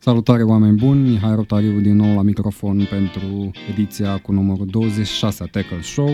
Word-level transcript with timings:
Salutare 0.00 0.42
oameni 0.42 0.76
buni, 0.76 1.08
Mihai 1.08 1.34
Rotariu 1.34 1.80
din 1.80 1.96
nou 1.96 2.14
la 2.14 2.22
microfon 2.22 2.86
pentru 2.90 3.50
ediția 3.70 4.18
cu 4.18 4.32
numărul 4.32 4.66
26 4.66 5.42
a 5.42 5.46
Tackle 5.46 5.80
Show, 5.80 6.10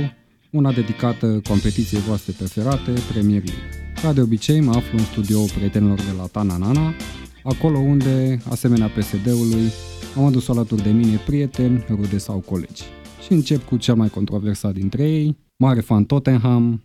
una 0.50 0.72
dedicată 0.72 1.40
competiției 1.48 2.00
voastre 2.00 2.32
preferate, 2.36 2.92
Premier 3.12 3.42
League. 3.44 3.62
Ca 4.02 4.12
de 4.12 4.20
obicei, 4.20 4.60
mă 4.60 4.70
aflu 4.70 4.98
în 4.98 5.04
studioul 5.04 5.50
prietenilor 5.54 5.96
de 5.96 6.12
la 6.16 6.26
Tananana, 6.26 6.94
acolo 7.42 7.78
unde, 7.78 8.38
asemenea 8.50 8.88
PSD-ului, 8.88 9.70
am 10.16 10.24
adus 10.24 10.48
alături 10.48 10.82
de 10.82 10.90
mine 10.90 11.16
prieteni, 11.26 11.84
rude 11.88 12.18
sau 12.18 12.38
colegi. 12.38 12.82
Și 13.24 13.32
încep 13.32 13.64
cu 13.64 13.76
cel 13.76 13.94
mai 13.94 14.08
controversat 14.08 14.72
dintre 14.72 15.10
ei, 15.10 15.36
mare 15.56 15.80
fan 15.80 16.04
Tottenham, 16.04 16.82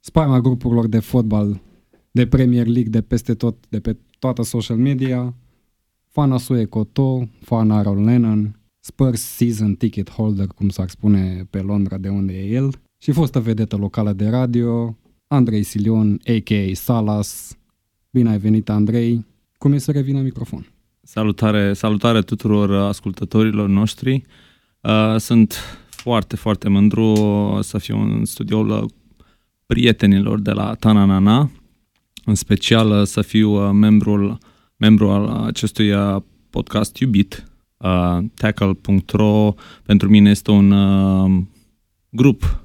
spaima 0.00 0.40
grupurilor 0.40 0.86
de 0.86 0.98
fotbal 0.98 1.60
de 2.10 2.26
Premier 2.26 2.66
League 2.66 2.90
de 2.90 3.00
peste 3.00 3.34
tot, 3.34 3.56
de 3.68 3.80
pe 3.80 3.96
toată 4.18 4.42
social 4.42 4.76
media, 4.76 5.34
fana 6.16 6.38
Sue 6.38 6.64
Coto, 6.64 7.28
fana 7.44 7.76
Aaron 7.76 8.04
Lennon, 8.04 8.56
Spurs 8.80 9.20
season 9.20 9.74
ticket 9.74 10.10
holder, 10.10 10.46
cum 10.46 10.68
s-ar 10.68 10.88
spune 10.88 11.46
pe 11.50 11.60
Londra 11.60 11.96
de 11.98 12.08
unde 12.08 12.32
e 12.32 12.46
el, 12.46 12.70
și 12.98 13.12
fostă 13.12 13.40
vedetă 13.40 13.76
locală 13.76 14.12
de 14.12 14.28
radio, 14.28 14.96
Andrei 15.26 15.62
Silion, 15.62 16.20
a.k.a. 16.24 16.74
Salas. 16.74 17.58
Bine 18.10 18.30
ai 18.30 18.38
venit, 18.38 18.68
Andrei. 18.68 19.26
Cum 19.58 19.72
e 19.72 19.78
să 19.78 19.90
revin 19.90 20.14
la 20.14 20.20
microfon? 20.20 20.66
Salutare, 21.02 21.72
salutare 21.72 22.20
tuturor 22.20 22.72
ascultătorilor 22.72 23.68
noștri. 23.68 24.22
Uh, 24.80 25.16
sunt 25.18 25.54
foarte, 25.88 26.36
foarte 26.36 26.68
mândru 26.68 27.14
să 27.62 27.78
fiu 27.78 27.98
în 27.98 28.24
studioul 28.24 28.90
prietenilor 29.66 30.40
de 30.40 30.50
la 30.50 30.74
Tananana, 30.74 31.50
în 32.24 32.34
special 32.34 33.04
să 33.04 33.22
fiu 33.22 33.70
membrul, 33.72 34.38
membru 34.76 35.10
al 35.10 35.28
acestui 35.28 35.92
podcast 36.50 36.96
iubit. 36.96 37.46
Uh, 37.76 38.18
Tackle.ro 38.34 39.54
pentru 39.82 40.08
mine 40.08 40.30
este 40.30 40.50
un 40.50 40.70
uh, 40.70 41.42
grup 42.10 42.64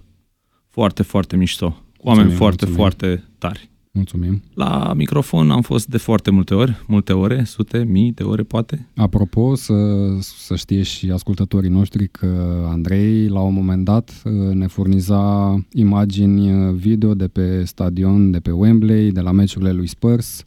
foarte, 0.68 1.04
foarte 1.04 1.36
mișto. 1.36 1.70
Cu 1.98 2.08
oameni 2.08 2.28
mulțumim, 2.28 2.38
foarte, 2.38 2.66
mulțumim. 2.66 2.76
foarte 2.76 3.24
tari. 3.38 3.70
Mulțumim. 3.94 4.42
La 4.54 4.94
microfon 4.96 5.52
am 5.52 5.62
fost 5.62 5.88
de 5.88 5.98
foarte 5.98 6.32
multe 6.32 6.54
ori, 6.54 6.84
multe 6.88 7.14
ore, 7.14 7.44
sute, 7.44 7.84
mii 7.84 8.12
de 8.12 8.24
ore 8.24 8.44
poate. 8.44 8.88
Apropo, 8.96 9.56
să, 9.56 9.74
să 10.20 10.56
știe 10.56 10.82
și 10.82 11.10
ascultătorii 11.10 11.70
noștri 11.70 12.08
că 12.08 12.64
Andrei 12.70 13.28
la 13.28 13.40
un 13.40 13.54
moment 13.54 13.86
dat 13.86 14.22
ne 14.54 14.68
furniza 14.68 15.56
imagini 15.74 16.74
video 16.74 17.14
de 17.14 17.28
pe 17.28 17.64
stadion, 17.64 18.32
de 18.32 18.40
pe 18.40 18.52
Wembley, 18.52 19.12
de 19.12 19.22
la 19.22 19.32
meciurile 19.32 19.72
lui 19.72 19.88
Spurs, 19.88 20.46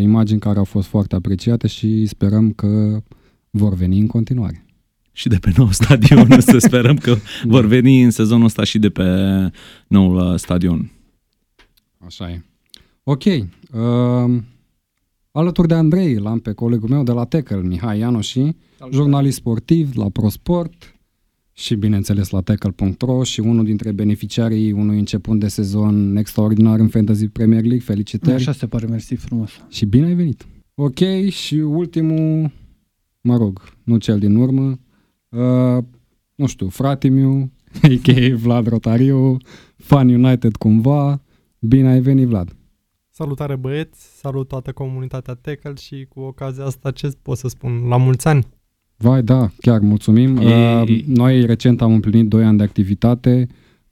imagini 0.00 0.40
care 0.40 0.58
au 0.58 0.64
fost 0.64 0.88
foarte 0.88 1.14
apreciate 1.14 1.66
și 1.66 2.06
sperăm 2.06 2.52
că 2.52 3.02
vor 3.50 3.74
veni 3.74 3.98
în 3.98 4.06
continuare 4.06 4.66
și 5.16 5.28
de 5.28 5.36
pe 5.36 5.52
nou 5.56 5.70
stadion. 5.70 6.40
să 6.52 6.58
sperăm 6.58 6.96
că 6.96 7.16
vor 7.44 7.64
veni 7.64 8.02
în 8.02 8.10
sezonul 8.10 8.44
ăsta 8.44 8.64
și 8.64 8.78
de 8.78 8.90
pe 8.90 9.04
noul 9.86 10.16
uh, 10.16 10.38
stadion. 10.38 10.90
Așa 11.98 12.30
e. 12.30 12.42
Ok. 13.02 13.24
Uh, 13.24 14.42
alături 15.30 15.68
de 15.68 15.74
Andrei, 15.74 16.14
l-am 16.14 16.38
pe 16.38 16.52
colegul 16.52 16.88
meu 16.88 17.02
de 17.02 17.12
la 17.12 17.24
Tackle, 17.24 17.62
Mihai 17.62 17.98
Ianoși, 17.98 18.42
jurnalist 18.92 19.36
sportiv 19.36 19.96
la 19.96 20.08
ProSport 20.08 20.95
și 21.58 21.74
bineînțeles 21.74 22.30
la 22.30 22.40
Tackle.ro 22.40 23.22
și 23.22 23.40
unul 23.40 23.64
dintre 23.64 23.92
beneficiarii 23.92 24.72
unui 24.72 24.98
început 24.98 25.38
de 25.38 25.48
sezon 25.48 26.16
extraordinar 26.16 26.78
în 26.78 26.88
Fantasy 26.88 27.28
Premier 27.28 27.60
League. 27.60 27.80
Felicitări! 27.80 28.34
Așa 28.34 28.52
se 28.52 28.66
pare, 28.66 28.86
mersi 28.86 29.14
frumos! 29.14 29.50
Și 29.68 29.84
bine 29.86 30.06
ai 30.06 30.14
venit! 30.14 30.46
Ok, 30.74 31.28
și 31.28 31.54
ultimul, 31.54 32.50
mă 33.20 33.36
rog, 33.36 33.62
nu 33.82 33.96
cel 33.96 34.18
din 34.18 34.36
urmă, 34.36 34.78
uh, 35.28 35.84
nu 36.34 36.46
știu, 36.46 36.68
frate 36.68 37.08
meu, 37.08 37.50
a.k.a. 37.82 38.36
Vlad 38.42 38.66
Rotariu, 38.66 39.36
fan 39.76 40.08
United 40.08 40.56
cumva, 40.56 41.22
bine 41.58 41.88
ai 41.88 42.00
venit 42.00 42.26
Vlad! 42.26 42.56
Salutare 43.10 43.56
băieți, 43.56 44.18
salut 44.18 44.48
toată 44.48 44.72
comunitatea 44.72 45.34
Tackle 45.34 45.74
și 45.74 46.06
cu 46.08 46.20
ocazia 46.20 46.64
asta 46.64 46.90
ce 46.90 47.10
pot 47.22 47.36
să 47.38 47.48
spun, 47.48 47.86
la 47.88 47.96
mulți 47.96 48.28
ani! 48.28 48.46
Vai, 48.96 49.22
da, 49.22 49.50
chiar 49.60 49.80
mulțumim. 49.80 50.36
E... 50.36 50.80
Uh, 50.80 51.02
noi 51.06 51.46
recent 51.46 51.82
am 51.82 51.92
împlinit 51.92 52.28
2 52.28 52.44
ani 52.44 52.56
de 52.56 52.62
activitate, 52.62 53.46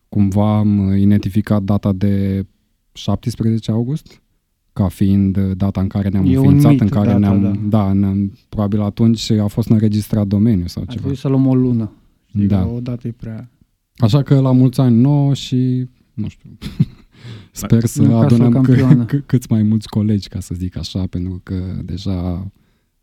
cumva 0.09 0.59
am 0.59 0.95
identificat 0.97 1.63
data 1.63 1.93
de 1.93 2.47
17 2.93 3.71
august 3.71 4.23
ca 4.73 4.89
fiind 4.89 5.39
data 5.39 5.81
în 5.81 5.87
care 5.87 6.09
ne-am 6.09 6.25
e 6.27 6.37
înființat, 6.37 6.71
mit, 6.71 6.81
în 6.81 6.89
care 6.89 7.07
data, 7.07 7.19
ne-am, 7.19 7.41
da. 7.43 7.79
da, 7.85 7.93
ne-am, 7.93 8.39
probabil 8.49 8.81
atunci 8.81 9.31
a 9.31 9.47
fost 9.47 9.69
înregistrat 9.69 10.27
domeniu 10.27 10.67
sau 10.67 10.83
Ar 10.83 10.89
ceva. 10.89 11.01
trebui 11.01 11.17
să 11.19 11.29
luăm 11.29 11.47
o 11.47 11.55
lună. 11.55 11.93
Știi, 12.27 12.47
Da. 12.47 12.57
da. 12.59 12.67
O 12.67 12.81
dată 12.81 13.09
e 13.09 13.11
prea... 13.11 13.51
Așa 13.97 14.23
că 14.23 14.41
la 14.41 14.53
mulți 14.53 14.81
ani 14.81 15.01
nouă 15.01 15.35
și, 15.35 15.89
nu 16.15 16.29
știu, 16.29 16.51
sper 17.53 17.85
să 17.85 18.03
Newcastle 18.03 18.35
adunăm 18.45 18.63
campioană. 18.63 19.05
câ- 19.05 19.23
câți 19.27 19.47
mai 19.51 19.63
mulți 19.63 19.89
colegi, 19.89 20.29
ca 20.29 20.41
să 20.41 20.55
zic 20.55 20.77
așa, 20.77 21.07
pentru 21.07 21.41
că 21.43 21.55
deja 21.85 22.51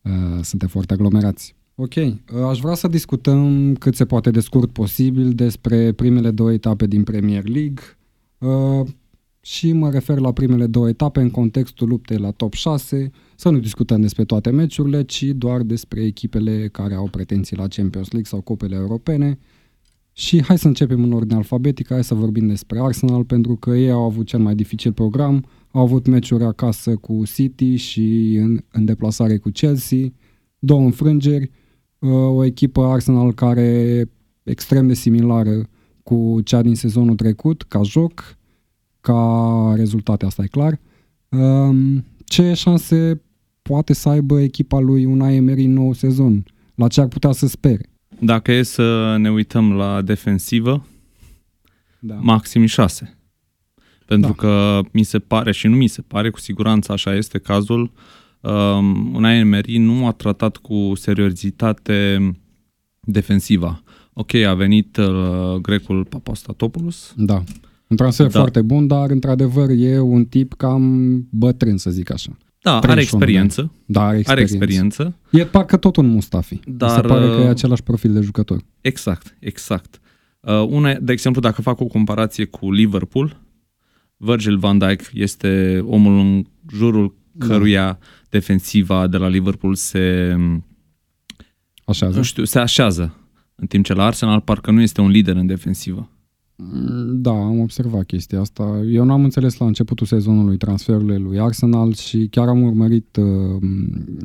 uh, 0.01 0.11
suntem 0.41 0.67
foarte 0.67 0.94
aglomerați. 0.94 1.56
Ok, 1.76 1.96
uh, 1.96 2.16
aș 2.50 2.59
vrea 2.59 2.74
să 2.74 2.88
discutăm 2.88 3.76
cât 3.76 3.96
se 3.96 4.06
poate 4.06 4.32
de 4.32 4.40
scurt 4.40 4.72
posibil 4.72 5.34
despre 5.34 5.92
primele 5.92 6.32
două 6.32 6.52
etape 6.52 6.88
din 6.88 7.04
Premier 7.04 7.44
League 7.48 7.84
uh, 8.38 8.88
și 9.42 9.72
mă 9.72 9.90
refer 9.90 10.18
la 10.18 10.34
primele 10.34 10.68
două 10.68 10.90
etape 10.90 11.20
în 11.22 11.30
contextul 11.30 11.88
luptei 11.88 12.18
la 12.18 12.32
top 12.32 12.54
6, 12.54 13.12
să 13.36 13.50
nu 13.50 13.59
discutăm 13.59 14.02
despre 14.02 14.26
toate 14.26 14.50
meciurile, 14.50 15.04
ci 15.04 15.24
doar 15.24 15.62
despre 15.62 16.04
echipele 16.04 16.70
care 16.72 16.94
au 16.94 17.08
pretenții 17.08 17.58
la 17.58 17.68
Champions 17.68 18.12
League 18.12 18.30
sau 18.30 18.42
copele 18.42 18.76
europene. 18.76 19.40
Și 20.14 20.44
hai 20.44 20.58
să 20.58 20.68
începem 20.68 21.03
în 21.03 21.12
ordine 21.12 21.36
alfabetică, 21.36 21.94
hai 21.94 22.03
să 22.03 22.14
vorbim 22.14 22.48
despre 22.48 22.80
Arsenal, 22.80 23.24
pentru 23.26 23.56
că 23.56 23.70
ei 23.70 23.92
au 23.92 24.03
avut 24.03 24.26
cel 24.26 24.40
mai 24.40 24.56
dificil 24.56 24.94
program, 24.94 25.46
au 25.72 25.82
avut 25.82 26.08
meciuri 26.08 26.44
acasă 26.44 26.96
cu 26.96 27.24
City 27.26 27.76
și 27.76 28.36
în, 28.42 28.59
în 28.72 28.86
deplasare 28.86 29.38
cu 29.38 29.50
Chelsea, 29.50 30.14
două 30.59 30.82
înfrângeri, 30.82 31.44
uh, 31.44 31.60
o 32.09 32.44
echipă 32.45 32.84
Arsenal 32.85 33.34
care 33.34 33.62
e 33.62 34.09
extrem 34.44 34.88
de 34.88 34.94
similară 34.94 35.69
cu 36.03 36.41
cea 36.44 36.62
din 36.62 36.75
sezonul 36.75 37.16
trecut, 37.16 37.63
ca 37.63 37.81
joc, 37.84 38.38
ca 39.01 39.73
rezultate, 39.75 40.25
asta 40.25 40.44
e 40.44 40.47
clar. 40.47 40.79
Um, 41.29 42.06
Ce 42.25 42.53
șanse 42.53 43.22
poate 43.61 43.94
să 43.94 44.09
aibă 44.09 44.41
echipa 44.41 44.79
lui 44.79 45.06
Unai 45.06 45.35
Emery 45.35 45.63
în 45.63 45.73
nou 45.73 45.94
sezon? 45.94 46.44
La 46.75 46.88
ce 46.88 47.01
ar 47.01 47.07
putea 47.07 47.31
să 47.31 47.47
spere? 47.47 47.85
Dacă 48.19 48.51
e 48.51 48.63
să 48.63 49.16
ne 49.19 49.31
uităm 49.31 49.73
la 49.73 50.01
defensivă, 50.01 50.85
Da. 52.00 52.16
maxim 52.22 52.66
6. 52.66 53.17
Pentru 54.06 54.29
Da. 54.29 54.35
că 54.47 54.79
mi 54.91 55.03
se 55.03 55.19
pare 55.19 55.51
și 55.51 55.67
nu 55.67 55.75
mi 55.75 55.88
se 55.88 56.01
pare, 56.01 56.29
cu 56.29 56.40
siguranță 56.40 56.91
așa 56.91 57.16
este 57.16 57.38
cazul, 57.40 57.79
um, 57.81 57.90
Unai 59.13 59.38
Emery 59.40 59.78
nu 59.78 60.07
a 60.07 60.12
tratat 60.12 60.57
cu 60.57 60.91
seriozitate 60.96 62.19
defensiva. 63.00 63.84
Ok, 64.13 64.34
a 64.34 64.53
venit 64.53 64.97
uh, 64.97 65.56
grecul 65.62 66.06
Papastatopoulos, 66.06 67.13
Da. 67.18 67.44
Un 67.88 67.97
transfer 67.97 68.28
Da. 68.28 68.40
foarte 68.40 68.62
bun, 68.62 68.88
dar 68.88 69.09
într-adevăr 69.09 69.69
e 69.69 70.00
un 70.00 70.25
tip 70.25 70.53
cam 70.53 71.28
bătrân, 71.31 71.78
să 71.78 71.90
zic 71.90 72.12
așa. 72.12 72.38
da, 72.62 72.72
are 72.78 72.85
31 72.88 73.02
experiență, 73.02 73.72
Da, 73.85 74.02
are 74.02 74.07
are 74.25 74.41
experiență. 74.41 74.56
experiență, 74.56 75.18
E 75.31 75.46
parcă 75.46 75.78
tot 75.78 75.96
un 75.96 76.08
Mustafi. 76.08 76.53
Mi 76.53 76.62
se 76.66 76.72
Dar, 76.75 77.06
pare 77.06 77.25
că 77.25 77.31
e 77.40 77.44
uh, 77.44 77.50
același 77.50 77.84
profil 77.84 78.13
de 78.13 78.22
jucător. 78.22 78.62
Exact, 78.81 79.35
exact. 79.40 80.00
Uh, 80.40 80.66
una, 80.69 80.94
de 80.94 81.12
exemplu, 81.12 81.41
dacă 81.41 81.62
fac 81.62 81.79
o 81.79 81.85
comparație 81.85 82.46
cu 82.46 82.72
Liverpool, 82.72 83.38
Virgil 84.18 84.58
van 84.58 84.78
Dijk 84.78 85.09
este 85.13 85.81
omul 85.88 86.19
în 86.19 86.46
jurul 86.73 87.16
Da. 87.31 87.97
Căruia 88.31 88.40
defensiva 88.40 89.08
de 89.08 89.18
la 89.18 89.28
Liverpool 89.28 89.75
se, 89.75 90.35
Așa, 91.85 92.08
nu 92.08 92.22
știu, 92.22 92.44
se 92.44 92.59
așează. 92.59 93.16
În 93.55 93.67
timp 93.67 93.85
ce 93.85 93.94
la 93.94 94.05
Arsenal 94.05 94.41
parcă 94.41 94.72
nu 94.72 94.82
este 94.82 95.02
un 95.02 95.09
lider 95.09 95.35
în 95.35 95.46
defensivă. 95.46 96.09
Da, 97.14 97.32
am 97.32 97.59
observat 97.59 98.05
chestia 98.05 98.40
asta. 98.40 98.82
Eu 98.91 99.03
n-am 99.05 99.23
înțeles 99.23 99.58
la 99.58 99.66
începutul 99.66 100.05
sezonului 100.05 100.58
transferurile 100.58 101.17
lui 101.17 101.40
Arsenal 101.40 101.94
și 101.94 102.28
chiar 102.32 102.47
am 102.47 102.61
urmărit 102.61 103.16
uh, 103.16 103.61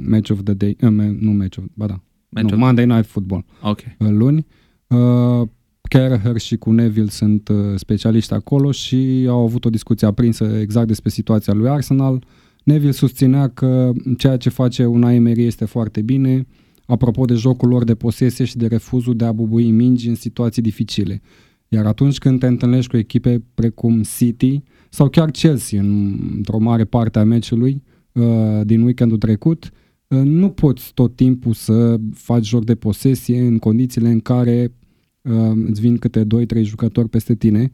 Match 0.09 0.31
of 0.31 0.43
the 0.45 0.55
Day, 0.55 0.77
uh, 0.83 0.89
me- 0.91 1.17
nu 1.21 1.31
Match 1.31 1.57
of, 1.59 1.65
ba 1.75 1.87
da, 1.87 2.01
Match 2.29 2.49
nu, 2.49 2.55
of- 2.57 2.61
Monday 2.63 2.87
Night 2.87 3.07
Football. 3.07 3.45
Ok. 3.63 3.79
uh, 3.99 4.09
luni. 4.11 4.47
Uh, 4.87 5.49
Kerher 5.89 6.39
și 6.39 6.57
cu 6.57 6.73
Neville 6.73 7.09
sunt 7.11 7.49
uh, 7.49 7.57
specialiști 7.75 8.33
acolo 8.33 8.73
și 8.73 9.27
au 9.29 9.43
avut 9.43 9.65
o 9.65 9.71
discuție 9.71 10.07
aprinsă 10.07 10.45
exact 10.45 10.87
despre 10.87 11.11
situația 11.11 11.53
lui 11.53 11.69
Arsenal. 11.69 12.25
Neville 12.67 12.93
susținea 12.93 13.49
că 13.49 13.93
ceea 14.19 14.37
ce 14.37 14.49
face 14.49 14.85
Unai 14.85 15.15
Emery 15.17 15.45
este 15.45 15.65
foarte 15.65 16.03
bine, 16.03 16.47
apropo 16.87 17.25
de 17.25 17.35
jocul 17.35 17.69
lor 17.69 17.85
de 17.85 17.95
posesie 17.95 18.45
și 18.45 18.57
de 18.57 18.67
refuzul 18.67 19.17
de 19.17 19.25
a 19.25 19.33
bubui 19.33 19.71
mingi 19.71 20.09
în 20.09 20.15
situații 20.15 20.63
dificile. 20.63 21.21
Iar 21.69 21.87
atunci 21.87 22.19
când 22.19 22.39
te 22.39 22.47
întâlnești 22.47 22.91
cu 22.91 22.97
echipe 22.97 23.45
precum 23.55 24.03
City 24.17 24.63
sau 24.91 25.09
chiar 25.09 25.31
Chelsea 25.31 25.81
în- 25.81 26.33
într-o 26.37 26.59
mare 26.59 26.85
parte 26.85 27.19
a 27.19 27.25
meciului 27.25 27.83
uh, 28.13 28.61
din 28.65 28.83
weekendul 28.83 29.19
trecut, 29.19 29.71
uh, 30.09 30.19
nu 30.25 30.51
poți 30.51 30.95
tot 30.95 31.17
timpul 31.17 31.53
să 31.53 31.97
faci 32.13 32.47
joc 32.47 32.65
de 32.65 32.75
posesie 32.75 33.41
în 33.41 33.59
condițiile 33.59 34.09
în 34.09 34.21
care 34.21 34.75
uh, 35.23 35.53
îți 35.67 35.81
vin 35.81 35.97
câte 35.97 36.25
2-3 36.25 36.63
jucători 36.63 37.09
peste 37.09 37.35
tine, 37.35 37.71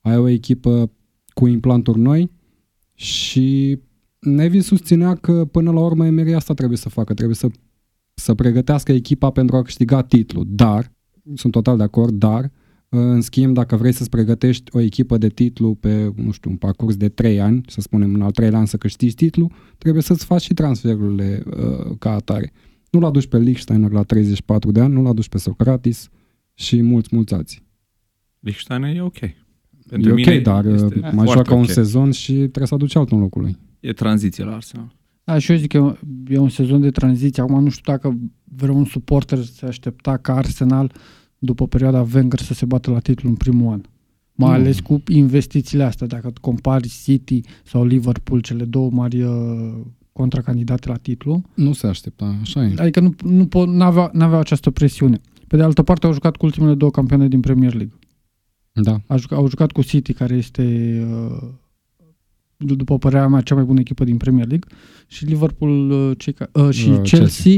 ai 0.00 0.16
o 0.16 0.28
echipă 0.28 0.90
cu 1.34 1.46
implanturi 1.46 1.98
noi 1.98 2.30
și 2.94 3.78
Nevi 4.24 4.60
susținea 4.60 5.14
că 5.14 5.44
până 5.44 5.70
la 5.70 5.80
urmă 5.80 6.06
Emery 6.06 6.34
asta 6.34 6.54
trebuie 6.54 6.78
să 6.78 6.88
facă, 6.88 7.14
trebuie 7.14 7.36
să, 7.36 7.48
să 8.14 8.34
pregătească 8.34 8.92
echipa 8.92 9.30
pentru 9.30 9.56
a 9.56 9.62
câștiga 9.62 10.02
titlul, 10.02 10.44
dar, 10.48 10.92
sunt 11.34 11.52
total 11.52 11.76
de 11.76 11.82
acord, 11.82 12.12
dar, 12.12 12.50
în 12.88 13.20
schimb, 13.20 13.54
dacă 13.54 13.76
vrei 13.76 13.92
să-ți 13.92 14.10
pregătești 14.10 14.76
o 14.76 14.80
echipă 14.80 15.18
de 15.18 15.28
titlu 15.28 15.74
pe, 15.74 16.12
nu 16.16 16.30
știu, 16.30 16.50
un 16.50 16.56
parcurs 16.56 16.96
de 16.96 17.08
3 17.08 17.40
ani, 17.40 17.60
să 17.66 17.80
spunem 17.80 18.14
în 18.14 18.22
al 18.22 18.30
treilea 18.30 18.58
an 18.58 18.66
să 18.66 18.76
câștigi 18.76 19.14
titlul, 19.14 19.52
trebuie 19.78 20.02
să-ți 20.02 20.24
faci 20.24 20.42
și 20.42 20.54
transferurile 20.54 21.42
uh, 21.46 21.96
ca 21.98 22.10
atare. 22.10 22.52
Nu-l 22.90 23.04
aduci 23.04 23.26
pe 23.26 23.38
Lichsteiner 23.38 23.90
la 23.90 24.02
34 24.02 24.72
de 24.72 24.80
ani, 24.80 24.92
nu-l 24.92 25.06
aduci 25.06 25.28
pe 25.28 25.38
Socratis 25.38 26.08
și 26.54 26.82
mulți, 26.82 27.08
mulți 27.12 27.34
alții. 27.34 27.66
Lichsteiner 28.40 28.96
e 28.96 29.00
ok. 29.00 29.18
Pentru 29.88 30.08
e 30.08 30.12
ok, 30.12 30.16
mine 30.16 30.38
dar 30.38 30.64
uh, 30.64 31.10
mai 31.12 31.26
joacă 31.26 31.50
okay. 31.50 31.58
un 31.58 31.66
sezon 31.66 32.10
și 32.10 32.32
trebuie 32.32 32.66
să 32.66 32.74
aduci 32.74 32.96
altul 32.96 33.16
în 33.16 33.22
locul 33.22 33.42
lui. 33.42 33.58
E 33.84 33.92
tranziție 33.92 34.44
la 34.44 34.54
Arsenal. 34.54 34.92
Da, 35.24 35.38
și 35.38 35.52
eu 35.52 35.58
zic 35.58 35.68
că 35.68 35.96
e 36.28 36.38
un 36.38 36.48
sezon 36.48 36.80
de 36.80 36.90
tranziție. 36.90 37.42
Acum 37.42 37.62
nu 37.62 37.68
știu 37.68 37.92
dacă 37.92 38.18
vreun 38.44 38.84
suporter 38.84 39.38
se 39.38 39.66
aștepta 39.66 40.16
ca 40.16 40.34
Arsenal 40.34 40.92
după 41.38 41.66
perioada 41.66 42.06
Wenger 42.14 42.40
să 42.40 42.54
se 42.54 42.64
bată 42.64 42.90
la 42.90 42.98
titlu 42.98 43.28
în 43.28 43.34
primul 43.34 43.72
an. 43.72 43.80
Mai 44.34 44.48
mm. 44.48 44.54
ales 44.54 44.80
cu 44.80 45.02
investițiile 45.08 45.84
astea. 45.84 46.06
Dacă 46.06 46.32
compari 46.40 46.88
City 47.02 47.40
sau 47.64 47.84
Liverpool, 47.84 48.40
cele 48.40 48.64
două 48.64 48.90
mari 48.90 49.22
uh, 49.22 49.80
contracandidate 50.12 50.88
la 50.88 50.96
titlu. 50.96 51.42
Nu 51.54 51.72
se 51.72 51.86
aștepta, 51.86 52.36
așa 52.40 52.64
e. 52.64 52.74
Adică 52.76 53.00
nu, 53.00 53.14
nu 53.22 53.46
pot, 53.46 53.68
n-avea, 53.68 54.10
n-avea 54.12 54.38
această 54.38 54.70
presiune. 54.70 55.20
Pe 55.46 55.56
de 55.56 55.62
altă 55.62 55.82
parte, 55.82 56.06
au 56.06 56.12
jucat 56.12 56.36
cu 56.36 56.44
ultimele 56.44 56.74
două 56.74 56.90
campioane 56.90 57.28
din 57.28 57.40
Premier 57.40 57.74
League. 57.74 57.94
Da. 58.72 59.00
A 59.06 59.16
jucat, 59.16 59.38
au 59.38 59.48
jucat 59.48 59.72
cu 59.72 59.82
City, 59.82 60.12
care 60.12 60.34
este, 60.34 60.62
uh, 61.10 61.48
după 62.56 62.98
părerea 62.98 63.28
mea, 63.28 63.40
cea 63.40 63.54
mai 63.54 63.64
bună 63.64 63.80
echipă 63.80 64.04
din 64.04 64.16
Premier 64.16 64.46
League, 64.46 64.68
și 65.06 65.24
Liverpool 65.24 65.90
uh, 65.90 66.18
cei, 66.18 66.34
uh, 66.52 66.70
și 66.70 66.88
uh, 66.88 66.94
Chelsea, 66.94 67.18
Chelsea, 67.18 67.56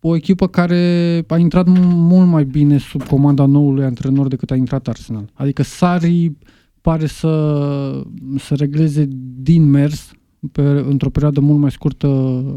o 0.00 0.16
echipă 0.16 0.48
care 0.48 1.24
a 1.26 1.36
intrat 1.36 1.66
mult 1.68 2.28
mai 2.28 2.44
bine 2.44 2.78
sub 2.78 3.02
comanda 3.02 3.46
noului 3.46 3.84
antrenor 3.84 4.28
decât 4.28 4.50
a 4.50 4.54
intrat 4.54 4.88
Arsenal. 4.88 5.30
Adică 5.32 5.62
Sari 5.62 6.32
pare 6.80 7.06
să, 7.06 8.02
să 8.38 8.54
regleze 8.54 9.08
din 9.36 9.70
mers 9.70 10.10
pe, 10.52 10.62
într-o 10.62 11.10
perioadă 11.10 11.40
mult 11.40 11.58
mai 11.58 11.70
scurtă 11.70 12.06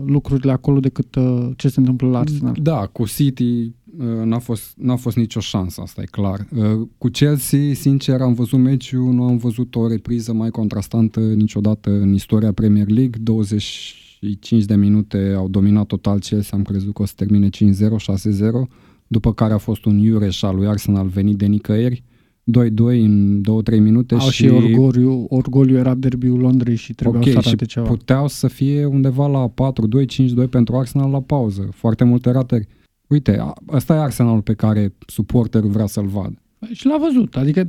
lucrurile 0.06 0.52
acolo 0.52 0.80
decât 0.80 1.16
uh, 1.16 1.50
ce 1.56 1.68
se 1.68 1.80
întâmplă 1.80 2.08
la 2.08 2.20
Arsenal. 2.20 2.56
Da, 2.62 2.86
cu 2.92 3.06
City 3.06 3.44
uh, 3.44 4.24
n-a 4.24 4.40
fost, 4.40 4.74
n-a 4.78 4.96
fost 4.96 5.16
nicio 5.16 5.40
șansă, 5.40 5.82
asta 5.82 6.02
e 6.02 6.06
clar. 6.06 6.48
Uh, 6.56 6.88
cu 6.98 7.08
Chelsea, 7.08 7.74
sincer, 7.74 8.22
am 8.22 8.34
văzut 8.34 8.60
meciul, 8.60 9.14
nu 9.14 9.24
am 9.24 9.38
văzut 9.38 9.76
o 9.76 9.88
repriză 9.88 10.34
mai 10.34 10.50
contrastantă 10.50 11.20
niciodată 11.20 11.90
în 11.90 12.14
istoria 12.14 12.52
Premier 12.52 12.88
League. 12.90 13.20
25 13.24 14.64
de 14.66 14.76
minute 14.76 15.34
au 15.38 15.48
dominat 15.48 15.86
total 15.86 16.20
Chelsea, 16.20 16.58
am 16.58 16.64
crezut 16.64 16.94
că 16.94 17.02
o 17.02 17.06
să 17.06 17.14
termine 17.16 17.50
5-0, 17.50 17.50
6-0, 17.50 17.62
după 19.08 19.34
care 19.34 19.54
a 19.54 19.58
fost 19.58 19.86
un 19.86 19.98
iureș 19.98 20.44
al 20.44 20.56
lui 20.56 20.68
Arsenal 20.68 21.08
venit 21.08 21.38
de 21.38 21.46
nicăieri 21.46 22.04
2-2 22.50 22.76
în 22.78 23.42
2-3 23.72 23.80
minute 23.80 24.14
Au 24.16 24.30
și, 24.30 24.44
și 24.44 24.50
orgoliu, 24.50 25.26
orgoliu 25.30 25.78
era 25.78 25.96
derbiul 25.96 26.40
Londrei 26.40 26.76
și 26.76 26.94
trebuia 26.94 27.20
okay, 27.20 27.32
să 27.32 27.38
arate 27.38 27.66
și 27.66 27.70
ceva. 27.70 27.88
puteau 27.88 28.28
să 28.28 28.48
fie 28.48 28.86
undeva 28.86 29.28
la 29.28 29.54
4-2, 30.44 30.46
5-2 30.46 30.50
pentru 30.50 30.78
Arsenal 30.78 31.12
la 31.12 31.22
pauză. 31.22 31.70
Foarte 31.72 32.04
multe 32.04 32.32
ratări. 32.32 32.68
Uite, 33.08 33.54
ăsta 33.72 33.96
e 33.96 34.00
Arsenalul 34.00 34.42
pe 34.42 34.54
care 34.54 34.94
suporterul 35.08 35.70
vrea 35.70 35.86
să-l 35.86 36.06
vadă. 36.06 36.42
Și 36.72 36.86
l-a 36.86 36.98
văzut, 36.98 37.36
adică 37.36 37.68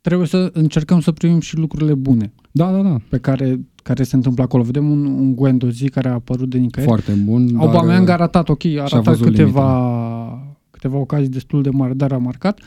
trebuie 0.00 0.26
să 0.26 0.50
încercăm 0.52 1.00
să 1.00 1.12
primim 1.12 1.40
și 1.40 1.56
lucrurile 1.56 1.94
bune. 1.94 2.32
Da, 2.50 2.72
da, 2.72 2.82
da. 2.82 2.96
Pe 3.08 3.18
care, 3.18 3.60
care 3.82 4.02
se 4.02 4.16
întâmplă 4.16 4.42
acolo. 4.42 4.62
Vedem 4.62 4.90
un, 4.90 5.04
un 5.04 5.34
Guendouzi 5.34 5.88
care 5.88 6.08
a 6.08 6.12
apărut 6.12 6.50
de 6.50 6.58
nicăieri. 6.58 6.92
Foarte 6.92 7.12
bun. 7.12 7.56
Aubameyang 7.56 8.08
a 8.08 8.16
ratat, 8.16 8.48
ok, 8.48 8.64
a 8.64 8.86
ratat 8.86 9.18
câteva, 9.18 10.56
câteva 10.70 10.96
ocazii 10.96 11.28
destul 11.28 11.62
de 11.62 11.70
mari, 11.70 11.96
dar 11.96 12.12
a 12.12 12.18
marcat. 12.18 12.60
Mm, 12.60 12.66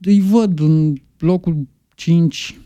îi 0.00 0.20
văd 0.20 0.60
în 0.60 0.94
locul 1.18 1.66
5 1.94 2.60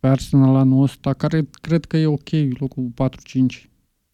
pe 0.00 0.06
Arsenal 0.06 0.56
anul 0.56 0.82
ăsta, 0.82 1.12
care 1.12 1.48
cred 1.60 1.84
că 1.84 1.96
e 1.96 2.06
ok, 2.06 2.28
locul 2.58 2.92
4-5. 3.60 3.70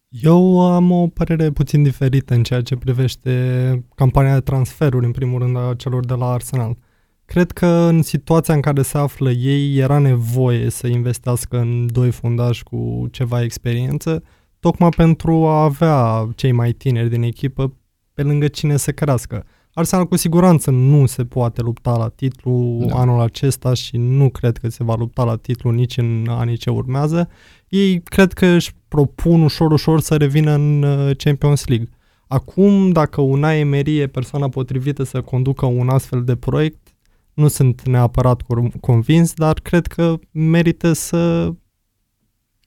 Eu 0.09 0.61
am 0.73 0.91
o 0.91 1.07
părere 1.07 1.51
puțin 1.51 1.83
diferită 1.83 2.33
în 2.33 2.43
ceea 2.43 2.61
ce 2.61 2.75
privește 2.75 3.85
campania 3.95 4.33
de 4.33 4.39
transferuri, 4.39 5.05
în 5.05 5.11
primul 5.11 5.39
rând, 5.39 5.57
a 5.57 5.73
celor 5.77 6.05
de 6.05 6.13
la 6.13 6.31
Arsenal. 6.31 6.77
Cred 7.25 7.51
că 7.51 7.65
în 7.65 8.01
situația 8.01 8.53
în 8.53 8.61
care 8.61 8.81
se 8.81 8.97
află 8.97 9.31
ei 9.31 9.77
era 9.77 9.97
nevoie 9.97 10.69
să 10.69 10.87
investească 10.87 11.59
în 11.59 11.87
doi 11.91 12.11
fundași 12.11 12.63
cu 12.63 13.07
ceva 13.11 13.43
experiență, 13.43 14.23
tocmai 14.59 14.89
pentru 14.89 15.47
a 15.47 15.63
avea 15.63 16.29
cei 16.35 16.51
mai 16.51 16.71
tineri 16.71 17.09
din 17.09 17.21
echipă 17.21 17.73
pe 18.13 18.23
lângă 18.23 18.47
cine 18.47 18.77
să 18.77 18.91
crească. 18.91 19.45
Arsenal 19.77 20.07
cu 20.07 20.15
siguranță 20.15 20.71
nu 20.71 21.05
se 21.05 21.25
poate 21.25 21.61
lupta 21.61 21.97
la 21.97 22.09
titlu 22.09 22.85
da. 22.87 22.95
anul 22.95 23.21
acesta 23.21 23.73
și 23.73 23.97
nu 23.97 24.29
cred 24.29 24.57
că 24.57 24.69
se 24.69 24.83
va 24.83 24.95
lupta 24.95 25.23
la 25.23 25.35
titlu 25.35 25.71
nici 25.71 25.97
în 25.97 26.25
anii 26.29 26.57
ce 26.57 26.69
urmează. 26.69 27.29
Ei 27.69 28.01
cred 28.01 28.33
că 28.33 28.45
își 28.45 28.71
propun 28.87 29.41
ușor, 29.41 29.71
ușor 29.71 29.99
să 29.99 30.15
revină 30.15 30.51
în 30.51 30.83
uh, 30.83 31.15
Champions 31.15 31.67
League. 31.67 31.89
Acum, 32.27 32.91
dacă 32.91 33.21
Unai 33.21 33.59
Emery 33.59 33.99
e 33.99 34.07
persoana 34.07 34.49
potrivită 34.49 35.03
să 35.03 35.21
conducă 35.21 35.65
un 35.65 35.89
astfel 35.89 36.23
de 36.23 36.35
proiect, 36.35 36.95
nu 37.33 37.47
sunt 37.47 37.87
neapărat 37.87 38.41
convins, 38.79 39.33
dar 39.33 39.53
cred 39.53 39.87
că 39.87 40.19
merită 40.31 40.93
să 40.93 41.51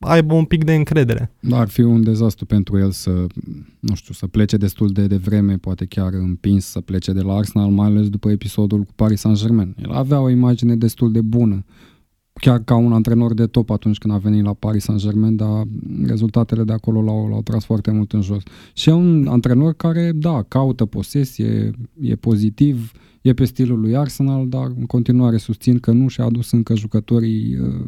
aibă 0.01 0.35
un 0.35 0.45
pic 0.45 0.65
de 0.65 0.75
încredere. 0.75 1.33
Ar 1.51 1.69
fi 1.69 1.81
un 1.81 2.03
dezastru 2.03 2.47
pentru 2.47 2.79
el 2.79 2.91
să, 2.91 3.27
nu 3.81 3.95
știu, 3.95 4.15
să 4.15 4.27
plece 4.27 4.57
destul 4.57 4.89
de 4.89 5.07
devreme, 5.07 5.57
poate 5.57 5.85
chiar 5.85 6.13
împins 6.13 6.65
să 6.65 6.81
plece 6.81 7.13
de 7.13 7.21
la 7.21 7.35
Arsenal, 7.35 7.71
mai 7.71 7.87
ales 7.87 8.09
după 8.09 8.31
episodul 8.31 8.83
cu 8.83 8.93
Paris 8.95 9.21
Saint-Germain. 9.21 9.75
El 9.83 9.91
avea 9.91 10.21
o 10.21 10.29
imagine 10.29 10.77
destul 10.77 11.13
de 11.13 11.21
bună, 11.21 11.65
chiar 12.33 12.63
ca 12.65 12.75
un 12.75 12.93
antrenor 12.93 13.35
de 13.35 13.47
top 13.47 13.71
atunci 13.71 13.99
când 13.99 14.15
a 14.15 14.19
venit 14.19 14.45
la 14.45 14.53
Paris 14.53 14.85
Saint-Germain, 14.85 15.37
dar 15.37 15.65
rezultatele 16.07 16.65
de 16.65 16.73
acolo 16.73 17.03
l-au, 17.03 17.29
l-au 17.29 17.43
tras 17.43 17.65
foarte 17.65 17.91
mult 17.91 18.13
în 18.13 18.23
jos. 18.23 18.43
Și 18.75 18.89
e 18.89 18.93
un 18.93 19.27
antrenor 19.27 19.73
care, 19.73 20.13
da, 20.15 20.43
caută 20.49 20.85
posesie, 20.85 21.71
e 22.01 22.15
pozitiv, 22.15 22.93
e 23.23 23.33
pe 23.33 23.45
stilul 23.45 23.81
lui 23.81 23.97
Arsenal, 23.97 24.49
dar 24.49 24.67
în 24.79 24.87
continuare 24.87 25.37
susțin 25.37 25.79
că 25.79 25.93
nu 25.93 26.09
și-a 26.09 26.25
adus 26.25 26.51
încă 26.51 26.77
jucătorii 26.77 27.57
uh, 27.57 27.87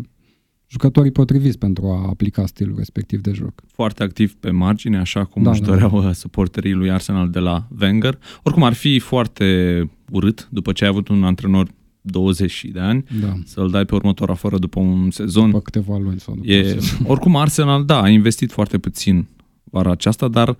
jucătorii 0.72 1.10
potriviți 1.10 1.58
pentru 1.58 1.86
a 1.86 2.08
aplica 2.08 2.46
stilul 2.46 2.76
respectiv 2.76 3.20
de 3.20 3.32
joc. 3.32 3.62
Foarte 3.66 4.02
activ 4.02 4.34
pe 4.34 4.50
margine, 4.50 4.98
așa 4.98 5.24
cum 5.24 5.42
da, 5.42 5.50
își 5.50 5.60
da, 5.60 5.66
doreau 5.66 6.02
da. 6.02 6.12
suporterii 6.12 6.72
lui 6.72 6.90
Arsenal 6.90 7.30
de 7.30 7.38
la 7.38 7.66
Wenger. 7.80 8.18
Oricum 8.42 8.62
ar 8.62 8.72
fi 8.72 8.98
foarte 8.98 9.90
urât, 10.10 10.48
după 10.50 10.72
ce 10.72 10.84
ai 10.84 10.90
avut 10.90 11.08
un 11.08 11.24
antrenor 11.24 11.68
20 12.00 12.64
de 12.72 12.80
ani, 12.80 13.04
da. 13.20 13.32
să-l 13.44 13.70
dai 13.70 13.84
pe 13.84 13.94
următor 13.94 14.30
afară 14.30 14.58
după 14.58 14.80
un 14.80 15.10
sezon. 15.10 15.46
După 15.46 15.60
câteva 15.60 15.98
luni 15.98 16.20
sau 16.20 16.34
după 16.34 16.50
e, 16.50 16.78
Oricum 17.12 17.36
Arsenal, 17.36 17.84
da, 17.84 18.02
a 18.02 18.08
investit 18.08 18.52
foarte 18.52 18.78
puțin 18.78 19.26
vara 19.64 19.90
aceasta, 19.90 20.28
dar 20.28 20.56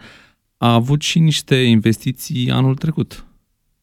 a 0.57 0.73
avut 0.73 1.03
și 1.03 1.19
niște 1.19 1.55
investiții 1.55 2.51
anul 2.51 2.75
trecut. 2.75 3.27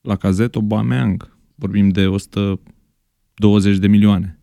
La 0.02 0.16
Cazet, 0.16 0.56
Aubameyang, 0.56 1.38
vorbim 1.56 1.90
de 1.90 2.08
120 2.08 3.78
de 3.78 3.88
milioane. 3.88 4.39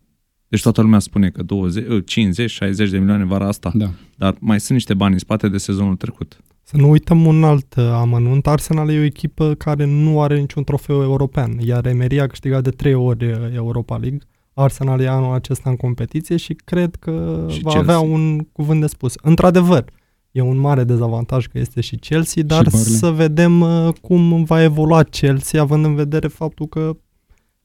Deci 0.47 0.61
toată 0.61 0.81
lumea 0.81 0.99
spune 0.99 1.29
că 1.29 1.43
20, 1.43 1.85
50, 2.05 2.51
60 2.51 2.89
de 2.89 2.97
milioane 2.97 3.25
vara 3.25 3.47
asta. 3.47 3.71
Da. 3.73 3.89
Dar 4.15 4.35
mai 4.39 4.59
sunt 4.59 4.77
niște 4.77 4.93
bani 4.93 5.13
în 5.13 5.19
spate 5.19 5.47
de 5.47 5.57
sezonul 5.57 5.95
trecut. 5.95 6.37
Să 6.63 6.77
nu 6.77 6.89
uităm 6.89 7.25
un 7.25 7.43
alt 7.43 7.75
uh, 7.77 7.83
amănunt. 7.83 8.47
Arsenal 8.47 8.89
e 8.89 8.99
o 8.99 9.03
echipă 9.03 9.53
care 9.53 9.85
nu 9.85 10.21
are 10.21 10.39
niciun 10.39 10.63
trofeu 10.63 11.01
european, 11.01 11.57
iar 11.59 11.85
Emery 11.85 12.19
a 12.19 12.27
câștigat 12.27 12.63
de 12.63 12.69
trei 12.69 12.93
ori 12.93 13.25
uh, 13.25 13.37
Europa 13.53 13.97
League. 13.97 14.19
Arsenal 14.53 14.99
e 15.01 15.07
anul 15.07 15.33
acesta 15.33 15.69
în 15.69 15.75
competiție 15.75 16.37
și 16.37 16.53
cred 16.53 16.95
că 16.95 17.45
și 17.49 17.61
va 17.61 17.69
Chelsea. 17.69 17.95
avea 17.95 17.99
un 17.99 18.39
cuvânt 18.39 18.81
de 18.81 18.87
spus. 18.87 19.13
Într-adevăr, 19.21 19.85
e 20.31 20.41
un 20.41 20.57
mare 20.57 20.83
dezavantaj 20.83 21.45
că 21.45 21.59
este 21.59 21.81
și 21.81 21.95
Chelsea, 21.95 22.43
dar 22.43 22.69
și 22.69 22.77
să 22.77 23.09
vedem 23.09 23.61
uh, 23.61 23.89
cum 24.01 24.43
va 24.43 24.63
evolua 24.63 25.03
Chelsea, 25.03 25.61
având 25.61 25.85
în 25.85 25.95
vedere 25.95 26.27
faptul 26.27 26.67
că 26.67 26.97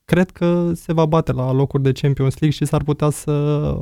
cred 0.04 0.30
că 0.30 0.72
se 0.74 0.92
va 0.92 1.06
bate 1.06 1.32
la 1.32 1.52
locuri 1.52 1.82
de 1.82 1.92
Champions 1.92 2.38
League 2.38 2.58
și 2.58 2.64
s-ar 2.64 2.82
putea 2.82 3.10
să 3.10 3.74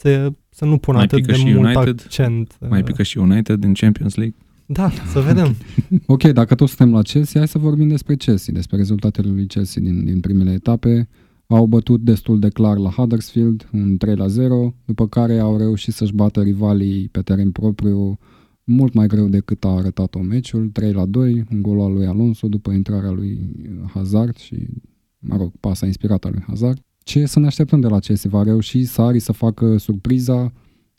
să, 0.00 0.32
să 0.48 0.64
nu 0.64 0.78
pună 0.78 0.96
mai 0.96 1.04
atât 1.06 1.26
de 1.26 1.36
mult 1.44 1.64
United, 1.64 2.02
accent. 2.04 2.56
Mai 2.68 2.82
pică 2.82 3.02
și 3.02 3.18
United 3.18 3.60
din 3.60 3.72
Champions 3.72 4.14
League? 4.14 4.36
Da, 4.66 4.90
să 5.12 5.20
vedem. 5.20 5.56
ok, 6.06 6.22
dacă 6.22 6.54
tot 6.54 6.68
suntem 6.68 6.92
la 6.94 7.02
Chelsea, 7.02 7.40
hai 7.40 7.48
să 7.48 7.58
vorbim 7.58 7.88
despre 7.88 8.16
Chelsea, 8.16 8.54
despre 8.54 8.76
rezultatele 8.76 9.30
lui 9.30 9.46
Chelsea 9.46 9.82
din, 9.82 10.04
din 10.04 10.20
primele 10.20 10.52
etape. 10.52 11.08
Au 11.46 11.66
bătut 11.66 12.00
destul 12.00 12.38
de 12.38 12.48
clar 12.48 12.76
la 12.76 12.90
Huddersfield, 12.90 13.68
un 13.72 13.96
3 13.96 14.16
la 14.16 14.26
0, 14.26 14.74
după 14.84 15.08
care 15.08 15.38
au 15.38 15.56
reușit 15.56 15.94
să-și 15.94 16.14
bată 16.14 16.42
rivalii 16.42 17.08
pe 17.08 17.20
teren 17.20 17.50
propriu 17.50 18.18
mult 18.64 18.92
mai 18.92 19.06
greu 19.06 19.28
decât 19.28 19.64
a 19.64 19.68
arătat-o 19.68 20.22
meciul, 20.22 20.68
3 20.68 20.92
la 20.92 21.06
2, 21.06 21.44
un 21.52 21.62
gol 21.62 21.80
al 21.80 21.92
lui 21.92 22.06
Alonso 22.06 22.48
după 22.48 22.70
intrarea 22.70 23.10
lui 23.10 23.38
Hazard 23.94 24.36
și, 24.36 24.56
mă 25.20 25.36
rog, 25.36 25.52
pasa 25.60 25.86
inspirată 25.86 26.26
a 26.26 26.30
lui 26.30 26.44
Hazard. 26.46 26.82
Ce 27.02 27.26
să 27.26 27.38
ne 27.38 27.46
așteptăm 27.46 27.80
de 27.80 27.86
la 27.86 27.98
Chelsea? 27.98 28.30
Va 28.30 28.42
reuși 28.42 28.84
Sari 28.84 29.18
să 29.18 29.32
facă 29.32 29.76
surpriza 29.76 30.52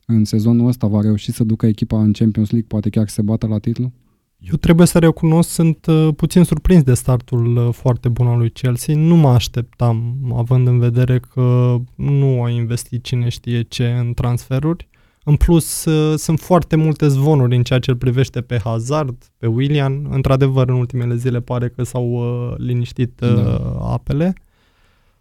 în 0.06 0.26
sezonul 0.26 0.68
ăsta? 0.68 0.88
Va 0.88 1.02
reuși 1.02 1.32
să 1.32 1.44
ducă 1.44 1.66
echipa 1.66 2.02
în 2.02 2.12
Champions 2.12 2.50
League? 2.50 2.68
Poate 2.70 2.90
chiar 2.90 3.08
să 3.08 3.14
se 3.14 3.22
bată 3.22 3.48
la 3.48 3.58
titlu? 3.58 3.92
Eu 4.38 4.56
trebuie 4.56 4.88
să 4.88 5.00
recunosc, 5.00 5.50
sunt 5.50 5.86
uh, 5.86 6.10
puțin 6.16 6.44
surprins 6.44 6.84
de 6.84 6.94
startul 6.94 7.58
uh, 7.58 7.74
foarte 7.74 8.10
bun 8.10 8.28
al 8.28 8.38
lui 8.38 8.50
Chelsea. 8.50 8.96
Nu 8.96 9.16
mă 9.16 9.30
așteptam, 9.30 10.16
având 10.36 10.68
în 10.68 10.80
vedere 10.80 11.20
că 11.20 11.78
nu 11.96 12.44
a 12.44 12.50
investit 12.50 13.04
cine 13.04 13.30
știe 13.30 13.62
ce 13.62 13.88
în 13.88 14.14
transferuri. 14.14 14.90
În 15.24 15.36
plus, 15.36 15.86
uh, 15.86 16.18
sunt 16.18 16.40
foarte 16.40 16.76
multe 16.76 17.08
zvonuri 17.08 17.56
în 17.56 17.64
ceea 17.64 17.80
ce 17.80 17.92
îl 17.92 17.98
privește 17.98 18.42
pe 18.42 18.60
Hazard, 18.64 19.32
pe 19.38 19.48
William. 19.48 20.08
Într-adevăr, 20.10 20.70
în 20.70 20.76
ultimele 20.76 21.16
zile 21.16 21.42
pare 21.42 21.70
că 21.70 21.84
s-au 21.84 22.24
liniștit 22.58 23.20
da. 23.20 23.78
apele. 23.82 24.34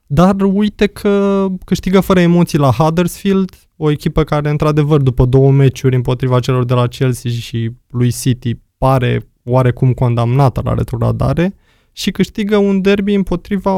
Dar 0.07 0.37
uite 0.40 0.87
că 0.87 1.47
câștigă 1.64 2.00
fără 2.00 2.21
emoții 2.21 2.59
la 2.59 2.71
Huddersfield, 2.71 3.50
o 3.76 3.90
echipă 3.90 4.25
care, 4.25 4.50
într-adevăr, 4.50 5.00
după 5.00 5.25
două 5.25 5.50
meciuri 5.50 5.97
împotriva 5.97 6.40
celor 6.40 6.64
de 6.64 6.75
la 6.75 6.87
Chelsea 6.87 7.30
și 7.30 7.71
lui 7.90 8.12
City, 8.12 8.59
pare 8.78 9.28
oarecum 9.45 9.92
condamnată 9.92 10.61
la 10.64 10.75
retrogradare 10.75 11.54
și 11.92 12.11
câștigă 12.11 12.57
un 12.57 12.80
derby 12.80 13.14
împotriva 13.14 13.75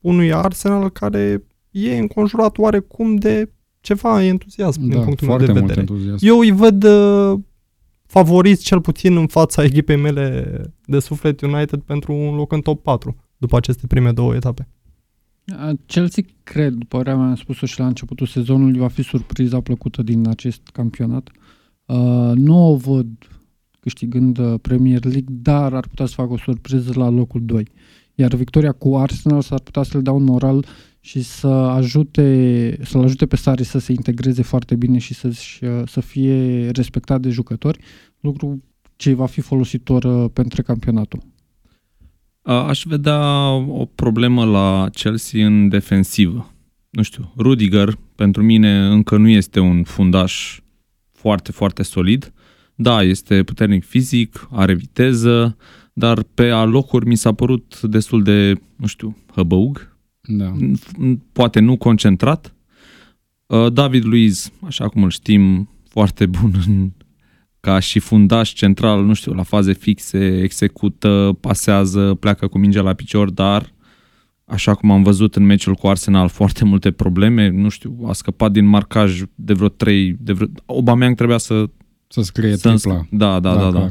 unui 0.00 0.32
Arsenal 0.32 0.90
care 0.90 1.42
e 1.70 1.98
înconjurat 1.98 2.58
oarecum 2.58 3.14
de 3.14 3.50
ceva 3.80 4.22
entuziasm 4.22 4.80
da, 4.86 4.94
din 4.94 5.04
punctul 5.04 5.28
meu 5.28 5.38
de 5.38 5.52
vedere. 5.52 5.80
Entuziasm. 5.80 6.26
Eu 6.26 6.38
îi 6.38 6.50
văd 6.50 6.84
uh, 6.84 7.38
favoriți 8.06 8.64
cel 8.64 8.80
puțin 8.80 9.16
în 9.16 9.26
fața 9.26 9.64
echipei 9.64 9.96
mele 9.96 10.60
de 10.86 10.98
suflet 10.98 11.40
United 11.40 11.80
pentru 11.80 12.12
un 12.12 12.34
loc 12.34 12.52
în 12.52 12.60
top 12.60 12.82
4 12.82 13.16
după 13.36 13.56
aceste 13.56 13.86
prime 13.86 14.12
două 14.12 14.34
etape. 14.34 14.68
Chelsea, 15.86 16.22
cred, 16.42 16.72
după 16.72 16.96
părerea 16.96 17.16
mea, 17.16 17.28
am 17.28 17.34
spus-o 17.34 17.66
și 17.66 17.78
la 17.78 17.86
începutul 17.86 18.26
sezonului, 18.26 18.78
va 18.78 18.88
fi 18.88 19.02
surpriza 19.02 19.60
plăcută 19.60 20.02
din 20.02 20.28
acest 20.28 20.60
campionat. 20.72 21.30
Uh, 21.86 22.32
nu 22.34 22.72
o 22.72 22.76
văd 22.76 23.06
câștigând 23.80 24.38
uh, 24.38 24.54
Premier 24.62 25.04
League, 25.04 25.34
dar 25.42 25.74
ar 25.74 25.86
putea 25.88 26.06
să 26.06 26.14
facă 26.14 26.32
o 26.32 26.36
surpriză 26.36 26.92
la 26.94 27.08
locul 27.08 27.44
2. 27.44 27.66
Iar 28.14 28.34
victoria 28.34 28.72
cu 28.72 28.96
Arsenal 28.96 29.42
s-ar 29.42 29.60
putea 29.60 29.82
să 29.82 29.90
le 29.96 30.02
dea 30.02 30.12
un 30.12 30.24
moral 30.24 30.66
și 31.08 31.22
să 31.22 31.46
ajute, 31.46 32.78
să-l 32.82 33.02
ajute 33.02 33.26
pe 33.26 33.36
Sari 33.36 33.64
să 33.64 33.78
se 33.78 33.92
integreze 33.92 34.42
foarte 34.42 34.76
bine 34.76 34.98
și 34.98 35.14
să, 35.14 35.28
uh, 35.28 35.82
să 35.86 36.00
fie 36.00 36.68
respectat 36.70 37.20
de 37.20 37.30
jucători, 37.30 37.78
lucru 38.20 38.62
ce 38.96 39.14
va 39.14 39.26
fi 39.26 39.40
folositor 39.40 40.04
uh, 40.04 40.30
pentru 40.32 40.62
campionatul. 40.62 41.20
Aș 42.42 42.82
vedea 42.84 43.50
o 43.52 43.84
problemă 43.84 44.44
la 44.44 44.88
Chelsea 44.92 45.46
în 45.46 45.68
defensivă. 45.68 46.52
Nu 46.90 47.02
știu, 47.02 47.32
Rudiger 47.36 47.98
pentru 48.14 48.42
mine 48.42 48.86
încă 48.86 49.16
nu 49.16 49.28
este 49.28 49.60
un 49.60 49.82
fundaș 49.82 50.60
foarte, 51.12 51.52
foarte 51.52 51.82
solid. 51.82 52.32
Da, 52.74 53.02
este 53.02 53.42
puternic 53.42 53.84
fizic, 53.84 54.48
are 54.50 54.74
viteză, 54.74 55.56
dar 55.92 56.22
pe 56.34 56.48
alocuri 56.48 57.06
mi 57.06 57.16
s-a 57.16 57.32
părut 57.32 57.80
destul 57.80 58.22
de, 58.22 58.52
nu 58.76 58.86
știu, 58.86 59.16
hăbăug. 59.34 59.97
Da. 60.28 60.52
Poate 61.32 61.60
nu 61.60 61.76
concentrat. 61.76 62.54
Uh, 63.46 63.72
David 63.72 64.04
Luiz, 64.04 64.50
așa 64.66 64.88
cum 64.88 65.02
îl 65.02 65.10
știm, 65.10 65.68
foarte 65.88 66.26
bun 66.26 66.52
în, 66.66 66.90
ca 67.60 67.78
și 67.78 67.98
fundaș 67.98 68.52
central, 68.52 69.04
nu 69.04 69.12
știu, 69.12 69.32
la 69.32 69.42
faze 69.42 69.72
fixe, 69.72 70.42
execută, 70.42 71.38
pasează, 71.40 72.14
pleacă 72.20 72.46
cu 72.46 72.58
mingea 72.58 72.82
la 72.82 72.92
picior, 72.92 73.30
dar 73.30 73.72
așa 74.44 74.74
cum 74.74 74.90
am 74.90 75.02
văzut 75.02 75.36
în 75.36 75.44
meciul 75.44 75.74
cu 75.74 75.86
Arsenal, 75.86 76.28
foarte 76.28 76.64
multe 76.64 76.90
probleme, 76.90 77.48
nu 77.48 77.68
știu, 77.68 77.98
a 78.06 78.12
scăpat 78.12 78.52
din 78.52 78.64
marcaj 78.64 79.22
de 79.34 79.52
vreo 79.52 79.68
trei, 79.68 80.16
de 80.20 80.32
vreo... 80.32 80.46
Aubameyang 80.66 81.14
trebuia 81.14 81.38
să 81.38 81.68
să 82.08 82.22
scrie 82.22 82.56
să 82.56 82.68
tripla. 82.68 83.06
Da, 83.10 83.40
da, 83.40 83.54
da. 83.54 83.70
da, 83.70 83.70
da. 83.70 83.88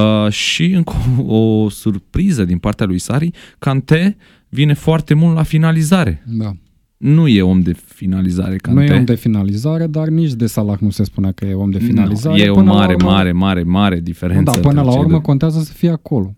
Uh, 0.00 0.32
și 0.32 0.64
încă 0.64 0.92
o, 1.18 1.36
o 1.36 1.68
surpriză 1.68 2.44
din 2.44 2.58
partea 2.58 2.86
lui 2.86 2.98
Sari, 2.98 3.30
Cante 3.58 4.16
vine 4.54 4.72
foarte 4.72 5.14
mult 5.14 5.34
la 5.34 5.42
finalizare. 5.42 6.22
Da. 6.26 6.52
Nu 6.96 7.28
e 7.28 7.42
om 7.42 7.60
de 7.60 7.72
finalizare, 7.72 8.56
Cante. 8.56 8.80
Nu 8.80 8.86
e 8.86 8.98
om 8.98 9.04
de 9.04 9.14
finalizare, 9.14 9.86
dar 9.86 10.08
nici 10.08 10.32
de 10.32 10.46
Salah 10.46 10.78
nu 10.78 10.90
se 10.90 11.04
spunea 11.04 11.32
că 11.32 11.44
e 11.44 11.54
om 11.54 11.70
de 11.70 11.78
finalizare. 11.78 12.36
No, 12.36 12.44
e 12.44 12.48
o 12.48 12.62
mare, 12.62 12.94
urmă, 12.94 13.10
mare, 13.10 13.32
mare, 13.32 13.62
mare 13.62 14.00
diferență. 14.00 14.52
Da, 14.54 14.68
până 14.68 14.82
la 14.82 14.98
urmă 14.98 15.16
de... 15.16 15.20
contează 15.20 15.60
să 15.60 15.72
fie 15.72 15.90
acolo. 15.90 16.34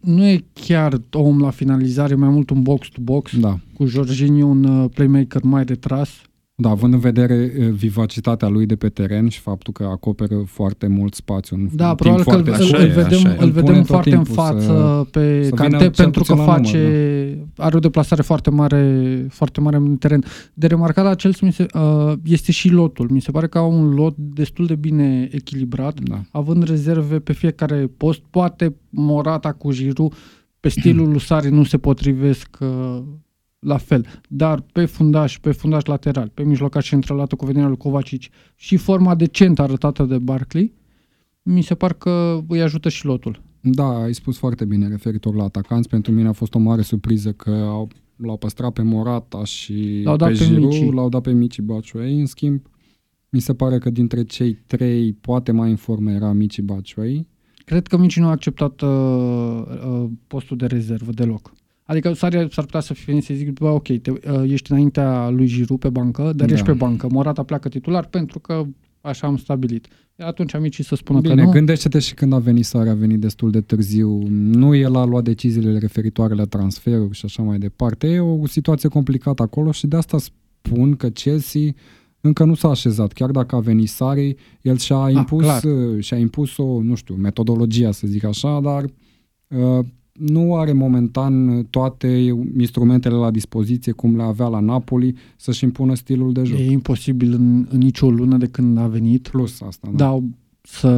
Nu 0.00 0.26
e 0.26 0.44
chiar 0.52 1.00
om 1.12 1.40
la 1.40 1.50
finalizare, 1.50 2.14
mai 2.14 2.28
mult 2.28 2.50
un 2.50 2.62
box-to-box, 2.62 3.38
da. 3.38 3.58
cu 3.74 3.86
Jorginho 3.86 4.46
un 4.46 4.64
uh, 4.64 4.90
playmaker 4.94 5.42
mai 5.42 5.64
retras. 5.64 6.10
Da, 6.62 6.68
având 6.68 6.92
în 6.92 6.98
vedere 6.98 7.52
vivacitatea 7.70 8.48
lui 8.48 8.66
de 8.66 8.76
pe 8.76 8.88
teren 8.88 9.28
și 9.28 9.40
faptul 9.40 9.72
că 9.72 9.84
acoperă 9.84 10.42
foarte 10.46 10.86
mult 10.86 11.14
spațiu 11.14 11.56
în 11.56 11.68
Da, 11.72 11.94
probabil 11.94 12.24
că 12.24 12.30
îl, 12.30 12.74
îl, 12.78 12.88
vedem, 12.88 13.36
îl 13.38 13.50
vedem 13.50 13.82
foarte 13.82 14.14
în 14.14 14.24
față 14.24 14.60
să, 14.60 15.06
pe 15.10 15.44
să 15.44 15.50
Cante 15.50 15.90
pentru 15.90 16.22
că 16.22 16.34
face, 16.34 16.76
număr, 16.78 17.46
da. 17.54 17.64
are 17.64 17.76
o 17.76 17.78
deplasare 17.78 18.22
foarte 18.22 18.50
mare, 18.50 19.26
foarte 19.30 19.60
mare 19.60 19.76
în 19.76 19.96
teren. 19.96 20.24
De 20.54 20.66
remarcat 20.66 21.04
la 21.04 21.14
Chelsea 21.14 21.46
mi 21.46 21.52
se, 21.52 21.66
uh, 21.74 22.12
este 22.24 22.52
și 22.52 22.68
lotul. 22.68 23.08
Mi 23.10 23.20
se 23.20 23.30
pare 23.30 23.46
că 23.46 23.58
au 23.58 23.72
un 23.72 23.94
lot 23.94 24.14
destul 24.16 24.66
de 24.66 24.74
bine 24.74 25.28
echilibrat, 25.32 26.00
da. 26.00 26.20
având 26.30 26.62
rezerve 26.62 27.18
pe 27.18 27.32
fiecare 27.32 27.90
post. 27.96 28.20
Poate 28.30 28.74
Morata 28.90 29.52
cu 29.52 29.72
Giroud 29.72 30.14
pe 30.60 30.68
stilul 30.68 31.08
lui 31.08 31.20
Sari 31.20 31.50
nu 31.50 31.64
se 31.64 31.78
potrivesc 31.78 32.56
uh, 32.60 33.02
la 33.66 33.76
fel. 33.76 34.06
Dar 34.28 34.64
pe 34.72 34.84
fundaș, 34.84 35.38
pe 35.38 35.52
fundaș 35.52 35.84
lateral, 35.84 36.30
pe 36.34 36.42
mijlocaș 36.42 36.88
centralată 36.88 37.36
cu 37.36 37.44
venirea 37.44 37.68
lui 37.68 37.76
Kovacic 37.76 38.32
și 38.56 38.76
forma 38.76 39.14
decentă 39.14 39.62
arătată 39.62 40.04
de 40.04 40.18
Barkley, 40.18 40.72
mi 41.42 41.62
se 41.62 41.74
par 41.74 41.92
că 41.92 42.40
îi 42.48 42.62
ajută 42.62 42.88
și 42.88 43.04
lotul. 43.04 43.42
Da, 43.60 44.02
ai 44.02 44.14
spus 44.14 44.38
foarte 44.38 44.64
bine 44.64 44.88
referitor 44.88 45.34
la 45.34 45.44
atacanți. 45.44 45.88
Pentru 45.88 46.12
mine 46.12 46.28
a 46.28 46.32
fost 46.32 46.54
o 46.54 46.58
mare 46.58 46.82
surpriză 46.82 47.32
că 47.32 47.50
au, 47.50 47.88
l-au 48.16 48.36
păstrat 48.36 48.72
pe 48.72 48.82
Morata 48.82 49.44
și 49.44 50.00
l-au 50.04 50.16
dat 50.16 50.28
pe, 50.28 50.34
pe 50.38 50.44
Giroud, 50.44 50.94
l-au 50.94 51.08
dat 51.08 51.22
pe 51.22 51.32
Mici 51.32 51.60
Baciuei. 51.60 52.18
În 52.18 52.26
schimb, 52.26 52.62
mi 53.28 53.40
se 53.40 53.54
pare 53.54 53.78
că 53.78 53.90
dintre 53.90 54.24
cei 54.24 54.54
trei, 54.66 55.12
poate 55.12 55.52
mai 55.52 55.70
în 55.70 55.76
formă 55.76 56.10
era 56.10 56.32
Mici 56.32 56.60
Baciuei. 56.60 57.28
Cred 57.64 57.86
că 57.86 57.96
Mici 57.96 58.18
nu 58.18 58.26
a 58.26 58.30
acceptat 58.30 58.80
uh, 58.80 58.88
uh, 58.88 60.10
postul 60.26 60.56
de 60.56 60.66
rezervă 60.66 61.12
deloc. 61.12 61.52
Adică 61.92 62.12
s-ar, 62.12 62.48
s-ar 62.50 62.64
putea 62.64 62.80
să 62.80 62.94
fie 62.94 63.20
să 63.20 63.34
zic, 63.34 63.50
bă, 63.50 63.68
ok, 63.68 63.98
te, 63.98 64.10
uh, 64.10 64.18
ești 64.46 64.72
înaintea 64.72 65.28
lui 65.28 65.46
Giru 65.46 65.76
pe 65.76 65.88
bancă, 65.88 66.22
dar 66.22 66.46
da. 66.46 66.52
ești 66.52 66.66
pe 66.66 66.72
bancă. 66.72 67.08
Morata 67.10 67.42
pleacă 67.42 67.68
titular 67.68 68.06
pentru 68.06 68.38
că 68.38 68.64
așa 69.00 69.26
am 69.26 69.36
stabilit. 69.36 69.86
Atunci 70.16 70.54
amicii 70.54 70.84
să 70.84 70.94
spună 70.94 71.20
Bine, 71.20 71.34
că 71.34 71.42
nu. 71.42 71.50
gândește-te 71.50 71.98
și 71.98 72.14
când 72.14 72.32
a 72.32 72.38
venit 72.38 72.64
Sare, 72.64 72.90
a 72.90 72.94
venit 72.94 73.20
destul 73.20 73.50
de 73.50 73.60
târziu. 73.60 74.26
Nu 74.28 74.74
el 74.74 74.96
a 74.96 75.04
luat 75.04 75.24
deciziile 75.24 75.78
referitoare 75.78 76.34
la 76.34 76.44
transferuri 76.44 77.16
și 77.16 77.24
așa 77.24 77.42
mai 77.42 77.58
departe. 77.58 78.06
E 78.06 78.20
o 78.20 78.46
situație 78.46 78.88
complicată 78.88 79.42
acolo 79.42 79.72
și 79.72 79.86
de 79.86 79.96
asta 79.96 80.18
spun 80.18 80.96
că 80.96 81.08
Chelsea 81.08 81.60
încă 82.20 82.44
nu 82.44 82.54
s-a 82.54 82.68
așezat. 82.68 83.12
Chiar 83.12 83.30
dacă 83.30 83.56
a 83.56 83.60
venit 83.60 83.88
Sari, 83.88 84.36
el 84.62 84.76
și-a 84.76 84.96
ah, 84.96 85.12
impus, 85.12 85.46
ah, 85.46 85.62
și-a 85.98 86.16
impus 86.16 86.56
o, 86.56 86.82
nu 86.82 86.94
știu, 86.94 87.14
metodologia, 87.14 87.90
să 87.90 88.06
zic 88.06 88.24
așa, 88.24 88.60
dar 88.60 88.84
uh, 89.48 89.84
nu 90.12 90.56
are 90.56 90.72
momentan 90.72 91.66
toate 91.70 92.34
instrumentele 92.58 93.14
la 93.14 93.30
dispoziție 93.30 93.92
cum 93.92 94.16
le 94.16 94.22
avea 94.22 94.46
la 94.46 94.60
Napoli 94.60 95.14
să-și 95.36 95.64
impună 95.64 95.94
stilul 95.94 96.32
de 96.32 96.42
joc. 96.44 96.58
E 96.58 96.70
imposibil 96.70 97.32
în, 97.32 97.66
în 97.70 97.78
nicio 97.78 98.10
lună 98.10 98.36
de 98.36 98.46
când 98.46 98.78
a 98.78 98.86
venit. 98.86 99.28
Plus 99.28 99.60
asta, 99.60 99.88
da. 99.94 100.04
da 100.04 100.18
să, 100.62 100.88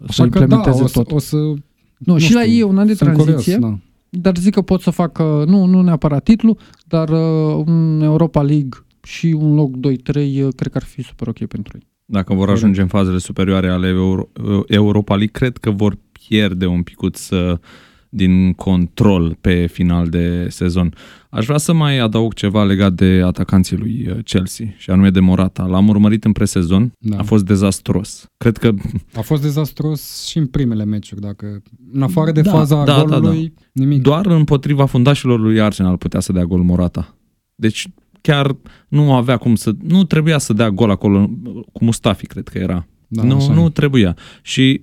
Așa 0.00 0.12
să 0.12 0.22
implementeze 0.22 0.80
da, 0.80 0.86
tot. 0.86 1.12
O 1.12 1.18
să, 1.18 1.36
nu, 1.36 1.56
nu 1.98 2.18
și 2.18 2.24
știu, 2.24 2.36
la 2.36 2.44
ei 2.44 2.58
e 2.58 2.62
un 2.62 2.78
an 2.78 2.86
de 2.86 2.94
tranziție, 2.94 3.54
curios, 3.54 3.58
da. 3.58 3.78
dar 4.08 4.36
zic 4.36 4.54
că 4.54 4.62
pot 4.62 4.80
să 4.80 4.90
facă, 4.90 5.44
nu, 5.48 5.64
nu 5.64 5.82
neapărat 5.82 6.22
titlu, 6.22 6.56
dar 6.86 7.08
uh, 7.08 7.64
un 7.66 8.00
Europa 8.02 8.42
League 8.42 8.84
și 9.02 9.26
un 9.26 9.54
loc 9.54 9.70
2-3 9.70 9.76
uh, 9.76 10.48
cred 10.56 10.72
că 10.72 10.76
ar 10.76 10.82
fi 10.82 11.02
super 11.02 11.28
ok 11.28 11.46
pentru 11.46 11.72
ei. 11.76 11.86
Dacă 12.04 12.34
vor 12.34 12.50
ajunge 12.50 12.80
în 12.80 12.86
fazele 12.86 13.18
superioare 13.18 13.68
ale 13.68 13.88
Euro- 13.88 14.28
Europa 14.66 15.14
League, 15.16 15.32
cred 15.32 15.56
că 15.56 15.70
vor 15.70 15.98
pierde 16.28 16.66
un 16.66 16.82
picuț 16.82 17.28
uh, 17.28 17.58
din 18.08 18.52
control 18.52 19.36
pe 19.40 19.66
final 19.66 20.08
de 20.08 20.46
sezon. 20.48 20.94
Aș 21.30 21.44
vrea 21.44 21.58
să 21.58 21.72
mai 21.72 21.98
adaug 21.98 22.34
ceva 22.34 22.64
legat 22.64 22.92
de 22.92 23.22
atacanții 23.24 23.76
lui 23.76 24.06
uh, 24.10 24.24
Chelsea 24.24 24.66
și 24.76 24.90
anume 24.90 25.10
de 25.10 25.20
Morata. 25.20 25.64
L-am 25.64 25.88
urmărit 25.88 26.24
în 26.24 26.32
presezon, 26.32 26.92
da. 26.98 27.18
a 27.18 27.22
fost 27.22 27.44
dezastros. 27.44 28.30
Cred 28.36 28.56
că... 28.56 28.74
A 29.14 29.20
fost 29.20 29.42
dezastros 29.42 30.26
și 30.26 30.38
în 30.38 30.46
primele 30.46 30.84
meciuri, 30.84 31.20
dacă... 31.20 31.62
În 31.92 32.02
afară 32.02 32.32
de 32.32 32.40
da, 32.40 32.50
faza 32.50 32.84
da, 32.84 33.02
golului, 33.02 33.42
da, 33.42 33.62
da. 33.72 33.84
nimic. 33.84 34.02
Doar 34.02 34.26
împotriva 34.26 34.84
fundașilor 34.84 35.40
lui 35.40 35.60
Arsenal 35.60 35.96
putea 35.96 36.20
să 36.20 36.32
dea 36.32 36.44
gol 36.44 36.62
Morata. 36.62 37.16
Deci 37.54 37.88
chiar 38.20 38.56
nu 38.88 39.14
avea 39.14 39.36
cum 39.36 39.54
să... 39.54 39.72
Nu 39.82 40.04
trebuia 40.04 40.38
să 40.38 40.52
dea 40.52 40.70
gol 40.70 40.90
acolo 40.90 41.30
cu 41.72 41.84
Mustafi, 41.84 42.26
cred 42.26 42.48
că 42.48 42.58
era 42.58 42.86
Da, 43.08 43.22
nu, 43.22 43.52
nu 43.52 43.68
trebuia. 43.68 44.16
Și 44.42 44.82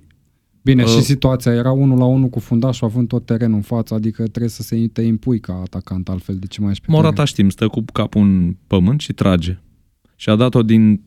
Bine, 0.64 0.82
uh, 0.82 0.88
și 0.88 1.00
situația 1.00 1.52
era 1.52 1.70
unul 1.70 1.98
la 1.98 2.04
unul 2.04 2.28
cu 2.28 2.38
fundașul 2.38 2.86
având 2.86 3.08
tot 3.08 3.26
terenul 3.26 3.54
în 3.54 3.62
față, 3.62 3.94
adică 3.94 4.22
trebuie 4.22 4.48
să 4.48 4.62
se 4.62 4.88
te 4.92 5.02
impui 5.02 5.40
ca 5.40 5.60
atacant 5.62 6.08
altfel 6.08 6.36
de 6.36 6.46
ce 6.46 6.60
mai 6.60 6.70
ești 6.70 6.84
pe 6.84 6.90
Morata 6.90 7.10
teren. 7.10 7.26
știm, 7.26 7.48
stă 7.48 7.68
cu 7.68 7.84
capul 7.92 8.20
în 8.20 8.56
pământ 8.66 9.00
și 9.00 9.12
trage. 9.12 9.58
Și 10.16 10.28
a 10.28 10.36
dat-o 10.36 10.62
din 10.62 11.00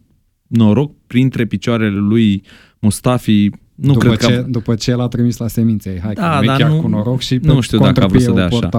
noroc 0.47 0.91
printre 1.07 1.45
picioarele 1.45 1.97
lui 1.97 2.43
Mustafi. 2.79 3.49
Nu 3.75 3.93
după, 3.93 4.05
cred 4.05 4.17
ce, 4.17 4.35
că... 4.35 4.45
după 4.49 4.75
ce 4.75 4.95
l-a 4.95 5.07
trimis 5.07 5.37
la 5.37 5.47
semințe, 5.47 5.99
hai 6.03 6.13
da, 6.13 6.39
că 6.39 6.45
nu 6.45 6.57
chiar 6.57 6.69
nu, 6.69 6.81
cu 6.81 6.87
noroc 6.87 7.21
și 7.21 7.39
nu 7.41 7.61
știu 7.61 7.77
dacă 7.77 8.03
a 8.03 8.07
vrut 8.07 8.21
să 8.21 8.31
dea 8.31 8.45
așa. 8.45 8.69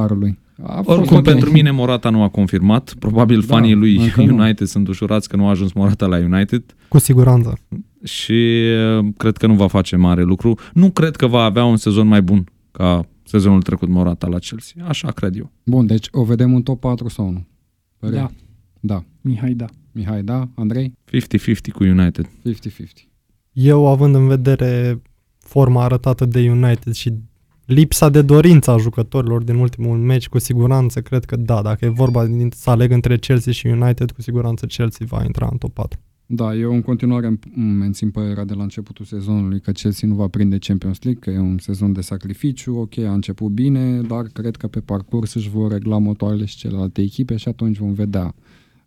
A 0.63 0.83
Oricum, 0.85 1.17
okay. 1.17 1.33
pentru 1.33 1.51
mine 1.51 1.71
Morata 1.71 2.11
nu 2.11 2.23
a 2.23 2.29
confirmat. 2.29 2.95
Probabil 2.99 3.41
da, 3.41 3.47
fanii 3.47 3.75
lui 3.75 3.97
United 4.17 4.61
nu. 4.61 4.67
sunt 4.67 4.89
ușurați 4.89 5.29
că 5.29 5.37
nu 5.37 5.47
a 5.47 5.51
ajuns 5.51 5.73
Morata 5.73 6.07
la 6.07 6.17
United. 6.17 6.63
Cu 6.89 6.99
siguranță. 6.99 7.59
Și 8.05 8.64
uh, 8.99 9.07
cred 9.17 9.37
că 9.37 9.47
nu 9.47 9.55
va 9.55 9.67
face 9.67 9.97
mare 9.97 10.23
lucru. 10.23 10.59
Nu 10.73 10.90
cred 10.90 11.17
că 11.17 11.26
va 11.26 11.43
avea 11.43 11.64
un 11.64 11.76
sezon 11.76 12.07
mai 12.07 12.23
bun 12.23 12.45
ca 12.71 13.09
sezonul 13.25 13.62
trecut 13.62 13.88
Morata 13.88 14.26
la 14.26 14.38
Chelsea. 14.38 14.85
Așa 14.87 15.11
cred 15.11 15.37
eu. 15.37 15.50
Bun, 15.64 15.87
deci 15.87 16.09
o 16.11 16.25
vedem 16.25 16.55
în 16.55 16.62
top 16.62 16.81
4 16.81 17.09
sau 17.09 17.31
nu? 17.31 17.47
Părere? 17.99 18.21
Da. 18.21 18.31
Da. 18.81 19.05
Mihai, 19.21 19.52
da. 19.52 19.67
Mihai, 19.93 20.23
da. 20.23 20.49
Andrei? 20.55 20.93
50-50 21.11 21.73
cu 21.73 21.85
United. 21.85 22.26
50-50. 22.26 22.31
Eu, 23.52 23.87
având 23.87 24.14
în 24.14 24.26
vedere 24.26 25.02
forma 25.38 25.85
arătată 25.85 26.25
de 26.25 26.50
United 26.50 26.93
și 26.93 27.12
lipsa 27.64 28.09
de 28.09 28.23
dorință 28.23 28.71
a 28.71 28.76
jucătorilor 28.76 29.43
din 29.43 29.55
ultimul 29.55 29.99
meci, 29.99 30.28
cu 30.28 30.38
siguranță, 30.38 31.00
cred 31.00 31.25
că 31.25 31.37
da, 31.37 31.62
dacă 31.62 31.85
e 31.85 31.88
vorba 31.88 32.26
de 32.26 32.49
să 32.50 32.71
aleg 32.71 32.90
între 32.90 33.19
Chelsea 33.19 33.52
și 33.52 33.67
United, 33.67 34.11
cu 34.11 34.23
siguranță 34.23 34.67
Chelsea 34.67 35.07
va 35.09 35.25
intra 35.25 35.49
în 35.50 35.59
top 35.59 35.73
4. 35.73 35.99
Da, 36.31 36.55
eu 36.55 36.73
în 36.73 36.83
continuare 36.83 37.39
mențin 37.55 38.11
părerea 38.11 38.45
de 38.45 38.55
la 38.55 38.63
începutul 38.63 39.05
sezonului 39.05 39.61
că 39.61 39.71
Chelsea 39.71 40.09
nu 40.09 40.15
va 40.15 40.29
prinde 40.29 40.59
Champions 40.59 41.03
League, 41.03 41.21
că 41.21 41.31
e 41.31 41.39
un 41.39 41.59
sezon 41.59 41.93
de 41.93 42.01
sacrificiu, 42.01 42.77
ok, 42.77 42.99
a 42.99 43.13
început 43.13 43.51
bine, 43.51 44.01
dar 44.01 44.23
cred 44.23 44.57
că 44.57 44.67
pe 44.67 44.81
parcurs 44.81 45.35
își 45.35 45.49
vor 45.49 45.73
regla 45.73 45.99
motoarele 45.99 46.45
și 46.45 46.57
celelalte 46.57 47.03
echipe 47.03 47.37
și 47.37 47.49
atunci 47.49 47.79
vom 47.79 47.93
vedea 47.93 48.35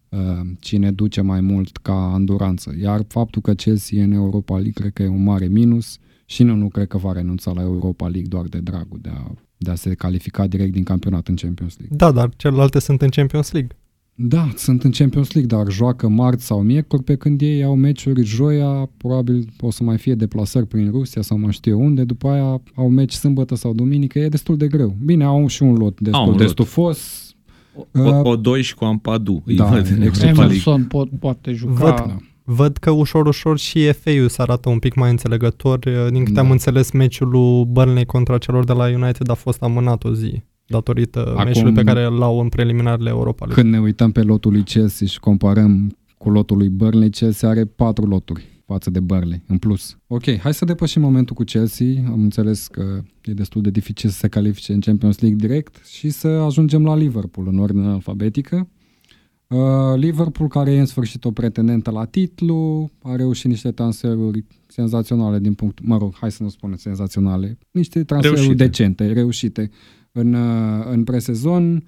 uh, 0.09 0.19
cine 0.59 0.91
duce 0.91 1.21
mai 1.21 1.41
mult 1.41 1.77
ca 1.77 2.13
anduranță. 2.13 2.75
Iar 2.79 3.05
faptul 3.07 3.41
că 3.41 3.53
Chelsea 3.53 3.99
e 3.99 4.03
în 4.03 4.11
Europa 4.11 4.53
League 4.53 4.73
cred 4.73 4.93
că 4.93 5.03
e 5.03 5.07
un 5.07 5.23
mare 5.23 5.47
minus 5.47 5.97
și 6.25 6.43
nu, 6.43 6.55
nu 6.55 6.67
cred 6.67 6.87
că 6.87 6.97
va 6.97 7.11
renunța 7.11 7.51
la 7.51 7.61
Europa 7.61 8.07
League 8.07 8.29
doar 8.29 8.45
de 8.45 8.59
dragul 8.59 8.99
de 9.01 9.09
a, 9.09 9.33
de 9.57 9.71
a 9.71 9.75
se 9.75 9.93
califica 9.93 10.47
direct 10.47 10.71
din 10.71 10.83
campionat 10.83 11.27
în 11.27 11.35
Champions 11.35 11.77
League. 11.77 11.97
Da, 11.97 12.11
dar 12.11 12.35
celelalte 12.35 12.79
sunt 12.79 13.01
în 13.01 13.09
Champions 13.09 13.51
League. 13.51 13.75
Da, 14.15 14.49
sunt 14.55 14.83
în 14.83 14.91
Champions 14.91 15.31
League, 15.33 15.57
dar 15.57 15.71
joacă 15.71 16.07
marți 16.07 16.45
sau 16.45 16.61
miercuri, 16.61 17.03
pe 17.03 17.15
când 17.15 17.41
ei 17.41 17.63
au 17.63 17.75
meciuri 17.75 18.23
joia, 18.23 18.89
probabil 18.97 19.47
o 19.59 19.71
să 19.71 19.83
mai 19.83 19.97
fie 19.97 20.15
deplasări 20.15 20.67
prin 20.67 20.91
Rusia 20.91 21.21
sau 21.21 21.37
mai 21.37 21.51
știu 21.51 21.79
unde, 21.79 22.03
după 22.03 22.27
aia 22.27 22.61
au 22.75 22.89
meci 22.89 23.13
sâmbătă 23.13 23.55
sau 23.55 23.73
duminică, 23.73 24.19
e 24.19 24.29
destul 24.29 24.57
de 24.57 24.67
greu. 24.67 24.95
Bine, 25.05 25.23
au 25.23 25.47
și 25.47 25.63
un 25.63 25.75
lot 25.75 25.99
destul 25.99 26.27
un 26.27 26.37
de 26.37 26.43
lot. 26.43 26.51
stufos. 26.51 27.29
O, 27.91 28.01
o, 28.01 28.29
o 28.29 28.35
doi 28.35 28.61
și 28.61 28.75
cu 28.75 28.85
Ampadu. 28.85 29.43
Da, 29.55 29.81
Emerson 30.21 30.83
pot, 30.83 31.09
poate 31.19 31.51
juca. 31.51 31.73
Văd, 31.73 31.95
da. 31.95 32.17
văd 32.43 32.77
că 32.77 32.91
ușor, 32.91 33.27
ușor 33.27 33.57
și 33.57 33.91
FA-ul 33.91 34.29
se 34.29 34.41
arată 34.41 34.69
un 34.69 34.79
pic 34.79 34.95
mai 34.95 35.09
înțelegător. 35.09 35.79
Din 36.09 36.23
câte 36.23 36.35
da. 36.35 36.41
am 36.41 36.51
înțeles, 36.51 36.91
meciul 36.91 37.29
lui 37.29 37.65
Burnley 37.65 38.05
contra 38.05 38.37
celor 38.37 38.63
de 38.63 38.73
la 38.73 38.85
United 38.85 39.29
a 39.29 39.33
fost 39.33 39.61
amânat 39.61 40.03
o 40.03 40.13
zi 40.13 40.41
datorită 40.71 41.19
Acum, 41.19 41.43
meciului 41.43 41.73
pe 41.73 41.83
care 41.83 42.03
l-au 42.03 42.39
în 42.39 42.49
preliminarele 42.49 43.09
Europa 43.09 43.45
League. 43.45 43.63
Când 43.63 43.73
ne 43.73 43.79
uităm 43.79 44.11
pe 44.11 44.21
lotul 44.21 44.51
lui 44.51 44.63
Chelsea 44.63 45.07
și 45.07 45.19
comparăm 45.19 45.97
cu 46.17 46.29
lotul 46.29 46.57
lui 46.57 46.69
Burnley, 46.69 47.09
Chelsea 47.09 47.49
are 47.49 47.65
patru 47.65 48.05
loturi 48.05 48.51
față 48.65 48.89
de 48.89 48.99
Burnley, 48.99 49.41
în 49.47 49.57
plus. 49.57 49.97
Ok, 50.07 50.37
hai 50.37 50.53
să 50.53 50.65
depășim 50.65 51.01
momentul 51.01 51.35
cu 51.35 51.43
Chelsea. 51.43 51.87
Am 52.07 52.21
înțeles 52.21 52.67
că 52.67 53.01
e 53.23 53.31
destul 53.31 53.61
de 53.61 53.69
dificil 53.69 54.09
să 54.09 54.17
se 54.17 54.27
califice 54.27 54.73
în 54.73 54.79
Champions 54.79 55.19
League 55.19 55.47
direct 55.47 55.85
și 55.85 56.09
să 56.09 56.27
ajungem 56.27 56.83
la 56.83 56.95
Liverpool 56.95 57.47
în 57.47 57.59
ordine 57.59 57.87
alfabetică. 57.87 58.69
Uh, 59.47 59.57
Liverpool, 59.95 60.49
care 60.49 60.71
e 60.71 60.79
în 60.79 60.85
sfârșit 60.85 61.25
o 61.25 61.31
pretendentă 61.31 61.91
la 61.91 62.05
titlu, 62.05 62.91
a 63.01 63.15
reușit 63.15 63.49
niște 63.49 63.71
transferuri 63.71 64.45
senzaționale 64.67 65.39
din 65.39 65.53
punct, 65.53 65.79
mă 65.83 65.97
rog, 65.97 66.15
hai 66.19 66.31
să 66.31 66.43
nu 66.43 66.49
spunem 66.49 66.75
senzaționale, 66.75 67.57
niște 67.71 68.03
transferuri 68.03 68.41
reușite. 68.41 68.63
decente, 68.63 69.05
reușite 69.05 69.69
în, 70.11 70.33
uh, 70.33 70.85
în 70.89 71.03
presezon. 71.03 71.83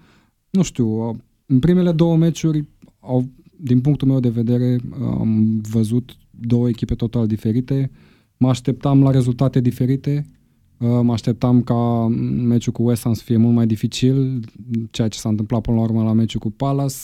Nu 0.50 0.62
știu, 0.62 1.18
în 1.46 1.60
primele 1.60 1.92
două 1.92 2.18
meciuri 2.18 2.68
au, 3.00 3.30
din 3.58 3.82
punctul 3.82 4.08
meu 4.08 4.20
de 4.20 4.30
vedere 4.30 4.80
am 5.00 5.62
văzut 5.70 6.18
două 6.30 6.70
echipe 6.70 6.96
total 6.96 7.28
diferite. 7.28 7.92
Mă 8.38 8.50
așteptam 8.50 9.04
la 9.04 9.12
rezultate 9.12 9.60
diferite. 9.60 10.26
Uh, 10.78 11.00
mă 11.02 11.12
așteptam 11.12 11.62
ca 11.62 12.08
meciul 12.48 12.74
cu 12.74 12.84
West 12.84 13.04
Ham 13.04 13.14
să 13.14 13.24
fie 13.24 13.38
mult 13.38 13.56
mai 13.56 13.68
dificil, 13.68 14.40
ceea 14.92 15.08
ce 15.08 15.20
s-a 15.20 15.30
întâmplat 15.30 15.62
până 15.62 15.78
la 15.78 15.84
urmă 15.84 16.04
la 16.04 16.14
meciul 16.14 16.40
cu 16.40 16.52
Palace. 16.52 16.96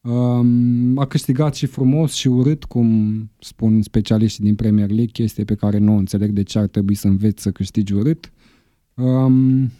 Um, 0.00 0.98
a 0.98 1.06
câștigat 1.06 1.54
și 1.54 1.66
frumos 1.66 2.12
și 2.12 2.28
urât, 2.28 2.64
cum 2.64 3.30
spun 3.38 3.82
specialiștii 3.82 4.44
din 4.44 4.54
Premier 4.54 4.88
League, 4.88 5.12
chestie 5.12 5.44
pe 5.44 5.54
care 5.54 5.78
nu 5.78 5.96
înțeleg 5.96 6.30
de 6.30 6.42
ce 6.42 6.58
ar 6.58 6.66
trebui 6.66 6.94
să 6.94 7.06
înveți 7.06 7.42
să 7.42 7.50
câștigi 7.50 7.92
urât. 7.92 8.32
Um, 8.94 9.70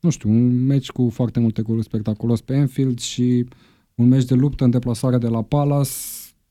nu 0.00 0.10
știu, 0.10 0.30
un 0.30 0.66
meci 0.66 0.90
cu 0.90 1.10
foarte 1.12 1.40
multe 1.40 1.62
goluri 1.62 1.84
spectaculos 1.84 2.40
pe 2.40 2.56
Anfield 2.56 2.98
și 2.98 3.46
un 3.94 4.08
meci 4.08 4.24
de 4.24 4.34
luptă 4.34 4.64
în 4.64 4.70
deplasare 4.70 5.18
de 5.18 5.28
la 5.28 5.42
Palace, 5.42 5.90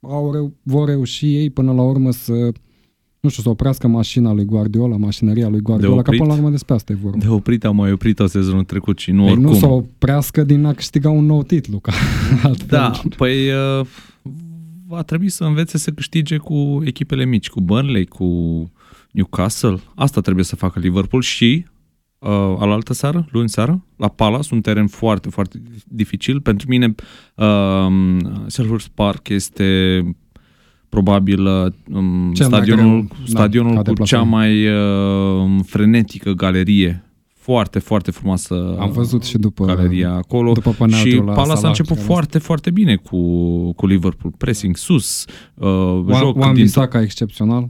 au 0.02 0.32
reu- 0.34 0.54
vor 0.64 0.88
reuși 0.88 1.36
ei 1.36 1.50
până 1.50 1.74
la 1.74 1.82
urmă 1.82 2.12
să 2.12 2.52
nu 3.20 3.30
știu, 3.30 3.44
să 3.44 3.50
oprească 3.50 3.88
mașina 3.88 4.32
lui 4.34 4.46
Guardiola, 4.46 4.98
mașinăria 4.98 5.48
lui 5.48 5.60
Guardiola, 5.60 6.02
că 6.02 6.12
până 6.12 6.26
la 6.26 6.34
urmă 6.34 6.50
despre 6.50 6.74
asta 6.74 6.92
e 6.92 6.96
vorba. 7.02 7.18
De 7.18 7.28
oprit 7.28 7.66
am 7.66 7.76
mai 7.76 7.92
oprit-o 7.92 8.26
sezonul 8.28 8.64
trecut 8.64 9.00
și 9.00 9.12
nu 9.12 9.22
păi 9.24 9.32
oricum. 9.32 9.52
nu 9.52 9.58
să 9.58 9.66
oprească 9.66 10.44
din 10.44 10.66
a 10.66 10.74
câștiga 10.74 11.10
un 11.10 11.26
nou 11.26 11.44
titlu, 11.44 11.80
ca 11.80 11.92
altfel. 12.44 12.68
Da, 12.68 12.92
păi 13.18 13.50
uh, 13.80 13.86
va 14.88 15.02
trebui 15.02 15.30
să 15.30 15.44
învețe 15.44 15.78
să 15.78 15.92
câștige 15.92 16.38
cu 16.38 16.82
echipele 16.86 17.26
mici, 17.26 17.50
cu 17.50 17.62
Burnley, 17.62 18.06
cu 18.06 18.26
Newcastle. 19.12 19.80
Asta 19.96 20.22
trebuie 20.22 20.46
să 20.46 20.56
facă 20.56 20.80
Liverpool 20.80 21.22
și 21.22 21.66
uh, 22.20 22.30
alaltă 22.60 22.94
seară, 22.94 23.28
luni 23.32 23.50
seară, 23.50 23.86
la 23.96 24.08
Palace, 24.08 24.54
un 24.54 24.62
teren 24.62 24.88
foarte, 24.88 25.30
foarte 25.30 25.62
dificil. 25.88 26.42
Pentru 26.42 26.68
mine 26.70 26.96
uh, 27.36 27.88
Selhurst 28.46 28.88
Park 28.88 29.30
este 29.30 30.02
probabil 30.90 31.46
uh, 31.46 31.72
um, 31.94 32.34
stadionul, 32.34 33.08
da, 33.10 33.16
stadionul 33.26 33.74
da, 33.74 33.82
cu 33.82 34.04
cea 34.04 34.22
mai 34.22 34.68
uh, 34.68 35.60
frenetică 35.66 36.32
galerie 36.32 37.04
foarte, 37.28 37.80
foarte 37.80 38.12
frumoasă 38.12 38.76
Am 38.80 38.92
văzut 38.92 39.24
și 39.24 39.38
după 39.38 39.66
galeria 39.66 40.14
acolo 40.14 40.52
după 40.52 40.88
și 40.88 41.22
Palace 41.26 41.66
a 41.66 41.68
început 41.68 41.98
foarte, 41.98 42.38
foarte 42.40 42.72
bine 42.72 42.96
cu, 42.96 43.72
cu 43.72 43.86
Liverpool. 43.86 44.34
Pressing 44.38 44.78
sus, 44.78 45.26
uh, 45.54 45.70
joc 46.18 46.38
Wan 46.38 46.54
din... 46.54 46.64
Bissaka 46.64 47.02
excepțional. 47.02 47.70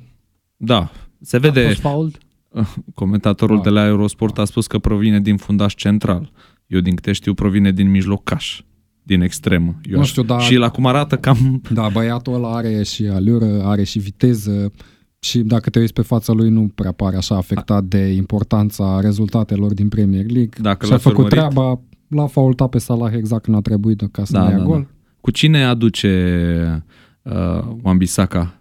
Da, 0.58 0.92
se 1.22 1.38
vede... 1.38 1.60
A 1.60 1.68
fost 1.68 1.80
fault? 1.80 2.18
Comentatorul 2.94 3.58
da. 3.58 3.64
de 3.64 3.70
la 3.70 3.86
Eurosport 3.86 4.38
a 4.38 4.46
spus 4.46 4.68
că 4.68 4.80
provine 4.80 5.20
din 5.20 5.38
fundaș 5.38 5.74
central. 5.74 6.32
Eu, 6.68 6.80
din 6.80 6.96
câte 6.96 7.12
știu, 7.12 7.34
provine 7.34 7.72
din 7.72 7.90
mijlocaș, 7.90 8.62
din 9.04 9.22
extremă. 9.22 9.80
Eu 9.84 9.98
nu 9.98 10.06
știu, 10.06 10.24
da, 10.24 10.40
și 10.40 10.56
la 10.56 10.70
cum 10.70 10.86
arată 10.86 11.18
cam... 11.18 11.62
Da, 11.74 11.90
băiatul 11.94 12.34
ăla 12.34 12.56
are 12.56 12.84
și 12.84 13.06
alură, 13.06 13.64
are 13.64 13.84
și 13.84 14.00
viteză 14.00 14.72
și 15.20 15.40
dacă 15.40 15.70
te 15.70 15.80
uiți 15.80 15.94
pe 15.94 16.02
fața 16.02 16.34
lui 16.34 16.50
nu 16.50 16.72
prea 16.76 16.92
pare 16.92 17.16
așa 17.16 17.36
afectat 17.36 17.84
de 17.84 18.08
importanța 18.08 19.00
rezultatelor 19.00 19.74
din 19.74 19.88
Premier 19.88 20.26
League. 20.26 20.60
Dacă 20.62 20.86
și 20.86 20.94
a 20.94 20.98
făcut 20.98 21.18
urmărit. 21.18 21.38
treaba, 21.38 21.82
l-a 22.08 22.28
faultat 22.28 22.70
pe 22.70 22.78
Salah 22.78 23.14
exact 23.14 23.44
când 23.44 23.58
a 23.58 23.60
trebuit 23.60 24.02
ca 24.12 24.24
să 24.24 24.32
da, 24.32 24.50
ia 24.50 24.58
da, 24.58 24.64
gol. 24.64 24.80
Da. 24.80 24.88
Cu 25.22 25.32
cine 25.32 25.64
aduce 25.64 26.86
uh, 27.22 27.62
Wan-Bissaka 27.84 28.59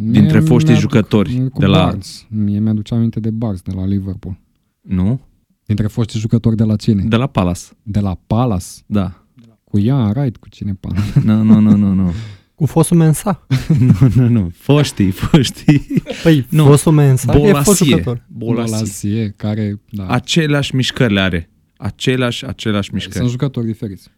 dintre 0.00 0.40
foștii 0.40 0.74
jucători 0.74 1.50
de 1.58 1.66
la... 1.66 1.84
Barnes. 1.84 2.26
Mie 2.28 2.58
mi-aduce 2.58 2.94
aminte 2.94 3.20
de 3.20 3.30
Barnes 3.30 3.62
de 3.62 3.72
la 3.74 3.86
Liverpool. 3.86 4.38
Nu? 4.80 5.20
Dintre 5.66 5.86
foștii 5.86 6.20
jucători 6.20 6.56
de 6.56 6.64
la 6.64 6.76
cine? 6.76 7.02
De 7.02 7.16
la 7.16 7.26
Palace. 7.26 7.62
De 7.82 8.00
la 8.00 8.18
Palace? 8.26 8.66
Da. 8.86 9.24
Cu 9.64 9.78
Ian 9.78 10.12
Wright, 10.16 10.36
cu 10.36 10.48
cine 10.48 10.74
Palace? 10.80 11.20
Nu, 11.24 11.42
nu, 11.42 11.60
nu, 11.60 11.76
nu, 11.76 11.92
nu. 11.92 12.12
Cu 12.54 12.66
fostul 12.66 12.96
Mensa. 12.96 13.46
nu, 14.00 14.08
nu, 14.14 14.28
nu. 14.28 14.50
Foștii, 14.54 15.10
foștii. 15.10 15.86
Păi, 16.22 16.46
nu. 16.50 16.64
fostul 16.64 16.92
Mensa 16.92 17.32
Bolasie. 17.32 17.58
e 17.58 17.62
fost 17.62 17.84
jucător. 17.84 18.26
Bolasie. 18.28 18.74
Bolasie, 18.76 19.34
care... 19.36 19.80
Da. 19.90 20.06
Aceleași 20.06 20.74
mișcări 20.74 21.12
le 21.12 21.20
are. 21.20 21.50
Aceleași, 21.76 22.46
aceleași 22.46 22.94
mișcări. 22.94 23.16
Sunt 23.18 23.30
jucători 23.30 23.66
diferiți. 23.66 24.10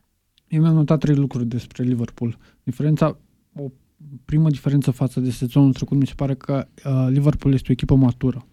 Eu 0.48 0.60
mi-am 0.60 0.74
notat 0.74 0.98
trei 0.98 1.14
lucruri 1.14 1.46
despre 1.46 1.84
Liverpool. 1.84 2.38
Diferența, 2.62 3.18
o 3.54 3.62
primă 4.24 4.50
diferență 4.50 4.90
față 4.90 5.20
de 5.20 5.30
sezonul 5.30 5.72
trecut 5.72 5.98
mi 5.98 6.06
se 6.06 6.12
pare 6.16 6.34
că 6.34 6.66
uh, 6.84 7.06
Liverpool 7.10 7.54
este 7.54 7.66
o 7.68 7.72
echipă 7.72 7.94
matură. 7.94 8.46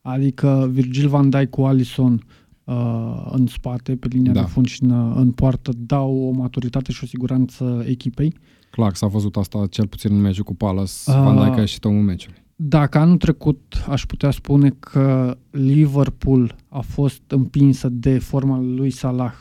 Adică 0.00 0.68
Virgil 0.72 1.08
van 1.08 1.30
Dijk 1.30 1.50
cu 1.50 1.62
Alisson 1.62 2.24
uh, 2.64 3.30
în 3.30 3.46
spate, 3.46 3.96
pe 3.96 4.08
linia 4.10 4.32
da. 4.32 4.40
de 4.40 4.46
fund 4.46 4.66
și 4.66 4.82
în, 4.82 4.90
în 5.16 5.32
poartă, 5.32 5.72
dau 5.76 6.16
o 6.16 6.30
maturitate 6.30 6.92
și 6.92 7.04
o 7.04 7.06
siguranță 7.06 7.84
echipei. 7.86 8.34
Clar, 8.70 8.94
s-a 8.94 9.06
văzut 9.06 9.36
asta 9.36 9.66
cel 9.70 9.86
puțin 9.86 10.14
în 10.14 10.20
meciul 10.20 10.44
cu 10.44 10.54
Palace. 10.54 10.92
Uh, 11.06 11.14
van 11.14 11.44
Dijk 11.44 11.56
a 11.56 11.60
ieșit 11.60 11.84
omul 11.84 12.02
meciului. 12.02 12.42
dacă 12.56 12.98
anul 12.98 13.16
trecut 13.16 13.84
aș 13.88 14.06
putea 14.06 14.30
spune 14.30 14.70
că 14.70 15.36
Liverpool 15.50 16.56
a 16.68 16.80
fost 16.80 17.22
împinsă 17.26 17.88
de 17.88 18.18
forma 18.18 18.58
lui 18.58 18.90
Salah, 18.90 19.34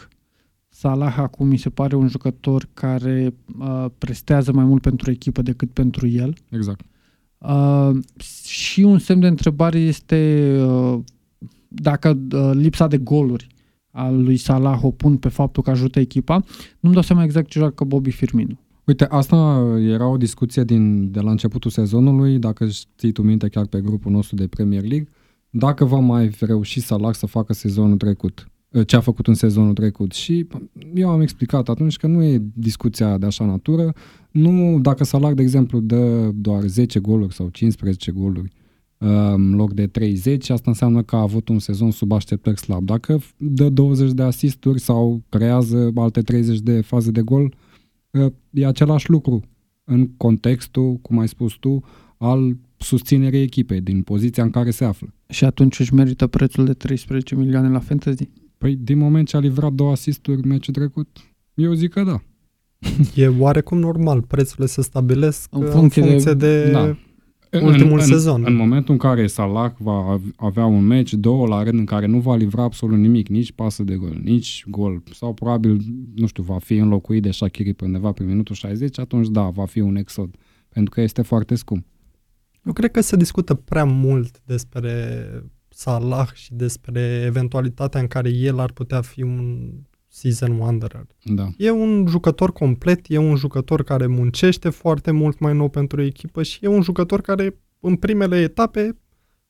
Salah 0.79 1.17
acum 1.17 1.47
mi 1.47 1.57
se 1.57 1.69
pare 1.69 1.95
un 1.95 2.07
jucător 2.07 2.67
care 2.73 3.33
uh, 3.59 3.85
prestează 3.97 4.51
mai 4.51 4.63
mult 4.63 4.81
pentru 4.81 5.11
echipă 5.11 5.41
decât 5.41 5.71
pentru 5.71 6.07
el. 6.07 6.33
Exact. 6.49 6.85
Uh, 7.37 7.89
și 8.43 8.81
un 8.81 8.99
semn 8.99 9.19
de 9.19 9.27
întrebare 9.27 9.79
este 9.79 10.49
uh, 10.63 10.99
dacă 11.67 12.19
uh, 12.33 12.51
lipsa 12.53 12.87
de 12.87 12.97
goluri 12.97 13.47
al 13.91 14.23
lui 14.23 14.37
Salah 14.37 14.83
o 14.83 14.91
pun 14.91 15.17
pe 15.17 15.29
faptul 15.29 15.63
că 15.63 15.69
ajută 15.69 15.99
echipa, 15.99 16.43
nu-mi 16.79 16.93
dau 16.93 17.03
seama 17.03 17.23
exact 17.23 17.49
ce 17.49 17.59
joacă 17.59 17.83
Bobby 17.83 18.11
Firmino. 18.11 18.59
Uite, 18.83 19.05
asta 19.05 19.35
era 19.79 20.07
o 20.07 20.17
discuție 20.17 20.63
din, 20.63 21.11
de 21.11 21.19
la 21.19 21.31
începutul 21.31 21.71
sezonului, 21.71 22.37
dacă 22.37 22.67
ții 22.97 23.11
tu 23.11 23.21
minte 23.21 23.47
chiar 23.47 23.65
pe 23.65 23.81
grupul 23.81 24.11
nostru 24.11 24.35
de 24.35 24.47
Premier 24.47 24.81
League, 24.81 25.07
dacă 25.49 25.85
va 25.85 25.99
mai 25.99 26.31
reuși 26.39 26.79
Salah 26.79 27.13
să 27.13 27.25
facă 27.25 27.53
sezonul 27.53 27.97
trecut, 27.97 28.47
ă, 28.47 28.58
ce 28.85 28.95
a 28.95 28.99
făcut 28.99 29.27
în 29.27 29.33
sezonul 29.33 29.73
trecut. 29.73 30.11
Și 30.11 30.47
eu 30.93 31.09
am 31.09 31.21
explicat 31.21 31.69
atunci 31.69 31.97
că 31.97 32.07
nu 32.07 32.23
e 32.23 32.43
discuția 32.53 33.17
de 33.17 33.25
așa 33.25 33.45
natură, 33.45 33.93
nu 34.31 34.79
dacă 34.79 35.03
Salah, 35.03 35.33
de 35.33 35.41
exemplu, 35.41 35.79
dă 35.79 36.29
doar 36.35 36.63
10 36.63 36.99
goluri 36.99 37.33
sau 37.33 37.49
15 37.49 38.11
goluri 38.11 38.51
în 39.35 39.55
loc 39.55 39.73
de 39.73 39.87
30, 39.87 40.49
asta 40.49 40.69
înseamnă 40.69 41.01
că 41.01 41.15
a 41.15 41.21
avut 41.21 41.49
un 41.49 41.59
sezon 41.59 41.91
sub 41.91 42.11
așteptări 42.11 42.59
slab. 42.59 42.85
Dacă 42.85 43.19
dă 43.37 43.69
20 43.69 44.11
de 44.11 44.21
asisturi 44.21 44.79
sau 44.79 45.23
creează 45.29 45.91
alte 45.95 46.21
30 46.21 46.59
de 46.59 46.81
faze 46.81 47.11
de 47.11 47.21
gol, 47.21 47.53
e 48.49 48.65
același 48.65 49.09
lucru 49.09 49.41
în 49.83 50.07
contextul, 50.17 50.95
cum 50.95 51.19
ai 51.19 51.27
spus 51.27 51.53
tu, 51.53 51.83
al 52.17 52.57
susținerii 52.77 53.41
echipei, 53.41 53.81
din 53.81 54.01
poziția 54.01 54.43
în 54.43 54.49
care 54.49 54.71
se 54.71 54.85
află. 54.85 55.13
Și 55.29 55.45
atunci 55.45 55.79
își 55.79 55.93
merită 55.93 56.27
prețul 56.27 56.65
de 56.65 56.73
13 56.73 57.35
milioane 57.35 57.69
la 57.69 57.79
fantasy? 57.79 58.29
Păi 58.59 58.75
din 58.75 58.97
moment 58.97 59.27
ce 59.27 59.37
a 59.37 59.39
livrat 59.39 59.71
două 59.71 59.91
asisturi 59.91 60.47
meciul 60.47 60.73
trecut, 60.73 61.07
eu 61.53 61.73
zic 61.73 61.91
că 61.91 62.03
da. 62.03 62.21
E 63.15 63.27
oarecum 63.27 63.77
normal, 63.79 64.21
prețurile 64.21 64.65
se 64.65 64.81
stabilesc 64.81 65.49
în 65.51 65.65
funcție, 65.65 66.01
în 66.01 66.07
funcție 66.07 66.33
de, 66.33 66.63
de 66.63 66.71
da 66.71 66.95
ultimul 67.51 67.99
în, 67.99 68.05
sezon. 68.05 68.41
În, 68.41 68.51
în 68.51 68.55
momentul 68.55 68.93
în 68.93 68.99
care 68.99 69.27
Salah 69.27 69.71
va 69.77 70.19
avea 70.35 70.65
un 70.65 70.85
meci, 70.85 71.13
două 71.13 71.47
la 71.47 71.63
rând 71.63 71.79
în 71.79 71.85
care 71.85 72.05
nu 72.05 72.19
va 72.19 72.35
livra 72.35 72.63
absolut 72.63 72.97
nimic, 72.97 73.27
nici 73.27 73.51
pasă 73.51 73.83
de 73.83 73.95
gol, 73.95 74.19
nici 74.23 74.63
gol, 74.67 75.03
sau 75.13 75.33
probabil, 75.33 75.81
nu 76.15 76.27
știu, 76.27 76.43
va 76.43 76.57
fi 76.57 76.75
înlocuit 76.75 77.21
de 77.21 77.31
Shakiri 77.31 77.73
pe 77.73 77.85
undeva 77.85 78.11
pe 78.11 78.23
minutul 78.23 78.55
60, 78.55 78.99
atunci 78.99 79.27
da, 79.27 79.49
va 79.49 79.65
fi 79.65 79.79
un 79.79 79.95
exod, 79.95 80.35
pentru 80.69 80.91
că 80.91 81.01
este 81.01 81.21
foarte 81.21 81.55
scump. 81.55 81.85
Eu 82.65 82.73
cred 82.73 82.91
că 82.91 83.01
se 83.01 83.15
discută 83.15 83.53
prea 83.53 83.83
mult 83.83 84.41
despre 84.45 85.25
Salah 85.79 86.27
și 86.33 86.53
despre 86.53 87.23
eventualitatea 87.25 87.99
în 87.99 88.07
care 88.07 88.29
el 88.29 88.59
ar 88.59 88.71
putea 88.71 89.01
fi 89.01 89.21
un 89.21 89.69
season 90.07 90.57
wanderer. 90.57 91.07
Da. 91.23 91.47
E 91.57 91.69
un 91.69 92.05
jucător 92.07 92.51
complet, 92.51 93.05
e 93.07 93.17
un 93.17 93.35
jucător 93.35 93.83
care 93.83 94.07
muncește 94.07 94.69
foarte 94.69 95.11
mult 95.11 95.39
mai 95.39 95.53
nou 95.53 95.69
pentru 95.69 96.01
echipă 96.01 96.43
și 96.43 96.59
e 96.61 96.67
un 96.67 96.81
jucător 96.81 97.21
care 97.21 97.59
în 97.79 97.95
primele 97.95 98.37
etape 98.37 98.97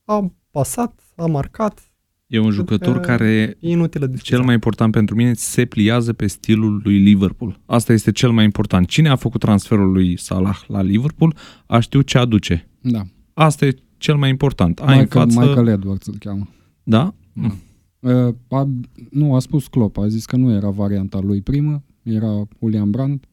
a 0.06 0.34
pasat, 0.52 1.02
a 1.16 1.26
marcat. 1.26 1.92
E 2.28 2.40
un 2.40 2.52
jucător 2.52 3.00
care, 3.00 3.58
e 3.60 3.70
inutilă 3.70 4.12
cel 4.22 4.42
mai 4.42 4.54
important 4.54 4.92
pentru 4.92 5.16
mine, 5.16 5.34
se 5.34 5.66
pliază 5.66 6.14
pe 6.14 6.28
stilul 6.28 6.82
lui 6.84 6.98
Liverpool. 6.98 7.60
Asta 7.66 7.94
este 7.94 8.12
cel 8.12 8.32
mai 8.32 8.44
important. 8.44 8.88
Cine 8.88 9.10
a 9.10 9.16
făcut 9.16 9.40
transferul 9.40 9.92
lui 9.92 10.18
Salah 10.18 10.60
la 10.68 10.82
Liverpool 10.82 11.36
a 11.66 11.80
știut 11.80 12.06
ce 12.06 12.18
aduce. 12.18 12.70
Da. 12.82 13.02
Asta 13.34 13.66
e 13.66 13.76
cel 14.00 14.16
mai 14.16 14.30
important. 14.30 14.80
Ai 14.80 15.00
Michael, 15.00 15.26
în 15.26 15.32
față... 15.32 15.48
Michael 15.48 15.68
Edwards 15.68 16.06
îl 16.06 16.18
cheamă. 16.18 16.48
Da? 16.84 17.14
da. 17.34 17.56
Uh, 18.00 18.34
a, 18.48 18.70
nu, 19.10 19.36
a 19.36 19.40
spus 19.40 19.68
Klopp, 19.68 19.98
a 19.98 20.08
zis 20.08 20.26
că 20.26 20.36
nu 20.36 20.52
era 20.52 20.70
varianta 20.70 21.20
lui 21.20 21.42
primă, 21.42 21.84
era 22.04 22.48
Julian 22.60 22.90
Brandt. 22.90 23.26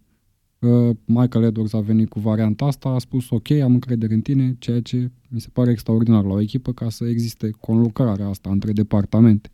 Uh, 0.59 0.97
Michael 1.05 1.45
Edwards 1.45 1.73
a 1.73 1.81
venit 1.81 2.09
cu 2.09 2.21
varianta 2.21 2.65
asta, 2.65 2.89
a 2.89 2.99
spus 2.99 3.31
ok, 3.31 3.51
am 3.51 3.73
încredere 3.73 4.15
în 4.15 4.21
tine, 4.21 4.57
ceea 4.59 4.81
ce 4.81 5.11
mi 5.29 5.41
se 5.41 5.49
pare 5.53 5.71
extraordinar 5.71 6.25
la 6.25 6.33
o 6.33 6.41
echipă 6.41 6.73
ca 6.73 6.91
să 6.91 7.05
existe 7.05 7.51
conlucrarea 7.61 8.29
asta 8.29 8.51
între 8.51 8.73
departamente. 8.73 9.51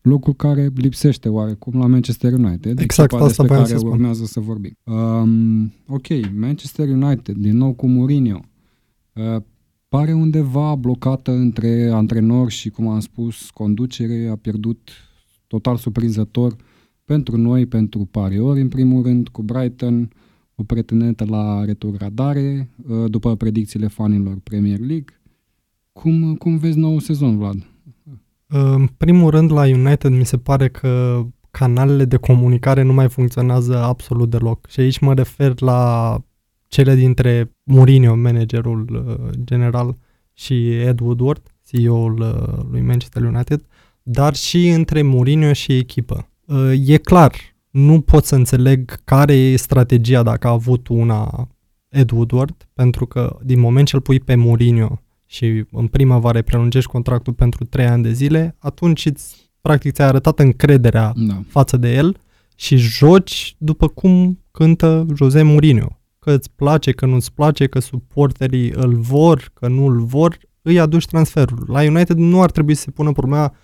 Lucru 0.00 0.32
care 0.32 0.70
lipsește 0.74 1.28
oarecum 1.28 1.78
la 1.78 1.86
Manchester 1.86 2.32
United. 2.32 2.78
Exact, 2.78 3.12
asta 3.12 3.42
pe 3.42 3.48
care 3.48 3.64
să 3.64 3.86
urmează 3.86 4.24
să 4.24 4.40
vorbim. 4.40 4.72
Um, 4.84 5.72
ok, 5.86 6.06
Manchester 6.40 6.88
United, 6.88 7.36
din 7.36 7.56
nou 7.56 7.72
cu 7.72 7.86
Mourinho. 7.86 8.40
Uh, 9.12 9.42
pare 9.88 10.12
undeva 10.12 10.74
blocată 10.74 11.30
între 11.30 11.90
antrenor 11.92 12.50
și, 12.50 12.70
cum 12.70 12.88
am 12.88 13.00
spus, 13.00 13.50
conducere, 13.50 14.28
a 14.30 14.36
pierdut 14.36 14.90
total 15.46 15.76
surprinzător 15.76 16.56
pentru 17.04 17.36
noi, 17.36 17.66
pentru 17.66 18.08
pariori, 18.10 18.60
în 18.60 18.68
primul 18.68 19.02
rând, 19.02 19.28
cu 19.28 19.42
Brighton, 19.42 20.10
o 20.54 20.62
pretendentă 20.62 21.24
la 21.28 21.64
retrogradare, 21.64 22.70
ă, 22.90 23.08
după 23.08 23.36
predicțiile 23.36 23.86
fanilor 23.86 24.38
Premier 24.42 24.78
League. 24.78 25.20
Cum, 25.92 26.34
cum 26.34 26.56
vezi 26.56 26.78
nou 26.78 26.98
sezon, 26.98 27.38
Vlad? 27.38 27.66
În 28.46 28.86
primul 28.96 29.30
rând, 29.30 29.52
la 29.52 29.62
United 29.66 30.12
mi 30.12 30.26
se 30.26 30.38
pare 30.38 30.68
că 30.68 31.22
canalele 31.50 32.04
de 32.04 32.16
comunicare 32.16 32.82
nu 32.82 32.92
mai 32.92 33.08
funcționează 33.08 33.82
absolut 33.82 34.30
deloc. 34.30 34.66
Și 34.66 34.80
aici 34.80 34.98
mă 34.98 35.14
refer 35.14 35.60
la 35.60 36.12
cele 36.68 36.94
dintre 36.94 37.56
Mourinho, 37.62 38.14
managerul 38.14 39.04
uh, 39.06 39.30
general, 39.44 39.96
și 40.38 40.70
Ed 40.72 41.00
Woodward, 41.00 41.42
CEO-ul 41.66 42.20
uh, 42.20 42.64
lui 42.70 42.80
Manchester 42.80 43.22
United, 43.22 43.60
dar 44.02 44.34
și 44.34 44.68
între 44.68 45.02
Mourinho 45.02 45.52
și 45.52 45.76
echipă. 45.76 46.28
Uh, 46.46 46.72
e 46.86 46.96
clar, 46.96 47.34
nu 47.70 48.00
pot 48.00 48.24
să 48.24 48.34
înțeleg 48.34 49.04
care 49.04 49.34
e 49.34 49.56
strategia 49.56 50.22
dacă 50.22 50.46
a 50.46 50.50
avut 50.50 50.88
una 50.88 51.48
Ed 51.88 52.10
Woodward, 52.10 52.68
pentru 52.72 53.06
că 53.06 53.38
din 53.42 53.60
moment 53.60 53.86
ce 53.86 53.96
îl 53.96 54.02
pui 54.02 54.20
pe 54.20 54.34
Mourinho 54.34 55.02
și 55.26 55.64
în 55.70 55.86
primăvară 55.86 56.42
prelungești 56.42 56.90
contractul 56.90 57.32
pentru 57.32 57.64
3 57.64 57.86
ani 57.86 58.02
de 58.02 58.12
zile, 58.12 58.56
atunci 58.58 59.06
îți, 59.06 59.50
practic 59.60 59.92
ți-ai 59.92 60.08
arătat 60.08 60.38
încrederea 60.38 61.12
da. 61.16 61.42
față 61.48 61.76
de 61.76 61.94
el 61.94 62.16
și 62.56 62.76
joci 62.76 63.54
după 63.58 63.88
cum 63.88 64.44
cântă 64.50 65.06
Jose 65.16 65.42
Mourinho 65.42 65.97
că 66.18 66.30
îți 66.32 66.50
place, 66.54 66.92
că 66.92 67.06
nu-ți 67.06 67.32
place, 67.32 67.66
că 67.66 67.78
suporterii 67.78 68.70
îl 68.70 68.94
vor, 68.94 69.50
că 69.54 69.68
nu 69.68 69.86
îl 69.86 70.00
vor, 70.00 70.38
îi 70.62 70.80
aduci 70.80 71.06
transferul. 71.06 71.64
La 71.66 71.82
United 71.82 72.16
nu 72.16 72.42
ar 72.42 72.50
trebui 72.50 72.74
să 72.74 72.82
se 72.82 72.90
pună 72.90 73.12
problema 73.12 73.54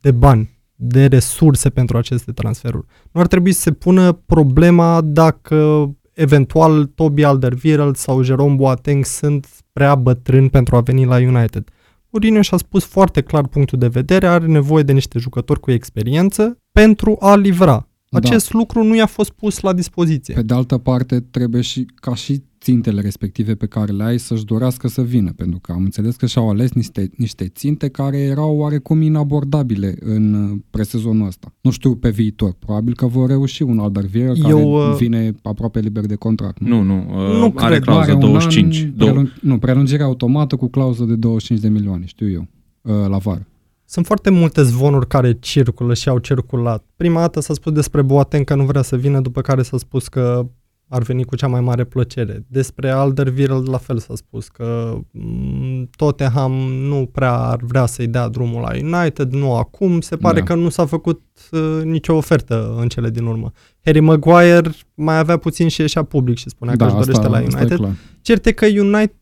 de 0.00 0.10
bani, 0.10 0.58
de 0.74 1.06
resurse 1.06 1.70
pentru 1.70 1.96
aceste 1.96 2.32
transferuri. 2.32 2.86
Nu 3.12 3.20
ar 3.20 3.26
trebui 3.26 3.52
să 3.52 3.60
se 3.60 3.72
pună 3.72 4.12
problema 4.12 5.00
dacă 5.00 5.90
eventual 6.12 6.84
Toby 6.84 7.24
Alderweireld 7.24 7.96
sau 7.96 8.22
Jerome 8.22 8.54
Boateng 8.54 9.04
sunt 9.04 9.46
prea 9.72 9.94
bătrâni 9.94 10.50
pentru 10.50 10.76
a 10.76 10.80
veni 10.80 11.04
la 11.04 11.16
United. 11.16 11.68
Mourinho 12.10 12.40
și-a 12.40 12.56
spus 12.56 12.84
foarte 12.84 13.20
clar 13.20 13.46
punctul 13.46 13.78
de 13.78 13.88
vedere, 13.88 14.26
are 14.26 14.46
nevoie 14.46 14.82
de 14.82 14.92
niște 14.92 15.18
jucători 15.18 15.60
cu 15.60 15.70
experiență 15.70 16.58
pentru 16.72 17.16
a 17.20 17.36
livra. 17.36 17.88
Da. 18.20 18.28
Acest 18.28 18.52
da. 18.52 18.58
lucru 18.58 18.82
nu 18.82 18.96
i-a 18.96 19.06
fost 19.06 19.30
pus 19.30 19.60
la 19.60 19.72
dispoziție. 19.72 20.34
Pe 20.34 20.42
de 20.42 20.54
altă 20.54 20.78
parte, 20.78 21.20
trebuie 21.20 21.60
și 21.60 21.86
ca 21.94 22.14
și 22.14 22.42
țintele 22.60 23.00
respective 23.00 23.54
pe 23.54 23.66
care 23.66 23.92
le 23.92 24.04
ai 24.04 24.18
să-și 24.18 24.44
dorească 24.44 24.88
să 24.88 25.02
vină, 25.02 25.32
pentru 25.36 25.58
că 25.58 25.72
am 25.72 25.82
înțeles 25.82 26.16
că 26.16 26.26
și-au 26.26 26.48
ales 26.48 26.72
niște, 26.72 27.10
niște 27.16 27.46
ținte 27.48 27.88
care 27.88 28.18
erau 28.18 28.56
oarecum 28.56 29.00
inabordabile 29.02 29.94
în 30.00 30.34
uh, 30.34 30.58
presezonul 30.70 31.26
ăsta. 31.26 31.54
Nu 31.60 31.70
știu 31.70 31.94
pe 31.94 32.10
viitor, 32.10 32.52
probabil 32.58 32.94
că 32.94 33.06
vor 33.06 33.28
reuși 33.28 33.62
un 33.62 33.78
Alderweireld 33.78 34.40
care 34.40 34.58
Eu, 34.58 34.72
uh... 34.72 34.96
vine 34.98 35.34
aproape 35.42 35.80
liber 35.80 36.06
de 36.06 36.14
contract. 36.14 36.60
Nu, 36.60 36.82
nu, 36.82 36.96
uh, 36.96 37.38
nu 37.38 37.52
are 37.54 37.70
cred, 37.70 37.82
clauză 37.82 38.10
are 38.10 38.20
25. 38.20 38.78
An, 38.78 38.92
prelung, 38.92 39.32
nu, 39.40 39.58
prelungire 39.58 40.02
automată 40.02 40.56
cu 40.56 40.68
clauză 40.68 41.04
de 41.04 41.14
25 41.14 41.64
de 41.64 41.68
milioane, 41.68 42.04
știu 42.06 42.30
eu, 42.30 42.46
uh, 42.82 43.08
la 43.08 43.16
vară. 43.18 43.46
Sunt 43.86 44.06
foarte 44.06 44.30
multe 44.30 44.62
zvonuri 44.62 45.06
care 45.06 45.32
circulă 45.32 45.94
și 45.94 46.08
au 46.08 46.18
circulat. 46.18 46.84
Prima 46.96 47.20
dată 47.20 47.40
s-a 47.40 47.54
spus 47.54 47.72
despre 47.72 48.02
Boateng 48.02 48.44
că 48.44 48.54
nu 48.54 48.64
vrea 48.64 48.82
să 48.82 48.96
vină, 48.96 49.20
după 49.20 49.40
care 49.40 49.62
s-a 49.62 49.76
spus 49.76 50.08
că 50.08 50.46
ar 50.88 51.02
veni 51.02 51.24
cu 51.24 51.36
cea 51.36 51.46
mai 51.46 51.60
mare 51.60 51.84
plăcere. 51.84 52.44
Despre 52.48 52.90
Alderweireld 52.90 53.68
la 53.68 53.76
fel 53.76 53.98
s-a 53.98 54.14
spus 54.14 54.48
că 54.48 54.98
mm, 55.10 55.88
Tottenham 55.96 56.52
nu 56.88 57.08
prea 57.12 57.32
ar 57.32 57.60
vrea 57.62 57.86
să-i 57.86 58.06
dea 58.06 58.28
drumul 58.28 58.60
la 58.60 58.98
United, 58.98 59.32
nu 59.32 59.54
acum. 59.54 60.00
Se 60.00 60.16
pare 60.16 60.38
da. 60.38 60.44
că 60.44 60.54
nu 60.54 60.68
s-a 60.68 60.86
făcut 60.86 61.22
uh, 61.50 61.80
nicio 61.84 62.14
ofertă 62.14 62.76
în 62.80 62.88
cele 62.88 63.10
din 63.10 63.24
urmă. 63.24 63.52
Harry 63.84 64.00
Maguire 64.00 64.70
mai 64.94 65.18
avea 65.18 65.36
puțin 65.36 65.68
și 65.68 65.80
ieșea 65.80 66.02
public 66.02 66.36
și 66.36 66.48
spunea 66.48 66.76
da, 66.76 66.86
că 66.86 66.90
își 66.90 67.06
dorește 67.06 67.28
la 67.28 67.38
United. 67.38 67.96
Certe 68.20 68.52
că 68.52 68.66
United 68.66 69.14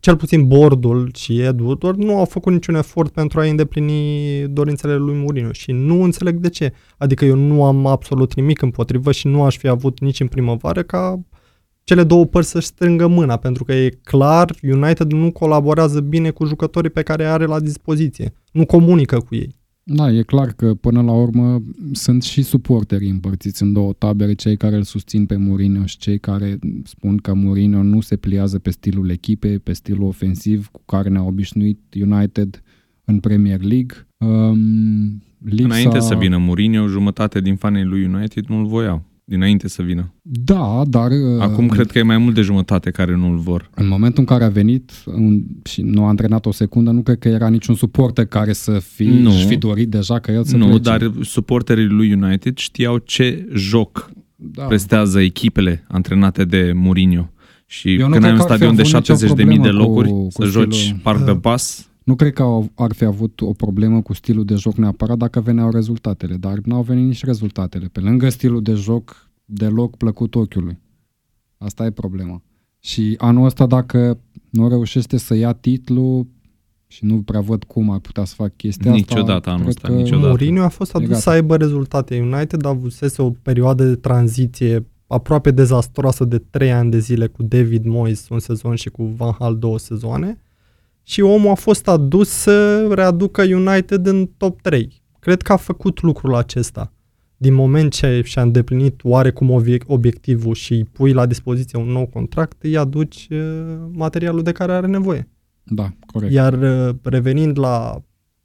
cel 0.00 0.16
puțin 0.16 0.46
bordul 0.46 1.10
și 1.14 1.40
Ed 1.40 1.60
Woodward 1.60 1.98
nu 1.98 2.18
au 2.18 2.24
făcut 2.24 2.52
niciun 2.52 2.74
efort 2.74 3.12
pentru 3.12 3.40
a 3.40 3.44
îndeplini 3.44 4.48
dorințele 4.48 4.96
lui 4.96 5.16
Mourinho 5.16 5.52
și 5.52 5.72
nu 5.72 6.02
înțeleg 6.02 6.36
de 6.36 6.48
ce. 6.48 6.72
Adică 6.96 7.24
eu 7.24 7.36
nu 7.36 7.64
am 7.64 7.86
absolut 7.86 8.34
nimic 8.34 8.62
împotrivă 8.62 9.12
și 9.12 9.26
nu 9.26 9.42
aș 9.42 9.56
fi 9.56 9.68
avut 9.68 10.00
nici 10.00 10.20
în 10.20 10.26
primăvară 10.26 10.82
ca 10.82 11.20
cele 11.84 12.04
două 12.04 12.24
părți 12.24 12.50
să-și 12.50 12.66
strângă 12.66 13.06
mâna, 13.06 13.36
pentru 13.36 13.64
că 13.64 13.72
e 13.72 13.98
clar, 14.02 14.54
United 14.62 15.12
nu 15.12 15.32
colaborează 15.32 16.00
bine 16.00 16.30
cu 16.30 16.44
jucătorii 16.44 16.90
pe 16.90 17.02
care 17.02 17.24
are 17.24 17.44
la 17.44 17.60
dispoziție. 17.60 18.32
Nu 18.52 18.66
comunică 18.66 19.18
cu 19.18 19.34
ei. 19.34 19.57
Da, 19.90 20.10
e 20.10 20.22
clar 20.22 20.52
că 20.52 20.74
până 20.74 21.02
la 21.02 21.12
urmă 21.12 21.62
sunt 21.92 22.22
și 22.22 22.42
suporterii 22.42 23.10
împărțiți 23.10 23.62
în 23.62 23.72
două 23.72 23.92
tabere, 23.92 24.32
cei 24.32 24.56
care 24.56 24.76
îl 24.76 24.82
susțin 24.82 25.26
pe 25.26 25.36
Mourinho 25.36 25.86
și 25.86 25.98
cei 25.98 26.18
care 26.18 26.58
spun 26.84 27.16
că 27.16 27.34
Mourinho 27.34 27.82
nu 27.82 28.00
se 28.00 28.16
pliază 28.16 28.58
pe 28.58 28.70
stilul 28.70 29.10
echipei, 29.10 29.58
pe 29.58 29.72
stilul 29.72 30.06
ofensiv 30.06 30.68
cu 30.72 30.82
care 30.84 31.08
ne-a 31.08 31.22
obișnuit 31.22 31.78
United 32.00 32.62
în 33.04 33.20
Premier 33.20 33.60
League. 33.60 34.06
Um, 34.16 35.22
lipsa... 35.38 35.64
Înainte 35.64 36.00
să 36.00 36.14
vină 36.14 36.38
Mourinho, 36.38 36.86
jumătate 36.86 37.40
din 37.40 37.56
fanii 37.56 37.84
lui 37.84 38.04
United 38.04 38.44
nu-l 38.46 38.66
voiau 38.66 39.07
dinainte 39.28 39.68
să 39.68 39.82
vină. 39.82 40.14
Da, 40.22 40.82
dar... 40.86 41.10
Uh, 41.10 41.40
Acum 41.40 41.64
uh, 41.64 41.70
cred 41.70 41.90
că 41.90 41.98
e 41.98 42.02
mai 42.02 42.18
mult 42.18 42.34
de 42.34 42.40
jumătate 42.40 42.90
care 42.90 43.16
nu-l 43.16 43.36
vor. 43.36 43.70
În 43.74 43.88
momentul 43.88 44.18
în 44.18 44.24
care 44.24 44.44
a 44.44 44.48
venit 44.48 44.92
un, 45.06 45.42
și 45.64 45.82
nu 45.82 46.04
a 46.04 46.08
antrenat 46.08 46.46
o 46.46 46.52
secundă, 46.52 46.90
nu 46.90 47.02
cred 47.02 47.18
că 47.18 47.28
era 47.28 47.48
niciun 47.48 47.74
suporter 47.74 48.26
care 48.26 48.52
să 48.52 48.78
fi, 48.78 49.04
nu, 49.04 49.30
fi 49.30 49.56
dorit 49.56 49.88
deja 49.88 50.18
că 50.18 50.32
el 50.32 50.44
să 50.44 50.56
Nu, 50.56 50.66
plece. 50.66 50.80
dar 50.80 51.12
suporterii 51.22 51.86
lui 51.86 52.12
United 52.12 52.56
știau 52.56 52.98
ce 52.98 53.48
joc 53.54 54.10
da. 54.36 54.64
prestează 54.64 55.20
echipele 55.20 55.84
antrenate 55.88 56.44
de 56.44 56.72
Mourinho. 56.74 57.30
Și 57.66 57.94
Eu 57.94 58.08
când 58.08 58.24
ai 58.24 58.32
un 58.32 58.38
stadion 58.38 58.74
de 58.74 58.82
70.000 58.82 59.60
de 59.62 59.68
locuri, 59.68 60.08
cu, 60.08 60.22
cu 60.22 60.42
să 60.42 60.48
stilul... 60.48 60.72
joci 60.72 60.96
parc 61.02 61.24
de 61.24 61.32
pas, 61.32 61.90
nu 62.08 62.14
cred 62.14 62.32
că 62.32 62.60
ar 62.74 62.92
fi 62.92 63.04
avut 63.04 63.40
o 63.40 63.52
problemă 63.52 64.02
cu 64.02 64.12
stilul 64.12 64.44
de 64.44 64.54
joc 64.54 64.76
neapărat 64.76 65.16
dacă 65.16 65.40
veneau 65.40 65.70
rezultatele, 65.70 66.34
dar 66.34 66.58
n-au 66.64 66.82
venit 66.82 67.06
nici 67.06 67.24
rezultatele. 67.24 67.86
Pe 67.92 68.00
lângă 68.00 68.28
stilul 68.28 68.62
de 68.62 68.72
joc, 68.72 69.30
deloc 69.44 69.96
plăcut 69.96 70.34
ochiului. 70.34 70.78
Asta 71.58 71.84
e 71.84 71.90
problema. 71.90 72.42
Și 72.78 73.14
anul 73.18 73.44
ăsta, 73.44 73.66
dacă 73.66 74.20
nu 74.50 74.68
reușește 74.68 75.16
să 75.16 75.34
ia 75.34 75.52
titlul, 75.52 76.26
și 76.86 77.04
nu 77.04 77.22
prea 77.22 77.40
văd 77.40 77.64
cum 77.64 77.90
ar 77.90 77.98
putea 77.98 78.24
să 78.24 78.34
fac 78.34 78.56
chestia 78.56 78.92
niciodată 78.92 79.32
asta. 79.32 79.50
Anul 79.50 79.66
ăsta, 79.66 79.88
niciodată. 79.88 80.26
Mourinho 80.26 80.62
a 80.62 80.68
fost 80.68 80.94
adus 80.94 81.18
să 81.18 81.30
aibă 81.30 81.56
rezultate. 81.56 82.20
United 82.20 82.64
a 82.64 82.68
avusese 82.68 83.22
o 83.22 83.30
perioadă 83.30 83.84
de 83.84 83.94
tranziție 83.94 84.86
aproape 85.06 85.50
dezastroasă 85.50 86.24
de 86.24 86.38
trei 86.38 86.72
ani 86.72 86.90
de 86.90 86.98
zile 86.98 87.26
cu 87.26 87.42
David 87.42 87.84
Moyes 87.84 88.28
un 88.28 88.38
sezon 88.38 88.74
și 88.74 88.88
cu 88.88 89.04
Van 89.04 89.34
Hal 89.38 89.58
două 89.58 89.78
sezoane 89.78 90.38
și 91.08 91.20
omul 91.20 91.50
a 91.50 91.54
fost 91.54 91.88
adus 91.88 92.28
să 92.28 92.86
readucă 92.94 93.42
United 93.42 94.06
în 94.06 94.26
top 94.36 94.60
3. 94.60 95.02
Cred 95.18 95.42
că 95.42 95.52
a 95.52 95.56
făcut 95.56 96.02
lucrul 96.02 96.34
acesta. 96.34 96.92
Din 97.36 97.54
moment 97.54 97.92
ce 97.92 98.20
și-a 98.24 98.42
îndeplinit 98.42 99.00
oarecum 99.04 99.64
obiectivul 99.86 100.54
și 100.54 100.72
îi 100.72 100.84
pui 100.84 101.12
la 101.12 101.26
dispoziție 101.26 101.78
un 101.78 101.86
nou 101.86 102.06
contract, 102.06 102.62
îi 102.62 102.76
aduci 102.76 103.26
uh, 103.30 103.38
materialul 103.92 104.42
de 104.42 104.52
care 104.52 104.72
are 104.72 104.86
nevoie. 104.86 105.28
Da, 105.62 105.92
corect. 106.06 106.32
Iar 106.32 106.52
uh, 106.52 106.94
revenind 107.02 107.58
la 107.58 108.02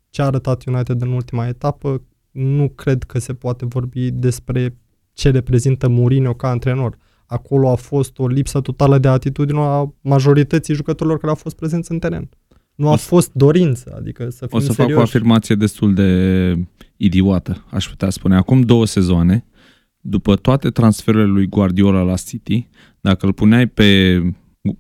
ce 0.10 0.22
a 0.22 0.26
arătat 0.26 0.66
United 0.66 1.02
în 1.02 1.12
ultima 1.12 1.48
etapă, 1.48 2.02
nu 2.32 2.70
cred 2.70 3.04
că 3.04 3.20
se 3.20 3.34
poate 3.34 3.66
vorbi 3.66 4.12
despre 4.12 4.78
ce 5.14 5.30
reprezintă 5.30 5.88
Mourinho 5.88 6.34
ca 6.34 6.50
antrenor. 6.50 6.98
Acolo 7.26 7.70
a 7.70 7.76
fost 7.76 8.20
o 8.20 8.28
lipsă 8.28 8.62
totală 8.62 8.98
de 8.98 9.08
atitudine 9.08 9.60
a 9.60 9.94
majorității 10.02 10.74
jucătorilor 10.74 11.18
care 11.18 11.30
au 11.32 11.38
fost 11.38 11.56
prezenți 11.56 11.92
în 11.92 12.00
teren. 12.00 12.30
Nu 12.76 12.90
a 12.90 12.96
fost 12.96 13.32
dorință, 13.34 13.96
adică 13.98 14.30
să 14.30 14.46
fim 14.46 14.58
O 14.58 14.60
să 14.60 14.72
serioși. 14.72 14.92
fac 14.92 15.00
o 15.00 15.02
afirmație 15.02 15.56
destul 15.56 15.94
de 15.94 16.56
idiotă, 16.98 17.66
aș 17.70 17.88
putea 17.88 18.10
spune. 18.10 18.36
Acum 18.36 18.62
două 18.62 18.86
sezoane, 18.86 19.46
după 20.00 20.36
toate 20.36 20.70
transferurile 20.70 21.32
lui 21.32 21.48
Guardiola 21.48 22.02
la 22.02 22.16
City, 22.16 22.70
dacă 23.02 23.26
îl 23.26 23.34
puneai 23.34 23.68
pe 23.68 24.22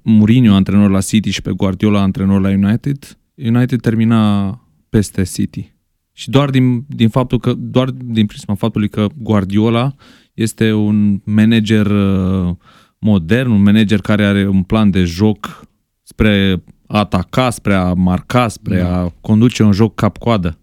Mourinho 0.01 0.53
antrenor 0.53 0.89
la 0.89 1.01
City 1.01 1.29
și 1.29 1.41
pe 1.41 1.51
Guardiola 1.51 2.01
antrenor 2.01 2.41
la 2.41 2.49
United, 2.49 3.17
United 3.35 3.81
termina 3.81 4.49
peste 4.89 5.23
City. 5.23 5.71
Și 6.11 6.29
doar 6.29 6.49
din, 6.49 6.85
din 6.87 7.09
faptul 7.09 7.39
că, 7.39 7.53
doar 7.57 7.89
din 7.89 8.25
prisma 8.25 8.55
faptului 8.55 8.89
că 8.89 9.07
Guardiola 9.17 9.95
este 10.33 10.71
un 10.73 11.21
manager 11.23 11.85
uh, 11.85 12.55
modern, 12.99 13.51
un 13.51 13.61
manager 13.61 13.99
care 14.01 14.25
are 14.25 14.47
un 14.47 14.63
plan 14.63 14.89
de 14.89 15.03
joc 15.03 15.67
spre 16.03 16.63
a 16.82 16.82
ataca, 16.99 17.49
spre 17.49 17.73
a 17.73 17.93
marca, 17.93 18.47
spre 18.47 18.77
da. 18.79 18.99
a 18.99 19.13
conduce 19.21 19.63
un 19.63 19.71
joc 19.71 19.95
cap-coadă. 19.95 20.57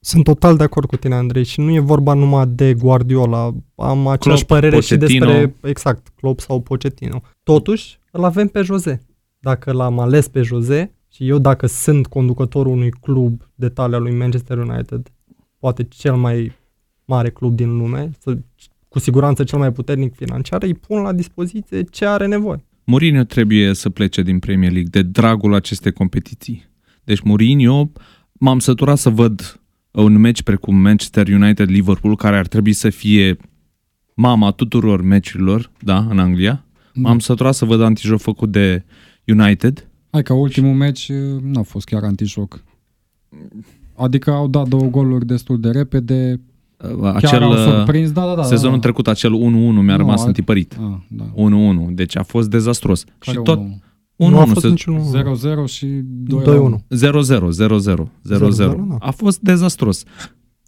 Sunt 0.00 0.24
total 0.24 0.56
de 0.56 0.62
acord 0.62 0.88
cu 0.88 0.96
tine, 0.96 1.14
Andrei, 1.14 1.44
și 1.44 1.60
nu 1.60 1.70
e 1.70 1.78
vorba 1.78 2.12
numai 2.12 2.46
de 2.46 2.74
Guardiola. 2.74 3.54
Am 3.74 4.06
aceeași 4.06 4.44
Klopp, 4.44 4.60
părere 4.60 4.74
Pochettino. 4.74 5.06
și 5.08 5.18
despre, 5.18 5.54
exact, 5.68 6.08
Klopp 6.16 6.40
sau 6.40 6.60
Pochettino. 6.60 7.20
Totuși, 7.42 7.98
îl 8.10 8.24
avem 8.24 8.48
pe 8.48 8.62
Jose. 8.62 9.00
Dacă 9.38 9.72
l-am 9.72 9.98
ales 9.98 10.28
pe 10.28 10.42
Jose 10.42 10.94
și 11.08 11.28
eu 11.28 11.38
dacă 11.38 11.66
sunt 11.66 12.06
conducătorul 12.06 12.72
unui 12.72 12.90
club 12.90 13.42
de 13.54 13.68
talia 13.68 13.98
lui 13.98 14.16
Manchester 14.16 14.58
United, 14.58 15.12
poate 15.58 15.82
cel 15.82 16.14
mai 16.14 16.52
mare 17.04 17.30
club 17.30 17.54
din 17.54 17.76
lume, 17.76 18.10
cu 18.88 18.98
siguranță 18.98 19.44
cel 19.44 19.58
mai 19.58 19.72
puternic 19.72 20.14
financiar, 20.14 20.62
îi 20.62 20.74
pun 20.74 21.02
la 21.02 21.12
dispoziție 21.12 21.82
ce 21.82 22.06
are 22.06 22.26
nevoie. 22.26 22.64
Mourinho 22.84 23.22
trebuie 23.22 23.74
să 23.74 23.90
plece 23.90 24.22
din 24.22 24.38
Premier 24.38 24.72
League 24.72 24.90
de 24.90 25.02
dragul 25.02 25.54
acestei 25.54 25.92
competiții. 25.92 26.64
Deci 27.04 27.20
Mourinho, 27.20 27.92
m-am 28.32 28.58
săturat 28.58 28.98
să 28.98 29.10
văd 29.10 29.60
un 29.90 30.18
meci 30.18 30.42
precum 30.42 30.76
Manchester 30.76 31.28
United-Liverpool, 31.28 32.16
care 32.16 32.36
ar 32.36 32.46
trebui 32.46 32.72
să 32.72 32.90
fie 32.90 33.36
mama 34.14 34.50
tuturor 34.50 35.02
meciurilor, 35.02 35.70
da, 35.80 36.06
în 36.10 36.18
Anglia. 36.18 36.64
Da. 36.92 37.00
M-am 37.00 37.18
săturat 37.18 37.54
să 37.54 37.64
văd 37.64 37.80
antijoc 37.80 38.20
făcut 38.20 38.52
de 38.52 38.84
United. 39.26 39.90
Hai 40.10 40.22
că 40.22 40.32
ultimul 40.32 40.74
meci 40.74 41.10
n-a 41.42 41.62
fost 41.62 41.86
chiar 41.86 42.02
antijoc. 42.02 42.64
Adică 43.94 44.30
au 44.30 44.48
dat 44.48 44.68
două 44.68 44.86
goluri 44.86 45.26
destul 45.26 45.60
de 45.60 45.70
repede, 45.70 46.40
acel, 47.14 47.42
au 47.42 47.56
surprins, 47.56 48.10
da, 48.10 48.26
da, 48.26 48.34
da. 48.34 48.42
Sezonul 48.42 48.70
da, 48.70 48.76
da. 48.76 48.82
trecut, 48.82 49.08
acel 49.08 49.30
1-1 49.30 49.34
mi-a 49.82 49.96
rămas 49.96 50.22
a, 50.22 50.26
întipărit. 50.26 50.76
A, 50.80 51.04
da. 51.08 51.24
1-1, 51.90 51.94
deci 51.94 52.16
a 52.16 52.22
fost 52.22 52.50
dezastros. 52.50 53.04
Care 53.18 53.36
și 53.36 53.42
tot 53.42 53.58
1-1? 53.58 53.62
1 54.16 54.30
nu 54.30 54.38
a 54.38 54.44
fost 54.44 54.60
se... 54.60 54.68
niciun 54.68 55.00
0-0 55.66 55.72
și 55.72 55.86
2-1. 55.86 56.80
0-0, 56.96 57.48
0-0, 57.88 58.08
0-0. 58.64 58.74
A 58.98 59.10
fost 59.10 59.40
dezastros. 59.40 60.04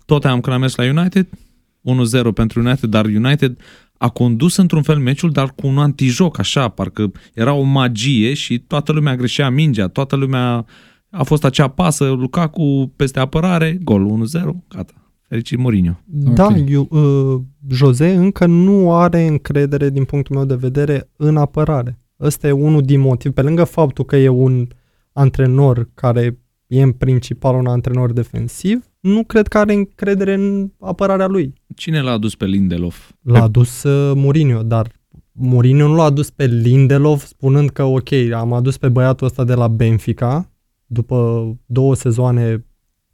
Tot 0.07 0.25
am 0.25 0.41
când 0.41 0.55
am 0.55 0.61
mers 0.61 0.75
la 0.75 0.85
United, 0.85 1.27
1-0 1.29 2.35
pentru 2.35 2.61
United, 2.61 2.91
dar 2.91 3.05
United 3.05 3.57
a 3.99 4.09
condus 4.09 4.57
într-un 4.57 4.83
fel 4.83 4.99
meciul, 4.99 5.31
dar 5.31 5.53
cu 5.57 5.67
un 5.67 5.79
antijoc, 5.79 6.39
așa, 6.39 6.69
parcă 6.69 7.13
era 7.35 7.53
o 7.53 7.63
magie 7.63 8.35
și 8.35 8.59
toată 8.59 8.93
lumea 8.93 9.17
greșea 9.17 9.51
mingea, 9.51 9.89
toată 9.89 10.17
lumea 10.17 10.65
a 11.11 11.23
fost 11.23 11.45
acea 11.45 11.69
pasă, 11.69 12.05
Lukaku 12.11 12.93
peste 12.97 13.21
apărare, 13.21 13.79
gol 13.83 14.27
1-0, 14.43 14.43
gata 14.69 15.04
fericit 15.29 15.59
Mourinho. 15.59 16.01
Da, 16.05 16.45
okay. 16.45 16.65
eu, 16.69 16.89
uh, 16.91 17.41
Jose 17.69 18.15
încă 18.15 18.47
nu 18.47 18.93
are 18.93 19.27
încredere, 19.27 19.91
din 19.91 20.05
punctul 20.05 20.37
meu 20.37 20.45
de 20.45 20.55
vedere, 20.55 21.11
în 21.17 21.37
apărare. 21.37 21.99
Ăsta 22.21 22.47
e 22.47 22.51
unul 22.51 22.83
din 22.83 23.01
motiv. 23.01 23.33
Pe 23.33 23.43
lângă 23.43 23.65
faptul 23.65 24.05
că 24.05 24.17
e 24.17 24.29
un 24.29 24.67
antrenor 25.13 25.89
care 25.95 26.39
e 26.67 26.83
în 26.83 26.93
principal 26.93 27.55
un 27.55 27.67
antrenor 27.67 28.13
defensiv, 28.13 28.85
nu 29.01 29.25
cred 29.25 29.49
că 29.49 29.59
are 29.59 29.73
încredere 29.73 30.35
în 30.35 30.71
apărarea 30.81 31.27
lui. 31.27 31.53
Cine 31.77 32.01
l-a 32.01 32.11
adus 32.11 32.35
pe 32.35 32.45
Lindelof? 32.45 33.11
L-a 33.23 33.43
adus 33.43 33.83
uh, 33.83 34.13
Mourinho, 34.17 34.63
dar 34.63 34.93
Mourinho 35.33 35.87
nu 35.87 35.95
l-a 35.95 36.05
adus 36.05 36.31
pe 36.31 36.47
Lindelof 36.47 37.25
spunând 37.25 37.71
că 37.71 37.83
ok, 37.83 38.13
am 38.35 38.53
adus 38.53 38.77
pe 38.77 38.89
băiatul 38.89 39.27
ăsta 39.27 39.45
de 39.45 39.55
la 39.55 39.69
Benfica 39.69 40.49
după 40.87 41.47
două 41.67 41.95
sezoane 41.95 42.67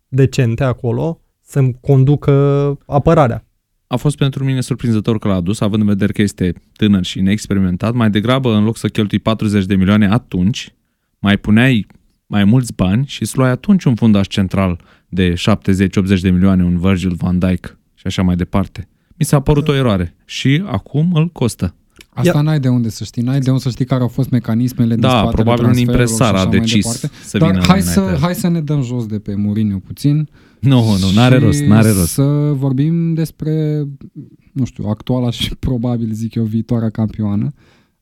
decente 0.09 0.65
acolo, 0.65 1.21
să-mi 1.51 1.77
conducă 1.81 2.33
apărarea. 2.87 3.45
A 3.87 3.97
fost 3.97 4.17
pentru 4.17 4.45
mine 4.45 4.61
surprinzător 4.61 5.19
că 5.19 5.29
l-a 5.29 5.35
adus, 5.35 5.61
având 5.61 5.83
în 5.83 5.89
vedere 5.89 6.13
că 6.13 6.23
este 6.23 6.53
tânăr 6.77 7.05
și 7.05 7.21
neexperimentat. 7.21 7.95
Mai 7.95 8.11
degrabă, 8.11 8.55
în 8.55 8.65
loc 8.65 8.77
să 8.77 8.89
cheltui 8.89 9.19
40 9.19 9.65
de 9.65 9.75
milioane 9.75 10.09
atunci, 10.09 10.75
mai 11.19 11.37
puneai 11.37 11.87
mai 12.27 12.45
mulți 12.45 12.73
bani 12.75 13.07
și 13.07 13.23
îți 13.23 13.37
luai 13.37 13.51
atunci 13.51 13.85
un 13.85 13.95
fundaș 13.95 14.27
central 14.27 14.81
de 15.09 15.33
70-80 15.33 16.21
de 16.21 16.31
milioane, 16.31 16.65
un 16.65 16.79
Virgil 16.79 17.15
van 17.15 17.39
Dijk 17.39 17.79
și 17.95 18.07
așa 18.07 18.23
mai 18.23 18.37
departe. 18.37 18.89
Mi 19.17 19.25
s-a 19.25 19.41
părut 19.41 19.69
o 19.69 19.75
eroare 19.75 20.17
și 20.25 20.63
acum 20.67 21.11
îl 21.15 21.29
costă. 21.29 21.75
Asta 22.11 22.33
Ia. 22.35 22.43
n-ai 22.43 22.61
de 22.61 22.69
unde 22.69 22.89
să 22.89 23.05
știi, 23.05 23.23
n-ai 23.23 23.41
de 23.41 23.51
unde 23.51 23.63
să 23.63 23.71
știi 23.71 23.85
care 23.85 24.03
au 24.03 24.09
fost 24.09 24.31
mecanismele 24.31 24.97
Da, 24.97 25.27
probabil 25.27 25.65
un 25.65 25.77
impresar 25.77 26.35
a 26.35 26.47
decis 26.47 26.87
să 27.25 27.39
Dar 27.39 27.51
vină 27.51 27.65
hai 27.65 27.83
să, 27.83 28.17
hai 28.21 28.35
să 28.35 28.49
ne 28.49 28.61
dăm 28.61 28.83
jos 28.83 29.07
de 29.07 29.19
pe 29.19 29.35
Mourinho 29.35 29.79
puțin. 29.79 30.29
Nu, 30.61 30.97
nu, 30.99 31.11
n-are 31.15 31.39
rost, 31.39 31.63
n-are 31.63 31.91
rost. 31.91 32.13
să 32.13 32.53
vorbim 32.55 33.15
despre, 33.15 33.85
nu 34.53 34.65
știu, 34.65 34.85
actuala 34.89 35.31
și 35.41 35.57
probabil, 35.57 36.13
zic 36.13 36.35
eu, 36.35 36.45
viitoarea 36.45 36.91
campioană 36.91 37.53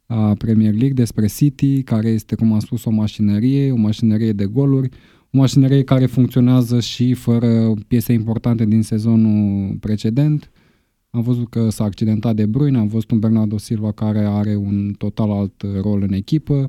a 0.06 0.34
Premier 0.34 0.72
League, 0.72 0.92
despre 0.92 1.26
City, 1.26 1.82
care 1.82 2.08
este, 2.08 2.34
cum 2.34 2.52
am 2.52 2.58
spus, 2.58 2.84
o 2.84 2.90
mașinărie, 2.90 3.72
o 3.72 3.76
mașinărie 3.76 4.32
de 4.32 4.44
goluri, 4.44 4.88
o 5.30 5.38
mașinărie 5.38 5.82
care 5.82 6.06
funcționează 6.06 6.80
și 6.80 7.14
fără 7.14 7.74
piese 7.88 8.12
importante 8.12 8.64
din 8.64 8.82
sezonul 8.82 9.76
precedent. 9.80 10.50
Am 11.10 11.22
văzut 11.22 11.48
că 11.50 11.70
s-a 11.70 11.84
accidentat 11.84 12.34
de 12.34 12.46
Bruyne, 12.46 12.78
am 12.78 12.86
văzut 12.86 13.10
un 13.10 13.18
Bernardo 13.18 13.58
Silva 13.58 13.92
care 13.92 14.18
are 14.18 14.56
un 14.56 14.94
total 14.98 15.30
alt 15.30 15.64
rol 15.82 16.02
în 16.02 16.12
echipă. 16.12 16.68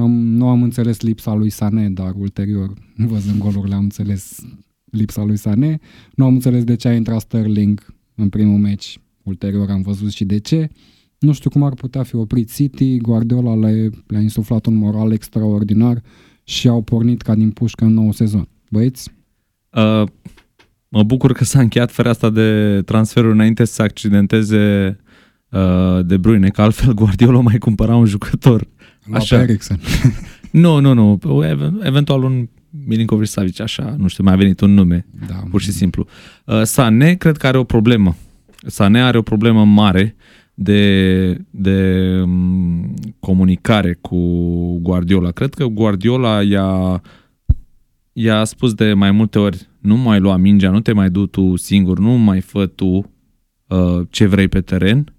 Am, 0.00 0.10
nu 0.10 0.48
am 0.48 0.62
înțeles 0.62 1.00
lipsa 1.00 1.34
lui 1.34 1.50
Sané, 1.50 1.88
dar 1.88 2.12
ulterior, 2.16 2.72
văzând 2.96 3.38
golurile, 3.38 3.74
am 3.74 3.82
înțeles 3.82 4.44
lipsa 4.94 5.24
lui 5.24 5.36
Sané. 5.36 5.78
Nu 6.14 6.24
am 6.24 6.34
înțeles 6.34 6.64
de 6.64 6.74
ce 6.74 6.88
a 6.88 6.94
intrat 6.94 7.20
Sterling 7.20 7.94
în 8.14 8.28
primul 8.28 8.58
meci. 8.58 8.98
Ulterior 9.22 9.70
am 9.70 9.82
văzut 9.82 10.10
și 10.10 10.24
de 10.24 10.38
ce. 10.38 10.68
Nu 11.18 11.32
știu 11.32 11.50
cum 11.50 11.62
ar 11.62 11.74
putea 11.74 12.02
fi 12.02 12.14
oprit 12.14 12.54
City. 12.54 12.96
Guardiola 12.96 13.54
le, 13.54 13.90
le-a 14.06 14.20
insuflat 14.20 14.66
un 14.66 14.74
moral 14.74 15.12
extraordinar 15.12 16.02
și 16.44 16.68
au 16.68 16.82
pornit 16.82 17.22
ca 17.22 17.34
din 17.34 17.50
pușcă 17.50 17.84
în 17.84 17.92
nou 17.92 18.12
sezon. 18.12 18.48
Băieți? 18.70 19.10
Uh, 19.70 20.02
mă 20.88 21.02
bucur 21.02 21.32
că 21.32 21.44
s-a 21.44 21.60
încheiat 21.60 21.92
fereastra 21.92 22.30
de 22.30 22.82
transferuri 22.84 23.32
înainte 23.32 23.64
să 23.64 23.72
se 23.72 23.82
accidenteze 23.82 24.96
uh, 25.50 26.06
de 26.06 26.16
Bruyne, 26.16 26.48
că 26.48 26.62
altfel 26.62 26.94
Guardiola 27.00 27.40
mai 27.40 27.58
cumpăra 27.58 27.96
un 27.96 28.06
jucător. 28.06 28.68
La 29.04 29.16
Așa. 29.16 29.40
Eriksen. 29.40 29.80
nu, 30.50 30.80
nu, 30.80 30.92
nu. 30.92 31.18
Eventual 31.82 32.22
un 32.22 32.48
Milinkovic 32.86 33.28
Savic, 33.28 33.60
așa, 33.60 33.94
nu 33.98 34.06
știu, 34.06 34.24
mai 34.24 34.32
a 34.32 34.36
venit 34.36 34.60
un 34.60 34.74
nume, 34.74 35.06
da. 35.28 35.34
pur 35.50 35.60
și 35.60 35.72
simplu. 35.72 36.06
Uh, 36.44 36.62
Sane 36.62 37.14
cred 37.14 37.36
că 37.36 37.46
are 37.46 37.58
o 37.58 37.64
problemă. 37.64 38.16
Sane 38.66 39.02
are 39.02 39.18
o 39.18 39.22
problemă 39.22 39.64
mare 39.64 40.16
de, 40.54 41.36
de 41.50 42.10
um, 42.22 42.94
comunicare 43.20 43.98
cu 44.00 44.18
Guardiola. 44.78 45.30
Cred 45.30 45.54
că 45.54 45.64
Guardiola 45.64 46.42
i-a, 46.42 47.00
i-a 48.12 48.44
spus 48.44 48.74
de 48.74 48.92
mai 48.92 49.10
multe 49.10 49.38
ori, 49.38 49.68
nu 49.78 49.96
mai 49.96 50.20
lua 50.20 50.36
mingea, 50.36 50.70
nu 50.70 50.80
te 50.80 50.92
mai 50.92 51.10
du 51.10 51.26
tu 51.26 51.56
singur, 51.56 51.98
nu 51.98 52.10
mai 52.10 52.40
fă 52.40 52.66
tu 52.66 52.86
uh, 53.66 54.06
ce 54.10 54.26
vrei 54.26 54.48
pe 54.48 54.60
teren, 54.60 55.14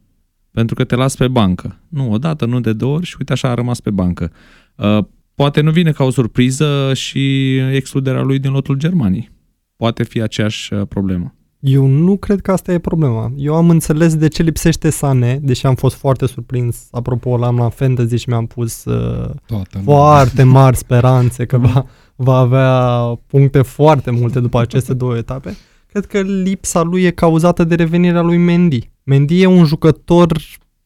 pentru 0.52 0.76
că 0.76 0.84
te 0.84 0.96
las 0.96 1.16
pe 1.16 1.28
bancă. 1.28 1.80
Nu 1.88 2.12
odată, 2.12 2.46
nu 2.46 2.60
de 2.60 2.74
două 2.74 2.96
ori 2.96 3.06
și 3.06 3.16
uite 3.20 3.32
așa 3.32 3.50
a 3.50 3.54
rămas 3.54 3.80
pe 3.80 3.90
bancă. 3.90 4.32
Uh, 4.76 5.06
poate 5.36 5.62
nu 5.62 5.72
vine 5.72 5.92
ca 5.92 6.04
o 6.04 6.10
surpriză 6.10 6.92
și 6.94 7.56
excluderea 7.58 8.22
lui 8.22 8.40
din 8.40 8.52
lotul 8.52 8.76
Germaniei. 8.76 9.30
Poate 9.76 10.04
fi 10.04 10.22
aceeași 10.22 10.74
uh, 10.74 10.82
problemă. 10.88 11.36
Eu 11.60 11.86
nu 11.86 12.18
cred 12.18 12.42
că 12.42 12.52
asta 12.52 12.72
e 12.72 12.80
problema. 12.80 13.32
Eu 13.36 13.56
am 13.56 13.70
înțeles 13.70 14.16
de 14.16 14.28
ce 14.28 14.44
lipsește 14.44 14.90
Sane, 14.90 15.40
deși 15.42 15.66
am 15.66 15.76
fost 15.76 15.96
foarte 15.96 16.26
surprins. 16.26 16.88
Apropo, 16.92 17.38
l-am 17.38 17.58
la 17.58 17.70
fantasy 17.70 18.16
și 18.16 18.30
mi-am 18.30 18.46
pus 18.46 18.86
uh, 18.86 19.30
Toată 19.46 19.80
foarte 19.84 20.44
mari 20.44 20.78
speranțe 20.78 21.46
că 21.46 21.58
va, 21.68 21.86
va 22.16 22.38
avea 22.38 23.00
puncte 23.28 23.62
foarte 23.62 24.12
multe 24.12 24.40
după 24.40 24.60
aceste 24.60 24.94
două 25.04 25.18
etape. 25.18 25.56
Cred 25.88 26.06
că 26.06 26.22
lipsa 26.22 26.82
lui 26.82 27.04
e 27.04 27.12
cauzată 27.12 27.64
de 27.64 27.76
revenirea 27.76 28.22
lui 28.22 28.38
Mendy. 28.38 28.90
Mendy 29.04 29.42
e 29.42 29.46
un 29.46 29.66
jucător 29.66 30.38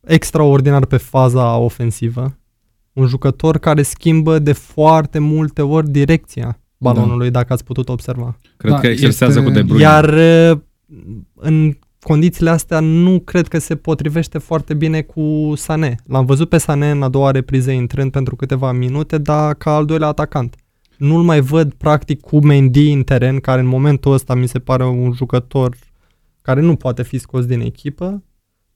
extraordinar 0.01 0.85
pe 0.85 0.97
faza 0.97 1.57
ofensivă. 1.57 2.38
Un 2.99 3.07
jucător 3.07 3.57
care 3.57 3.81
schimbă 3.81 4.39
de 4.39 4.51
foarte 4.51 5.19
multe 5.19 5.62
ori 5.62 5.89
direcția 5.89 6.59
balonului, 6.77 7.29
da. 7.29 7.39
dacă 7.39 7.53
ați 7.53 7.63
putut 7.63 7.89
observa. 7.89 8.39
Cred 8.57 8.71
da, 8.71 8.79
că 8.79 8.88
exersează 8.88 9.39
este... 9.39 9.51
cu 9.51 9.55
De 9.55 9.63
Bruyne. 9.63 9.83
Iar 9.83 10.13
uh, 10.51 10.59
în 11.35 11.73
condițiile 12.01 12.49
astea 12.49 12.79
nu 12.79 13.19
cred 13.19 13.47
că 13.47 13.59
se 13.59 13.75
potrivește 13.75 14.38
foarte 14.38 14.73
bine 14.73 15.01
cu 15.01 15.53
Sané. 15.55 15.95
L-am 16.07 16.25
văzut 16.25 16.49
pe 16.49 16.57
Sané 16.57 16.91
în 16.91 17.03
a 17.03 17.09
doua 17.09 17.31
repriză 17.31 17.71
intrând 17.71 18.12
pentru 18.12 18.35
câteva 18.35 18.71
minute, 18.71 19.17
dar 19.17 19.53
ca 19.53 19.75
al 19.75 19.85
doilea 19.85 20.07
atacant. 20.07 20.55
Nu-l 20.97 21.23
mai 21.23 21.41
văd 21.41 21.73
practic 21.73 22.19
cu 22.19 22.45
Mendy 22.45 22.91
în 22.91 23.03
teren, 23.03 23.39
care 23.39 23.62
în 23.62 23.67
momentul 23.67 24.13
ăsta 24.13 24.35
mi 24.35 24.47
se 24.47 24.59
pare 24.59 24.85
un 24.85 25.12
jucător 25.12 25.75
care 26.41 26.62
nu 26.62 26.75
poate 26.75 27.03
fi 27.03 27.17
scos 27.17 27.45
din 27.45 27.59
echipă, 27.59 28.23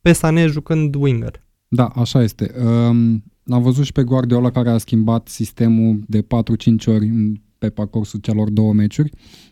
pe 0.02 0.12
Sané 0.12 0.46
jucând 0.46 0.96
winger. 0.96 1.44
Da, 1.68 1.86
așa 1.86 2.22
este. 2.22 2.52
Um, 2.66 3.24
l-am 3.44 3.62
văzut 3.62 3.86
și 3.86 3.92
pe 3.92 4.04
Guardiola 4.04 4.52
care 4.52 4.70
a 4.70 4.78
schimbat 4.78 5.28
sistemul 5.28 6.04
de 6.08 6.22
4-5 6.22 6.26
ori 6.86 7.12
pe 7.58 7.70
parcursul 7.70 8.20
celor 8.20 8.50
două 8.50 8.74
meciuri. 8.74 9.12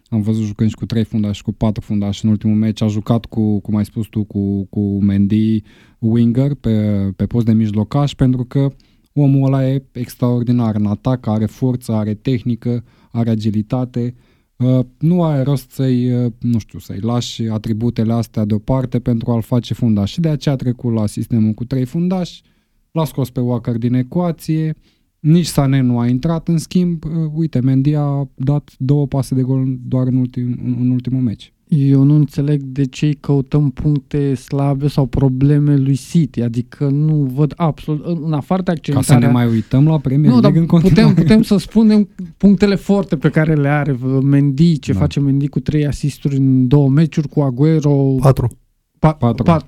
Am 0.09 0.21
văzut 0.21 0.43
jucând 0.43 0.69
și 0.69 0.75
cu 0.75 0.85
trei 0.85 1.03
fundași 1.03 1.37
și 1.37 1.43
cu 1.43 1.51
patru 1.51 1.81
fundași 1.81 2.25
în 2.25 2.31
ultimul 2.31 2.55
meci. 2.55 2.81
A 2.81 2.87
jucat 2.87 3.25
cu, 3.25 3.59
cum 3.59 3.75
ai 3.75 3.85
spus 3.85 4.07
tu, 4.07 4.23
cu, 4.23 4.65
cu 4.65 5.03
Mendy 5.03 5.61
winger 5.99 6.53
pe, 6.53 6.71
pe 7.15 7.25
post 7.25 7.45
de 7.45 7.53
mijlocaș 7.53 8.13
pentru 8.13 8.43
că 8.43 8.73
omul 9.13 9.45
ăla 9.45 9.69
e 9.69 9.83
extraordinar 9.91 10.75
în 10.75 10.85
atac, 10.85 11.27
are 11.27 11.45
forță, 11.45 11.91
are 11.91 12.13
tehnică, 12.13 12.83
are 13.11 13.29
agilitate. 13.29 14.15
Uh, 14.55 14.79
nu 14.97 15.23
are 15.23 15.41
rost 15.41 15.71
să-i, 15.71 16.13
uh, 16.13 16.31
nu 16.39 16.59
știu, 16.59 16.79
să-i 16.79 16.99
lași 16.99 17.43
atributele 17.43 18.13
astea 18.13 18.45
deoparte 18.45 18.99
pentru 18.99 19.31
a-l 19.31 19.41
face 19.41 19.73
fundaș. 19.73 20.11
Și 20.11 20.19
de 20.19 20.29
aceea 20.29 20.53
a 20.53 20.57
trecut 20.57 20.93
la 20.93 21.05
sistemul 21.05 21.51
cu 21.51 21.65
trei 21.65 21.85
fundași, 21.85 22.41
l-a 22.91 23.05
scos 23.05 23.29
pe 23.29 23.39
Walker 23.39 23.77
din 23.77 23.93
ecuație, 23.93 24.75
nici 25.19 25.45
Sané 25.45 25.79
nu 25.79 25.99
a 25.99 26.07
intrat, 26.07 26.47
în 26.47 26.57
schimb, 26.57 27.03
uh, 27.03 27.11
uite, 27.33 27.59
Mendy 27.59 27.95
a 27.95 28.29
dat 28.35 28.71
două 28.77 29.07
pase 29.07 29.35
de 29.35 29.41
gol 29.41 29.77
doar 29.87 30.07
în, 30.07 30.15
ultim, 30.15 30.59
în, 30.65 30.77
în 30.79 30.89
ultimul 30.89 31.21
meci. 31.21 31.53
Eu 31.67 32.03
nu 32.03 32.15
înțeleg 32.15 32.61
de 32.61 32.85
ce 32.85 33.17
căutăm 33.19 33.69
puncte 33.69 34.35
slabe 34.35 34.87
sau 34.87 35.05
probleme 35.05 35.75
lui 35.75 35.95
City, 35.95 36.41
adică 36.41 36.89
nu 36.89 37.15
văd 37.15 37.53
absolut, 37.55 38.05
în 38.05 38.33
afară 38.33 38.61
de 38.61 38.71
accentarea... 38.71 39.15
Ca 39.15 39.21
să 39.21 39.25
ne 39.25 39.31
mai 39.31 39.47
uităm 39.47 39.87
la 39.87 39.99
Premier 39.99 40.31
nu, 40.31 40.39
dar 40.39 40.51
în 40.55 40.65
putem, 40.65 41.13
putem 41.13 41.41
să 41.41 41.57
spunem 41.57 42.09
punctele 42.37 42.75
forte 42.75 43.17
pe 43.17 43.29
care 43.29 43.55
le 43.55 43.67
are 43.67 43.97
Mendy, 44.23 44.79
ce 44.79 44.93
da. 44.93 44.99
face 44.99 45.19
Mendy 45.19 45.47
cu 45.47 45.59
trei 45.59 45.85
asisturi 45.85 46.35
în 46.35 46.67
două 46.67 46.89
meciuri, 46.89 47.27
cu 47.29 47.41
Aguero... 47.41 48.15
Patru. 48.19 48.47
Pa, 48.99 49.13
Patru. 49.13 49.43
Pa, 49.43 49.67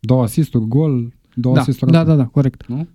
două 0.00 0.22
asisturi, 0.22 0.68
gol, 0.68 1.12
două 1.34 1.54
da, 1.54 1.60
asisturi. 1.60 1.90
Da, 1.90 2.04
da, 2.04 2.14
da, 2.14 2.24
corect. 2.24 2.66
Nu? 2.66 2.88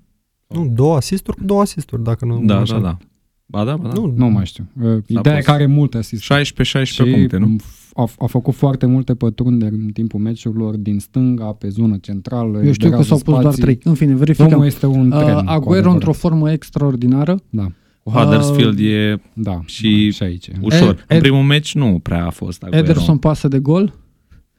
Nu, 0.48 0.72
două 0.74 0.96
asisturi 0.96 1.38
cu 1.38 1.44
două 1.44 1.62
asisturi, 1.62 2.04
dacă 2.04 2.26
nu... 2.26 2.42
Da, 2.46 2.64
da, 2.64 2.80
da. 2.80 2.98
Ba 3.46 3.64
da, 3.64 3.76
ba 3.76 3.88
da. 3.88 3.94
Nu, 3.94 4.14
nu 4.16 4.28
mai 4.28 4.46
știu. 4.46 4.68
Uh, 4.82 4.98
ideea 5.08 5.38
e 5.38 5.42
că 5.42 5.52
are 5.52 5.66
multe 5.66 5.98
asisturi. 5.98 6.52
16-16 6.54 7.14
puncte, 7.14 7.38
nu? 7.38 7.56
A, 7.94 8.08
a 8.20 8.26
făcut 8.26 8.54
foarte 8.54 8.86
multe 8.86 9.16
pătrunderi 9.16 9.76
în 9.76 9.88
timpul 9.88 10.20
meciurilor 10.20 10.76
din 10.76 11.00
stânga, 11.00 11.46
pe 11.46 11.70
zonă 11.70 11.98
centrală. 12.02 12.64
Eu 12.64 12.72
știu 12.72 12.90
că 12.90 13.02
s-au 13.02 13.20
pus 13.20 13.40
doar 13.40 13.54
trei. 13.54 13.80
În 13.84 13.94
fine, 13.94 14.16
verificăm. 14.16 14.54
Omul 14.54 14.66
este 14.66 14.86
un 14.86 15.12
uh, 15.12 15.24
tren. 15.24 15.36
Uh, 15.36 15.44
Aguero 15.46 15.92
într-o 15.92 16.14
formă 16.14 16.52
extraordinară. 16.52 17.40
Da. 17.50 17.72
Cu 18.04 18.12
Huddersfield 18.12 18.80
uh, 18.80 18.86
e 18.86 19.22
da, 19.34 19.62
și, 19.66 20.12
și 20.12 20.24
aici. 20.24 20.50
ușor. 20.62 20.90
Ed, 20.90 21.16
în 21.16 21.20
primul 21.20 21.44
meci 21.44 21.76
nu 21.76 22.00
prea 22.04 22.26
a 22.26 22.30
fost 22.30 22.64
Aguero. 22.64 22.84
Ederson 22.84 23.18
pasă 23.18 23.48
de 23.48 23.60
gol 23.60 23.94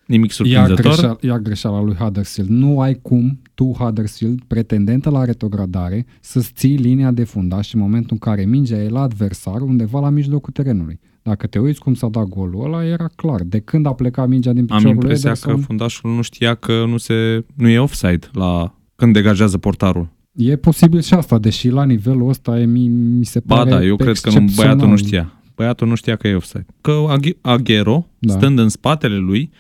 nimic 0.08 0.30
surprinzător. 0.30 0.84
Ia 0.84 0.90
greșeala, 0.90 1.16
ia 1.20 1.38
greșeala 1.38 1.82
lui 1.82 1.94
Huddersfield. 1.94 2.48
Nu 2.48 2.80
ai 2.80 2.94
cum 3.02 3.40
tu, 3.54 3.74
Huddersfield, 3.78 4.42
pretendentă 4.46 5.10
la 5.10 5.24
retrogradare, 5.24 6.06
să-ți 6.20 6.52
ții 6.54 6.76
linia 6.76 7.10
de 7.10 7.24
fundaș 7.24 7.72
în 7.72 7.80
momentul 7.80 8.10
în 8.10 8.18
care 8.18 8.44
mingea 8.44 8.76
e 8.76 8.88
la 8.88 9.00
adversar 9.00 9.60
undeva 9.60 10.00
la 10.00 10.08
mijlocul 10.08 10.52
terenului. 10.52 11.00
Dacă 11.22 11.46
te 11.46 11.58
uiți 11.58 11.80
cum 11.80 11.94
s-a 11.94 12.08
dat 12.08 12.24
golul 12.24 12.64
ăla, 12.64 12.84
era 12.84 13.08
clar. 13.16 13.42
De 13.42 13.58
când 13.58 13.86
a 13.86 13.92
plecat 13.92 14.28
mingea 14.28 14.52
din 14.52 14.66
piciorul 14.66 14.86
Am 14.86 14.92
impresia 14.92 15.30
Ederson, 15.30 15.54
că 15.54 15.60
fundașul 15.60 16.14
nu 16.14 16.22
știa 16.22 16.54
că 16.54 16.84
nu, 16.86 16.96
se, 16.96 17.44
nu 17.54 17.68
e 17.68 17.78
offside 17.78 18.26
la 18.32 18.74
când 18.96 19.12
degajează 19.12 19.58
portarul. 19.58 20.08
E 20.32 20.56
posibil 20.56 21.00
și 21.00 21.14
asta, 21.14 21.38
deși 21.38 21.68
la 21.68 21.84
nivelul 21.84 22.28
ăsta 22.28 22.60
e, 22.60 22.64
mi, 22.64 22.88
mi 22.88 23.24
se 23.24 23.40
pare 23.40 23.70
Ba 23.70 23.76
da, 23.76 23.84
eu 23.84 23.96
cred 23.96 24.16
că 24.16 24.30
nu, 24.30 24.44
băiatul 24.56 24.88
nu 24.88 24.96
știa. 24.96 25.32
Băiatul 25.54 25.88
nu 25.88 25.94
știa 25.94 26.16
că 26.16 26.28
e 26.28 26.34
offside. 26.34 26.66
Că 26.80 27.04
Aghero, 27.40 28.06
da. 28.18 28.32
stând 28.32 28.58
în 28.58 28.68
spatele 28.68 29.16
lui, 29.16 29.50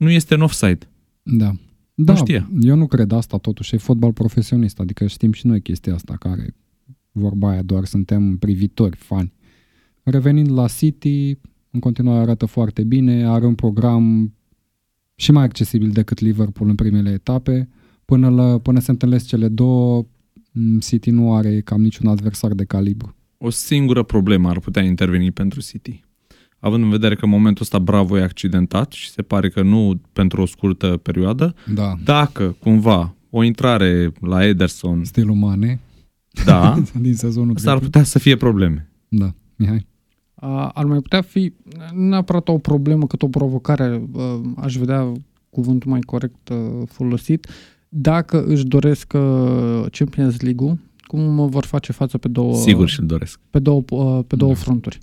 nu 0.00 0.10
este 0.10 0.34
în 0.34 0.40
offside. 0.40 0.88
Da. 1.22 1.52
Da, 1.94 2.14
știe. 2.14 2.48
eu 2.60 2.76
nu 2.76 2.86
cred 2.86 3.12
asta 3.12 3.36
totuși, 3.36 3.74
e 3.74 3.78
fotbal 3.78 4.12
profesionist, 4.12 4.80
adică 4.80 5.06
știm 5.06 5.32
și 5.32 5.46
noi 5.46 5.60
chestia 5.60 5.94
asta, 5.94 6.16
care 6.16 6.54
vorba 7.12 7.50
aia 7.50 7.62
doar 7.62 7.84
suntem 7.84 8.36
privitori, 8.36 8.96
fani. 8.96 9.32
Revenind 10.02 10.50
la 10.50 10.66
City, 10.66 11.38
în 11.70 11.80
continuare 11.80 12.20
arată 12.20 12.46
foarte 12.46 12.84
bine, 12.84 13.26
are 13.26 13.46
un 13.46 13.54
program 13.54 14.34
și 15.14 15.32
mai 15.32 15.44
accesibil 15.44 15.90
decât 15.90 16.18
Liverpool 16.18 16.68
în 16.68 16.74
primele 16.74 17.10
etape. 17.10 17.68
Până, 18.04 18.28
la, 18.28 18.58
până 18.58 18.80
se 18.80 18.90
întâlnesc 18.90 19.26
cele 19.26 19.48
două, 19.48 20.06
City 20.80 21.10
nu 21.10 21.34
are 21.34 21.60
cam 21.60 21.80
niciun 21.80 22.06
adversar 22.06 22.52
de 22.52 22.64
calibru. 22.64 23.16
O 23.38 23.50
singură 23.50 24.02
problemă 24.02 24.48
ar 24.48 24.58
putea 24.58 24.82
interveni 24.82 25.30
pentru 25.30 25.60
City 25.60 26.04
având 26.60 26.82
în 26.82 26.90
vedere 26.90 27.14
că 27.14 27.24
în 27.24 27.30
momentul 27.30 27.62
ăsta 27.62 27.78
Bravo 27.78 28.18
e 28.18 28.22
accidentat 28.22 28.92
și 28.92 29.10
se 29.10 29.22
pare 29.22 29.48
că 29.48 29.62
nu 29.62 30.00
pentru 30.12 30.42
o 30.42 30.46
scurtă 30.46 30.86
perioadă, 30.86 31.54
da. 31.74 31.94
dacă 32.04 32.56
cumva 32.60 33.14
o 33.30 33.42
intrare 33.42 34.12
la 34.20 34.46
Ederson... 34.46 35.04
Stilul 35.04 35.34
Mane. 35.34 35.80
Da. 36.44 36.82
din 37.00 37.14
sezonul 37.14 37.56
s-ar 37.56 37.78
putea 37.78 38.02
să 38.02 38.18
fie 38.18 38.36
probleme. 38.36 38.90
Da, 39.08 39.34
Mihai. 39.56 39.86
ar 40.72 40.84
mai 40.84 40.98
putea 40.98 41.20
fi 41.20 41.52
neapărat 41.94 42.48
o 42.48 42.58
problemă 42.58 43.06
cât 43.06 43.22
o 43.22 43.28
provocare, 43.28 44.02
aș 44.56 44.76
vedea 44.76 45.12
cuvântul 45.50 45.90
mai 45.90 46.00
corect 46.00 46.52
folosit, 46.86 47.46
dacă 47.88 48.44
își 48.44 48.64
doresc 48.64 49.06
Champions 49.90 50.40
League-ul, 50.40 50.78
cum 51.06 51.48
vor 51.48 51.64
face 51.64 51.92
față 51.92 52.18
pe 52.18 52.28
două... 52.28 52.54
Sigur 52.54 52.88
și-l 52.88 53.06
doresc. 53.06 53.40
Pe 53.50 53.58
două, 53.58 53.82
pe 54.26 54.36
două 54.36 54.52
da. 54.52 54.58
fronturi. 54.58 54.98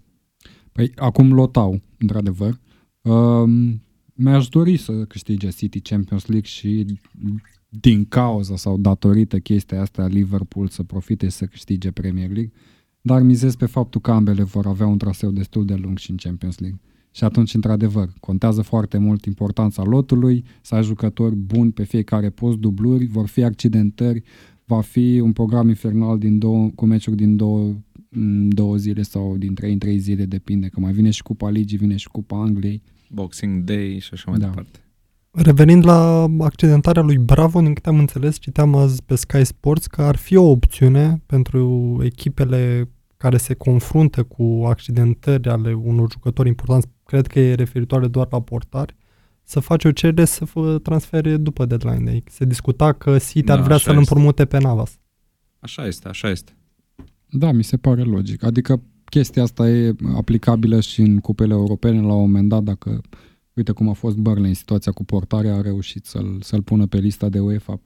Păi 0.78 0.92
acum 0.96 1.34
lotau, 1.34 1.82
într-adevăr. 1.98 2.60
Um, 3.02 3.82
mi-aș 4.14 4.48
dori 4.48 4.78
să 4.78 4.92
câștige 4.92 5.50
City 5.50 5.80
Champions 5.80 6.26
League 6.26 6.48
și 6.48 6.86
din 7.70 8.06
cauza 8.06 8.56
sau 8.56 8.78
datorită 8.78 9.40
chestia 9.40 9.82
asta 9.82 10.08
Liverpool 10.08 10.68
să 10.68 10.84
profite 10.84 11.30
să 11.30 11.46
câștige 11.46 11.92
Premier 11.92 12.30
League, 12.30 12.52
dar 13.02 13.22
mizez 13.22 13.56
pe 13.56 13.66
faptul 13.66 14.02
că 14.02 14.12
ambele 14.12 14.44
vor 14.44 14.66
avea 14.66 14.86
un 14.88 14.98
traseu 14.98 15.32
destul 15.32 15.66
de 15.66 15.76
lung 15.76 15.98
și 15.98 16.12
în 16.12 16.18
Champions 16.18 16.60
League. 16.60 16.80
Și 17.12 17.24
atunci, 17.24 17.54
într-adevăr, 17.54 18.10
contează 18.20 18.62
foarte 18.62 18.98
mult 18.98 19.26
importanța 19.26 19.84
lotului, 19.84 20.44
să 20.62 20.76
ai 20.76 20.84
jucători 20.84 21.36
buni 21.36 21.72
pe 21.72 21.84
fiecare 21.84 22.30
post, 22.30 22.58
dubluri, 22.58 23.06
vor 23.06 23.28
fi 23.28 23.44
accidentări, 23.44 24.24
va 24.66 24.82
fi 24.82 25.20
un 25.20 25.34
program 25.34 25.68
infernal 25.68 26.18
din 26.18 26.38
două, 26.38 26.70
cu 26.76 26.86
meciuri 26.86 27.16
din 27.16 27.36
două, 27.36 27.74
două 28.50 28.76
zile 28.76 29.02
sau 29.02 29.38
din 29.38 29.54
trei 29.54 29.72
în 29.72 29.80
trei 29.80 29.98
zile, 29.98 30.26
depinde, 30.26 30.68
că 30.68 30.80
mai 30.80 30.92
vine 30.92 31.10
și 31.10 31.24
Cupa 31.24 31.50
Ligii, 31.50 31.78
vine 31.78 31.96
și 31.96 32.08
Cupa 32.08 32.42
Angliei. 32.42 32.82
Boxing 33.10 33.64
Day 33.64 34.00
și 34.00 34.10
așa 34.14 34.30
mai 34.30 34.40
da. 34.40 34.46
departe. 34.46 34.80
Revenind 35.32 35.86
la 35.86 36.28
accidentarea 36.40 37.02
lui 37.02 37.18
Bravo, 37.18 37.60
din 37.60 37.74
câte 37.74 37.90
am 37.90 38.00
înțeles, 38.00 38.40
citeam 38.40 38.76
azi 38.76 39.04
pe 39.04 39.16
Sky 39.16 39.46
Sports 39.46 39.88
că 39.88 40.02
ar 40.02 40.16
fi 40.16 40.36
o 40.36 40.50
opțiune 40.50 41.22
pentru 41.26 41.98
echipele 42.04 42.90
care 43.18 43.38
se 43.38 43.54
confruntă 43.54 44.24
cu 44.24 44.64
accidentări 44.68 45.50
ale 45.50 45.74
unor 45.74 46.12
jucători 46.12 46.48
importanți, 46.48 46.88
cred 47.06 47.28
că 47.28 47.40
e 47.40 47.54
referitoare 47.54 48.08
doar 48.08 48.28
la 48.32 48.42
portari, 48.42 48.96
să 49.44 49.60
faci 49.60 49.86
o 49.86 49.92
cerere 49.92 50.26
să 50.26 50.46
fă 50.46 50.78
transfere 50.78 51.38
după 51.38 51.66
deadline 51.66 52.04
day. 52.04 52.24
Se 52.30 52.46
discuta 52.46 52.94
că 52.94 53.18
City 53.18 53.42
da, 53.42 53.54
ar 53.54 53.62
vrea 53.62 53.78
să-l 53.78 53.98
împrumute 53.98 54.46
pe 54.46 54.58
Navas. 54.58 55.00
Așa 55.60 55.86
este, 55.86 56.08
așa 56.08 56.30
este. 56.30 56.57
Da, 57.30 57.52
mi 57.52 57.64
se 57.64 57.78
pare 57.78 58.02
logic. 58.02 58.44
Adică 58.44 58.82
chestia 59.10 59.44
asta 59.44 59.70
e 59.70 59.96
aplicabilă 60.16 60.80
și 60.80 61.02
în 61.02 61.20
cupele 61.20 61.54
europene 61.54 62.02
la 62.02 62.14
un 62.14 62.20
moment 62.20 62.50
dat, 62.50 62.64
dacă 62.64 63.02
uite 63.54 63.72
cum 63.72 63.90
a 63.90 63.94
fost 63.94 64.18
Burnley 64.18 64.50
în 64.50 64.56
situația 64.56 64.92
cu 64.92 65.04
portarea, 65.04 65.56
a 65.56 65.62
reușit 65.62 66.06
să-l, 66.06 66.38
să-l 66.42 66.62
pună 66.62 66.86
pe 66.86 66.98
lista 66.98 67.30
de 67.30 67.40
UEFA 67.40 67.80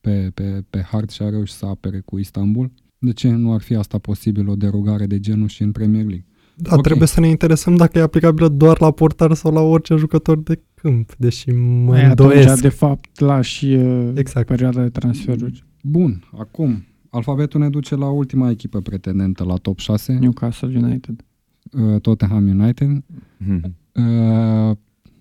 pe, 0.00 0.30
pe, 0.34 0.64
pe 0.70 0.80
hard 0.80 1.10
și 1.10 1.22
a 1.22 1.28
reușit 1.28 1.56
să 1.56 1.66
apere 1.66 2.00
cu 2.04 2.18
Istanbul. 2.18 2.72
De 2.98 3.12
ce 3.12 3.30
nu 3.30 3.52
ar 3.52 3.60
fi 3.60 3.74
asta 3.74 3.98
posibil, 3.98 4.48
o 4.48 4.54
derogare 4.54 5.06
de 5.06 5.20
genul 5.20 5.48
și 5.48 5.62
în 5.62 5.72
Premier 5.72 6.04
League? 6.04 6.26
Da, 6.54 6.70
okay. 6.70 6.82
trebuie 6.82 7.08
să 7.08 7.20
ne 7.20 7.28
interesăm 7.28 7.76
dacă 7.76 7.98
e 7.98 8.02
aplicabilă 8.02 8.48
doar 8.48 8.80
la 8.80 8.90
portar 8.90 9.34
sau 9.34 9.52
la 9.52 9.60
orice 9.60 9.94
jucător 9.96 10.38
de 10.38 10.62
câmp, 10.74 11.14
deși 11.16 11.50
mă 11.50 11.94
Aia 11.94 12.08
îndoiesc. 12.08 12.46
Atunci, 12.46 12.60
de 12.60 12.68
fapt, 12.68 13.20
la 13.20 13.40
și 13.40 13.66
uh, 13.66 14.10
exact. 14.14 14.46
perioada 14.46 14.82
de 14.82 14.88
transferuri. 14.88 15.64
Bun, 15.82 16.24
acum, 16.38 16.84
alfabetul 17.10 17.60
ne 17.60 17.68
duce 17.68 17.94
la 17.94 18.08
ultima 18.08 18.50
echipă 18.50 18.80
pretendentă 18.80 19.44
la 19.44 19.54
top 19.54 19.78
6. 19.78 20.12
Newcastle 20.12 20.78
United. 20.78 21.24
Uh, 21.72 22.00
Tottenham 22.00 22.48
United. 22.48 23.04
Mm-hmm. 23.44 23.60
Uh, 23.94 24.76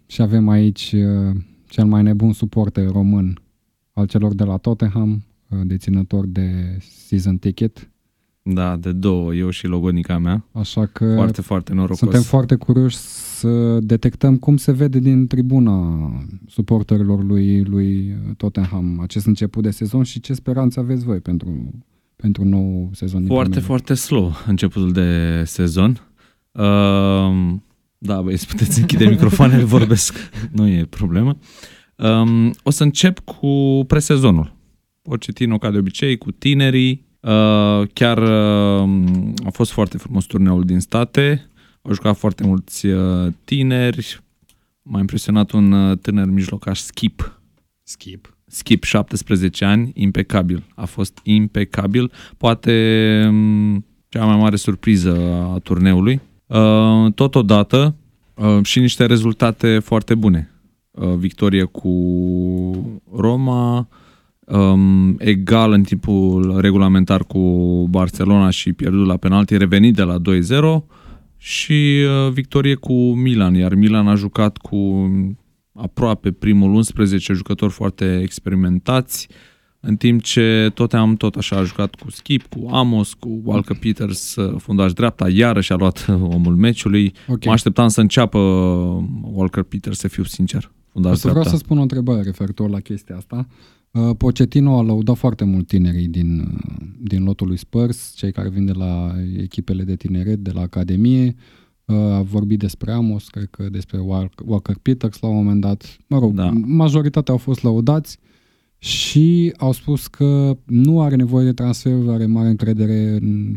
și 0.06 0.22
avem 0.22 0.50
aici 0.50 0.92
uh, 0.92 1.36
cel 1.68 1.86
mai 1.86 2.04
nebun 2.04 2.34
suporter 2.34 2.90
român 2.90 3.42
al 3.94 4.08
celor 4.08 4.34
de 4.34 4.44
la 4.44 4.58
Tottenham, 4.58 5.24
uh, 5.50 5.60
deținător 5.64 6.26
de 6.26 6.78
season 6.80 7.38
ticket. 7.38 7.92
Da, 8.54 8.78
de 8.78 8.92
două, 8.92 9.34
eu 9.34 9.50
și 9.50 9.68
logonica 9.68 10.18
mea. 10.18 10.46
Așa 10.52 10.86
că 10.86 11.14
foarte, 11.16 11.42
foarte 11.42 11.74
norocos. 11.74 11.98
Suntem 11.98 12.22
foarte 12.22 12.56
curioși 12.56 12.96
să 12.98 13.80
detectăm 13.80 14.38
cum 14.38 14.58
se 14.58 14.72
vede 14.72 15.00
din 15.00 15.28
tribuna 15.28 16.10
suporterilor 16.48 17.24
lui, 17.24 17.64
lui 17.64 18.16
Tottenham 18.38 19.00
acest 19.02 19.26
început 19.26 19.64
de 19.64 19.70
sezon 19.70 20.04
și 20.04 20.20
ce 20.20 20.34
speranțe 20.34 20.80
aveți 20.80 21.04
voi 21.04 21.20
pentru, 21.20 21.74
pentru 22.16 22.46
nou 22.46 22.90
sezon. 22.94 23.26
Foarte, 23.26 23.60
foarte 23.60 23.94
slow 23.94 24.34
începutul 24.48 24.92
de 24.92 25.42
sezon. 25.46 26.02
Uh, 26.52 27.56
da, 27.98 28.22
băi, 28.22 28.38
puteți 28.48 28.80
închide 28.80 29.06
microfoanele, 29.16 29.64
vorbesc, 29.64 30.16
nu 30.52 30.68
e 30.68 30.86
problemă. 30.90 31.38
Um, 31.96 32.54
o 32.64 32.70
să 32.70 32.84
încep 32.84 33.20
cu 33.20 33.84
presezonul. 33.88 34.56
Pochettino, 35.02 35.58
ca 35.58 35.72
de 35.72 35.78
obicei, 35.78 36.18
cu 36.18 36.32
tinerii. 36.32 37.08
Uh, 37.20 37.88
chiar 37.94 38.18
uh, 38.18 38.90
a 39.46 39.50
fost 39.52 39.72
foarte 39.72 39.98
frumos 39.98 40.26
turneul 40.26 40.64
din 40.64 40.80
state. 40.80 41.50
Au 41.82 41.94
jucat 41.94 42.18
foarte 42.18 42.44
mulți 42.44 42.86
uh, 42.86 43.34
tineri. 43.44 44.22
M-a 44.82 45.00
impresionat 45.00 45.52
un 45.52 45.72
uh, 45.72 45.98
tânăr 45.98 46.26
mijlocaș, 46.26 46.80
Skip. 46.80 47.42
Skip. 47.84 48.38
Skip, 48.48 48.84
17 48.84 49.66
ani, 49.66 49.92
impecabil. 49.94 50.64
A 50.76 50.86
fost 50.86 51.20
impecabil. 51.24 52.12
Poate 52.38 53.24
um, 53.28 53.86
cea 54.10 54.26
mai 54.26 54.38
mare 54.38 54.56
surpriză 54.56 55.18
a 55.54 55.60
turneului 55.60 56.22
Uh, 56.50 57.14
totodată 57.16 57.96
uh, 58.34 58.60
și 58.64 58.80
niște 58.80 59.06
rezultate 59.06 59.80
foarte 59.80 60.16
bune. 60.16 60.52
Uh, 60.92 61.14
victorie 61.14 61.64
cu 61.64 61.92
Roma, 63.16 63.88
um, 64.52 65.16
egal 65.20 65.72
în 65.72 65.84
timpul 65.84 66.60
regulamentar 66.60 67.24
cu 67.24 67.40
Barcelona 67.90 68.50
și 68.50 68.74
pierdut 68.74 69.08
la 69.08 69.18
penalti, 69.18 69.58
revenit 69.58 69.96
de 69.96 70.04
la 70.04 70.18
2-0 70.18 70.84
și 71.38 72.06
victorie 72.32 72.76
cu 72.76 72.94
Milan, 72.94 73.54
iar 73.54 73.74
Milan 73.74 74.08
a 74.08 74.16
jucat 74.16 74.58
cu 74.58 75.10
aproape 75.74 76.32
primul 76.32 76.74
11 76.74 77.34
jucători 77.34 77.72
foarte 77.72 78.20
experimentați, 78.22 79.28
uh, 79.30 79.36
în 79.82 79.96
timp 79.96 80.22
ce 80.22 80.72
tot 80.74 80.94
am 80.94 81.16
tot 81.16 81.36
așa 81.36 81.56
a 81.56 81.64
jucat 81.64 81.96
cu 81.96 82.12
Skip, 82.12 82.46
cu 82.46 82.68
Amos, 82.72 83.14
cu 83.14 83.42
Walker 83.44 83.78
Peters, 83.78 84.36
fundaș 84.58 84.94
dreapta, 84.94 85.30
iarăși 85.30 85.72
a 85.72 85.76
luat 85.76 86.06
omul 86.10 86.56
meciului. 86.56 87.14
Okay. 87.22 87.40
Mă 87.46 87.52
așteptam 87.52 87.88
să 87.88 88.02
înceapă 88.02 88.38
Walker 89.22 89.64
Peters, 89.64 90.00
să 90.00 90.08
fiu 90.08 90.24
sincer. 90.24 90.72
Fundaș 90.92 91.18
să 91.18 91.30
vreau 91.30 91.44
să 91.44 91.58
spun 91.58 91.78
o 91.78 91.82
întrebare 91.82 92.22
referitor 92.22 92.70
la 92.70 92.80
chestia 92.80 93.16
asta. 93.16 93.48
Uh, 93.50 93.56
Pochettino 94.18 94.78
a 94.78 94.82
lăudat 94.82 95.18
foarte 95.18 95.44
mult 95.44 95.68
tinerii 95.68 96.08
din, 96.08 96.40
uh, 96.40 96.88
din 97.02 97.24
lotul 97.24 97.48
lui 97.48 97.58
Spurs, 97.58 98.14
cei 98.16 98.32
care 98.32 98.50
vin 98.50 98.66
de 98.66 98.72
la 98.72 99.16
echipele 99.38 99.84
de 99.84 99.96
tineret, 99.96 100.40
de 100.40 100.52
la 100.52 100.62
Academie. 100.62 101.36
Uh, 101.86 101.96
a 101.96 102.22
vorbit 102.22 102.60
despre 102.60 102.92
Amos, 102.92 103.28
cred 103.28 103.48
că 103.52 103.70
despre 103.70 104.00
Walker 104.46 104.76
Peters 104.82 105.20
la 105.20 105.28
un 105.28 105.36
moment 105.36 105.62
dat. 105.62 105.98
Mă 106.08 106.20
rog, 106.20 106.34
da. 106.34 106.50
majoritatea 106.66 107.34
au 107.34 107.40
fost 107.40 107.64
lăudați 107.64 108.18
și 108.78 109.54
au 109.58 109.72
spus 109.72 110.08
că 110.08 110.58
nu 110.66 111.02
are 111.02 111.16
nevoie 111.16 111.46
de 111.46 111.54
transfer, 111.54 111.94
are 112.08 112.26
mare 112.26 112.50
încredere 112.50 113.18
în, 113.22 113.56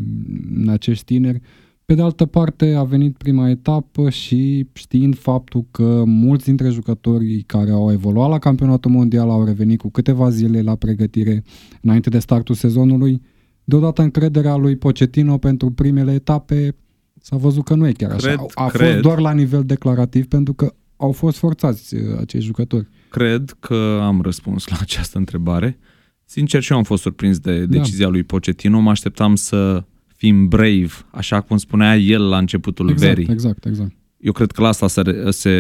în 0.54 0.68
acești 0.68 1.04
tineri. 1.04 1.40
Pe 1.84 1.94
de 1.94 2.02
altă 2.02 2.26
parte, 2.26 2.74
a 2.74 2.82
venit 2.82 3.16
prima 3.16 3.48
etapă 3.48 4.10
și 4.10 4.66
știind 4.72 5.18
faptul 5.18 5.66
că 5.70 6.02
mulți 6.06 6.44
dintre 6.44 6.68
jucătorii 6.68 7.42
care 7.42 7.70
au 7.70 7.92
evoluat 7.92 8.30
la 8.30 8.38
campionatul 8.38 8.90
mondial 8.90 9.30
au 9.30 9.44
revenit 9.44 9.78
cu 9.78 9.90
câteva 9.90 10.30
zile 10.30 10.62
la 10.62 10.74
pregătire 10.74 11.44
înainte 11.80 12.10
de 12.10 12.18
startul 12.18 12.54
sezonului, 12.54 13.22
deodată 13.64 14.02
încrederea 14.02 14.56
lui 14.56 14.76
Pochettino 14.76 15.38
pentru 15.38 15.70
primele 15.70 16.12
etape 16.12 16.76
s-a 17.20 17.36
văzut 17.36 17.64
că 17.64 17.74
nu 17.74 17.86
e 17.86 17.92
chiar 17.92 18.10
așa. 18.10 18.26
Cred, 18.26 18.38
a, 18.54 18.64
a 18.64 18.68
cred. 18.68 18.90
fost 18.90 19.02
doar 19.02 19.18
la 19.18 19.32
nivel 19.32 19.64
declarativ 19.64 20.26
pentru 20.26 20.52
că 20.52 20.74
au 20.96 21.12
fost 21.12 21.36
forțați 21.38 21.94
uh, 21.94 22.00
acești 22.20 22.46
jucători 22.46 22.88
cred 23.12 23.56
că 23.60 23.98
am 24.02 24.20
răspuns 24.20 24.68
la 24.68 24.76
această 24.80 25.18
întrebare. 25.18 25.78
Sincer, 26.24 26.62
și 26.62 26.72
eu 26.72 26.78
am 26.78 26.84
fost 26.84 27.02
surprins 27.02 27.38
de 27.38 27.58
da. 27.58 27.78
decizia 27.78 28.04
da. 28.04 28.10
lui 28.10 28.22
Pochettino. 28.22 28.80
Mă 28.80 28.90
așteptam 28.90 29.34
să 29.34 29.84
fim 30.22 30.48
brave, 30.48 30.90
așa 31.10 31.40
cum 31.40 31.56
spunea 31.56 31.96
el 31.96 32.28
la 32.28 32.38
începutul 32.38 32.90
exact, 32.90 33.14
verii. 33.14 33.32
Exact, 33.32 33.64
exact. 33.64 33.92
Eu 34.16 34.32
cred 34.32 34.50
că 34.50 34.62
la 34.62 34.68
asta 34.68 34.88
se, 34.88 35.02
se 35.30 35.50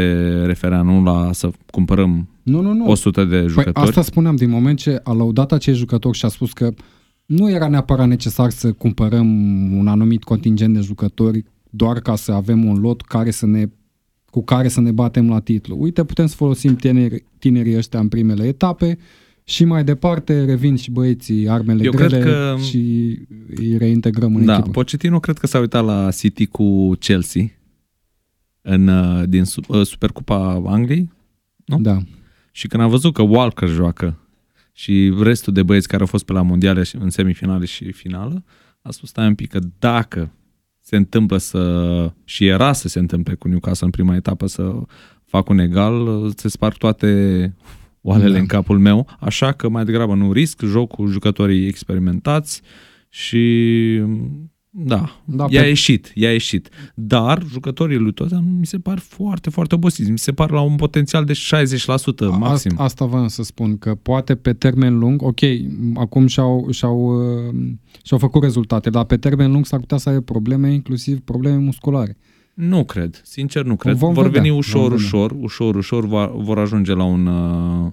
referea, 0.44 0.82
nu 0.82 1.02
la 1.02 1.32
să 1.32 1.50
cumpărăm 1.70 2.28
nu, 2.42 2.60
nu, 2.60 2.72
nu. 2.72 2.86
100 2.86 3.24
de 3.24 3.38
păi 3.38 3.48
jucători. 3.48 3.72
Păi 3.72 3.82
asta 3.82 4.02
spuneam, 4.02 4.36
din 4.36 4.50
moment 4.50 4.78
ce 4.78 5.00
a 5.02 5.12
lăudat 5.12 5.52
acei 5.52 5.74
jucători 5.74 6.18
și 6.18 6.24
a 6.24 6.28
spus 6.28 6.52
că 6.52 6.74
nu 7.26 7.50
era 7.50 7.68
neapărat 7.68 8.08
necesar 8.08 8.50
să 8.50 8.72
cumpărăm 8.72 9.28
un 9.78 9.86
anumit 9.86 10.24
contingent 10.24 10.74
de 10.74 10.80
jucători 10.80 11.44
doar 11.70 12.00
ca 12.00 12.16
să 12.16 12.32
avem 12.32 12.64
un 12.64 12.80
lot 12.80 13.00
care 13.00 13.30
să 13.30 13.46
ne 13.46 13.66
cu 14.30 14.44
care 14.44 14.68
să 14.68 14.80
ne 14.80 14.90
batem 14.90 15.28
la 15.28 15.40
titlu. 15.40 15.76
Uite, 15.78 16.04
putem 16.04 16.26
să 16.26 16.36
folosim 16.36 16.76
tineri, 16.76 17.24
tinerii 17.38 17.76
ăștia 17.76 18.00
în 18.00 18.08
primele 18.08 18.46
etape 18.46 18.98
și 19.44 19.64
mai 19.64 19.84
departe 19.84 20.44
revin 20.44 20.76
și 20.76 20.90
băieții 20.90 21.48
armele 21.48 21.84
Eu 21.84 21.90
grele 21.90 22.18
că... 22.18 22.56
și 22.68 22.78
îi 23.54 23.76
reintegrăm 23.76 24.36
în 24.36 24.44
da, 24.44 24.52
echipă. 24.52 24.70
Pochettino 24.70 25.20
cred 25.20 25.38
că 25.38 25.46
s-a 25.46 25.58
uitat 25.58 25.84
la 25.84 26.10
City 26.10 26.46
cu 26.46 26.94
Chelsea 26.94 27.44
în, 28.60 28.88
uh, 28.88 29.22
din 29.28 29.44
uh, 29.68 29.86
Supercupa 29.86 30.62
Angliei, 30.66 31.12
nu? 31.64 31.80
Da. 31.80 31.98
Și 32.52 32.66
când 32.66 32.82
a 32.82 32.86
văzut 32.86 33.14
că 33.14 33.22
Walker 33.22 33.68
joacă 33.68 34.18
și 34.72 35.14
restul 35.20 35.52
de 35.52 35.62
băieți 35.62 35.88
care 35.88 36.00
au 36.00 36.06
fost 36.06 36.24
pe 36.24 36.32
la 36.32 36.42
mondiale 36.42 36.82
în 36.98 37.10
semifinale 37.10 37.64
și 37.64 37.92
finală, 37.92 38.44
a 38.82 38.90
spus 38.90 39.08
stai 39.08 39.26
un 39.26 39.34
pic 39.34 39.50
că 39.50 39.58
dacă 39.78 40.32
se 40.80 40.96
întâmplă 40.96 41.36
să, 41.36 42.12
și 42.24 42.46
era 42.46 42.72
să 42.72 42.88
se 42.88 42.98
întâmple 42.98 43.34
cu 43.34 43.48
Newcastle 43.48 43.86
în 43.86 43.92
prima 43.92 44.14
etapă 44.14 44.46
să 44.46 44.72
fac 45.24 45.48
un 45.48 45.58
egal, 45.58 46.30
se 46.36 46.48
sparg 46.48 46.76
toate 46.76 47.54
oalele 48.02 48.32
da. 48.32 48.38
în 48.38 48.46
capul 48.46 48.78
meu, 48.78 49.06
așa 49.20 49.52
că 49.52 49.68
mai 49.68 49.84
degrabă 49.84 50.14
nu 50.14 50.32
risc, 50.32 50.62
joc 50.62 50.90
cu 50.90 51.06
jucătorii 51.06 51.66
experimentați 51.66 52.62
și 53.08 54.02
Da, 54.74 55.22
da 55.24 55.46
i-a 55.48 55.60
pe... 55.60 55.66
ieșit, 55.66 56.12
i-a 56.14 56.32
ieșit. 56.32 56.68
Dar 56.94 57.42
jucătorii 57.50 57.96
lui 57.96 58.12
Tottenham 58.12 58.44
mi 58.58 58.66
se 58.66 58.78
par 58.78 58.98
foarte, 58.98 59.50
foarte 59.50 59.74
obosiți. 59.74 60.10
Mi 60.10 60.18
se 60.18 60.32
par 60.32 60.50
la 60.50 60.60
un 60.60 60.76
potențial 60.76 61.24
de 61.24 61.32
60% 61.32 61.36
maxim. 62.38 62.70
Asta, 62.70 62.82
asta 62.82 63.04
vreau 63.04 63.28
să 63.28 63.42
spun, 63.42 63.78
că 63.78 63.94
poate 63.94 64.34
pe 64.34 64.52
termen 64.52 64.98
lung, 64.98 65.22
ok, 65.22 65.40
acum 65.94 66.26
și-au, 66.26 66.68
și-au, 66.70 66.98
uh, 67.48 67.54
și-au 68.02 68.18
făcut 68.18 68.42
rezultate, 68.42 68.90
dar 68.90 69.04
pe 69.04 69.16
termen 69.16 69.52
lung 69.52 69.66
s-ar 69.66 69.80
putea 69.80 69.96
să 69.96 70.08
aibă 70.08 70.20
probleme, 70.20 70.72
inclusiv 70.72 71.20
probleme 71.20 71.56
musculare. 71.56 72.16
Nu 72.68 72.84
cred, 72.84 73.20
sincer 73.24 73.64
nu 73.64 73.76
cred. 73.76 73.96
Vom 73.96 74.12
vor 74.12 74.24
vedea, 74.24 74.40
veni 74.40 74.54
ușor, 74.54 74.88
vom 74.88 74.92
ușor, 74.92 75.30
vedea. 75.30 75.44
ușor, 75.44 75.74
ușor, 75.74 76.06
va, 76.06 76.26
vor 76.26 76.58
ajunge 76.58 76.94
la 76.94 77.04
un 77.04 77.26
uh, 77.26 77.90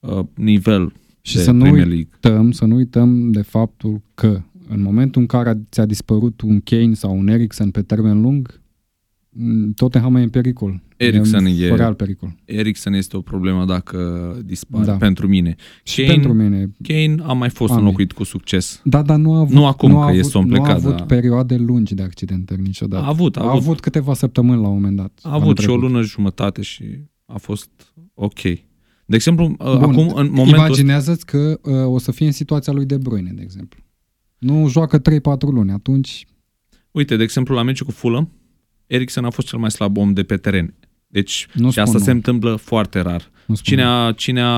uh, 0.00 0.24
nivel 0.34 0.92
și 1.20 1.36
de 1.36 1.42
să 1.42 1.50
nu 1.50 1.70
uităm, 1.70 2.50
să 2.50 2.64
nu 2.64 2.74
uităm 2.74 3.30
de 3.30 3.42
faptul 3.42 4.00
că 4.14 4.42
în 4.68 4.82
momentul 4.82 5.20
în 5.20 5.26
care 5.26 5.60
ți-a 5.70 5.84
dispărut 5.84 6.40
un 6.40 6.60
Kane 6.60 6.94
sau 6.94 7.18
un 7.18 7.28
Eriksen 7.28 7.70
pe 7.70 7.82
termen 7.82 8.20
lung, 8.20 8.60
Tottenham 9.74 10.14
e 10.14 10.22
în 10.22 10.28
pericol. 10.28 10.82
Eriksen 10.96 11.44
e, 11.46 11.50
e 11.50 11.74
real 11.74 11.94
pericol. 11.94 12.34
Eriksen 12.44 12.92
este 12.92 13.16
o 13.16 13.20
problemă 13.20 13.64
dacă 13.64 13.98
dispare 14.44 14.84
da. 14.84 14.96
pentru 14.96 15.26
mine. 15.28 15.54
Și 15.82 16.00
Kane, 16.00 16.12
pentru 16.12 16.32
mine. 16.32 16.70
Kane 16.82 17.14
a 17.22 17.32
mai 17.32 17.50
fost 17.50 17.72
Amin. 17.72 17.84
înlocuit 17.84 18.12
cu 18.12 18.24
succes. 18.24 18.80
Da, 18.84 19.02
dar 19.02 19.18
nu 19.18 19.34
a 19.34 19.38
avut, 19.38 19.54
nu 19.54 19.66
acum 19.66 19.90
nu 19.90 19.98
că 19.98 20.02
avut, 20.02 20.18
este 20.18 20.38
om 20.38 20.46
plecat. 20.46 20.66
Nu 20.66 20.72
a 20.72 20.74
avut 20.74 20.96
da. 20.96 21.04
perioade 21.04 21.56
lungi 21.56 21.94
de 21.94 22.02
accidentări 22.02 22.60
niciodată. 22.60 23.04
A 23.04 23.08
avut, 23.08 23.36
a, 23.36 23.40
a 23.40 23.44
avut. 23.44 23.60
avut 23.60 23.80
câteva 23.80 24.14
săptămâni 24.14 24.60
la 24.60 24.68
un 24.68 24.74
moment 24.74 24.96
dat. 24.96 25.20
A 25.22 25.34
avut 25.34 25.58
și 25.58 25.68
o 25.68 25.76
lună 25.76 26.02
jumătate 26.02 26.62
și 26.62 26.84
a 27.26 27.38
fost 27.38 27.70
ok. 28.14 28.40
De 29.06 29.16
exemplu, 29.16 29.46
Bun, 29.46 29.66
acum 29.66 30.12
în 30.14 30.30
momentul 30.30 30.46
Imaginează-ți 30.46 31.26
că 31.26 31.58
uh, 31.62 31.86
o 31.86 31.98
să 31.98 32.12
fie 32.12 32.26
în 32.26 32.32
situația 32.32 32.72
lui 32.72 32.86
De 32.86 32.96
Bruyne, 32.96 33.32
de 33.34 33.42
exemplu. 33.42 33.80
Nu 34.38 34.68
joacă 34.68 34.98
3-4 34.98 35.02
luni, 35.38 35.70
atunci... 35.70 36.26
Uite, 36.90 37.16
de 37.16 37.22
exemplu, 37.22 37.54
la 37.54 37.62
meciul 37.62 37.86
cu 37.86 37.92
Fulham, 37.92 38.30
Eriksen 38.86 39.24
a 39.24 39.30
fost 39.30 39.48
cel 39.48 39.58
mai 39.58 39.70
slab 39.70 39.96
om 39.96 40.12
de 40.12 40.22
pe 40.22 40.36
teren. 40.36 40.74
Deci, 41.06 41.46
nu 41.52 41.70
și 41.70 41.78
asta 41.78 41.98
nu. 41.98 42.04
se 42.04 42.10
întâmplă 42.10 42.56
foarte 42.56 43.00
rar. 43.00 43.30
Cine 43.62 43.84
a, 43.84 44.12
cine 44.12 44.40
a 44.40 44.48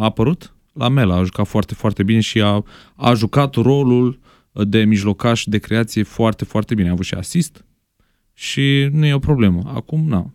apărut? 0.00 0.54
La 0.72 0.88
Mela 0.88 1.16
a 1.16 1.22
jucat 1.22 1.46
foarte, 1.46 1.74
foarte 1.74 2.02
bine 2.02 2.20
și 2.20 2.40
a, 2.40 2.64
a 2.96 3.14
jucat 3.14 3.54
rolul 3.54 4.20
de 4.52 4.84
mijlocaș 4.84 5.44
de 5.44 5.58
creație 5.58 6.02
foarte, 6.02 6.44
foarte 6.44 6.74
bine. 6.74 6.88
A 6.88 6.92
avut 6.92 7.04
și 7.04 7.14
asist 7.14 7.64
și 8.32 8.88
nu 8.92 9.06
e 9.06 9.14
o 9.14 9.18
problemă. 9.18 9.72
Acum, 9.74 10.08
nu. 10.08 10.34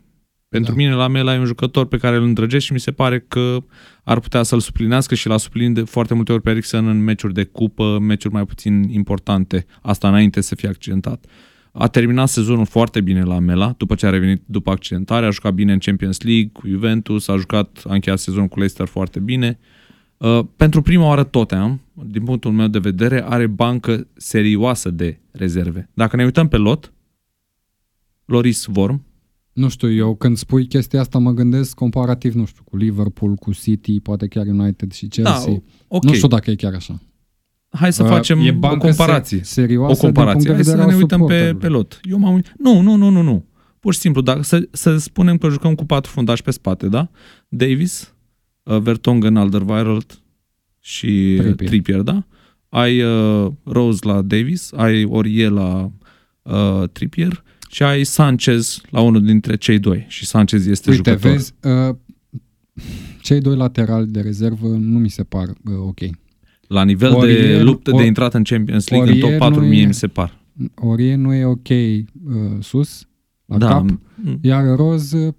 Pentru 0.50 0.72
da. 0.72 0.78
mine, 0.78 0.94
la 0.94 1.08
Mela 1.08 1.36
e 1.36 1.40
un 1.40 1.46
jucător 1.46 1.86
pe 1.86 1.98
care 1.98 2.16
îl 2.16 2.24
îndrăgesc 2.24 2.66
și 2.66 2.74
mi 2.74 2.80
se 2.80 2.92
pare 2.92 3.20
că 3.20 3.64
ar 4.04 4.20
putea 4.20 4.44
să-l 4.44 4.60
suplinească 4.60 5.16
și 5.16 5.28
l-a 5.28 5.38
suplinit 5.38 5.74
de 5.74 5.82
foarte 5.82 6.14
multe 6.14 6.32
ori 6.32 6.42
pe 6.42 6.50
Eriksen 6.50 6.88
în 6.88 7.04
meciuri 7.04 7.34
de 7.34 7.44
cupă, 7.44 8.00
meciuri 8.00 8.34
mai 8.34 8.46
puțin 8.46 8.90
importante, 8.90 9.66
asta 9.82 10.08
înainte 10.08 10.42
să 10.42 10.56
fie 10.56 10.70
accidentat. 10.70 11.26
A 11.72 11.88
terminat 11.88 12.30
sezonul 12.30 12.66
foarte 12.66 13.02
bine 13.02 13.24
la 13.24 13.40
Mela, 13.40 13.74
după 13.78 13.96
ce 13.96 14.06
a 14.06 14.10
revenit 14.10 14.42
după 14.46 14.72
accidentare, 14.72 15.26
a 15.26 15.30
jucat 15.30 15.54
bine 15.54 15.74
în 15.74 15.80
Champions 15.80 16.22
League 16.22 16.50
cu 16.54 16.68
Juventus, 16.68 17.28
a 17.28 17.36
jucat, 17.38 17.82
a 17.88 17.94
încheiat 17.94 18.20
sezonul 18.20 18.48
cu 18.48 18.58
Leicester 18.58 18.88
foarte 18.88 19.20
bine. 19.20 19.60
Uh, 20.18 20.40
pentru 20.56 20.82
prima 20.82 21.06
oară 21.06 21.24
Tottenham, 21.24 21.82
din 21.94 22.24
punctul 22.24 22.52
meu 22.52 22.68
de 22.68 22.80
vedere, 22.80 23.24
are 23.26 23.48
bancă 23.48 24.08
serioasă 24.14 24.90
de 24.90 25.20
rezerve. 25.32 25.90
Dacă 25.94 26.16
ne 26.16 26.24
uităm 26.24 26.48
pe 26.48 26.58
lot, 26.58 26.94
Loris 28.26 28.66
Vorm, 28.66 29.06
nu 29.54 29.70
știu, 29.70 29.92
eu 29.92 30.16
când 30.16 30.38
spui 30.38 30.68
chestia 30.68 31.00
asta 31.00 31.18
mă 31.18 31.32
gândesc 31.32 31.76
comparativ, 31.76 32.34
nu 32.34 32.46
știu, 32.46 32.64
cu 32.64 32.78
Liverpool, 32.78 33.36
cu 33.36 33.54
City, 33.54 34.00
poate 34.00 34.28
chiar 34.28 34.46
United 34.46 34.92
și 34.92 35.08
da, 35.08 35.22
Chelsea. 35.22 35.54
Da, 35.54 35.62
okay. 35.88 36.10
Nu 36.10 36.14
știu 36.14 36.28
dacă 36.28 36.52
e 36.52 36.56
chiar 36.56 36.74
așa. 36.74 37.00
Hai 37.72 37.94
să 37.94 38.04
uh, 38.04 38.10
facem 38.10 38.40
e 38.40 38.58
o 38.62 38.78
comparație. 38.78 39.40
Serioasă 39.44 39.94
o 39.94 40.06
comparație. 40.06 40.54
Hai 40.54 40.64
să 40.64 40.76
ne 40.76 40.96
uităm 40.96 41.26
pe, 41.26 41.56
pe 41.60 41.68
lot. 41.68 42.00
Eu 42.04 42.18
m-am 42.18 42.34
uit... 42.34 42.54
Nu, 42.58 42.82
nu, 42.82 42.96
nu, 42.96 43.10
nu, 43.10 43.22
nu. 43.22 43.46
Pur 43.80 43.94
și 43.94 44.00
simplu, 44.00 44.22
dacă, 44.22 44.42
să, 44.42 44.68
să 44.72 44.98
spunem 44.98 45.38
că 45.38 45.50
jucăm 45.50 45.76
cu 45.76 45.86
patru 45.86 46.12
fundași 46.12 46.42
pe 46.42 46.52
spate, 46.52 46.88
da? 46.88 47.10
Davis, 47.48 48.14
uh, 48.64 48.78
Vertonghen, 48.78 49.36
Alderweireld 49.36 50.22
și 50.80 51.36
Trippier, 51.40 51.70
Trippier 51.70 52.00
da? 52.02 52.26
Ai 52.70 53.02
uh, 53.02 53.52
Rose 53.64 54.00
la 54.08 54.22
Davis, 54.22 54.72
ai 54.76 55.06
Orie 55.06 55.48
la 55.48 55.92
uh, 56.42 56.84
Trippier 56.92 57.44
și 57.70 57.84
ai 57.84 58.04
Sanchez 58.04 58.82
la 58.90 59.02
unul 59.02 59.26
dintre 59.26 59.58
cei 59.58 59.80
doi. 59.80 60.06
Și 60.08 60.26
Sanchez 60.26 60.68
este 60.68 60.90
Uite, 60.90 61.10
jucător. 61.10 61.32
vezi, 61.32 61.54
uh, 61.64 61.96
cei 63.22 63.42
doi 63.42 63.56
laterali 63.56 64.08
de 64.08 64.22
rezervă 64.22 64.68
nu 64.68 65.00
mi 65.00 65.10
se 65.10 65.24
par 65.24 65.48
uh, 65.48 65.78
ok. 65.78 66.00
La 66.72 66.84
nivel 66.84 67.14
Orier, 67.14 67.58
de 67.58 67.62
luptă 67.62 67.92
or, 67.92 68.00
de 68.00 68.06
intrat 68.06 68.34
în 68.34 68.44
Champions 68.44 68.90
League, 68.90 69.10
Orier 69.12 69.24
în 69.24 69.30
top 69.30 69.40
4, 69.40 69.62
mie 69.62 69.82
e, 69.82 69.86
mi 69.86 69.94
se 69.94 70.08
par. 70.08 70.40
Orie 70.76 71.16
nu 71.16 71.34
e 71.34 71.46
ok 71.46 71.70
uh, 71.70 72.06
sus, 72.60 73.08
la 73.46 73.58
da, 73.58 73.68
cap, 73.68 73.86
m- 73.90 74.38
iar 74.42 74.76
Roz 74.76 75.12
uh, 75.12 75.34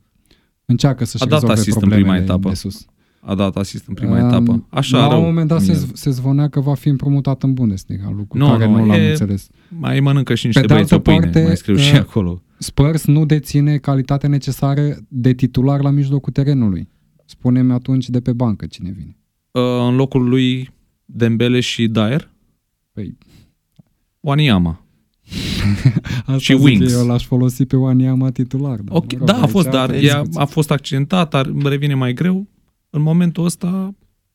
încearcă 0.65 1.05
să-și 1.05 1.25
rezolve 1.29 1.63
problemele 1.71 1.97
în 1.97 2.03
prima 2.03 2.17
etapă. 2.17 2.49
de 2.49 2.55
sus 2.55 2.87
a 3.25 3.35
dat 3.35 3.57
asist 3.57 3.87
în 3.89 3.95
prima 3.95 4.19
um, 4.19 4.27
etapă. 4.27 4.67
Așa 4.69 4.99
La 4.99 5.09
rău, 5.09 5.19
un 5.19 5.25
moment 5.27 5.49
dat 5.49 5.61
se, 5.61 5.87
se 5.93 6.11
zvonea 6.11 6.49
că 6.49 6.61
va 6.61 6.75
fi 6.75 6.89
împrumutat 6.89 7.43
în 7.43 7.55
Bundesliga, 7.55 8.13
lucru 8.17 8.39
no, 8.39 8.51
care 8.51 8.67
no, 8.67 8.79
nu 8.79 8.87
l-am 8.87 9.01
e, 9.01 9.09
înțeles. 9.09 9.49
Mai 9.69 10.01
mănâncă 10.01 10.35
și 10.35 10.47
niște 10.47 10.61
Pe 10.61 10.67
băieți 10.67 10.95
o 10.95 10.99
pâine, 10.99 11.21
parte, 11.21 11.43
mai 11.43 11.57
scriu 11.57 11.75
uh, 11.75 11.81
și 11.81 11.97
acolo. 11.97 12.43
Spurs 12.59 13.07
nu 13.07 13.25
deține 13.25 13.77
calitatea 13.77 14.29
necesară 14.29 14.97
de 15.09 15.33
titular 15.33 15.83
la 15.83 15.91
mijlocul 15.91 16.33
terenului. 16.33 16.89
Spune-mi 17.25 17.73
atunci 17.73 18.09
de 18.09 18.21
pe 18.21 18.33
bancă 18.33 18.67
cine 18.67 18.91
vine. 18.97 19.17
Uh, 19.51 19.63
în 19.89 19.97
locul 19.97 20.29
lui 20.29 20.71
Dembele 21.15 21.61
și 21.61 21.87
Dyer? 21.87 22.31
Păi... 22.93 23.19
Wanyama. 24.21 24.85
Asta 26.27 26.39
și 26.39 26.53
Wings. 26.53 26.93
Eu 26.93 27.07
l-aș 27.07 27.25
folosi 27.25 27.65
pe 27.67 27.77
Wanyama 27.77 28.31
titular. 28.31 28.81
Da, 28.81 28.95
okay, 28.95 29.19
mă 29.19 29.27
rog, 29.27 29.37
da 29.37 29.43
a 29.43 29.47
fost, 29.47 29.69
dar 29.69 29.95
ea 29.95 30.23
a 30.35 30.45
fost 30.45 30.71
accidentat, 30.71 31.35
ar, 31.35 31.53
revine 31.63 31.95
mai 31.95 32.13
greu 32.13 32.47
în 32.91 33.03
momentul 33.03 33.45
ăsta 33.45 33.95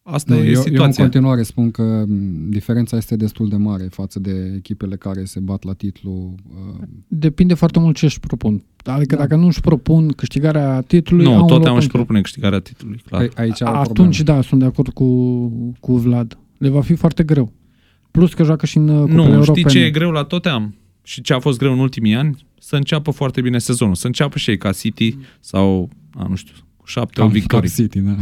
asta 0.10 0.34
nu, 0.34 0.44
e 0.44 0.50
eu, 0.50 0.54
situația. 0.54 0.74
Eu 0.78 0.86
în 0.86 0.94
continuare 0.94 1.44
spun 1.44 1.72
că 1.72 2.04
diferența 2.50 2.98
este 2.98 3.16
destul 3.16 3.50
de 3.50 3.56
mare 3.56 3.88
față 3.90 4.20
de 4.20 4.54
echipele 4.56 4.96
care 4.96 5.24
se 5.24 5.40
bat 5.40 5.64
la 5.64 5.74
titlu. 5.74 6.36
Uh... 6.50 6.88
Depinde 7.08 7.54
foarte 7.54 7.80
mult 7.80 7.96
ce 7.96 8.06
își 8.06 8.20
propun. 8.20 8.64
Adică 8.84 9.16
da. 9.16 9.22
dacă 9.22 9.36
nu 9.36 9.46
își 9.46 9.62
propun 9.62 10.08
câștigarea 10.08 10.82
titlului... 10.82 11.26
Nu, 11.26 11.46
tot 11.46 11.66
am 11.66 11.76
își 11.76 11.88
propune 11.88 12.22
câștigarea 12.22 12.60
titlului, 12.60 13.02
clar. 13.08 13.22
Păi, 13.22 13.44
aici 13.44 13.62
A, 13.62 13.80
Atunci, 13.80 14.22
da, 14.22 14.42
sunt 14.42 14.60
de 14.60 14.66
acord 14.66 14.94
cu, 14.94 15.48
cu 15.80 15.98
Vlad. 15.98 16.38
Le 16.58 16.70
va 16.70 16.82
fi 16.82 16.96
foarte 16.96 17.24
greu. 17.24 17.54
Plus 18.12 18.34
că 18.34 18.44
joacă 18.44 18.66
și 18.66 18.78
în 18.78 18.88
uh, 18.88 19.10
Nu, 19.10 19.24
europene. 19.24 19.44
știi 19.44 19.66
ce 19.66 19.86
e 19.86 19.90
greu 19.90 20.12
la 20.12 20.28
am 20.44 20.76
Și 21.04 21.22
ce 21.22 21.34
a 21.34 21.40
fost 21.40 21.58
greu 21.58 21.72
în 21.72 21.80
ultimii 21.80 22.16
ani? 22.16 22.46
Să 22.60 22.76
înceapă 22.76 23.12
foarte 23.12 23.42
bine 23.42 23.60
sezonul. 23.60 23.96
Să 23.96 24.08
înceapă 24.08 24.38
și 24.38 24.50
ei 24.50 24.58
ca 24.58 24.72
City 24.72 25.18
sau, 25.40 25.90
a, 26.14 26.28
nu 26.28 26.36
știu, 26.36 26.54
șapte 26.86 27.22
o 27.22 27.28
victorii. 27.28 27.70
City, 27.70 28.00
da. 28.00 28.16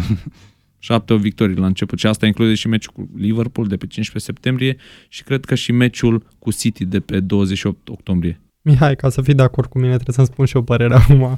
Șapte 0.79 1.13
o 1.13 1.17
victorii 1.17 1.55
la 1.55 1.65
început 1.65 1.99
și 1.99 2.07
asta 2.07 2.25
include 2.25 2.53
și 2.53 2.67
meciul 2.67 2.93
cu 2.93 3.09
Liverpool 3.15 3.67
de 3.67 3.77
pe 3.77 3.87
15 3.87 4.31
septembrie 4.31 4.77
și 5.09 5.23
cred 5.23 5.45
că 5.45 5.55
și 5.55 5.71
meciul 5.71 6.25
cu 6.39 6.51
City 6.51 6.85
de 6.85 6.99
pe 6.99 7.19
28 7.19 7.89
octombrie. 7.89 8.41
Mihai, 8.61 8.95
ca 8.95 9.09
să 9.09 9.21
fii 9.21 9.33
de 9.33 9.41
acord 9.41 9.69
cu 9.69 9.77
mine, 9.79 9.93
trebuie 9.93 10.15
să-mi 10.15 10.27
spun 10.27 10.45
și 10.45 10.57
o 10.57 10.61
părere 10.61 10.93
acum. 10.93 11.21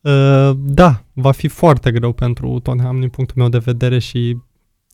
uh, 0.00 0.50
da, 0.56 1.04
va 1.12 1.32
fi 1.32 1.48
foarte 1.48 1.90
greu 1.90 2.12
pentru 2.12 2.58
Tottenham 2.62 3.00
din 3.00 3.08
punctul 3.08 3.36
meu 3.38 3.48
de 3.48 3.58
vedere 3.58 3.98
și 3.98 4.36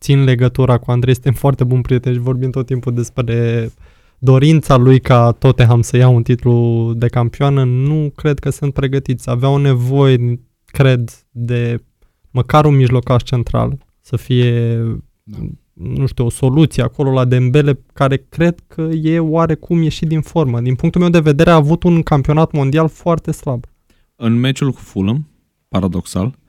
țin 0.05 0.25
legătura 0.25 0.79
cu 0.79 0.91
Andrei, 0.91 1.15
suntem 1.15 1.33
foarte 1.33 1.65
buni 1.65 1.83
prieteni 1.83 2.15
și 2.15 2.21
vorbim 2.21 2.51
tot 2.51 2.67
timpul 2.67 2.95
despre 2.95 3.71
dorința 4.19 4.77
lui 4.77 5.01
ca 5.01 5.33
Tottenham 5.33 5.83
să 5.83 5.97
ia 5.97 6.09
un 6.09 6.23
titlu 6.23 6.93
de 6.97 7.09
campioană, 7.09 7.65
nu 7.65 8.13
cred 8.17 8.39
că 8.39 8.51
sunt 8.51 8.73
pregătiți. 8.73 9.31
Aveau 9.31 9.57
nevoie 9.57 10.41
cred, 10.65 11.27
de 11.31 11.83
măcar 12.31 12.65
un 12.65 12.77
mijlocaș 12.77 13.23
central, 13.23 13.79
să 14.01 14.17
fie, 14.17 14.77
da. 15.23 15.39
nu 15.73 16.07
știu, 16.07 16.25
o 16.25 16.31
soluție 16.31 16.83
acolo 16.83 17.13
la 17.13 17.25
Dembele, 17.25 17.81
care 17.93 18.27
cred 18.29 18.55
că 18.67 18.89
e 19.03 19.19
oarecum 19.19 19.83
ieșit 19.83 20.09
din 20.09 20.21
formă. 20.21 20.61
Din 20.61 20.75
punctul 20.75 21.01
meu 21.01 21.11
de 21.11 21.21
vedere 21.21 21.51
a 21.51 21.55
avut 21.55 21.83
un 21.83 22.03
campionat 22.03 22.53
mondial 22.53 22.89
foarte 22.89 23.33
slab. 23.33 23.65
În 24.17 24.33
meciul 24.41 24.71
cu 24.71 24.81
Fulham, 24.81 25.29
paradoxal, 25.69 26.27
uh, 26.27 26.44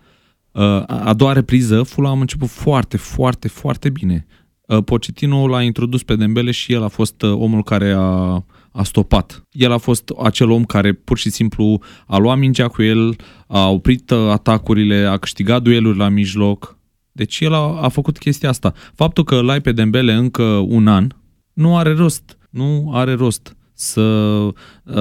a 0.88 1.14
doua 1.14 1.34
repriză, 1.34 1.84
Fulham 1.84 2.18
a 2.18 2.22
început 2.22 2.49
foarte, 2.49 2.97
foarte, 2.97 3.47
foarte 3.47 3.89
bine. 3.89 4.26
Uh, 4.68 4.84
Pochettino 4.84 5.47
l-a 5.47 5.62
introdus 5.62 6.03
pe 6.03 6.16
Dembele 6.16 6.51
și 6.51 6.74
el 6.74 6.84
a 6.84 6.88
fost 6.88 7.22
uh, 7.22 7.32
omul 7.32 7.64
care 7.64 7.91
a 7.97 8.43
a 8.76 8.84
stopat. 8.84 9.47
El 9.51 9.72
a 9.72 9.78
fost 9.78 10.12
acel 10.24 10.49
om 10.49 10.64
care 10.64 10.93
pur 10.93 11.18
și 11.18 11.30
simplu 11.30 11.82
a 12.06 12.18
luat 12.18 12.38
mingea 12.38 12.68
cu 12.68 12.82
el, 12.82 13.16
a 13.47 13.70
oprit 13.70 14.10
uh, 14.10 14.30
atacurile, 14.30 14.95
a 14.95 15.18
câștigat 15.18 15.62
dueluri 15.62 15.97
la 15.97 16.10
mijloc. 16.10 16.78
Deci 17.12 17.39
el 17.39 17.53
a, 17.53 17.82
a 17.82 17.88
făcut 17.88 18.18
chestia 18.18 18.49
asta. 18.49 18.74
Faptul 18.95 19.24
că 19.24 19.36
îl 19.36 19.49
ai 19.49 19.62
pe 19.62 19.72
Dembele 19.72 20.14
încă 20.14 20.43
un 20.43 20.88
an, 20.88 21.08
nu 21.53 21.78
are 21.78 21.93
rost. 21.93 22.38
Nu 22.49 22.91
are 22.93 23.14
rost 23.14 23.56
să, 23.74 24.01
uh, 24.01 24.53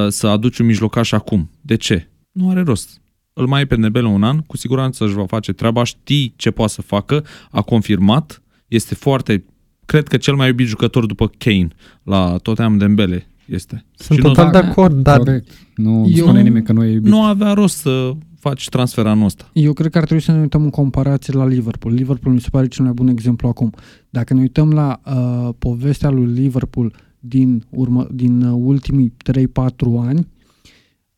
să 0.09 0.27
aduci 0.27 0.59
un 0.59 0.67
mijlocaș 0.67 1.13
acum. 1.13 1.51
De 1.61 1.77
ce? 1.77 2.11
Nu 2.33 2.51
are 2.51 2.63
rost. 2.63 3.03
Îl 3.37 3.47
mai 3.47 3.59
ai 3.59 3.67
pe 3.67 3.77
Dembele 3.77 4.07
un 4.07 4.23
an, 4.23 4.39
cu 4.39 4.57
siguranță 4.57 5.05
își 5.05 5.15
va 5.15 5.25
face 5.27 5.53
treaba, 5.53 5.85
știi 5.85 6.33
ce 6.37 6.51
poate 6.51 6.73
să 6.73 6.83
facă, 6.83 7.25
a 7.51 7.61
confirmat, 7.63 8.43
este 8.69 8.95
foarte, 8.95 9.45
cred 9.85 10.09
că 10.09 10.17
cel 10.17 10.35
mai 10.35 10.49
iubit 10.49 10.67
jucător 10.67 11.07
după 11.07 11.31
Kane 11.39 11.69
la 12.03 12.37
Tottenham 12.43 12.79
Dembele 12.79 13.27
este. 13.47 13.85
Sunt 13.95 14.19
Și 14.19 14.25
nu- 14.25 14.33
total 14.33 14.51
de 14.53 14.59
Da, 14.61 14.67
acord, 14.67 15.03
dar 15.03 15.17
Corect. 15.19 15.51
Nu 15.77 16.07
Eu- 16.15 16.25
spune 16.25 16.43
nimeni 16.43 16.65
că 16.65 16.73
nu 16.73 16.85
e 16.85 16.93
iubit. 16.93 17.11
Nu 17.11 17.23
avea 17.23 17.53
rost 17.53 17.77
să 17.77 18.13
faci 18.39 18.69
transfer 18.69 19.07
anul 19.07 19.25
ăsta. 19.25 19.51
Eu 19.53 19.73
cred 19.73 19.91
că 19.91 19.99
ar 19.99 20.05
trebui 20.05 20.23
să 20.23 20.33
ne 20.33 20.41
uităm 20.41 20.63
în 20.63 20.71
comparație 20.71 21.33
la 21.35 21.47
Liverpool. 21.47 21.95
Liverpool 21.95 22.35
mi 22.35 22.41
se 22.41 22.49
pare 22.51 22.67
cel 22.69 22.85
mai 22.85 22.93
bun 22.93 23.09
exemplu 23.09 23.49
acum. 23.49 23.73
Dacă 24.11 24.35
ne 24.35 24.41
uităm 24.41 24.71
la 24.73 25.01
uh, 25.07 25.55
povestea 25.59 26.11
lui 26.11 26.27
Liverpool 26.27 26.93
din, 27.21 27.65
urmă, 27.71 28.07
din 28.13 28.43
uh, 28.43 28.59
ultimii 28.65 29.13
3-4 29.33 29.99
ani, 30.01 30.27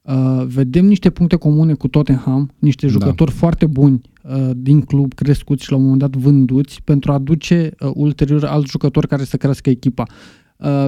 uh, 0.06 0.44
vedem 0.46 0.86
niște 0.86 1.10
puncte 1.10 1.36
comune 1.36 1.74
cu 1.74 1.88
Tottenham, 1.88 2.50
niște 2.58 2.86
Da. 2.86 2.92
jucători 2.92 3.30
foarte 3.30 3.66
buni 3.66 4.00
uh, 4.22 4.50
din 4.56 4.80
club, 4.80 5.14
crescuți 5.14 5.64
și 5.64 5.70
la 5.70 5.76
un 5.76 5.82
moment 5.82 6.00
dat 6.00 6.16
vânduți, 6.16 6.80
pentru 6.84 7.10
a 7.10 7.14
aduce 7.14 7.70
uh, 7.80 7.90
ulterior 7.94 8.44
alți 8.44 8.70
jucători 8.70 9.08
care 9.08 9.24
să 9.24 9.36
crească 9.36 9.70
echipa. 9.70 10.04
Uh, 10.56 10.86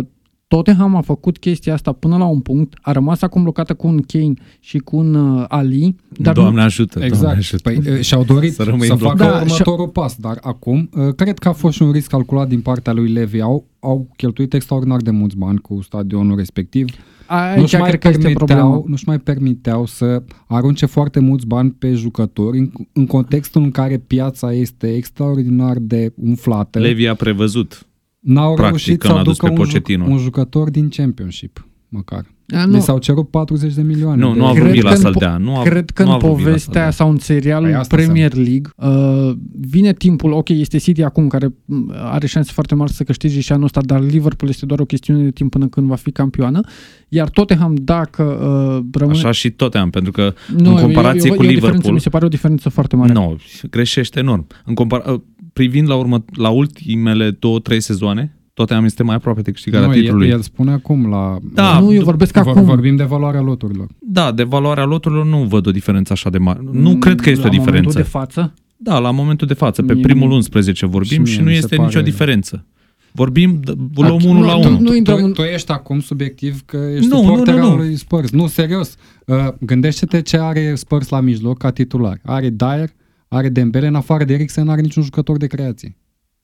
Tottenham 0.49 0.97
a 0.97 1.01
făcut 1.01 1.39
chestia 1.39 1.73
asta 1.75 1.93
până 1.93 2.17
la 2.17 2.25
un 2.25 2.41
punct, 2.41 2.75
a 2.83 2.93
rămas 2.93 3.23
acum 3.23 3.43
blocată 3.43 3.75
cu 3.75 3.87
un 3.87 4.01
Kane 4.01 4.33
și 4.61 4.79
cu 4.79 4.97
un 4.97 5.15
uh, 5.15 5.45
Ali, 5.49 5.97
dar 6.09 6.37
nu, 6.37 6.43
Doamne 6.43 6.63
ajută, 6.63 6.99
Doamne 6.99 7.17
Exact. 7.17 7.37
ajută. 7.37 7.63
Păi, 7.63 7.95
uh, 7.95 8.01
și-au 8.01 8.25
dorit 8.25 8.55
Să 8.55 8.63
să, 8.63 8.71
rămâi 8.71 8.87
să 8.87 8.93
în 8.93 8.99
facă 8.99 9.15
bloc. 9.15 9.29
Da, 9.29 9.41
următorul 9.41 9.89
pas, 9.89 10.17
dar 10.17 10.39
acum 10.43 10.91
uh, 10.93 11.15
cred 11.15 11.39
că 11.39 11.49
a 11.49 11.53
fost 11.53 11.75
și 11.75 11.83
un 11.83 11.91
risc 11.91 12.09
calculat 12.09 12.49
din 12.49 12.61
partea 12.61 12.93
lui 12.93 13.13
Levi. 13.13 13.41
Au, 13.41 13.65
au 13.81 14.09
cheltuit 14.17 14.55
extraordinar 14.55 15.01
de 15.01 15.11
mulți 15.11 15.37
bani 15.37 15.59
cu 15.59 15.81
stadionul 15.83 16.37
respectiv. 16.37 16.87
Aici 17.29 17.61
nu-și 17.61 17.77
mai, 17.77 17.89
cred 17.89 18.01
că 18.01 18.09
este 18.09 18.33
problema. 18.33 18.61
permiteau, 18.61 18.85
nu-și 18.89 19.05
mai 19.07 19.19
permiteau 19.19 19.87
să 19.87 20.23
arunce 20.47 20.87
foarte 20.87 21.21
mulți 21.21 21.47
bani 21.47 21.71
pe 21.71 21.93
jucători 21.93 22.59
în, 22.59 22.71
în 22.93 23.07
contextul 23.07 23.63
în 23.63 23.71
care 23.71 23.99
piața 23.99 24.53
este 24.53 24.95
extraordinar 24.95 25.77
de 25.79 26.13
umflată. 26.17 26.79
Levi 26.79 27.07
a 27.07 27.15
prevăzut. 27.15 27.87
N-au 28.19 28.55
practic, 28.55 28.69
reușit 28.69 29.01
că 29.01 29.07
să 29.07 29.13
n-a 29.13 29.23
dus 29.23 29.39
aducă 29.39 29.47
pe 29.47 29.61
un, 29.61 29.67
juc, 29.67 29.67
Pochettino. 29.67 30.05
un 30.05 30.19
jucător 30.19 30.71
din 30.71 30.89
Championship, 30.89 31.67
măcar. 31.89 32.27
A, 32.57 32.65
Nu. 32.65 32.73
Le 32.73 32.79
s-au 32.79 32.99
cerut 32.99 33.31
40 33.31 33.75
de 33.75 33.83
milioane. 33.83 34.23
Nu, 34.23 34.33
de 34.33 34.39
nu 34.39 34.45
a 34.47 34.49
euro. 34.49 34.61
vrut 34.61 34.71
Cred 34.71 34.81
Vila 34.81 34.89
că 34.91 34.95
în 34.97 35.01
să-l 35.03 35.15
po- 35.17 35.19
dea. 35.19 35.37
Nu 35.37 35.57
a, 35.57 35.63
Cred 35.63 35.91
că 35.91 36.03
nu 36.03 36.11
a 36.11 36.13
în 36.13 36.19
vrut 36.19 36.31
Vila 36.31 36.39
să-l 36.45 36.51
povestea 36.51 36.83
dea. 36.83 36.91
sau 36.91 37.11
în 37.11 37.19
serialul 37.19 37.69
Păi 37.69 37.77
asta 37.79 37.97
Premier 37.97 38.33
League 38.35 38.71
uh, 38.77 39.37
vine 39.61 39.93
timpul, 39.93 40.33
ok, 40.33 40.49
este 40.49 40.79
City 40.79 41.03
acum 41.03 41.29
care 41.29 41.55
m, 41.65 41.93
are 41.95 42.27
șanse 42.27 42.53
foarte 42.53 42.75
mari 42.75 42.93
să 42.93 43.05
câștige 43.05 43.41
și 43.41 43.53
anul 43.53 43.65
ăsta, 43.65 43.81
dar 43.81 44.01
Liverpool 44.01 44.51
este 44.51 44.67
doar 44.67 44.81
o 44.81 44.85
chestiune 44.85 45.23
de 45.23 45.31
timp 45.31 45.51
până 45.51 45.67
când 45.67 45.87
va 45.87 45.95
fi 45.95 46.11
campioană, 46.11 46.61
iar 47.09 47.29
Tottenham 47.29 47.75
dacă 47.83 48.23
uh, 48.23 48.85
rămâne... 48.93 49.19
Așa 49.19 49.31
și 49.31 49.51
tot 49.51 49.75
am, 49.75 49.91
pentru 49.91 50.13
că 50.13 50.35
nu, 50.57 50.71
în 50.75 50.81
comparație 50.83 51.31
e, 51.31 51.33
e, 51.33 51.37
cu 51.37 51.43
e 51.43 51.47
o 51.47 51.49
diferență, 51.49 51.67
Liverpool- 51.69 51.95
mi 51.95 52.01
se 52.01 52.09
pare 52.09 52.25
o 52.25 52.29
diferență 52.29 52.69
foarte 52.69 52.97
mare. 52.97 53.13
nu, 53.13 53.37
greșește 53.71 54.19
enorm. 54.19 54.47
În 54.65 54.75
compar- 54.75 55.07
uh, 55.13 55.21
privind 55.53 55.89
la, 55.89 55.95
urmă, 55.95 56.25
la 56.37 56.49
ultimele 56.49 57.31
două, 57.31 57.59
trei 57.59 57.81
sezoane, 57.81 58.38
Tottenham 58.59 58.85
este 58.85 59.03
mai 59.03 59.15
aproape 59.15 59.41
de 59.41 59.51
câștigarea 59.51 59.87
nu, 59.87 59.93
titlului. 59.93 60.27
el, 60.27 60.33
el 60.33 60.41
spune 60.41 60.71
acum 60.73 61.09
la... 61.11 61.37
Da, 61.53 61.79
nu, 61.81 61.93
eu 61.93 61.99
du- 61.99 62.05
vorbesc 62.05 62.39
vor, 62.39 62.47
acum. 62.49 62.65
Vorbim 62.65 62.97
de 62.97 63.03
valoarea 63.05 63.41
loturilor. 63.41 63.87
Da, 63.99 64.33
de 64.33 64.43
valoarea 64.43 64.85
loturilor 64.85 65.25
nu 65.27 65.39
văd 65.45 65.67
o 65.67 65.71
diferență 65.71 66.13
așa 66.13 66.31
de 66.31 66.39
mare. 66.39 66.61
Nu 66.73 66.97
cred 66.97 67.21
că 67.21 67.31
este 67.31 67.43
la 67.43 67.49
o 67.49 67.51
diferență. 67.51 67.79
momentul 67.89 68.03
de 68.03 68.09
față. 68.09 68.55
Da, 68.77 68.99
la 68.99 69.11
momentul 69.11 69.47
de 69.47 69.55
față, 69.55 69.83
pe 69.83 69.93
Mie 69.93 70.03
primul 70.03 70.29
nu- 70.29 70.35
11 70.35 70.87
vorbim 70.87 71.25
și 71.25 71.33
și, 71.33 71.37
mie 71.39 71.45
nu 71.45 71.51
mi 71.51 71.55
se 71.57 71.63
este 71.63 71.77
pare- 71.77 71.89
nicio 71.89 72.01
diferență. 72.03 72.65
Vorbim, 73.13 73.61
d- 73.61 73.75
luăm 73.95 74.17
nu, 74.23 74.31
unul 74.31 74.45
la 74.45 74.53
tu- 74.53 74.69
unul. 74.69 74.81
nu 74.81 74.95
intrăm 74.95 75.19
tu, 75.19 75.25
în- 75.25 75.33
tu 75.33 75.43
ești 75.43 75.73
acum 75.73 76.01
subiectiv 76.01 76.63
că 76.65 76.77
ești 76.95 77.07
Nu, 77.09 77.17
nu, 77.17 77.23
nu, 77.23 77.29
suporter 77.29 77.55
nu, 77.55 77.63
al 77.63 77.71
nu. 77.71 77.77
lui 77.77 77.97
Spurs. 77.97 78.31
Nu, 78.31 78.47
serios. 78.47 78.95
Uh, 79.27 79.37
gândește-te 79.61 80.21
ce 80.23 80.39
are 80.39 80.75
Spurs 80.75 81.09
la 81.09 81.21
mijloc 81.21 81.59
ca 81.59 81.71
titular. 81.71 82.19
Are 82.25 82.49
Dyer, 82.51 82.91
are 83.29 83.49
Dembele, 83.49 83.87
în 83.87 83.95
afară 83.95 84.25
de 84.25 84.33
Eriksen 84.33 84.65
n 84.65 84.69
are 84.69 84.81
niciun 84.81 85.03
jucător 85.03 85.37
de 85.37 85.47
creație. 85.47 85.97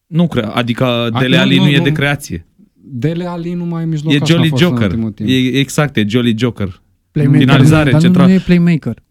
Nu 0.07 0.27
cred, 0.29 0.51
adică 0.55 0.85
A, 0.85 1.11
Dele 1.21 1.37
nu, 1.37 1.43
Ali 1.43 1.57
nu, 1.57 1.63
nu, 1.63 1.69
e 1.71 1.77
nu. 1.79 1.83
de 1.85 1.93
creație. 1.93 2.47
Dele 2.87 3.25
Ali 3.25 3.53
nu 3.53 3.65
mai 3.65 3.83
e 3.83 3.87
mijloc 3.87 4.13
E 4.13 4.19
așa 4.23 4.25
a 4.25 4.37
Jolly 4.37 4.49
fost 4.49 4.63
în 4.63 4.69
Joker. 4.69 4.87
ultimul 4.87 5.11
timp. 5.11 5.29
E, 5.29 5.59
exact, 5.59 5.97
e 5.97 6.05
Jolly 6.09 6.35
Joker. 6.39 6.83
Playmaker, 7.11 7.41
Finalizare, 7.41 7.85
dar 7.91 7.93
nu, 7.93 8.01
central. 8.01 8.27
nu 8.27 8.33
e 8.33 8.39
playmaker. 8.39 9.03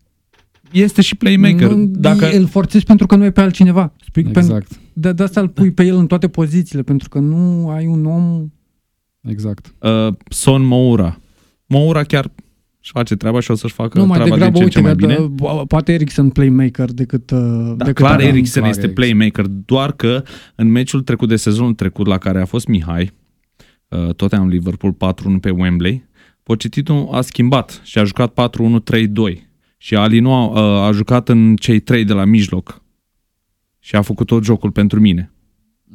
Este 0.71 1.01
și 1.01 1.15
playmaker. 1.15 1.69
Nu, 1.71 1.85
Dacă, 1.85 2.29
Îl 2.31 2.47
forțezi 2.47 2.85
pentru 2.85 3.07
că 3.07 3.15
nu 3.15 3.25
e 3.25 3.31
pe 3.31 3.41
altcineva. 3.41 3.93
Spui 4.07 4.23
pentru, 4.23 4.39
Exact, 4.41 4.79
de, 4.93 5.11
de 5.13 5.23
asta 5.23 5.41
îl 5.41 5.47
pui 5.49 5.71
pe 5.71 5.83
el 5.85 5.95
în 5.95 6.07
toate 6.07 6.27
pozițiile, 6.27 6.81
pentru 6.83 7.09
că 7.09 7.19
nu 7.19 7.69
ai 7.69 7.85
un 7.85 8.05
om... 8.05 8.47
exact. 9.21 9.73
uh, 9.79 10.13
Son 10.29 10.63
Moura. 10.65 11.19
Moura 11.65 12.03
chiar 12.03 12.31
își 12.83 12.91
face 12.91 13.15
treaba 13.15 13.39
și 13.39 13.51
o 13.51 13.55
să-și 13.55 13.73
facă 13.73 13.99
nu, 13.99 14.05
mai 14.05 14.17
treaba 14.17 14.35
degrabă, 14.35 14.59
din 14.59 14.69
ce 14.69 14.79
în 14.79 14.85
uite, 14.85 14.99
ce 15.01 15.07
mai 15.07 15.17
că, 15.17 15.25
bine. 15.35 15.49
uh, 15.53 15.61
poate 15.67 15.93
Eriksen 15.93 16.29
playmaker 16.29 16.91
decât... 16.91 17.31
Uh, 17.31 17.39
Da, 17.77 17.85
decât 17.85 17.95
clar, 17.95 18.13
Adam. 18.13 18.27
Eriksen 18.27 18.61
clar, 18.61 18.73
este 18.73 18.85
Eriksen. 18.85 19.05
playmaker, 19.05 19.45
doar 19.65 19.91
că 19.91 20.23
în 20.55 20.67
meciul 20.71 21.01
trecut 21.01 21.27
de 21.27 21.35
sezonul 21.35 21.73
trecut 21.73 22.07
la 22.07 22.17
care 22.17 22.41
a 22.41 22.45
fost 22.45 22.67
Mihai, 22.67 23.11
uh, 23.87 24.13
tot 24.13 24.33
am 24.33 24.47
Liverpool 24.47 24.93
4-1 24.93 25.39
pe 25.41 25.49
Wembley, 25.49 26.03
Pochettino 26.43 27.13
a 27.13 27.21
schimbat 27.21 27.81
și 27.83 27.99
a 27.99 28.03
jucat 28.03 28.33
4-1-3-2 28.33 29.49
și 29.77 29.95
Alinu 29.95 30.31
a, 30.31 30.45
uh, 30.45 30.87
a 30.87 30.91
jucat 30.91 31.29
în 31.29 31.55
cei 31.55 31.79
trei 31.79 32.03
de 32.03 32.13
la 32.13 32.25
mijloc 32.25 32.81
și 33.79 33.95
a 33.95 34.01
făcut 34.01 34.27
tot 34.27 34.43
jocul 34.43 34.71
pentru 34.71 34.99
mine. 34.99 35.31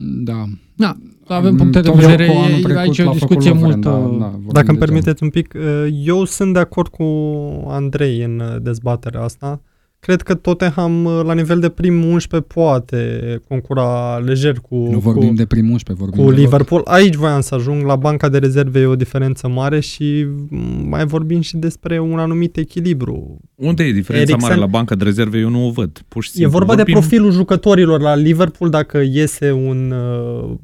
Da. 0.01 0.45
Da, 0.75 0.97
avem 1.27 1.57
puncte 1.57 1.81
de 1.81 1.89
Tot 1.89 1.99
vedere, 1.99 2.25
jocul 2.25 2.43
anul 2.43 2.59
e, 2.59 2.63
trecut 2.63 2.77
aici 2.77 2.99
e 2.99 3.03
o 3.03 3.05
l-a 3.05 3.13
făcut 3.13 3.29
discuție 3.29 3.51
Lovren, 3.51 3.71
mult... 3.71 3.85
da, 3.85 3.91
uh, 3.91 4.19
da, 4.19 4.27
vorbim 4.27 4.51
Dacă 4.53 4.69
îmi 4.69 4.79
de 4.79 4.85
permiteți 4.85 5.23
un 5.23 5.31
pic, 5.31 5.55
uh, 5.57 5.87
eu 6.05 6.25
sunt 6.25 6.53
de 6.53 6.59
acord 6.59 6.89
cu 6.89 7.05
Andrei 7.67 8.23
în 8.23 8.41
uh, 8.41 8.63
dezbaterea 8.63 9.23
asta. 9.23 9.61
Cred 10.01 10.23
că 10.23 10.35
Tottenham 10.35 11.05
uh, 11.05 11.21
la 11.25 11.35
nivel 11.35 11.59
de 11.61 11.69
prim 11.69 12.05
11 12.05 12.51
poate 12.55 13.43
concura 13.49 14.19
lejer 14.19 14.59
cu, 14.69 14.75
Nu 14.77 14.91
cu, 14.91 14.99
vorbim 14.99 15.35
de 15.35 15.47
prim 15.47 15.71
11, 15.71 16.05
vorbim 16.05 16.25
cu 16.25 16.31
de 16.31 16.37
lot. 16.37 16.45
Liverpool. 16.45 16.83
Aici 16.85 17.15
voiam 17.15 17.41
să 17.41 17.55
ajung, 17.55 17.85
la 17.85 17.97
banca 17.97 18.29
de 18.29 18.39
rezerve 18.39 18.81
e 18.81 18.87
o 18.87 18.97
diferență 18.97 19.49
mare 19.49 19.81
și 19.81 20.27
mm, 20.49 20.89
mai 20.89 21.05
vorbim 21.07 21.41
și 21.41 21.57
despre 21.57 21.99
un 21.99 22.19
anumit 22.19 22.57
echilibru. 22.57 23.39
Unde 23.55 23.83
e 23.85 23.93
diferența 23.93 24.33
Eriksen- 24.37 24.41
mare 24.49 24.55
la 24.55 24.67
banca 24.67 24.95
de 24.95 25.05
rezerve? 25.05 25.39
Eu 25.39 25.49
nu 25.49 25.67
o 25.67 25.71
văd. 25.71 25.99
Pur 26.09 26.23
și 26.23 26.29
E 26.29 26.33
simplu. 26.33 26.53
vorba 26.53 26.75
vorbim, 26.75 26.85
de 26.85 26.99
profilul 27.01 27.31
jucătorilor 27.31 28.01
la 28.01 28.15
Liverpool, 28.15 28.71
dacă 28.71 29.03
iese 29.13 29.51
un, 29.53 29.91
uh, 29.91 30.55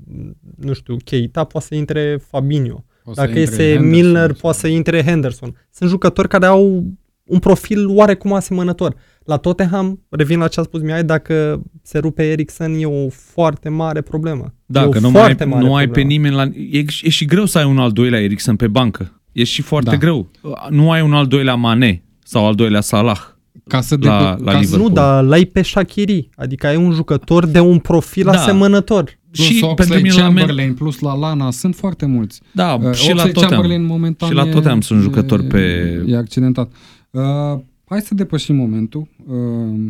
nu 0.57 0.73
știu, 0.73 0.97
Keita, 1.05 1.45
poate 1.45 1.67
să 1.67 1.75
intre 1.75 2.19
Fabinho. 2.31 2.85
O 3.05 3.13
să 3.13 3.21
Dacă 3.21 3.39
intre 3.39 3.41
este 3.43 3.63
Henderson. 3.65 3.89
Milner, 3.91 4.33
poate 4.33 4.59
să 4.59 4.67
intre 4.67 5.03
Henderson. 5.05 5.55
Sunt 5.71 5.91
jucători 5.91 6.29
care 6.29 6.47
au 6.47 6.85
un 7.25 7.39
profil 7.39 7.89
oarecum 7.89 8.33
asemănător. 8.33 8.95
La 9.25 9.37
Tottenham, 9.37 10.01
revin 10.09 10.39
la 10.39 10.49
ce 10.49 10.61
a 10.61 10.63
spus 10.63 10.81
Mihai, 10.81 11.05
dacă 11.05 11.63
se 11.83 11.99
rupe 11.99 12.23
Eriksen 12.31 12.75
e 12.79 12.85
o 12.87 13.09
foarte 13.09 13.69
mare 13.69 14.01
problemă. 14.01 14.55
Da, 14.67 14.83
e 14.83 14.85
o 14.85 14.89
că 14.89 14.99
nu, 14.99 15.11
mai, 15.11 15.21
foarte 15.23 15.45
mare 15.45 15.65
nu 15.65 15.75
ai 15.75 15.85
pe 15.85 15.91
problemă. 15.91 16.09
nimeni 16.11 16.35
la... 16.35 16.43
E, 16.79 16.85
e 17.03 17.09
și 17.09 17.25
greu 17.25 17.45
să 17.45 17.59
ai 17.59 17.65
un 17.65 17.79
al 17.79 17.91
doilea 17.91 18.21
Eriksen 18.21 18.57
pe 18.57 18.67
bancă. 18.69 19.21
E 19.33 19.45
și 19.45 19.63
foarte 19.63 19.91
Da. 19.91 19.97
greu. 19.97 20.31
Nu 20.71 20.91
ai 20.91 21.03
un 21.03 21.13
al 21.13 21.27
doilea 21.27 21.55
Mane 21.55 22.03
sau 22.25 22.47
al 22.47 22.55
doilea 22.55 22.81
Salah. 22.81 23.19
Ca 23.69 23.81
să, 23.81 23.97
La- 24.01 24.35
de, 24.37 24.43
la 24.45 24.51
ca 24.53 24.57
să 24.57 24.59
Liverpool. 24.59 24.89
Nu, 24.89 24.95
dar 24.95 25.25
l-ai 25.25 25.45
pe 25.45 25.63
Shakiri. 25.63 26.29
Adică 26.37 26.67
ai 26.67 26.77
un 26.77 26.91
jucător 26.93 27.47
de 27.47 27.61
un 27.61 27.79
profil 27.79 28.25
Da. 28.25 28.31
asemănător. 28.31 29.19
Plus 29.31 29.47
și 29.47 29.53
Oxlade 29.65 29.75
pentru 29.75 30.01
mine 30.01 30.15
la 30.23 30.29
men... 30.29 30.37
Chamberlain, 30.37 30.75
plus 30.75 30.99
la 30.99 31.15
Lana, 31.17 31.51
sunt 31.51 31.75
foarte 31.75 32.07
mulți. 32.07 32.41
Da, 32.53 32.73
Uh, 32.75 32.93
și 32.95 33.07
la 33.07 33.11
Oxlade 33.13 33.33
Tottenham. 33.33 33.49
Chamberlain 33.51 33.85
momentan 33.85 34.29
Și 34.29 34.35
la 34.35 34.47
e- 34.47 34.51
Tottenham 34.51 34.81
sunt 34.81 34.99
e- 34.99 35.03
jucători 35.03 35.45
pe... 35.45 35.59
E 36.07 36.17
accidentat. 36.17 36.73
Uh, 37.11 37.23
hai 37.85 38.01
să 38.01 38.15
depășim 38.15 38.57
momentul. 38.57 39.09
Uh, 39.27 39.35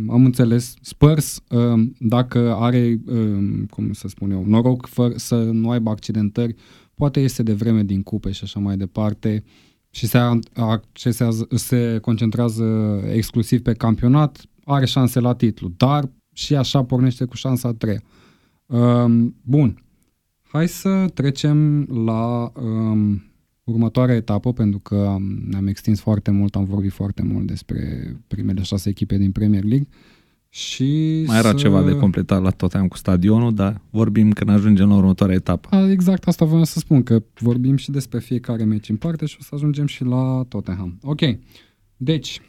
am 0.09 0.25
înțeles. 0.25 0.75
Spurs, 0.81 1.43
uh, 1.49 1.89
dacă 1.99 2.55
are, 2.55 3.01
uh, 3.07 3.63
cum 3.71 3.93
să 3.93 4.09
spun 4.09 4.31
eu, 4.31 4.45
noroc 4.47 4.87
fără 4.87 5.13
să 5.17 5.35
nu 5.35 5.71
aibă 5.71 5.91
accidentări, 5.91 6.55
poate 6.95 7.21
iese 7.21 7.43
de 7.43 7.53
vreme 7.53 7.83
din 7.83 8.03
cupe 8.03 8.31
și 8.31 8.41
așa 8.45 8.61
mai 8.61 8.77
departe 8.77 9.45
și 9.91 10.07
se, 10.07 10.19
accesează, 10.55 11.47
se 11.51 11.99
concentrează 12.01 12.65
exclusiv 13.13 13.63
pe 13.63 13.73
campionat, 13.73 14.45
are 14.65 14.87
șanse 14.87 15.21
la 15.21 15.35
titlu, 15.35 15.73
dar 15.77 16.11
și 16.33 16.55
așa 16.55 16.85
pornește 16.85 17.25
cu 17.25 17.37
șansa 17.37 17.69
a 17.69 17.73
treia. 17.73 18.03
Um, 18.67 19.37
bun. 19.43 19.85
Hai 20.43 20.69
să 20.69 21.07
trecem 21.15 21.85
la 22.05 22.53
um, 22.55 23.23
următoarea 23.65 24.15
etapă, 24.15 24.53
pentru 24.53 24.79
că 24.79 25.07
am, 25.09 25.23
ne-am 25.49 25.67
extins 25.67 26.01
foarte 26.01 26.31
mult, 26.31 26.57
am 26.57 26.65
vorbit 26.65 26.93
foarte 26.93 27.23
mult 27.23 27.47
despre 27.47 28.17
primele 28.27 28.63
șase 28.63 28.89
echipe 28.89 29.17
din 29.17 29.33
Premier 29.33 29.65
League. 29.65 29.89
Și 30.49 31.23
Mai 31.27 31.39
era 31.39 31.49
să... 31.49 31.55
ceva 31.55 31.83
de 31.83 31.97
completat 31.97 32.43
la 32.43 32.51
Tottenham 32.51 32.89
cu 32.89 32.97
stadionul, 32.97 33.55
dar 33.55 33.81
vorbim 33.91 34.31
când 34.33 34.51
ajungem 34.51 34.89
la 34.89 34.97
următoarea 34.97 35.35
etapă. 35.35 35.77
A, 35.77 35.91
Exact 35.91 36.27
asta 36.27 36.45
voiam 36.45 36.65
să 36.65 36.79
spun, 36.79 37.03
că 37.03 37.23
vorbim 37.41 37.77
și 37.77 37.91
despre 37.91 38.19
fiecare 38.19 38.65
meci 38.65 38.89
în 38.89 38.97
parte 38.97 39.27
și 39.27 39.37
o 39.41 39.43
să 39.43 39.51
ajungem 39.53 39.87
și 39.87 40.05
la 40.05 40.45
Tottenham. 40.49 40.99
Ok, 41.03 41.21
deci 41.97 42.41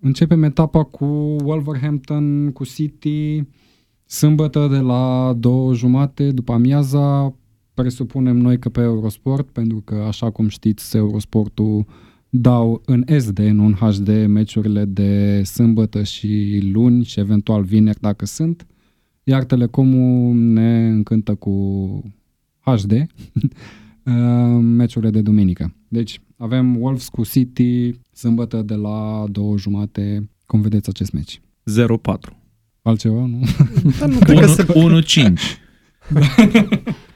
începem 0.00 0.42
etapa 0.42 0.82
cu 0.82 1.04
Wolverhampton, 1.44 2.52
cu 2.52 2.64
City, 2.64 3.42
sâmbătă 4.06 4.68
de 4.70 4.78
la 4.78 5.34
două 5.38 5.74
jumate 5.74 6.30
după 6.30 6.52
amiaza, 6.52 7.34
presupunem 7.82 8.36
noi 8.36 8.58
că 8.58 8.68
pe 8.68 8.80
Eurosport, 8.80 9.50
pentru 9.50 9.80
că 9.84 9.94
așa 9.94 10.30
cum 10.30 10.48
știți, 10.48 10.96
Eurosportul 10.96 11.86
dau 12.28 12.82
în 12.84 13.04
SD, 13.18 13.38
nu 13.38 13.64
în 13.64 13.72
HD, 13.72 14.26
meciurile 14.26 14.84
de 14.84 15.42
sâmbătă 15.42 16.02
și 16.02 16.60
luni 16.72 17.04
și 17.04 17.20
eventual 17.20 17.62
vineri 17.62 18.00
dacă 18.00 18.26
sunt 18.26 18.66
iar 19.28 19.44
Telecomul 19.44 20.34
ne 20.34 20.88
încântă 20.88 21.34
cu 21.34 21.54
HD. 22.60 22.92
uh, 22.92 24.58
meciurile 24.60 25.10
de 25.10 25.20
duminică. 25.20 25.74
Deci 25.88 26.20
avem 26.36 26.80
Wolves 26.80 27.08
cu 27.08 27.24
City 27.24 27.94
sâmbătă 28.12 28.62
de 28.62 28.74
la 28.74 29.24
două 29.30 29.58
jumate. 29.58 30.30
Cum 30.46 30.60
vedeți 30.60 30.88
acest 30.88 31.12
meci? 31.12 31.40
0-4. 31.40 31.42
Altceva, 32.82 33.26
nu? 33.26 33.40
Da, 34.00 34.06
nu 34.06 34.18
cred 34.18 34.38
că 34.38 34.46
se... 34.46 34.66
1-5. 35.30 35.32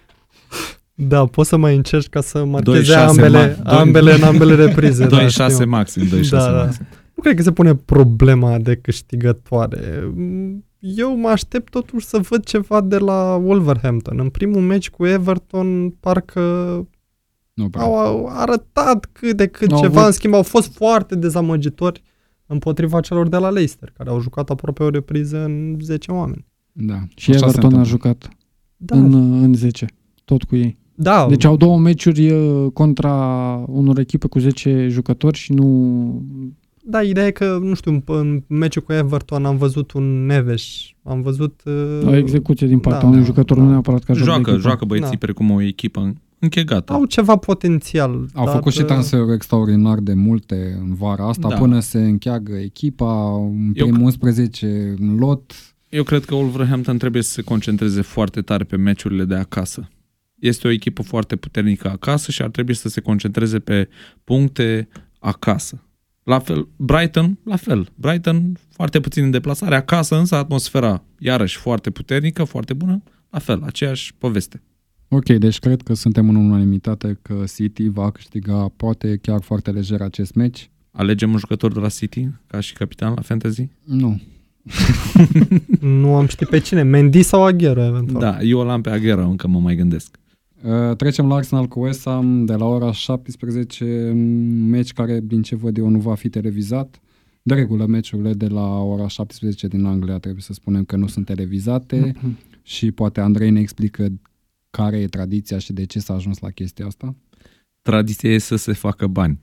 Da, 0.95 1.24
poți 1.24 1.49
să 1.49 1.57
mai 1.57 1.76
încerci 1.76 2.09
ca 2.09 2.20
să 2.20 2.45
marcheze 2.45 2.93
2-6 2.93 2.97
ambele, 2.97 3.53
ma- 3.55 3.57
doi- 3.62 3.62
ambele 3.78 4.14
în 4.14 4.22
ambele 4.22 4.55
reprize. 4.55 5.07
da, 5.07 5.24
2-6 5.26 5.28
știu. 5.28 5.66
maxim, 5.68 6.03
2-6 6.07 6.28
Da, 6.30 6.38
da. 6.53 6.62
maxim. 6.64 6.86
Nu 7.14 7.22
cred 7.22 7.36
că 7.36 7.43
se 7.43 7.53
pune 7.53 7.74
problema 7.74 8.59
de 8.59 8.76
câștigătoare. 8.76 10.12
Eu 10.78 11.16
mă 11.16 11.28
aștept 11.28 11.70
totuși 11.70 12.07
să 12.07 12.18
văd 12.18 12.45
ceva 12.45 12.80
de 12.80 12.99
la 12.99 13.34
Wolverhampton. 13.34 14.18
În 14.18 14.28
primul 14.28 14.61
meci 14.61 14.90
cu 14.90 15.07
Everton, 15.07 15.90
parcă 15.90 16.40
Nu 17.55 17.68
prea. 17.68 17.82
au, 17.84 17.95
au 17.99 18.28
arătat 18.32 19.09
cât 19.12 19.36
de 19.36 19.47
cât 19.47 19.72
Au 19.72 19.80
ceva, 19.80 19.95
avut- 19.95 20.07
în 20.07 20.12
schimb 20.12 20.34
au 20.34 20.43
fost 20.43 20.72
foarte 20.74 21.14
dezamăgitori 21.14 22.03
împotriva 22.47 23.01
celor 23.01 23.28
de 23.28 23.36
la 23.36 23.51
Leicester, 23.51 23.93
care 23.97 24.11
au 24.11 24.20
jucat 24.20 24.51
aproape 24.51 24.82
o 24.82 24.88
repriză 24.88 25.45
în 25.45 25.76
10 25.80 26.11
oameni. 26.12 26.47
Da. 26.72 26.99
Și 27.16 27.30
Așa 27.30 27.38
se 27.38 27.45
Everton 27.45 27.62
a 27.62 27.66
întâmplă. 27.66 27.90
jucat 27.90 28.28
Da, 28.76 28.97
în, 28.97 29.43
în 29.43 29.55
10, 29.55 29.86
tot 30.24 30.43
cu 30.43 30.57
ei. 30.57 30.78
Da. 31.03 31.26
Deci 31.28 31.44
au 31.44 31.57
două 31.57 31.78
meciuri 31.78 32.30
uh, 32.30 32.66
contra 32.72 33.14
unor 33.68 33.98
echipe 33.98 34.26
cu 34.26 34.38
10 34.38 34.86
jucători 34.90 35.36
și 35.38 35.53
nu... 35.53 36.22
Da, 36.84 37.03
ideea 37.03 37.26
e 37.26 37.30
că, 37.30 37.59
nu 37.62 37.74
știu, 37.74 37.90
în, 37.92 38.03
în 38.07 38.42
meciul 38.46 38.82
cu 38.82 38.92
Everton 38.92 39.44
am 39.44 39.57
văzut 39.57 39.92
un 39.92 40.26
Neves, 40.26 40.64
am 41.03 41.22
văzut... 41.22 41.61
Uh, 41.64 42.07
O 42.07 42.16
execuție 42.16 42.66
din 42.66 42.78
partea 42.78 43.00
da, 43.00 43.07
unui 43.07 43.18
da, 43.18 43.24
jucător, 43.24 43.57
da. 43.57 43.62
nu 43.62 43.68
neapărat 43.70 44.03
ca 44.05 44.12
joc 44.12 44.22
de 44.24 44.30
Joacă, 44.30 44.50
echipă. 44.50 44.66
joacă 44.68 44.84
băieții 44.84 45.11
Da. 45.11 45.16
precum 45.18 45.50
o 45.50 45.62
echipă 45.62 46.12
închegată. 46.38 46.92
Au 46.92 47.05
ceva 47.05 47.36
potențial. 47.36 48.11
Au 48.34 48.44
dar, 48.44 48.55
făcut 48.55 48.72
și 48.72 48.80
uh, 48.80 48.86
transferuri 48.86 49.34
extraordinar 49.34 49.98
de 49.98 50.14
multe 50.14 50.78
în 50.80 50.94
vara 50.94 51.28
asta, 51.28 51.48
Da. 51.48 51.55
până 51.55 51.80
se 51.80 51.98
încheagă 51.98 52.53
echipa, 52.55 53.34
în 53.34 53.70
Eu 53.74 53.84
primul 53.86 54.00
c- 54.00 54.05
11 54.05 54.94
în 55.00 55.16
lot. 55.18 55.53
Eu 55.88 56.03
cred 56.03 56.24
că 56.24 56.34
Wolverhampton 56.34 56.98
trebuie 56.98 57.22
să 57.22 57.30
se 57.30 57.42
concentreze 57.42 58.00
foarte 58.03 58.40
tare 58.40 58.64
pe 58.64 58.76
meciurile 58.76 59.24
de 59.24 59.34
acasă. 59.34 59.88
Este 60.43 60.66
o 60.66 60.70
echipă 60.70 61.03
foarte 61.03 61.36
puternică 61.36 61.90
acasă 61.90 62.30
și 62.30 62.43
ar 62.43 62.51
trebui 62.51 62.74
să 62.74 62.88
se 62.88 63.01
concentreze 63.01 63.59
pe 63.59 63.88
puncte 64.24 64.88
acasă. 65.18 65.84
La 66.22 66.38
fel, 66.38 66.68
Brighton, 66.76 67.38
la 67.45 67.57
fel. 67.57 67.88
Brighton, 67.95 68.59
foarte 68.68 69.01
puțin 69.01 69.24
în 69.24 69.30
deplasare, 69.30 69.74
acasă 69.74 70.16
însă 70.16 70.34
atmosfera, 70.34 71.05
iarăși, 71.18 71.57
foarte 71.57 71.90
puternică, 71.90 72.45
foarte 72.45 72.74
bună, 72.74 73.03
la 73.30 73.38
fel, 73.38 73.62
aceeași 73.62 74.14
poveste. 74.18 74.62
Ok, 75.09 75.24
deci 75.24 75.59
cred 75.59 75.82
că 75.82 75.95
suntem 75.95 76.28
în 76.28 76.36
unanimitate 76.36 77.18
că 77.22 77.45
City 77.55 77.88
va 77.88 78.11
câștiga 78.11 78.68
poate 78.76 79.18
chiar 79.22 79.40
foarte 79.40 79.70
lejer 79.70 80.01
acest 80.01 80.34
meci. 80.34 80.70
Alegem 80.90 81.32
un 81.32 81.38
jucător 81.38 81.72
de 81.72 81.80
la 81.80 81.88
City 81.88 82.28
ca 82.47 82.61
și 82.61 82.72
capitan 82.72 83.12
la 83.14 83.22
Fantasy? 83.22 83.68
Nu. 83.84 84.20
Nu 85.80 86.14
am 86.14 86.26
ști 86.26 86.45
pe 86.45 86.59
cine, 86.59 86.82
Mendy 86.82 87.22
sau 87.22 87.45
Aguero, 87.45 87.84
eventual. 87.84 88.20
Da, 88.20 88.40
eu 88.40 88.59
o 88.59 88.64
l-am 88.64 88.80
pe 88.80 88.90
Aguero, 88.90 89.28
încă 89.28 89.49
mă 89.49 89.59
mai 89.59 89.76
gândesc. 89.76 90.20
Uh, 90.64 90.96
trecem 90.96 91.26
la 91.28 91.34
Arsenal 91.34 91.66
cu 91.66 91.80
West 91.80 92.04
Ham 92.04 92.44
de 92.44 92.54
la 92.54 92.64
ora 92.64 92.92
17, 92.92 93.84
un 94.12 94.68
meci 94.68 94.92
care, 94.92 95.20
din 95.22 95.42
ce 95.42 95.56
văd 95.56 95.76
eu, 95.78 95.88
nu 95.88 95.98
va 95.98 96.14
fi 96.14 96.28
televizat. 96.28 97.00
De 97.42 97.54
regulă, 97.54 97.86
meciurile 97.86 98.32
de 98.34 98.46
la 98.46 98.78
ora 98.78 99.08
17 99.08 99.66
din 99.66 99.84
Anglia 99.84 100.18
trebuie 100.18 100.42
să 100.42 100.52
spunem 100.52 100.84
că 100.84 100.96
nu 100.96 101.06
sunt 101.06 101.24
televizate 101.24 102.12
Mhm. 102.16 102.36
și 102.62 102.90
poate 102.90 103.20
Andrei 103.20 103.50
ne 103.50 103.60
explică 103.60 104.08
care 104.70 104.96
e 104.98 105.06
tradiția 105.06 105.58
și 105.58 105.72
de 105.72 105.84
ce 105.86 105.98
s-a 106.00 106.14
ajuns 106.14 106.38
la 106.38 106.50
chestia 106.50 106.86
asta. 106.86 107.14
Tradiția 107.82 108.30
e 108.30 108.38
să 108.38 108.56
se 108.56 108.72
facă 108.72 109.06
bani. 109.06 109.40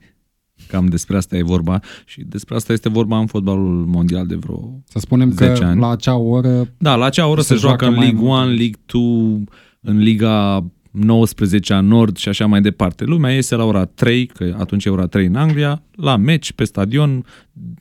Cam 0.67 0.85
despre 0.85 1.17
asta 1.17 1.37
e 1.37 1.41
vorba 1.43 1.79
și 2.05 2.23
despre 2.23 2.55
asta 2.55 2.73
este 2.73 2.89
vorba 2.89 3.17
în 3.19 3.25
fotbalul 3.27 3.85
mondial 3.85 4.25
de 4.27 4.35
vreo... 4.35 4.81
Să 4.85 4.99
spunem 4.99 5.33
că 5.33 5.45
10 5.45 5.63
ani. 5.63 5.79
la 5.79 5.89
acea 5.89 6.15
oră 6.15 6.73
Da, 6.77 6.95
la 6.95 7.05
acea 7.05 7.27
oră 7.27 7.41
Se 7.41 7.47
se, 7.53 7.59
joacă 7.59 7.83
joacă 7.83 7.85
în 7.85 7.93
mai 7.93 8.03
League 8.11 8.27
mult. 8.27 8.41
1, 8.47 8.55
League 8.55 8.79
2, 8.85 9.43
în 9.81 9.97
Liga 9.97 10.65
19 10.91 11.73
a 11.73 11.81
Nord 11.81 12.17
și 12.17 12.29
așa 12.29 12.45
mai 12.45 12.61
departe. 12.61 13.03
Lumea 13.03 13.33
iese 13.33 13.55
la 13.55 13.63
ora 13.63 13.85
3, 13.85 14.25
că 14.25 14.55
atunci 14.59 14.85
e 14.85 14.89
ora 14.89 15.07
3 15.07 15.25
în 15.25 15.35
Anglia, 15.35 15.83
la 15.91 16.15
meci, 16.17 16.51
pe 16.51 16.63
stadion, 16.63 17.25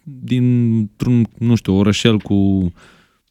dintr-un, 0.02 1.26
nu 1.38 1.54
știu, 1.54 1.74
orășel 1.74 2.18
cu 2.18 2.72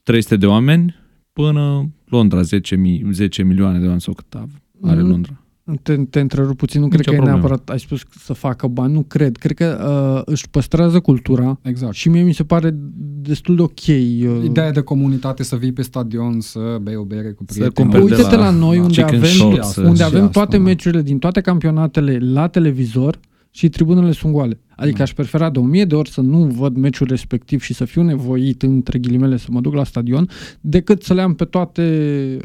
300 0.03 0.36
de 0.38 0.45
oameni 0.45 0.95
până 1.34 1.89
Londra, 2.05 2.41
10, 2.41 2.75
mi- 2.75 3.03
10 3.11 3.43
milioane 3.43 3.78
de 3.78 3.84
oameni 3.84 4.01
sau 4.01 4.13
cât 4.13 4.34
are 4.82 5.01
Mm. 5.01 5.07
Londra. 5.09 5.41
Te, 5.82 5.95
te 5.95 6.20
întrerup 6.20 6.57
puțin, 6.57 6.80
nu 6.82 6.86
Nicio 6.86 6.97
cred 6.97 7.09
că 7.15 7.22
problemă. 7.22 7.38
e 7.38 7.39
neapărat, 7.41 7.70
ai 7.70 7.80
spus 7.80 8.01
să 8.24 8.34
facă 8.34 8.68
bani, 8.68 8.93
nu 8.93 9.01
cred. 9.01 9.36
Cred 9.38 9.55
că 9.57 9.78
uh, 10.15 10.22
își 10.34 10.49
păstrează 10.49 10.99
cultura 10.99 11.59
Exact. 11.61 11.93
și 11.93 12.09
mie 12.09 12.22
mi 12.22 12.34
se 12.34 12.43
pare 12.43 12.76
destul 13.22 13.55
de 13.55 13.61
ok. 13.61 13.80
Uh, 13.88 14.43
Ideea 14.43 14.72
de 14.72 14.82
comunitate, 14.82 15.43
să 15.43 15.55
vii 15.55 15.72
pe 15.72 15.82
stadion, 15.82 16.39
să 16.39 16.78
bei 16.82 16.95
o 16.95 17.03
bere 17.03 17.32
cu 17.32 17.43
Să 17.47 17.53
prieteni. 17.53 17.74
cumperi 17.74 18.05
de 18.07 18.15
Uite-te 18.15 18.36
la, 18.36 18.41
la 18.41 18.49
noi 18.49 18.78
unde 18.80 18.93
Chicken 19.01 19.15
avem, 19.20 19.30
Shop, 19.30 19.61
să- 19.63 19.82
unde 19.82 19.95
și 19.95 20.03
avem 20.03 20.20
asta, 20.22 20.32
toate 20.32 20.57
da. 20.57 20.63
meciurile 20.63 21.01
din 21.01 21.20
toate 21.20 21.41
campionatele 21.41 22.18
la 22.22 22.47
televizor 22.47 23.20
și 23.51 23.70
tribunele 23.70 24.11
sunt 24.11 24.34
goale. 24.34 24.59
Adică 24.76 24.97
Da. 24.97 25.03
aș 25.03 25.13
prefera 25.13 25.49
de 25.49 25.59
o 25.59 25.63
mie 25.63 25.86
de 25.86 25.95
ori 25.95 26.09
să 26.09 26.22
nu 26.22 26.43
văd 26.43 26.76
meciul 26.78 27.07
respectiv 27.09 27.61
și 27.61 27.74
să 27.74 27.86
fiu 27.86 28.01
nevoit, 28.01 28.61
între 28.63 28.99
ghilimele, 28.99 29.38
să 29.38 29.47
mă 29.49 29.61
duc 29.61 29.74
la 29.74 29.84
stadion, 29.84 30.30
decât 30.61 31.03
să 31.03 31.13
le 31.13 31.22
am 31.22 31.34
pe 31.34 31.45
toate, 31.45 31.82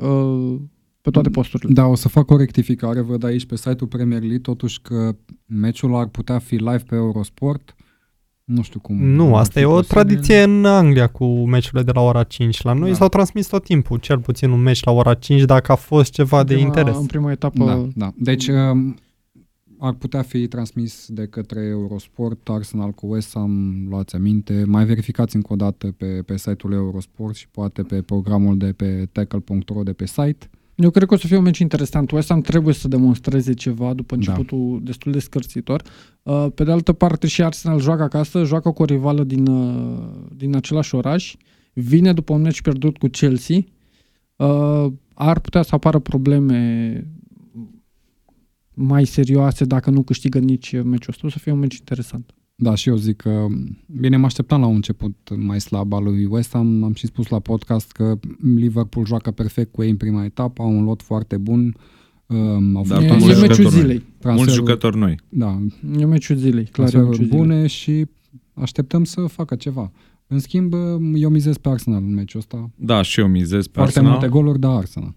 uh, 0.02 0.54
pe 1.02 1.10
toate 1.10 1.30
posturile. 1.30 1.72
Da, 1.72 1.86
o 1.86 1.94
să 1.94 2.08
fac 2.08 2.30
o 2.30 2.36
rectificare, 2.36 3.00
văd 3.00 3.24
aici 3.24 3.46
pe 3.46 3.56
site-ul 3.56 3.88
Premier 3.90 4.20
League, 4.20 4.38
totuși 4.38 4.80
că 4.80 5.16
meciul 5.46 5.94
ar 5.94 6.06
putea 6.06 6.38
fi 6.38 6.54
live 6.54 6.82
pe 6.86 6.94
Eurosport. 6.94 7.74
Nu 8.44 8.62
știu 8.62 8.80
cum. 8.80 8.96
Nu, 9.04 9.34
ar 9.34 9.40
asta 9.40 9.52
fi 9.60 9.60
e 9.60 9.64
o 9.64 9.70
posibil. 9.74 9.88
tradiție 9.96 10.42
în 10.42 10.64
Anglia 10.64 11.06
cu 11.06 11.24
meciurile 11.46 11.82
de 11.82 11.90
la 11.94 12.00
ora 12.00 12.22
5. 12.22 12.62
La 12.62 12.72
noi 12.72 12.88
Da. 12.90 12.94
s-au 12.96 13.08
transmis 13.08 13.46
tot 13.46 13.64
timpul, 13.64 13.98
cel 13.98 14.18
puțin 14.18 14.50
un 14.50 14.60
meci 14.60 14.84
la 14.84 14.92
ora 14.92 15.14
5, 15.14 15.42
dacă 15.42 15.72
a 15.72 15.74
fost 15.74 16.12
ceva 16.12 16.44
de 16.44 16.52
În 16.54 16.58
prima- 16.60 16.66
interes. 16.66 16.96
În 16.96 17.06
prima 17.06 17.30
etapă, 17.30 17.64
Da, 17.64 17.86
da. 17.94 18.12
Deci 18.16 18.46
um, 18.48 18.96
ar 19.78 19.92
putea 19.92 20.22
fi 20.22 20.46
transmis 20.48 21.06
de 21.08 21.26
către 21.26 21.60
Eurosport, 21.60 22.48
Arsenal 22.48 22.90
cu 22.90 23.06
West 23.06 23.30
Ham, 23.34 23.84
luați 23.88 24.14
aminte. 24.14 24.64
Mai 24.66 24.84
verificați 24.84 25.36
încă 25.36 25.52
o 25.52 25.56
dată 25.56 25.86
pe, 25.96 26.06
pe 26.06 26.36
site-ul 26.36 26.72
Eurosport 26.72 27.34
și 27.34 27.48
poate 27.48 27.82
pe 27.82 28.02
programul 28.02 28.56
de 28.58 28.72
pe 28.72 29.08
tackle.ro 29.12 29.82
de 29.82 29.92
pe 29.92 30.06
site. 30.06 30.50
Eu 30.74 30.90
cred 30.90 31.08
că 31.08 31.14
o 31.14 31.16
să 31.16 31.26
fie 31.26 31.36
un 31.36 31.42
meci 31.42 31.58
interesant. 31.58 32.10
West 32.10 32.28
Ham 32.28 32.40
trebuie 32.40 32.74
să 32.74 32.88
demonstreze 32.88 33.54
ceva 33.54 33.94
după 33.94 34.16
Da. 34.16 34.20
începutul 34.20 34.80
destul 34.82 35.12
de 35.12 35.18
scârțitor. 35.18 35.82
Uh, 36.22 36.46
Pe 36.54 36.64
de 36.64 36.70
altă 36.70 36.92
parte 36.92 37.26
și 37.26 37.42
Arsenal 37.42 37.80
joacă 37.80 38.02
acasă, 38.02 38.44
joacă 38.44 38.70
cu 38.70 38.82
o 38.82 38.84
rivală 38.84 39.24
din, 39.24 39.46
uh, 39.46 39.98
din 40.36 40.56
același 40.56 40.94
oraș, 40.94 41.34
vine 41.72 42.12
după 42.12 42.32
un 42.32 42.40
meci 42.40 42.62
pierdut 42.62 42.98
cu 42.98 43.06
Chelsea. 43.06 43.58
Uh, 44.36 44.86
Ar 45.14 45.40
putea 45.40 45.62
să 45.62 45.74
apară 45.74 45.98
probleme 45.98 47.06
mai 48.74 49.04
serioase 49.04 49.64
dacă 49.64 49.90
nu 49.90 50.02
câștigă 50.02 50.38
nici 50.38 50.72
meciul 50.72 51.08
ăsta. 51.08 51.26
O 51.26 51.30
să 51.30 51.38
fie 51.38 51.52
un 51.52 51.58
meci 51.58 51.76
interesant. 51.76 52.34
Da, 52.62 52.74
și 52.74 52.88
eu 52.88 52.96
zic 52.96 53.16
că, 53.16 53.46
bine, 53.86 54.16
mă 54.16 54.24
așteptam 54.24 54.60
la 54.60 54.66
un 54.66 54.74
început 54.74 55.16
mai 55.36 55.60
slab 55.60 55.92
al 55.92 56.02
lui 56.04 56.24
West 56.24 56.52
Ham. 56.52 56.82
Am 56.84 56.92
și 56.94 57.06
spus 57.06 57.28
la 57.28 57.38
podcast 57.38 57.92
că 57.92 58.18
Liverpool 58.54 59.06
joacă 59.06 59.30
perfect 59.30 59.72
cu 59.72 59.82
ei 59.82 59.90
în 59.90 59.96
prima 59.96 60.24
etapă, 60.24 60.62
au 60.62 60.76
un 60.76 60.84
lot 60.84 61.02
foarte 61.02 61.36
bun. 61.36 61.74
Um, 62.26 62.76
au 62.76 62.84
Dar 62.88 63.02
făcut 63.02 63.10
e, 63.16 63.24
mulți 63.24 63.38
e 63.38 63.40
meciul 63.40 63.54
jucători 63.54 63.72
noi. 63.74 63.80
zilei. 63.80 63.96
Mulți 63.96 64.18
transferuri- 64.18 64.54
jucători 64.54 64.96
noi. 64.96 65.16
Da, 65.28 65.58
E 65.98 66.04
meciul 66.04 66.36
zilei. 66.36 66.64
Clar, 66.64 66.86
e 66.88 66.90
transferuri 66.90 67.08
meciul 67.10 67.24
zilei. 67.24 67.40
bune 67.40 67.66
și 67.66 68.06
așteptăm 68.54 69.04
să 69.04 69.20
facă 69.20 69.54
ceva. 69.54 69.92
În 70.26 70.38
schimb, 70.38 70.72
eu 71.14 71.28
mizez 71.30 71.56
pe 71.56 71.68
Arsenal 71.68 72.02
în 72.02 72.14
meciul 72.14 72.40
ăsta. 72.40 72.70
Da, 72.76 73.02
și 73.02 73.20
eu 73.20 73.26
mizez 73.28 73.64
pe 73.66 73.70
Foarte 73.74 73.98
Arsenal. 73.98 74.10
multe 74.10 74.28
goluri, 74.28 74.58
da 74.60 74.70
Arsenal. 74.76 75.14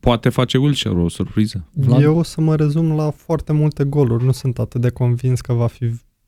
Poate 0.00 0.28
face 0.28 0.58
Wilshere 0.58 0.98
o 1.00 1.08
surpriză. 1.08 1.68
Vlad? 1.72 2.02
Eu 2.02 2.16
o 2.18 2.22
să 2.22 2.40
mă 2.40 2.56
rezum 2.56 2.92
la 2.92 3.10
foarte 3.10 3.52
multe 3.52 3.84
goluri. 3.84 4.24
Nu 4.24 4.32
sunt 4.32 4.58
atât 4.58 4.80
de 4.80 4.90
convins 4.90 5.40
că 5.40 5.52
va 5.52 5.66
fi 5.66 5.84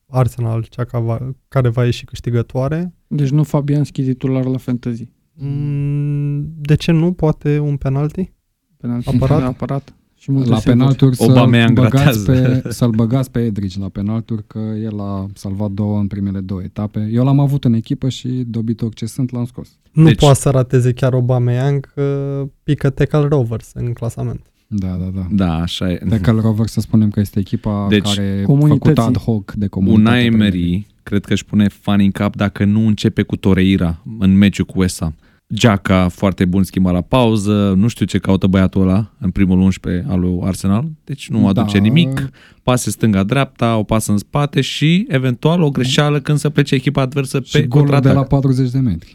Arsenal 0.09 0.67
cea 0.71 0.85
ca 0.85 0.99
va, 0.99 1.35
care 1.49 1.69
va 1.69 1.85
ieși 1.85 2.05
câștigătoare. 2.05 2.95
Deci 3.07 3.29
nu 3.31 3.43
Fabianski 3.43 4.03
titular 4.03 4.45
la 4.45 4.57
fantasy. 4.57 5.09
Mm, 5.35 6.49
De 6.61 6.75
ce 6.75 6.93
nu? 6.93 7.13
Poate 7.13 7.59
un 7.59 7.77
penalti? 7.77 8.33
Penalti. 8.77 9.09
Apărat? 9.15 9.43
Apărat. 9.53 9.95
Și 10.19 10.33
multe 10.33 10.49
La 10.49 10.59
severi. 10.59 10.79
penalturi 10.79 11.17
să 11.17 11.23
Aubameyang 11.23 11.75
băgați 11.81 12.25
gratează. 12.25 12.61
pe, 12.63 12.71
să-l 12.79 12.91
băgați 12.91 13.31
pe 13.31 13.45
Edrich 13.45 13.75
la 13.77 13.89
penalturi, 13.89 14.47
că 14.47 14.59
el 14.59 15.01
a 15.01 15.27
salvat 15.35 15.71
două 15.71 15.99
în 15.99 16.07
primele 16.07 16.41
două 16.41 16.63
etape. 16.63 17.09
Eu 17.13 17.25
l-am 17.25 17.39
avut 17.41 17.65
în 17.65 17.73
echipă 17.73 18.09
și 18.09 18.29
dobitor 18.29 18.95
ce 18.95 19.07
sunt 19.07 19.31
l-am 19.33 19.45
scos. 19.45 19.79
Nu 19.93 20.05
Deci- 20.05 20.19
poate 20.19 20.39
să 20.39 20.51
rateze 20.51 20.93
chiar 20.93 21.13
Aubameyang 21.13 21.93
că 21.95 22.45
pică 22.63 22.91
Tecal 22.91 23.29
Rovers 23.29 23.71
în 23.75 23.93
clasament. 23.93 24.47
Da, 24.67 24.89
da, 24.89 25.11
da. 25.15 25.27
Da, 25.31 25.61
așa 25.61 25.91
e. 25.91 26.01
De 26.09 26.21
Cal 26.21 26.41
Rover 26.41 26.67
să 26.67 26.81
spunem 26.81 27.11
că 27.11 27.21
este 27.21 27.39
echipa 27.39 27.87
Deci, 27.89 28.15
care 28.15 28.39
e 28.41 28.43
comunității. 28.43 28.79
făcută 28.79 29.01
ad 29.03 29.17
hoc 29.17 29.53
de 29.53 29.67
comunitate. 29.67 30.09
Unai 30.09 30.25
Emery, 30.25 30.87
cred 31.03 31.25
că 31.25 31.33
își 31.33 31.45
pune 31.45 31.69
fani 31.69 32.05
în 32.05 32.11
cap 32.11 32.37
dacă 32.37 32.65
nu 32.65 32.87
începe 32.87 33.23
cu 33.23 33.37
Toreira 33.37 34.03
în 34.19 34.37
meciul 34.37 34.65
cu 34.65 34.79
West 34.79 35.01
Ham. 35.01 35.15
Giaca 35.55 36.09
foarte 36.09 36.45
bun 36.45 36.63
schimbat 36.63 36.93
la 36.93 37.01
pauză, 37.01 37.75
nu 37.77 37.89
știu 37.89 38.07
ce 38.07 38.19
caută 38.19 38.47
băiatul 38.47 38.83
ăla 38.83 39.13
în 39.19 39.31
primul 39.31 39.61
11 39.61 40.07
al 40.09 40.21
lui 40.21 40.39
Arsenal, 40.43 40.89
deci 41.05 41.29
nu 41.29 41.49
aduce 41.49 41.77
da. 41.77 41.83
nimic, 41.83 42.31
pase 42.63 42.91
stânga-dreapta, 42.91 43.77
o 43.77 43.83
pasă 43.83 44.13
în 44.13 44.19
spate 44.19 44.61
și 44.61 45.07
eventual 45.09 45.63
o 45.63 45.71
greșeală 45.71 46.21
când 46.21 46.39
se 46.39 46.51
plece 46.51 46.75
echipa 46.75 47.03
adversă 47.03 47.41
și 47.45 47.61
pe 47.61 47.69
contraatac. 47.69 48.13
de 48.13 48.19
la 48.19 48.25
40 48.25 48.71
de 48.71 48.79
metri. 48.79 49.15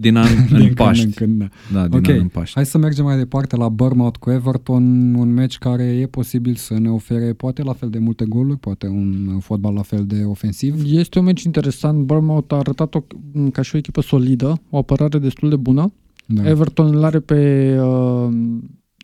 Din 0.00 0.16
an 0.16 0.26
în 0.50 0.58
din 0.58 0.74
Paști. 0.74 1.02
Când, 1.02 1.14
când, 1.14 1.38
da. 1.38 1.48
da, 1.72 1.88
din 1.88 1.98
okay. 1.98 2.14
an 2.14 2.20
în 2.20 2.28
Paști. 2.28 2.54
Hai 2.54 2.66
să 2.66 2.78
mergem 2.78 3.04
mai 3.04 3.16
departe 3.16 3.56
la 3.56 3.68
Bournemouth 3.68 4.18
cu 4.18 4.30
Everton, 4.30 5.14
un 5.14 5.32
meci 5.32 5.58
care 5.58 5.84
e 5.84 6.06
posibil 6.06 6.54
să 6.54 6.78
ne 6.78 6.90
ofere 6.90 7.32
poate 7.32 7.62
la 7.62 7.72
fel 7.72 7.90
de 7.90 7.98
multe 7.98 8.24
goluri, 8.24 8.58
poate 8.58 8.86
un 8.86 9.38
fotbal 9.40 9.74
la 9.74 9.82
fel 9.82 10.06
de 10.06 10.22
ofensiv. 10.24 10.82
Este 10.86 11.18
un 11.18 11.24
meci 11.24 11.42
interesant. 11.42 12.04
Bournemouth 12.04 12.52
a 12.52 12.56
arătat-o 12.56 13.04
ca 13.52 13.62
și 13.62 13.74
o 13.74 13.78
echipă 13.78 14.00
solidă, 14.00 14.60
o 14.70 14.76
apărare 14.76 15.18
destul 15.18 15.48
de 15.48 15.56
bună. 15.56 15.92
Da. 16.26 16.48
Everton 16.48 16.94
îl 16.94 17.04
are 17.04 17.18
pe 17.18 17.74
uh, 17.80 18.28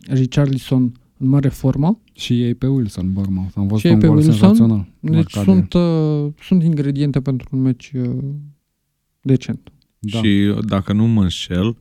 Richarlison 0.09 0.93
în 1.17 1.29
mare 1.29 1.49
formă. 1.49 2.01
Și 2.13 2.43
ei 2.43 2.55
pe 2.55 2.67
Wilson, 2.67 3.13
Bournemouth. 3.13 3.53
Am 3.57 3.67
văzut 3.67 3.91
un 3.91 3.99
gol 3.99 4.17
Wilson. 4.17 4.33
senzațional. 4.33 4.87
Deci 5.01 5.33
sunt, 5.33 5.73
uh, 5.73 6.27
sunt 6.43 6.63
ingrediente 6.63 7.21
pentru 7.21 7.49
un 7.53 7.61
meci 7.61 7.93
uh, 7.95 8.11
decent. 9.21 9.73
Da. 10.13 10.19
Și 10.19 10.55
dacă 10.67 10.93
nu 10.93 11.07
mă 11.07 11.23
înșel, 11.23 11.77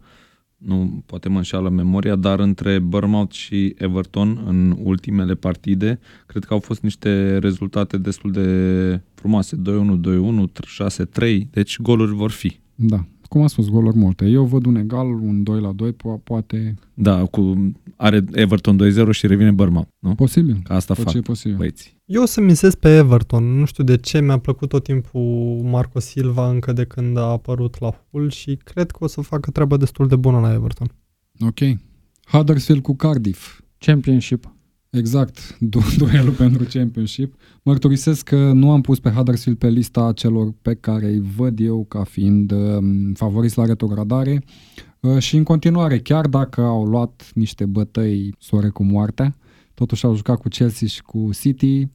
nu 0.58 1.04
poate 1.06 1.30
mă 1.30 1.38
înșeală 1.38 1.70
memoria, 1.70 2.16
dar 2.16 2.40
între 2.40 2.80
Bournemouth 2.80 3.34
și 3.34 3.76
Everton 3.78 4.44
în 4.48 4.76
ultimele 4.84 5.36
partide, 5.36 6.00
cred 6.26 6.44
că 6.44 6.54
au 6.54 6.60
fost 6.60 6.82
niște 6.82 7.38
rezultate 7.38 7.98
destul 7.98 8.32
de 8.32 9.02
frumoase. 9.14 9.56
2-1, 9.56 9.60
2-1, 9.60 9.66
6-3, 11.22 11.38
deci 11.52 11.80
goluri 11.80 12.14
vor 12.14 12.32
fi. 12.32 12.60
Da 12.76 13.06
cum 13.34 13.42
am 13.42 13.48
spus, 13.48 13.70
goluri 13.70 13.98
multe. 13.98 14.26
Eu 14.26 14.44
văd 14.44 14.66
un 14.66 14.76
egal, 14.76 15.08
un 15.08 15.44
2 15.44 15.62
la 15.62 15.72
2, 15.72 15.92
po- 15.92 16.24
poate... 16.24 16.76
Da, 16.94 17.26
cu, 17.26 17.72
are 17.96 18.26
Everton 18.32 18.80
2-0 19.08 19.10
și 19.12 19.28
revine 19.28 19.52
Bournemouth, 19.52 19.88
nu? 20.00 20.16
Posibil. 20.16 20.60
Ca 20.64 20.76
asta 20.76 20.94
fac 20.94 21.20
posibil. 21.20 21.58
băieții. 21.58 22.02
Eu 22.14 22.22
o 22.22 22.26
să 22.26 22.42
misez 22.42 22.76
pe 22.76 22.96
Everton. 22.96 23.44
Nu 23.44 23.66
știu 23.66 23.84
de 23.84 23.98
ce, 23.98 24.22
mi-a 24.22 24.38
plăcut 24.38 24.70
tot 24.70 24.84
timpul 24.84 25.62
Marco 25.64 26.00
Silva 26.00 26.50
încă 26.50 26.74
de 26.74 26.86
când 26.86 27.18
a 27.18 27.22
apărut 27.22 27.80
la 27.80 28.06
Hull 28.12 28.30
și 28.30 28.60
cred 28.64 28.92
că 28.92 29.04
o 29.04 29.08
să 29.08 29.22
facă 29.22 29.52
treaba 29.52 29.78
destul 29.78 30.08
de 30.08 30.16
bună 30.16 30.40
la 30.40 30.54
Everton. 30.54 30.88
Ok. 31.40 31.58
Huddersfield 32.26 32.82
cu 32.82 32.96
Cardiff. 32.96 33.62
Championship. 33.78 34.54
Exact, 34.90 35.40
du- 35.60 35.96
duelul 35.98 36.32
pentru 36.32 36.66
Championship. 36.70 37.36
Mărturisesc 37.64 38.24
că 38.26 38.52
nu 38.52 38.72
am 38.72 38.82
pus 38.82 39.00
pe 39.00 39.10
Huddersfield 39.10 39.58
pe 39.58 39.70
lista 39.70 40.12
celor 40.16 40.54
pe 40.62 40.74
care 40.74 41.06
îi 41.06 41.22
văd 41.36 41.60
eu 41.60 41.86
ca 41.86 42.04
fiind 42.04 42.52
uh, 42.52 42.78
favoriți 43.14 43.58
la 43.58 43.66
retrogradare 43.66 44.44
uh, 45.00 45.18
și 45.18 45.36
în 45.36 45.44
continuare, 45.44 46.00
chiar 46.00 46.28
dacă 46.28 46.62
au 46.62 46.86
luat 46.86 47.32
niște 47.36 47.66
bătăi 47.66 48.36
soare 48.40 48.70
cu 48.70 48.84
moartea, 48.84 49.36
totuși 49.74 50.06
au 50.06 50.16
jucat 50.16 50.38
cu 50.38 50.48
Chelsea 50.48 50.88
și 50.88 51.02
cu 51.02 51.30
City, 51.40 51.82
uh, 51.82 51.88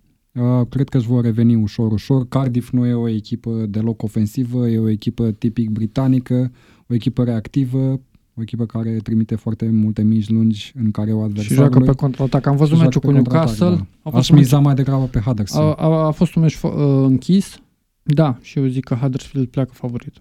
cred 0.68 0.89
că 0.89 0.97
își 0.97 1.07
vor 1.07 1.24
reveni 1.24 1.55
ușor, 1.55 1.93
ușor. 1.93 2.28
Cardiff 2.28 2.70
nu 2.70 2.86
e 2.86 2.93
o 2.93 3.09
echipă 3.09 3.66
deloc 3.68 4.03
ofensivă, 4.03 4.68
e 4.68 4.78
o 4.78 4.89
echipă 4.89 5.30
tipic 5.30 5.70
britanică, 5.70 6.53
o 6.89 6.95
echipă 6.95 7.24
reactivă, 7.24 8.01
o 8.34 8.43
echipă 8.43 8.66
care 8.66 8.97
trimite 8.97 9.34
foarte 9.34 9.68
multe 9.70 10.03
mici 10.03 10.28
lungi 10.28 10.72
în 10.76 10.91
care 10.91 11.12
o 11.12 11.20
adversarului. 11.22 11.47
Și 11.47 11.55
joacă 11.55 11.80
pe 11.80 11.93
contraatac. 11.93 12.47
Am 12.47 12.57
văzut 12.57 12.78
meciul 12.78 13.01
cu 13.01 13.11
Newcastle. 13.11 13.68
Da. 13.68 13.86
A 14.03 14.11
fost 14.11 14.30
Aș 14.30 14.36
miza 14.36 14.57
meci... 14.57 14.64
mai 14.64 14.74
degrabă 14.74 15.05
pe 15.05 15.18
Huddersfield. 15.18 15.74
A, 15.76 15.82
a, 15.84 16.07
a 16.07 16.11
fost 16.11 16.34
un 16.34 16.43
meci 16.43 16.61
uh, 16.62 16.72
închis. 17.05 17.59
Da, 18.03 18.39
și 18.41 18.59
eu 18.59 18.66
zic 18.66 18.84
că 18.84 18.95
Huddersfield 18.95 19.49
pleacă 19.49 19.70
favorit. 19.74 20.12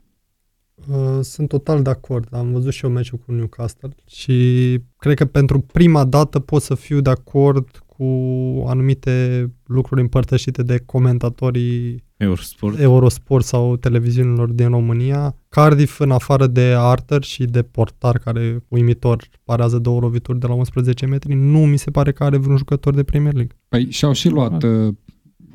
Uh, 0.87 1.19
sunt 1.21 1.47
total 1.47 1.81
de 1.81 1.89
acord. 1.89 2.27
Am 2.31 2.51
văzut 2.51 2.73
și 2.73 2.85
eu 2.85 2.91
meciul 2.91 3.19
cu 3.25 3.31
Newcastle 3.31 3.95
și 4.05 4.79
cred 4.97 5.15
că 5.15 5.25
pentru 5.25 5.59
prima 5.59 6.05
dată 6.05 6.39
pot 6.39 6.61
să 6.61 6.75
fiu 6.75 7.01
de 7.01 7.09
acord 7.09 7.83
cu 7.97 8.63
anumite 8.67 9.45
lucruri 9.65 10.01
împărtășite 10.01 10.63
de 10.63 10.81
comentatorii 10.85 12.03
Eurosport, 12.17 12.79
Eurosport 12.79 13.45
sau 13.45 13.75
televiziunilor 13.75 14.51
din 14.51 14.69
România. 14.69 15.35
Cardiff, 15.49 15.99
în 15.99 16.11
afară 16.11 16.47
de 16.47 16.75
Arthur 16.77 17.23
și 17.23 17.45
de 17.45 17.61
portar, 17.61 18.17
care 18.17 18.63
uimitor 18.67 19.27
parează 19.43 19.79
două 19.79 19.99
lovituri 19.99 20.39
de 20.39 20.47
la 20.47 20.53
11 20.53 21.05
metri, 21.05 21.33
nu 21.33 21.59
mi 21.59 21.77
se 21.77 21.91
pare 21.91 22.11
că 22.11 22.23
are 22.23 22.37
vreun 22.37 22.57
jucător 22.57 22.93
de 22.93 23.03
Premier 23.03 23.33
League. 23.33 23.55
Păi 23.67 23.87
și-au 23.89 24.11
și 24.11 24.29
luat, 24.29 24.63
uh, 24.63 24.93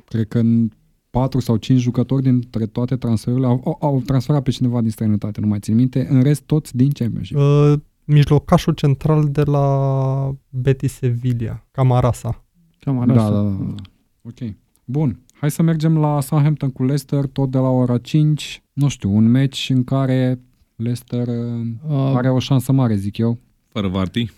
cred 0.04 0.28
că 0.28 0.38
în 0.38 0.68
4 1.10 1.40
sau 1.40 1.56
5 1.56 1.80
jucători 1.80 2.22
dintre 2.22 2.66
toate 2.66 2.96
transferurile 2.96 3.46
au, 3.46 3.78
au 3.80 4.02
transferat 4.06 4.42
pe 4.42 4.50
cineva 4.50 4.80
din 4.80 4.90
străinătate, 4.90 5.40
nu 5.40 5.46
mai 5.46 5.58
țin 5.58 5.74
minte, 5.74 6.06
în 6.10 6.22
rest 6.22 6.42
toți 6.42 6.76
din 6.76 6.90
Championship. 6.90 7.36
Uh, 7.36 7.72
mijlocașul 8.04 8.72
central 8.72 9.28
de 9.30 9.42
la 9.42 10.34
Betis 10.48 10.92
Sevilla, 10.92 11.66
Camarasa. 11.70 12.44
Camarasa. 12.78 13.30
Da, 13.30 13.42
da, 13.42 13.42
da, 13.42 13.64
da. 13.64 13.74
Ok. 14.22 14.54
Bun. 14.84 15.20
Hai 15.34 15.50
să 15.50 15.62
mergem 15.62 15.98
la 15.98 16.20
Southampton 16.20 16.70
cu 16.70 16.82
Leicester, 16.82 17.26
tot 17.26 17.50
de 17.50 17.58
la 17.58 17.68
ora 17.68 17.98
5. 17.98 18.62
Nu 18.72 18.88
știu, 18.88 19.10
un 19.10 19.30
match 19.30 19.68
în 19.68 19.84
care 19.84 20.40
Leicester 20.76 21.28
uh, 21.28 22.12
are 22.14 22.30
o 22.30 22.38
șansă 22.38 22.72
mare, 22.72 22.94
zic 22.94 23.18
eu. 23.18 23.38
Fără 23.68 23.88
Vardy. 23.88 24.30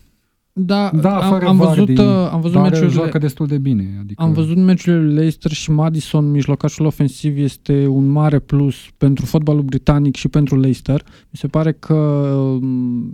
Da, 0.57 0.91
da 0.95 1.19
am, 1.19 1.47
am 1.47 1.57
văzut, 1.57 1.99
uh, 1.99 2.29
am 2.31 2.41
văzut 2.41 2.61
meciurile, 2.61 2.89
joacă 2.89 3.19
destul 3.19 3.47
de 3.47 3.59
bine. 3.59 3.97
Adică... 4.01 4.23
Am 4.23 4.33
văzut 4.33 4.57
meciurile 4.57 5.13
Leicester 5.13 5.51
și 5.51 5.71
Madison, 5.71 6.31
mijlocașul 6.31 6.87
ofensiv, 6.87 7.39
este 7.39 7.87
un 7.87 8.09
mare 8.09 8.39
plus 8.39 8.77
pentru 8.97 9.27
fotbalul 9.27 9.63
britanic 9.63 10.17
și 10.17 10.29
pentru 10.29 10.59
Leicester. 10.59 11.03
Mi 11.05 11.39
se 11.39 11.47
pare 11.47 11.73
că 11.73 11.95
uh, 11.95 12.63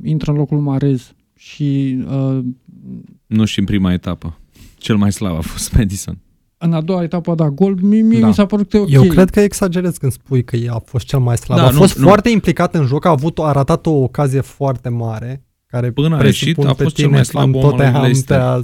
intră 0.03 0.30
în 0.30 0.36
locul 0.36 0.59
Marez 0.59 1.12
și... 1.36 1.99
Uh, 2.11 2.38
nu 3.26 3.45
și 3.45 3.59
în 3.59 3.64
prima 3.64 3.93
etapă. 3.93 4.38
Cel 4.76 4.97
mai 4.97 5.12
slab 5.12 5.36
a 5.36 5.41
fost 5.41 5.76
Madison. 5.76 6.18
În 6.59 6.72
a 6.72 6.80
doua 6.80 7.03
etapă 7.03 7.30
a 7.30 7.34
dat 7.34 7.49
gol, 7.49 7.78
mie, 7.82 8.03
mie 8.03 8.20
da. 8.20 8.26
mi 8.26 8.34
s-a 8.34 8.47
părut 8.47 8.68
că 8.68 8.78
ok. 8.78 8.91
Eu 8.91 9.03
cred 9.03 9.30
că 9.30 9.41
exagerez 9.41 9.97
când 9.97 10.12
spui 10.12 10.45
că 10.45 10.57
a 10.68 10.78
fost 10.78 11.07
cel 11.07 11.18
mai 11.18 11.36
slab. 11.36 11.59
Da, 11.59 11.66
a 11.66 11.70
fost 11.70 11.99
nu, 11.99 12.07
foarte 12.07 12.28
nu. 12.28 12.34
implicat 12.34 12.74
în 12.74 12.86
joc, 12.86 13.05
a 13.05 13.11
avut 13.11 13.38
a 13.38 13.53
ratat 13.53 13.86
o 13.86 13.91
ocazie 13.91 14.41
foarte 14.41 14.88
mare 14.88 15.45
care 15.71 15.91
Până 15.91 16.16
a 16.16 16.25
ieșit 16.25 16.59
a 16.59 16.73
fost 16.75 16.95
cel 16.95 17.11
mai 17.11 17.25
slab 17.25 17.55
om 17.55 17.81
al 17.81 18.14
te-a 18.14 18.61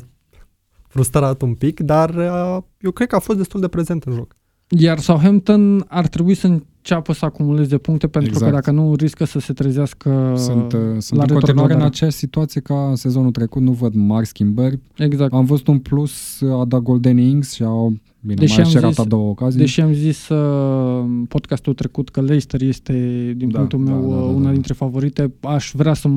frustrat 0.88 1.42
un 1.42 1.54
pic, 1.54 1.80
dar 1.80 2.14
uh, 2.14 2.62
eu 2.78 2.90
cred 2.90 3.09
că 3.09 3.16
a 3.16 3.18
fost 3.18 3.38
destul 3.38 3.61
de 3.61 3.68
prezent 3.68 4.02
în 4.02 4.12
joc. 4.12 4.36
Iar 4.68 4.98
Southampton 4.98 5.84
ar 5.88 6.07
trebui 6.07 6.34
să 6.34 6.46
înceapă 6.46 7.12
să 7.12 7.24
acumuleze 7.24 7.78
puncte 7.78 8.07
pentru 8.07 8.30
exact. 8.30 8.50
că 8.50 8.57
dacă 8.57 8.70
nu 8.70 8.94
riscă 8.94 9.24
să 9.24 9.38
se 9.38 9.52
trezească 9.52 10.32
Sunt, 10.36 10.72
uh, 10.72 10.80
sunt 10.98 11.20
în 11.20 11.26
continuare 11.26 11.74
în 11.74 11.82
aceeași 11.82 12.16
situație 12.16 12.61
ca 12.61 12.92
sezonul 12.94 13.30
trecut, 13.30 13.62
nu 13.62 13.72
văd 13.72 13.94
mari 13.94 14.26
schimbări. 14.26 14.78
Exact. 14.96 15.32
Am 15.32 15.44
văzut 15.44 15.66
un 15.66 15.78
plus 15.78 16.42
a 16.61 16.64
dat 16.64 16.80
Golden 16.80 17.18
Ings 17.18 17.52
și 17.52 17.62
au 17.62 17.94
Bine, 18.26 18.40
deși 18.40 18.60
mai 18.60 18.82
am 18.82 18.92
zis, 18.92 19.04
două 19.04 19.28
ocazii. 19.28 19.60
Deși 19.60 19.80
am 19.80 19.92
zis 19.92 20.28
uh, 20.28 21.04
podcastul 21.28 21.74
trecut 21.74 22.08
că 22.08 22.20
Leicester 22.20 22.62
este, 22.62 23.32
din 23.36 23.50
da, 23.50 23.58
punctul 23.58 23.78
meu, 23.78 24.00
da, 24.00 24.14
da, 24.14 24.20
da, 24.20 24.22
una 24.22 24.44
da. 24.44 24.52
dintre 24.52 24.72
favorite, 24.72 25.32
aș 25.40 25.72
vrea 25.74 25.94
să 25.94 26.08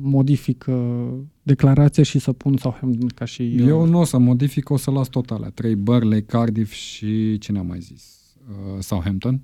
modific 0.00 0.64
uh, 0.68 0.74
declarația 1.42 2.02
și 2.02 2.18
să 2.18 2.32
pun 2.32 2.56
Southampton 2.56 3.08
ca 3.08 3.24
și... 3.24 3.42
Uh, 3.42 3.66
Eu 3.66 3.86
nu 3.86 4.00
o 4.00 4.04
să 4.04 4.18
modific, 4.18 4.70
o 4.70 4.76
să 4.76 4.90
las 4.90 5.08
tot 5.08 5.30
alea. 5.30 5.50
Trei 5.50 5.76
Burley, 5.76 6.24
Cardiff 6.24 6.72
și 6.72 7.38
cine 7.38 7.58
am 7.58 7.66
mai 7.66 7.80
zis? 7.80 8.34
Uh, 8.48 8.82
Southampton. 8.82 9.40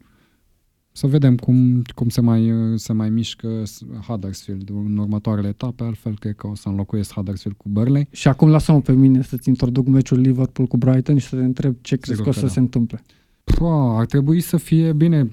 Să 0.92 1.06
vedem 1.06 1.36
cum, 1.36 1.82
cum 1.94 2.08
se, 2.08 2.20
mai, 2.20 2.52
se 2.74 2.92
mai 2.92 3.10
mișcă 3.10 3.62
Huddersfield 4.06 4.68
în 4.68 4.96
următoarele 4.96 5.48
etape, 5.48 5.84
altfel 5.84 6.18
cred 6.18 6.34
că 6.34 6.46
o 6.46 6.54
să 6.54 6.68
înlocuiesc 6.68 7.12
Huddersfield 7.12 7.56
cu 7.56 7.68
Burnley. 7.68 8.08
Și 8.10 8.28
acum 8.28 8.48
lasă-mă 8.48 8.80
pe 8.80 8.92
mine 8.92 9.22
să-ți 9.22 9.48
introduc 9.48 9.86
meciul 9.86 10.18
Liverpool 10.18 10.68
cu 10.68 10.76
Brighton 10.76 11.18
și 11.18 11.26
să 11.26 11.36
te 11.36 11.42
întreb 11.44 11.76
ce 11.80 11.94
Sigur 11.94 12.04
crezi 12.04 12.22
că 12.22 12.28
o 12.28 12.32
să 12.32 12.40
da. 12.40 12.48
se 12.48 12.58
întâmple. 12.58 13.02
Pua, 13.44 13.98
ar 13.98 14.06
trebui 14.06 14.40
să 14.40 14.56
fie 14.56 14.92
bine. 14.92 15.28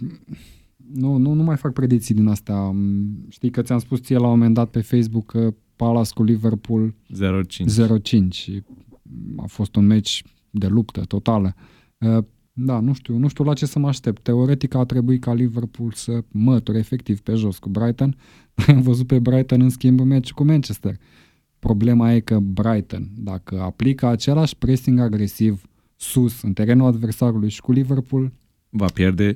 Nu, 0.94 1.18
nu, 1.18 1.34
nu 1.34 1.44
mai 1.44 1.58
fac 1.58 1.74
predicții 1.74 2.16
din 2.16 2.28
astea. 2.28 2.76
Știi 3.30 3.50
că 3.50 3.62
ți-am 3.62 3.80
spus 3.80 4.02
ție 4.02 4.18
la 4.18 4.26
un 4.26 4.30
moment 4.30 4.54
dat 4.54 4.70
pe 4.70 4.82
Facebook 4.82 5.26
că 5.26 5.54
Palace 5.76 6.12
cu 6.14 6.24
Liverpool 6.24 6.94
0-5 7.14 8.30
și 8.30 8.64
a 9.38 9.46
fost 9.46 9.76
un 9.76 9.86
meci 9.86 10.24
de 10.50 10.68
luptă 10.68 11.02
totală. 11.02 11.56
Uh, 12.60 12.66
da, 12.66 12.80
nu 12.80 12.94
știu, 12.94 13.18
nu 13.18 13.28
știu 13.28 13.44
la 13.44 13.54
ce 13.54 13.66
să 13.66 13.80
mă 13.80 13.88
aștept. 13.88 14.24
Teoretic 14.24 14.74
a 14.74 14.86
trebuit 14.86 15.22
ca 15.22 15.34
Liverpool 15.34 15.92
să 15.92 16.24
măture 16.32 16.78
efectiv 16.78 17.20
pe 17.20 17.34
jos 17.34 17.58
cu 17.58 17.70
Brighton. 17.70 18.16
Am 18.68 18.82
văzut 18.82 19.08
pe 19.08 19.20
Brighton 19.20 19.62
în 19.62 19.70
schimb 19.70 20.00
meci 20.00 20.32
cu 20.32 20.44
Manchester. 20.44 20.96
Problema 21.60 22.14
e 22.14 22.20
că 22.20 22.40
Brighton, 22.40 23.10
dacă 23.18 23.62
aplică 23.62 24.06
același 24.06 24.58
pressing 24.58 25.00
agresiv 25.00 25.62
sus 25.96 26.42
în 26.42 26.54
terenul 26.54 26.88
adversarului 26.88 27.50
și 27.50 27.62
cu 27.62 27.72
Liverpool, 27.72 28.32
va 28.70 28.86
pierde 28.86 29.34
5-0. 29.34 29.36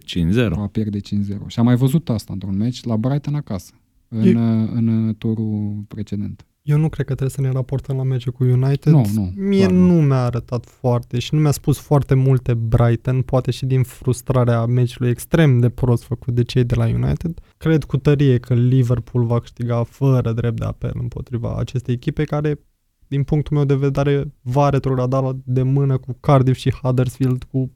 Va 0.49 0.67
pierde 0.67 0.99
5-0. 0.99 1.01
Și 1.47 1.59
am 1.59 1.65
mai 1.65 1.75
văzut 1.75 2.09
asta 2.09 2.33
într-un 2.33 2.57
meci 2.57 2.83
la 2.83 2.97
Brighton 2.97 3.35
acasă, 3.35 3.73
în, 4.07 4.35
e... 4.35 4.69
în 4.73 5.15
turul 5.17 5.83
precedent. 5.87 6.45
Eu 6.63 6.77
nu 6.77 6.89
cred 6.89 7.05
că 7.05 7.15
trebuie 7.15 7.29
să 7.35 7.41
ne 7.41 7.51
raportăm 7.51 7.95
la 7.95 8.03
meciul 8.03 8.31
cu 8.31 8.43
United. 8.43 8.93
Nu, 8.93 9.05
nu, 9.13 9.31
Mie 9.35 9.59
clar 9.59 9.71
nu. 9.71 9.91
nu 9.91 10.01
mi-a 10.01 10.23
arătat 10.23 10.65
foarte 10.65 11.19
și 11.19 11.33
nu 11.33 11.39
mi-a 11.39 11.51
spus 11.51 11.77
foarte 11.79 12.13
multe 12.13 12.53
Brighton, 12.53 13.21
poate 13.21 13.51
și 13.51 13.65
din 13.65 13.83
frustrarea 13.83 14.65
meciului 14.65 15.11
extrem 15.11 15.59
de 15.59 15.69
prost 15.69 16.03
făcut 16.03 16.33
de 16.33 16.43
cei 16.43 16.63
de 16.63 16.75
la 16.75 16.85
United. 16.85 17.39
Cred 17.57 17.83
cu 17.83 17.97
tărie 17.97 18.37
că 18.37 18.53
Liverpool 18.53 19.25
va 19.25 19.39
câștiga 19.39 19.83
fără 19.83 20.31
drept 20.31 20.59
de 20.59 20.65
apel 20.65 20.91
împotriva 20.93 21.55
acestei 21.57 21.93
echipe 21.93 22.23
care, 22.23 22.59
din 23.07 23.23
punctul 23.23 23.55
meu 23.55 23.65
de 23.65 23.75
vedere, 23.75 24.33
va 24.41 24.69
retrograda 24.69 25.37
de 25.43 25.61
mână 25.61 25.97
cu 25.97 26.17
Cardiff 26.19 26.59
și 26.59 26.73
Huddersfield 26.73 27.43
cu 27.43 27.71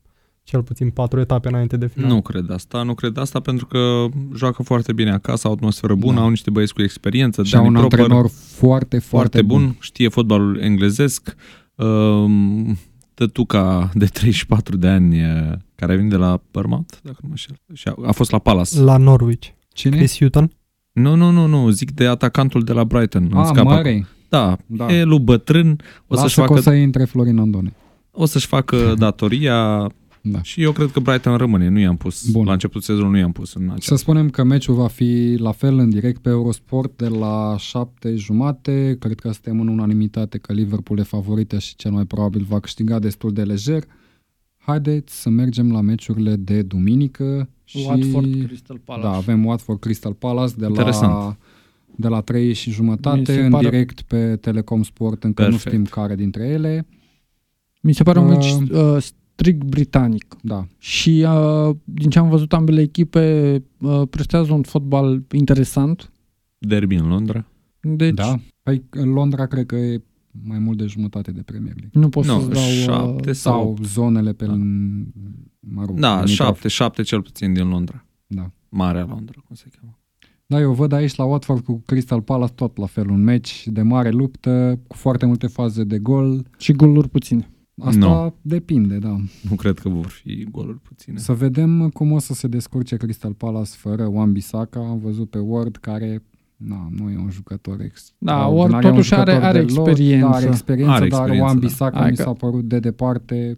cel 0.48 0.64
puțin 0.64 0.89
patru 0.89 1.20
etape 1.20 1.48
înainte 1.48 1.78
de 1.78 1.88
final. 1.88 2.10
Nu 2.10 2.22
cred 2.22 2.50
asta, 2.50 2.84
nu 2.84 2.93
cred 2.93 3.18
asta 3.18 3.39
pentru 3.39 3.66
că 3.66 4.06
joacă 4.36 4.64
foarte 4.64 4.93
bine 4.93 5.12
acasă, 5.12 5.48
au 5.48 5.54
atmosferă 5.54 5.95
bună, 5.95 6.16
Da. 6.16 6.22
au 6.22 6.30
niște 6.30 6.50
băieți 6.50 6.74
cu 6.74 6.82
experiență, 6.82 7.43
Și 7.43 7.56
au 7.56 7.62
Danny 7.64 7.76
un 7.76 7.82
Proper, 7.82 8.00
antrenor 8.00 8.30
foarte, 8.56 9.00
foarte 9.00 9.41
bun, 9.41 9.76
știe 9.80 10.08
fotbalul 10.10 10.60
englezesc. 10.60 11.36
Um, 11.76 12.78
tătuca 13.14 13.89
de 13.93 14.06
34 14.06 14.78
de 14.78 14.88
ani 14.88 15.20
eh, 15.20 15.52
care 15.76 15.95
vine 15.95 16.08
de 16.10 16.16
la 16.16 16.41
Bournemouth, 16.52 16.93
dacă 17.02 17.18
nu 17.22 17.28
mă 17.30 17.36
știu, 17.36 17.56
și 17.74 17.88
a, 17.88 17.93
a 18.06 18.12
fost 18.12 18.32
la 18.32 18.39
Palace. 18.39 18.80
La 18.82 18.98
Norwich. 18.98 19.48
Cine? 19.74 19.95
Chris 19.98 20.18
Hutton? 20.18 20.52
Nu, 20.91 21.16
nu, 21.16 21.30
nu, 21.32 21.45
nu, 21.45 21.70
zic 21.70 21.91
de 21.91 22.06
atacantul 22.08 22.64
de 22.64 22.74
la 22.74 22.84
Brighton. 22.84 23.24
îmi 23.32 23.39
Ah, 23.41 23.45
scapă 23.45 23.60
acum. 23.60 23.74
Murray. 23.76 24.06
Da, 24.30 24.58
Da. 24.66 24.93
e 24.93 25.04
lui 25.04 25.20
bătrân, 25.20 25.80
o 26.08 26.16
să-și 26.16 26.38
Lasă 26.38 26.41
că 26.41 26.48
facă 26.48 26.60
o 26.60 26.62
să 26.62 26.72
intre 26.72 27.06
Florin 27.06 27.38
Andone. 27.38 27.74
o 28.12 28.26
să-și 28.26 28.48
facă 28.48 28.93
datoria 28.98 29.89
Da. 30.32 30.42
și 30.42 30.62
eu 30.62 30.72
cred 30.72 30.92
că 30.92 31.00
Brighton 31.00 31.38
rămâne. 31.38 31.68
Nu 31.70 31.80
i-am 31.80 31.98
pus, 31.98 32.30
Bun. 32.30 32.46
la 32.46 32.52
început 32.52 32.84
sezonul 32.84 33.12
nu 33.12 33.18
i-am 33.18 33.32
pus 33.32 33.54
în 33.54 33.68
Să 33.68 33.74
acea. 33.76 33.96
spunem 33.96 34.30
că 34.30 34.44
meciul 34.44 34.76
va 34.76 34.88
fi 34.88 35.36
la 35.38 35.52
fel 35.52 35.78
în 35.78 35.90
direct 35.90 36.22
pe 36.22 36.30
Eurosport 36.30 36.98
de 36.98 37.08
la 37.08 37.56
șapte 37.60 38.16
jumate. 38.16 38.96
Cred 39.00 39.20
că 39.20 39.32
suntem 39.32 39.60
în 39.60 39.68
unanimitate 39.68 40.38
că 40.38 40.54
Liverpool 40.54 41.00
e 41.00 41.04
favorită 41.04 41.60
și 41.60 41.76
cel 41.76 41.92
mai 41.92 42.06
probabil 42.06 42.46
va 42.50 42.60
câștiga 42.60 43.00
destul 43.00 43.34
de 43.34 43.44
lejer. 43.44 43.84
Haideți 44.58 45.22
să 45.22 45.30
mergem 45.30 45.72
la 45.72 45.82
meciurile 45.82 46.36
de 46.36 46.62
duminică. 46.62 47.50
Și... 47.64 47.86
Watford, 47.88 48.46
Crystal 48.46 48.78
Palace. 48.84 49.08
Da, 49.08 49.14
avem 49.14 49.46
Watford 49.46 49.80
Crystal 49.80 50.14
Palace 50.14 50.54
de 50.58 50.62
la, 50.62 50.68
Interesant. 50.68 51.38
de 51.96 52.08
la 52.08 52.22
3 52.22 52.54
și 52.54 52.70
Mi 52.70 52.76
jumătate 52.76 53.24
se 53.34 53.40
în 53.46 53.52
pare- 53.52 53.70
direct 53.70 54.02
pe 54.02 54.36
Telecom 54.36 54.84
Sport. 54.84 55.24
Încă 55.24 55.42
Perfect. 55.44 55.64
nu 55.66 55.72
știm 55.72 55.84
care 55.86 56.16
dintre 56.16 56.48
ele. 56.48 56.88
Mi 57.82 57.94
se 57.94 58.04
pare 58.04 58.20
un 58.20 58.28
meci 58.28 58.46
Uh, 58.52 58.70
uh, 58.72 59.04
strict 59.40 59.64
britanic. 59.64 60.36
Da, 60.42 60.68
Și 60.78 61.26
uh, 61.28 61.76
din 61.84 62.10
ce 62.10 62.20
am 62.20 62.30
văzut 62.30 62.54
ambele 62.54 62.82
echipe 62.82 63.64
uh, 63.80 64.02
prestează 64.10 64.54
un 64.54 64.62
fotbal 64.62 65.24
interesant. 65.32 66.12
Derby 66.58 66.96
în 66.96 67.08
Londra. 67.08 67.46
Deci 67.82 68.14
da. 68.14 68.40
Păi 68.64 68.84
în 68.90 69.10
Londra 69.10 69.46
cred 69.46 69.66
că 69.66 69.76
e 69.76 70.02
mai 70.44 70.60
mult 70.60 70.78
de 70.78 70.86
jumătate 70.86 71.32
de 71.32 71.42
Premier 71.42 71.74
League. 71.76 72.00
nu 72.02 72.10
pot 72.10 72.26
Nu, 72.26 72.40
să-ți 72.40 72.50
dau... 72.54 72.64
șapte 72.64 73.30
Uh, 73.30 73.36
sau... 73.36 73.76
Sau 73.76 73.78
zonele 73.86 74.34
pe... 74.34 74.46
Da. 74.46 74.52
Da. 74.52 74.58
Mă 75.60 75.86
rog, 75.86 76.00
Da, 76.00 76.14
limitrof. 76.14 76.36
șapte, 76.48 76.68
șapte 76.68 77.02
cel 77.02 77.22
puțin 77.22 77.54
din 77.54 77.68
Londra. 77.68 78.06
Da. 78.28 78.52
Marea 78.70 79.06
Londra, 79.10 79.42
cum 79.48 79.56
se 79.56 79.66
cheamă. 79.80 80.00
Da, 80.46 80.60
eu 80.60 80.74
văd 80.74 80.92
aici 80.92 81.16
la 81.16 81.24
Watford 81.24 81.64
cu 81.64 81.82
Crystal 81.86 82.22
Palace 82.22 82.54
tot 82.54 82.78
la 82.78 82.86
fel, 82.86 83.10
un 83.10 83.24
meci 83.24 83.68
de 83.68 83.82
mare 83.82 84.10
luptă, 84.10 84.80
cu 84.88 84.96
foarte 84.96 85.26
multe 85.26 85.48
faze 85.48 85.84
de 85.84 86.00
gol. 86.00 86.46
și 86.58 86.72
goluri 86.74 87.10
puține. 87.10 87.50
Asta 87.84 88.06
Nu. 88.06 88.36
depinde, 88.42 88.98
da. 88.98 89.16
Nu 89.50 89.56
cred 89.56 89.80
că 89.80 89.90
vor 89.90 90.06
fi 90.08 90.48
goluri 90.52 90.80
puține. 90.80 91.18
Să 91.18 91.34
vedem 91.34 91.90
cum 91.90 92.12
o 92.12 92.20
să 92.20 92.34
se 92.34 92.48
descurce 92.48 92.96
Crystal 92.98 93.34
Palace 93.34 93.72
fără 93.76 94.06
Wan 94.06 94.32
Bissaka. 94.32 94.80
Am 94.80 95.00
văzut 95.00 95.30
pe 95.30 95.38
Ward 95.38 95.76
care 95.76 96.24
na, 96.56 96.88
nu 96.92 97.10
e 97.10 97.18
un 97.18 97.30
jucător 97.30 97.82
ex. 97.82 98.14
Da, 98.18 98.32
extraordinar, 98.32 98.58
Ward 98.72 98.74
e 98.74 98.88
un 98.88 98.94
totuși 98.94 99.14
are- 99.14 99.32
jucător 99.32 99.48
are 99.50 99.64
de 99.64 99.74
lot, 99.74 99.88
experiență. 99.88 100.28
Da, 100.30 100.36
are 100.36 100.46
experiență, 100.46 100.92
Are 100.92 101.08
dar 101.08 101.20
experiență, 101.20 101.46
Wan 101.46 101.60
da. 101.60 101.66
Bissaka 101.68 101.98
Hai 102.00 102.10
mi 102.10 102.16
că- 102.16 102.22
s-a 102.22 102.34
părut 102.34 102.64
de 102.64 102.80
departe 102.80 103.58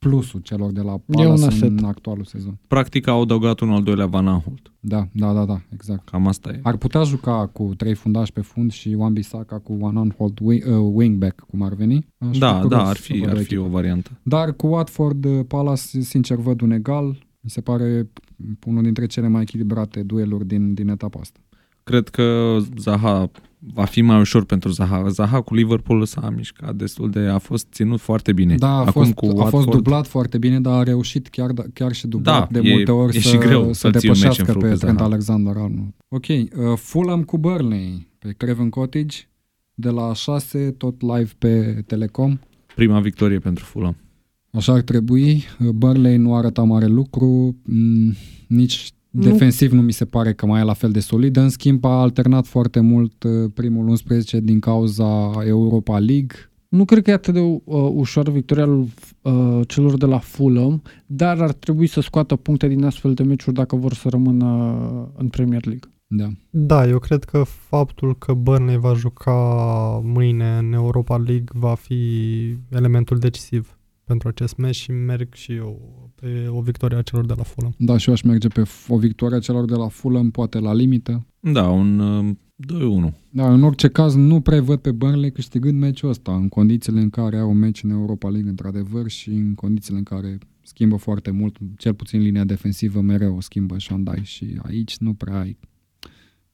plusul 0.00 0.40
celor 0.40 0.72
de 0.72 0.80
la 0.80 0.92
un 0.92 1.00
Palace 1.06 1.44
aset. 1.44 1.78
în 1.78 1.84
actualul 1.84 2.24
sezon. 2.24 2.58
Practic 2.66 3.06
au 3.06 3.20
adăugat 3.22 3.60
un 3.60 3.70
al 3.70 3.82
doilea 3.82 4.06
Van 4.06 4.26
Aanholt. 4.28 4.72
Da, 4.80 5.08
da, 5.12 5.32
da, 5.32 5.44
da, 5.44 5.60
exact. 5.72 6.08
Cam 6.08 6.26
asta 6.26 6.50
e. 6.50 6.60
Ar 6.62 6.76
putea 6.76 7.02
juca 7.02 7.46
cu 7.52 7.72
trei 7.76 7.94
fundași 7.94 8.32
pe 8.32 8.40
fund 8.40 8.72
și 8.72 8.88
Wan 8.98 9.12
Bissaka 9.12 9.58
cu 9.58 9.76
one 9.80 9.98
on 9.98 10.14
hold 10.16 10.38
wing, 10.42 10.64
uh, 10.66 10.90
wingback, 10.92 11.40
cum 11.40 11.62
ar 11.62 11.74
veni. 11.74 12.06
Aș 12.18 12.38
Da, 12.38 12.52
curios 12.52 12.70
da, 12.70 12.88
ar 12.88 12.96
să 12.96 13.02
fi, 13.02 13.18
văd 13.18 13.28
ar 13.28 13.34
o 13.34 13.36
fi 13.36 13.42
echipă. 13.42 13.60
o 13.62 13.68
variantă. 13.68 14.10
Dar 14.22 14.52
cu 14.54 14.66
Watford 14.66 15.24
uh, 15.24 15.40
Palace, 15.48 16.00
sincer, 16.00 16.36
văd 16.36 16.60
un 16.60 16.70
egal. 16.70 17.06
Mi 17.40 17.50
se 17.50 17.60
pare 17.60 18.10
unul 18.66 18.82
dintre 18.82 19.06
cele 19.06 19.28
mai 19.28 19.42
echilibrate 19.42 20.02
dueluri 20.02 20.46
din, 20.46 20.74
din 20.74 20.88
etapa 20.88 21.20
asta. 21.20 21.40
Cred 21.82 22.08
că 22.08 22.56
Zaha 22.78 23.30
va 23.74 23.84
fi 23.84 24.00
mai 24.02 24.20
ușor 24.20 24.44
pentru 24.44 24.70
Zaha. 24.70 25.08
Zaha 25.08 25.40
cu 25.40 25.54
Liverpool 25.54 26.04
s-a 26.04 26.30
mișcat 26.36 26.74
destul 26.74 27.10
de... 27.10 27.20
a 27.20 27.38
fost 27.38 27.66
ținut 27.72 28.00
foarte 28.00 28.32
bine. 28.32 28.54
Da, 28.54 28.68
a, 28.68 28.78
Acum 28.78 28.92
fost, 28.92 29.12
cu 29.14 29.26
a 29.26 29.28
fost 29.28 29.42
Watford, 29.52 29.70
dublat 29.70 30.06
foarte 30.06 30.38
bine, 30.38 30.60
dar 30.60 30.78
a 30.78 30.82
reușit 30.82 31.28
chiar, 31.28 31.50
da- 31.50 31.64
chiar 31.74 31.92
și 31.92 32.06
dublat 32.06 32.50
Da, 32.50 32.60
de 32.60 32.68
e- 32.68 32.72
multe 32.72 32.90
ori 32.92 33.16
e 33.16 33.20
să, 33.20 33.28
și 33.28 33.36
greu 33.38 33.72
să 33.72 33.90
să 33.90 33.98
ții 33.98 34.08
un 34.08 34.14
meci 34.14 34.24
în 34.24 34.30
depășească 34.30 34.44
frunte 34.44 34.68
pe 34.68 34.74
Zaha. 34.74 34.92
Trent 34.92 35.00
Alexander-Arnold. 35.00 35.94
Ok, 36.08 36.26
uh, 36.28 36.46
Fulham 36.76 37.22
cu 37.22 37.38
Burnley 37.38 38.08
pe 38.18 38.34
Craven 38.36 38.68
Cottage 38.68 39.16
de 39.74 39.88
la 39.88 40.14
6, 40.14 40.70
tot 40.78 41.00
live 41.00 41.30
pe 41.38 41.82
Telecom. 41.86 42.38
Prima 42.74 43.00
victorie 43.00 43.38
pentru 43.38 43.64
Fulham. 43.64 43.96
Așa 44.52 44.72
ar 44.72 44.80
trebui. 44.80 45.44
Burnley 45.74 46.16
nu 46.16 46.34
arăta 46.34 46.62
mare 46.62 46.86
lucru, 46.86 47.56
m, 47.62 48.12
nici 48.46 48.90
Nu. 48.92 48.98
Defensiv 49.10 49.72
nu 49.72 49.82
mi 49.82 49.92
se 49.92 50.04
pare 50.04 50.32
că 50.32 50.46
mai 50.46 50.60
e 50.60 50.64
la 50.64 50.72
fel 50.72 50.90
de 50.90 51.00
solid. 51.00 51.36
În 51.36 51.48
schimb, 51.48 51.84
a 51.84 52.00
alternat 52.00 52.46
foarte 52.46 52.80
mult 52.80 53.22
uh, 53.22 53.50
primul 53.54 53.88
11 53.88 54.40
din 54.40 54.60
cauza 54.60 55.32
Europa 55.44 55.98
League. 55.98 56.36
Nu 56.68 56.84
cred 56.84 57.02
că 57.02 57.10
e 57.10 57.12
atât 57.12 57.34
de 57.34 57.40
uh, 57.40 57.60
ușor 57.94 58.30
victoria 58.30 58.64
lui, 58.64 58.92
uh, 59.22 59.60
celor 59.66 59.96
de 59.96 60.06
la 60.06 60.18
Fulham, 60.18 60.82
dar 61.06 61.40
ar 61.40 61.52
trebui 61.52 61.86
să 61.86 62.00
scoată 62.00 62.36
puncte 62.36 62.68
din 62.68 62.84
astfel 62.84 63.14
de 63.14 63.22
meciuri 63.22 63.56
dacă 63.56 63.76
vor 63.76 63.94
să 63.94 64.08
rămână 64.08 64.46
în 65.16 65.28
Premier 65.28 65.66
League. 65.66 65.90
Da. 66.06 66.28
Da, 66.50 66.88
eu 66.88 66.98
cred 66.98 67.24
că 67.24 67.42
faptul 67.42 68.16
că 68.18 68.32
Burnley 68.32 68.78
va 68.78 68.94
juca 68.94 69.32
mâine 70.04 70.56
în 70.58 70.72
Europa 70.72 71.16
League 71.16 71.48
va 71.52 71.74
fi 71.74 72.02
elementul 72.70 73.18
decisiv 73.18 73.78
pentru 74.04 74.28
acest 74.28 74.56
meci 74.56 74.74
și 74.74 74.90
merg 74.92 75.34
și 75.34 75.52
eu 75.54 75.80
pe 76.20 76.46
o 76.48 76.60
victorie 76.60 76.96
a 76.96 77.02
celor 77.02 77.26
de 77.26 77.34
la 77.36 77.42
Fulham. 77.42 77.74
Da, 77.78 77.96
și 77.96 78.08
eu 78.08 78.14
aș 78.14 78.22
merge 78.22 78.48
pe 78.48 78.62
f- 78.62 78.88
o 78.88 78.98
victorie 78.98 79.36
a 79.36 79.40
celor 79.40 79.64
de 79.64 79.74
la 79.74 79.88
Fulham, 79.88 80.30
poate 80.30 80.58
la 80.58 80.74
limită. 80.74 81.26
Da, 81.40 81.68
un 81.68 81.98
uh, 81.98 82.34
2-1. 83.10 83.12
Dar 83.30 83.52
în 83.52 83.62
orice 83.62 83.88
caz 83.88 84.14
nu 84.14 84.40
prevăd 84.40 84.78
pe 84.78 84.92
Burnley 84.92 85.32
câștigând 85.32 85.78
meciul 85.78 86.08
ăsta, 86.08 86.34
în 86.34 86.48
condițiile 86.48 87.00
în 87.00 87.10
care 87.10 87.38
au 87.38 87.50
un 87.50 87.58
meci 87.58 87.82
în 87.82 87.90
Europa 87.90 88.28
League 88.28 88.50
într-adevăr 88.50 89.08
și 89.08 89.30
în 89.30 89.54
condițiile 89.54 89.98
în 89.98 90.04
care 90.04 90.38
schimbă 90.62 90.96
foarte 90.96 91.30
mult, 91.30 91.56
cel 91.76 91.94
puțin 91.94 92.20
linia 92.20 92.44
defensivă 92.44 93.00
mereu 93.00 93.36
o 93.36 93.40
schimbă 93.40 93.78
Shandai 93.78 94.20
și 94.22 94.60
aici 94.62 94.96
nu 94.98 95.14
prea 95.14 95.38
ai 95.38 95.58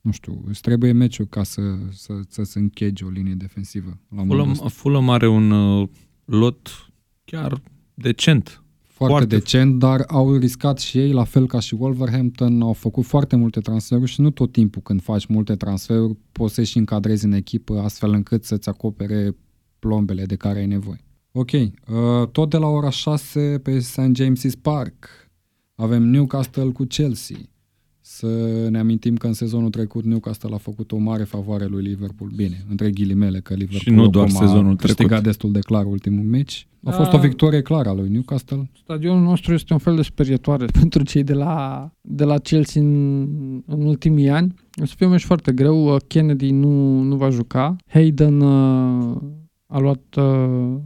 nu 0.01 0.13
știu, 0.13 0.43
îți 0.47 0.61
trebuie 0.61 0.93
meciul 0.93 1.27
ca 1.27 1.43
să, 1.43 1.61
să, 1.91 2.13
să 2.29 2.43
se 2.43 2.59
închege 2.59 3.05
o 3.05 3.09
linie 3.09 3.35
defensivă. 3.35 3.99
La 4.09 4.23
modul 4.23 4.29
Fulham, 4.29 4.51
ăsta. 4.51 4.69
Fulham 4.69 5.11
are 5.11 5.29
un 5.29 5.51
uh, 5.51 5.89
lot 6.25 6.91
chiar 7.25 7.63
decent. 7.95 8.63
Foarte, 8.97 9.17
foarte- 9.17 9.37
decent, 9.37 9.79
dar 9.79 10.05
au 10.09 10.37
riscat 10.37 10.79
și 10.79 10.99
ei, 10.99 11.13
la 11.13 11.25
fel 11.25 11.47
ca 11.47 11.61
și 11.61 11.75
Wolverhampton, 11.75 12.63
au 12.63 12.73
făcut 12.73 13.05
foarte 13.05 13.37
multe 13.37 13.61
transferuri 13.61 14.11
și 14.11 14.21
nu 14.21 14.31
tot 14.31 14.53
timpul 14.53 14.83
când 14.83 15.03
faci 15.03 15.27
multe 15.27 15.55
transferuri 15.55 16.17
poți 16.33 16.55
să 16.55 16.63
și 16.63 16.79
încadrezi 16.79 17.25
în 17.25 17.33
echipă 17.33 17.81
astfel 17.81 18.13
încât 18.13 18.45
să-ți 18.45 18.69
acopere 18.69 19.37
plombele 19.79 20.25
de 20.25 20.37
care 20.37 20.59
ai 20.59 20.67
nevoie. 20.67 21.01
Ok, 21.33 21.51
uh, 21.53 22.29
tot 22.33 22.51
de 22.51 22.57
la 22.57 22.67
ora 22.67 22.91
6 22.91 23.61
pe 23.63 23.79
St. 23.81 24.11
James's 24.23 24.61
Park 24.63 25.09
avem 25.75 26.03
Newcastle 26.03 26.71
cu 26.71 26.85
Chelsea. 26.85 27.37
Să 28.09 28.27
ne 28.71 28.79
amintim 28.79 29.17
că 29.17 29.27
în 29.27 29.33
sezonul 29.33 29.71
trecut 29.71 30.05
Newcastle 30.05 30.55
a 30.55 30.57
făcut 30.57 30.93
o 30.93 30.97
mare 30.97 31.25
favoare 31.25 31.67
lui 31.67 31.83
Liverpool. 31.83 32.31
Bine, 32.37 32.65
între 32.71 32.91
ghilimele 32.91 33.41
că 33.41 33.53
Liverpool 33.55 33.81
Și 33.81 33.91
nu 33.91 34.09
doar 34.09 34.25
oricum 34.25 34.43
a 34.43 34.47
sezonul 34.47 34.77
câștigat 34.77 35.07
trecut. 35.09 35.25
destul 35.25 35.53
de 35.53 35.59
clar 35.59 35.85
ultimul 35.85 36.25
meci. 36.25 36.67
A 36.85 36.91
Da. 36.91 36.97
fost 36.97 37.13
o 37.13 37.19
victorie 37.19 37.63
clară 37.63 37.89
a 37.89 37.93
lui 37.95 38.09
Newcastle. 38.09 38.71
Stadionul 38.83 39.23
nostru 39.23 39.53
este 39.53 39.73
un 39.73 39.79
fel 39.79 39.97
de 39.97 40.03
sperietoare 40.03 40.65
pentru 40.81 41.03
cei 41.03 41.23
de 41.23 41.33
la, 41.33 41.91
de 42.01 42.25
la 42.25 42.39
Chelsea 42.39 42.83
în, 42.83 43.21
în 43.67 43.83
ultimii 43.87 44.29
ani. 44.29 44.55
O 44.83 44.85
să 44.85 44.95
fie 44.97 45.07
un 45.07 45.13
meci 45.13 45.25
foarte 45.25 45.53
greu. 45.53 45.95
Uh, 45.95 46.01
Kennedy 46.07 46.51
nu, 46.51 47.01
nu 47.03 47.17
va 47.17 47.31
juca. 47.31 47.77
Hayden 47.87 48.41
uh, 48.41 49.17
a 49.67 49.79
luat, 49.79 50.15
uh, 50.17 50.25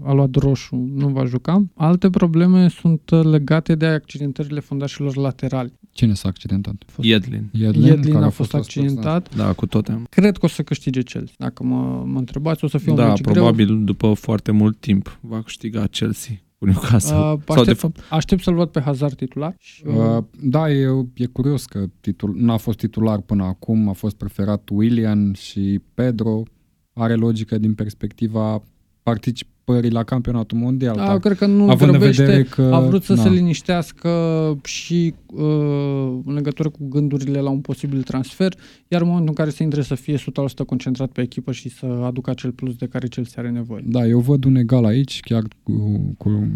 a 0.04 0.12
luat 0.12 0.34
roșu, 0.34 0.76
nu 0.94 1.08
va 1.08 1.24
juca. 1.24 1.64
Alte 1.74 2.10
probleme 2.10 2.68
sunt 2.68 3.10
uh, 3.10 3.24
legate 3.24 3.74
de 3.74 3.86
accidentările 3.86 4.60
fundașilor 4.60 5.16
laterali. 5.16 5.72
Cine 5.92 6.14
s-a 6.14 6.28
accidentat? 6.28 6.74
A 6.86 6.90
fost- 6.90 7.08
Yedlin. 7.08 7.48
Yedlin, 7.52 7.82
Yedlin 7.86 8.12
care 8.12 8.24
a 8.24 8.30
fost 8.30 8.52
răspuns, 8.52 8.86
accidentat. 8.86 9.36
Da, 9.36 9.52
cu 9.52 9.66
toate. 9.66 10.02
Cred 10.10 10.36
că 10.38 10.44
o 10.44 10.48
să 10.48 10.62
câștige 10.62 11.02
Chelsea. 11.02 11.34
Dacă 11.38 11.64
mă, 11.64 12.02
mă 12.06 12.18
întrebați, 12.18 12.64
o 12.64 12.68
să 12.68 12.78
fie 12.78 12.90
un 12.90 12.96
Da, 12.96 13.06
meci 13.08 13.20
probabil 13.20 13.84
după 13.84 14.12
foarte 14.12 14.50
mult 14.50 14.76
timp 14.80 15.18
va 15.20 15.42
câștiga 15.42 15.86
Chelsea 15.86 16.34
cu 16.58 16.64
Newcastle. 16.66 17.16
Uh, 17.16 17.22
Sau 17.22 17.36
de 17.46 17.52
aștept, 17.60 17.78
fapt, 17.78 18.00
aștept 18.10 18.42
să-l 18.42 18.54
văd 18.54 18.68
pe 18.68 18.80
Hazard 18.80 19.14
titular. 19.16 19.54
Și, 19.58 19.82
uh, 19.86 19.94
Uh, 19.94 20.24
da, 20.42 20.70
e, 20.70 20.86
e 21.14 21.26
curios 21.26 21.64
că 21.64 21.84
titul, 22.00 22.34
n-a 22.36 22.56
fost 22.56 22.78
titular 22.78 23.20
până 23.20 23.44
acum, 23.44 23.88
a 23.88 23.92
fost 23.92 24.16
preferat 24.16 24.68
William 24.72 25.32
și 25.34 25.80
Pedro. 25.94 26.42
Are 27.00 27.14
logică 27.14 27.58
din 27.58 27.74
perspectiva 27.74 28.62
participării 29.02 29.90
la 29.90 30.02
campionatul 30.02 30.58
mondial. 30.58 30.96
Da, 30.96 31.18
cred 31.18 31.36
că 31.36 31.46
nu 31.46 31.70
având 31.70 31.90
grăbește, 31.90 32.22
în 32.22 32.28
vedere 32.28 32.42
că, 32.42 32.62
a 32.74 32.80
vrut 32.80 33.02
să 33.02 33.14
na, 33.14 33.22
se 33.22 33.28
liniștească 33.28 34.10
și 34.64 35.14
uh, 35.26 36.18
în 36.24 36.34
legătură 36.34 36.68
cu 36.68 36.88
gândurile 36.88 37.40
la 37.40 37.50
un 37.50 37.60
posibil 37.60 38.02
transfer, 38.02 38.54
iar 38.88 39.00
în 39.00 39.06
momentul 39.06 39.28
în 39.28 39.34
care 39.34 39.50
se 39.50 39.62
intre 39.62 39.82
să 39.82 39.94
fie 39.94 40.16
100% 40.16 40.20
concentrat 40.66 41.10
pe 41.10 41.20
echipă 41.20 41.52
și 41.52 41.68
să 41.68 41.86
aducă 41.86 42.30
acel 42.30 42.52
plus 42.52 42.74
de 42.74 42.86
care 42.86 43.06
cel 43.06 43.24
se 43.24 43.34
are 43.38 43.50
nevoie. 43.50 43.84
Da, 43.86 44.06
eu 44.06 44.18
văd 44.18 44.44
un 44.44 44.56
egal 44.56 44.84
aici, 44.84 45.20
chiar 45.20 45.42
cu, 45.62 46.00
cu 46.18 46.48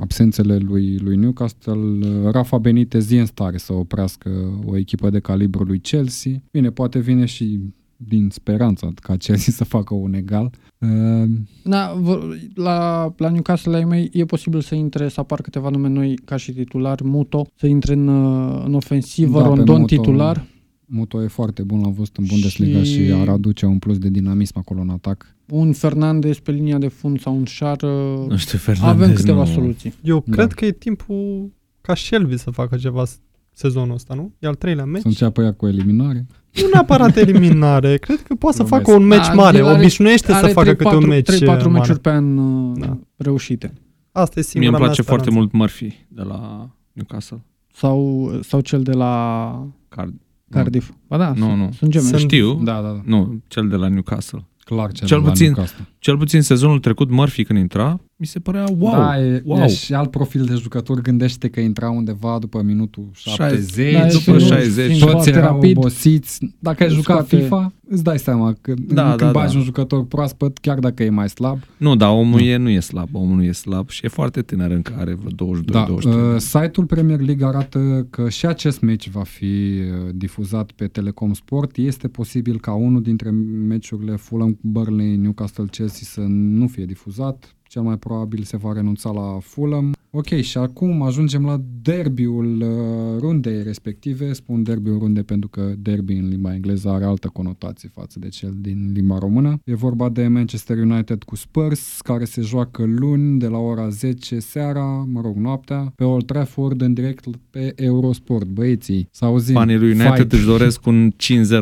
absențele 0.00 0.56
lui, 0.56 0.98
lui 0.98 1.16
Newcastle. 1.16 2.30
Rafa 2.30 2.58
Benitez 2.58 3.10
e 3.10 3.20
în 3.20 3.26
stare 3.26 3.56
să 3.56 3.72
oprească 3.72 4.30
o 4.64 4.76
echipă 4.76 5.10
de 5.10 5.18
calibrul 5.18 5.66
lui 5.66 5.78
Chelsea. 5.78 6.32
Bine, 6.50 6.70
poate 6.70 6.98
vine 6.98 7.24
și 7.24 7.60
din 8.00 8.28
speranța 8.30 8.88
ca 9.02 9.16
Chelsea 9.16 9.52
să 9.52 9.64
facă 9.64 9.94
un 9.94 10.14
egal. 10.14 10.50
Uh, 10.78 11.28
Da, 11.64 11.96
vă- 12.00 12.34
la, 12.54 13.12
la 13.16 13.28
Newcastle 13.30 13.70
la 13.72 13.78
ei 13.78 13.84
mei 13.84 14.10
e 14.12 14.24
posibil 14.24 14.60
să 14.60 14.74
intre, 14.74 15.08
să 15.08 15.20
apar 15.20 15.40
câteva 15.40 15.68
nume 15.68 15.88
noi 15.88 16.16
ca 16.24 16.36
și 16.36 16.52
titular, 16.52 17.00
Muto, 17.02 17.46
să 17.56 17.66
intre 17.66 17.92
în, 17.92 18.08
uh, 18.08 18.62
în 18.64 18.74
ofensivă, 18.74 19.38
Da, 19.38 19.48
pe 19.48 19.54
Rondon 19.54 19.80
Muto. 19.80 19.96
titular. 19.96 20.44
Muto 20.90 21.22
e 21.22 21.26
foarte 21.26 21.62
bun, 21.62 21.80
l-am 21.80 21.92
văzut 21.92 22.16
în 22.16 22.24
Bundesliga 22.28 22.78
și, 22.82 22.92
Și- 22.92 23.04
și 23.06 23.12
ar 23.12 23.28
aduce 23.28 23.66
un 23.66 23.78
plus 23.78 23.98
de 23.98 24.08
dinamism 24.08 24.58
acolo 24.58 24.80
în 24.80 24.88
atac. 24.88 25.36
un 25.50 25.72
Fernandez 25.72 26.38
pe 26.38 26.50
linia 26.50 26.78
de 26.78 26.88
fund 26.88 27.20
sau 27.20 27.36
un 27.36 27.44
șar. 27.44 27.82
uh, 27.82 28.26
Nu 28.28 28.36
știu, 28.36 28.58
Fernandez 28.58 29.02
Avem 29.02 29.14
câteva 29.16 29.38
nu... 29.44 29.50
soluții. 29.52 29.92
Eu 30.02 30.22
Da. 30.26 30.32
cred 30.36 30.52
că 30.52 30.64
e 30.64 30.72
timpul 30.72 31.50
ca 31.80 31.94
Shelby 31.94 32.36
să 32.38 32.50
facă 32.50 32.76
ceva 32.76 33.04
s- 33.04 33.20
sezonul 33.58 33.94
ăsta, 33.94 34.14
nu? 34.14 34.32
E 34.38 34.46
al 34.46 34.54
treilea 34.54 34.84
meci. 34.84 35.00
Să 35.00 35.06
înceapă 35.08 35.42
ea 35.42 35.52
cu 35.52 35.66
eliminare. 35.66 36.26
Nu 36.52 36.68
neapărat 36.72 37.16
eliminare, 37.26 37.96
cred 37.96 38.22
că 38.22 38.34
poate 38.34 38.56
să 38.56 38.62
Glumesc. 38.62 38.86
facă 38.86 38.98
un 38.98 39.06
meci 39.06 39.26
Da, 39.26 39.32
mare, 39.32 39.58
el 39.58 39.66
are- 39.66 39.78
obișnuiește 39.78 40.26
să 40.26 40.34
Are 40.34 40.48
facă 40.48 40.74
câte 40.74 40.94
un 40.94 41.02
3-4 41.04 41.06
meci 41.06 41.26
3-4 41.42 41.44
mare. 41.46 41.68
meciuri 41.68 42.00
pe 42.00 42.10
an 42.10 42.36
uh, 42.38 42.78
Da. 42.80 42.98
reușite. 43.16 43.72
Asta 44.12 44.32
e 44.34 44.34
Mie 44.34 44.42
singura 44.42 44.76
îmi 44.76 44.84
place 44.84 45.00
mea 45.00 45.08
foarte 45.08 45.30
speranță. 45.30 45.30
mult 45.40 45.52
Murphy 45.52 46.06
de 46.08 46.22
la 46.22 46.70
Newcastle. 46.92 47.44
Sau, 47.74 48.30
sau 48.42 48.60
cel 48.60 48.82
de 48.82 48.92
la 48.92 49.66
Card. 49.88 50.14
Cardiff. 50.50 50.90
Ba 51.08 51.16
da, 51.16 51.32
Nu, 51.36 51.46
sunt, 51.46 51.56
nu. 51.58 51.70
sunt 51.72 51.90
gemeni. 51.90 52.08
Sunt- 52.10 52.20
Știu, 52.20 52.54
Da, 52.54 52.72
da, 52.80 52.88
da. 52.88 53.00
nu, 53.04 53.40
cel 53.48 53.68
de 53.68 53.76
la 53.76 53.88
Newcastle. 53.88 54.46
Clar 54.64 54.92
cel, 54.92 55.06
Cel 55.06 55.18
de 55.18 55.24
la 55.24 55.30
puțin- 55.30 55.46
Newcastle. 55.46 55.86
Cel 55.98 56.16
puțin 56.16 56.42
sezonul 56.42 56.78
trecut, 56.78 57.10
Murphy 57.10 57.44
când 57.44 57.58
intra, 57.58 58.00
mi 58.20 58.26
se 58.26 58.38
părea 58.38 58.64
wow, 58.78 58.92
da, 58.92 59.20
e, 59.24 59.42
wow. 59.44 59.58
e 59.62 59.66
și 59.68 59.94
alt 59.94 60.10
profil 60.10 60.44
de 60.44 60.54
jucător. 60.54 61.00
Gândește 61.00 61.48
că 61.48 61.60
intra 61.60 61.90
undeva 61.90 62.36
după 62.40 62.62
minutul 62.62 63.08
70, 63.12 63.92
Da, 63.92 64.06
e 64.06 64.08
după 64.10 64.18
fiind- 64.22 64.40
60, 64.40 64.84
fiind 64.86 65.00
toți 65.00 65.10
foarte 65.12 65.30
erau 65.30 65.54
rapid. 65.54 65.76
obosiți. 65.76 66.38
Dacă 66.58 66.82
ai 66.82 66.88
Îți 66.88 66.96
jucat 66.98 67.26
scoate- 67.26 67.42
FIFA, 67.42 67.72
îți 67.88 68.02
dai 68.02 68.18
seama 68.18 68.56
că 68.60 68.74
Da, 68.88 69.04
când 69.08 69.18
da, 69.20 69.30
bagi 69.30 69.52
da. 69.52 69.58
un 69.58 69.64
jucător 69.64 70.04
proaspăt, 70.04 70.58
chiar 70.58 70.78
dacă 70.78 71.02
e 71.02 71.10
mai 71.10 71.28
slab, 71.28 71.58
Nu, 71.76 71.96
dar 71.96 72.10
omul 72.10 72.38
Nu. 72.40 72.44
e, 72.46 72.56
nu 72.56 72.68
e 72.68 72.80
slab, 72.80 73.08
omul 73.12 73.36
nu 73.36 73.42
e 73.42 73.52
slab 73.52 73.88
și 73.88 74.04
e 74.04 74.08
foarte 74.08 74.42
tânăr 74.42 74.70
încă, 74.70 74.94
are 74.98 75.14
vreo 75.14 75.30
22, 75.34 75.80
Da, 75.82 75.86
23. 75.88 76.32
uh, 76.34 76.40
site-ul 76.40 76.86
Premier 76.86 77.20
League 77.20 77.46
arată 77.46 78.06
că 78.10 78.28
și 78.28 78.46
acest 78.46 78.80
meci 78.80 79.08
va 79.10 79.22
fi 79.22 79.44
uh, 79.44 80.10
difuzat 80.14 80.70
pe 80.70 80.86
Telecom 80.86 81.32
Sport. 81.32 81.76
Este 81.76 82.08
posibil 82.08 82.60
ca 82.60 82.72
unul 82.72 83.02
dintre 83.02 83.30
meciurile 83.68 84.16
Fulham, 84.16 84.58
Burnley, 84.60 85.16
Newcastle, 85.16 85.64
Chelsea 85.70 86.00
să 86.02 86.20
nu 86.28 86.66
fie 86.66 86.84
difuzat. 86.84 87.52
Cel 87.68 87.82
mai 87.82 87.98
probabil 87.98 88.42
se 88.42 88.56
va 88.56 88.72
renunța 88.72 89.10
la 89.10 89.38
Fulham. 89.40 89.97
Ok, 90.10 90.26
și 90.26 90.58
acum 90.58 91.02
ajungem 91.02 91.44
la 91.44 91.60
derbiul 91.82 92.60
uh, 92.60 93.20
rundei 93.20 93.62
respective. 93.62 94.32
Spun 94.32 94.62
derbiul 94.62 94.98
runde 94.98 95.22
pentru 95.22 95.48
că 95.48 95.72
derby 95.78 96.12
în 96.12 96.28
limba 96.28 96.54
engleză 96.54 96.88
are 96.88 97.04
altă 97.04 97.28
conotație 97.28 97.90
față 97.94 98.18
de 98.18 98.28
cel 98.28 98.54
din 98.60 98.90
limba 98.94 99.18
română. 99.18 99.58
E 99.64 99.74
vorba 99.74 100.08
de 100.08 100.26
Manchester 100.26 100.78
United 100.78 101.22
cu 101.22 101.36
Spurs, 101.36 102.00
care 102.00 102.24
se 102.24 102.40
joacă 102.40 102.84
luni 102.84 103.38
de 103.38 103.46
la 103.46 103.58
ora 103.58 103.88
10 103.88 104.38
seara, 104.38 105.06
mă 105.12 105.20
rog, 105.20 105.36
noaptea, 105.36 105.92
pe 105.96 106.04
Old 106.04 106.24
Trafford 106.24 106.80
în 106.80 106.94
direct 106.94 107.24
pe 107.50 107.72
Eurosport. 107.76 108.46
Băieții, 108.46 109.08
să 109.10 109.24
auzim. 109.24 109.54
Fanii 109.54 109.76
lui 109.76 109.90
United 109.90 110.14
fight. 110.14 110.32
își 110.32 110.46
doresc 110.46 110.86
un 110.86 111.12
5-0 111.12 111.14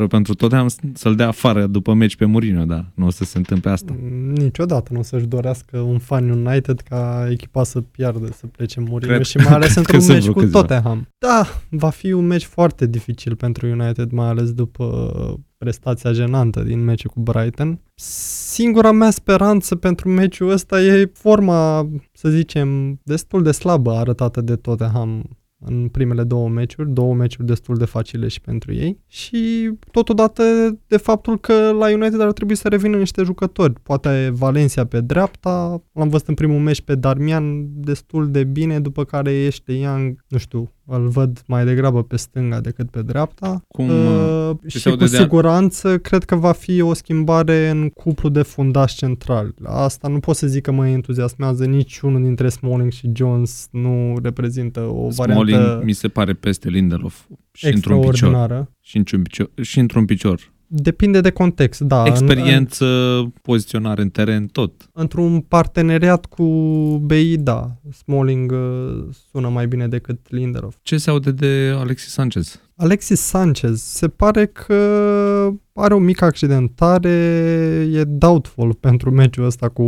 pentru 0.09 0.34
Tottenham 0.34 0.68
să-l 0.92 1.14
dea 1.14 1.28
afară 1.28 1.66
după 1.66 1.94
meci 1.94 2.16
pe 2.16 2.24
Mourinho, 2.24 2.64
da, 2.64 2.86
nu 2.94 3.07
o 3.07 3.11
să 3.11 3.24
se 3.24 3.38
întâmple 3.38 3.70
asta. 3.70 3.97
Niciodată 4.34 4.92
nu 4.92 4.99
o 4.99 5.03
să-și 5.03 5.26
dorească 5.26 5.78
un 5.78 5.99
fan 5.99 6.30
United 6.30 6.80
ca 6.80 7.28
echipa 7.30 7.64
să 7.64 7.80
piardă, 7.80 8.28
să 8.37 8.47
plece 8.47 8.80
Mourinho 8.80 9.14
Cred- 9.14 9.24
și 9.26 9.37
mai 9.37 9.53
ales 9.53 9.72
cred 9.72 9.84
că 9.87 9.97
într-un 9.97 10.01
sunt 10.01 10.12
meci 10.12 10.22
vreo 10.22 10.32
cu 10.32 10.39
câțiva. 10.39 10.61
Tottenham. 10.61 11.09
Da, 11.18 11.47
va 11.70 11.91
fi 11.91 12.12
un 12.12 12.26
meci 12.26 12.45
foarte 12.45 12.87
dificil 12.87 13.37
pentru 13.37 13.66
United, 13.66 14.11
mai 14.11 14.28
ales 14.28 14.53
după 14.53 15.41
prestația 15.59 16.12
jenantă 16.12 16.62
din 16.62 16.84
meciul 16.84 17.11
cu 17.11 17.20
Brighton. 17.20 17.80
Singura 17.95 18.93
mea 18.93 19.11
speranță 19.11 19.76
pentru 19.76 20.09
meciul 20.09 20.51
ăsta 20.51 20.82
e 20.82 21.11
forma, 21.12 21.89
să 22.12 22.28
zicem, 22.28 23.01
destul 23.03 23.43
de 23.43 23.51
slabă 23.51 23.93
arătată 23.93 24.41
de 24.41 24.57
Tottenham 24.57 25.37
în 25.59 25.89
primele 25.89 26.25
două 26.25 26.49
meciuri, 26.49 26.91
două 26.93 27.15
meciuri 27.15 27.47
destul 27.47 27.77
de 27.77 27.85
facile 27.85 28.29
și 28.29 28.41
pentru 28.41 28.73
ei 28.73 28.99
și 29.07 29.71
totodată 29.91 30.43
de 30.87 30.97
faptul 30.97 31.39
că 31.39 31.71
la 31.71 31.93
United 31.93 32.21
ar 32.21 32.33
trebui 32.33 32.55
să 32.55 32.69
revină 32.69 32.97
niște 32.97 33.23
jucători. 33.23 33.73
Poate 33.83 34.31
Valencia 34.33 34.85
pe 34.85 35.01
dreapta, 35.01 35.83
l-am 35.93 36.09
văzut 36.09 36.29
în 36.29 36.35
primul 36.35 36.61
meci 36.61 36.81
pe 36.81 36.95
Darmian 36.95 37.67
destul 37.81 38.31
de 38.31 38.45
bine, 38.45 38.81
după 38.81 39.05
care 39.05 39.33
ește 39.33 39.73
Young, 39.73 40.25
nu 40.29 40.39
știu, 40.39 40.76
îl 40.87 41.09
văd 41.09 41.43
mai 41.47 41.64
degrabă 41.64 42.03
pe 42.03 42.16
stânga 42.16 42.61
decât 42.61 42.91
pe 42.91 43.03
dreapta. 43.03 43.62
Cum, 43.68 43.89
uh, 43.89 44.51
se 44.66 44.78
și 44.78 44.89
aude 44.89 45.05
cu 45.05 45.11
de- 45.11 45.16
siguranță 45.16 45.99
cred 45.99 46.24
că 46.24 46.34
va 46.34 46.53
fi 46.53 46.80
o 46.80 46.93
schimbare 46.95 47.68
în 47.68 47.89
cuplu 47.89 48.28
de 48.28 48.43
fundaș 48.43 48.93
central. 48.95 49.55
Asta 49.64 50.09
nu 50.09 50.18
pot 50.18 50.37
să 50.37 50.47
zic 50.47 50.62
că 50.62 50.72
mă 50.72 50.89
entuziasmează 50.89 51.64
niciunul 51.64 52.22
dintre 52.22 52.49
Smalling 52.49 52.93
și 52.93 53.11
Jones 53.14 53.68
nu 53.70 54.18
reprezintă 54.22 54.80
o 54.80 55.11
Smalling 55.11 55.39
variantă 55.39 55.80
mi 55.84 55.93
se 55.93 56.09
pare 56.09 56.32
peste 56.32 56.68
Lindelof 56.68 57.24
și 57.53 57.66
într-un 57.66 57.97
picior. 57.97 58.11
extraordinară. 58.12 58.70
Și 58.80 58.97
într-un 58.97 59.22
picior. 59.22 59.51
Și 59.62 59.78
într-un 59.78 60.05
picior. 60.05 60.55
Depinde 60.69 61.21
de 61.21 61.31
context, 61.31 61.81
da. 61.81 62.01
În- 62.01 62.07
Experiență, 62.07 62.87
poziționare 63.43 64.03
în 64.03 64.09
teren, 64.09 64.47
tot. 64.47 64.73
într-un 64.93 65.41
parteneriat 65.41 66.27
cu 66.27 66.45
BI, 67.07 67.37
da. 67.37 67.71
Smalling 67.93 68.53
uh, 68.53 69.05
sună 69.31 69.49
mai 69.49 69.67
bine 69.67 69.89
decât 69.89 70.19
Lindelof. 70.29 70.75
Ce 70.83 70.97
se 70.97 71.11
aude 71.11 71.31
de 71.31 71.75
Alexis 71.79 72.12
Sanchez? 72.12 72.61
Alexis 72.79 73.20
Sanchez, 73.20 73.83
se 73.83 74.09
pare 74.09 74.47
că 74.47 74.74
are 75.74 75.95
o 75.95 75.99
mică 75.99 76.24
accidentare, 76.24 77.11
e 77.93 78.05
doubtful 78.05 78.74
pentru 78.74 79.11
meciul 79.11 79.45
ăsta 79.45 79.68
cu 79.68 79.85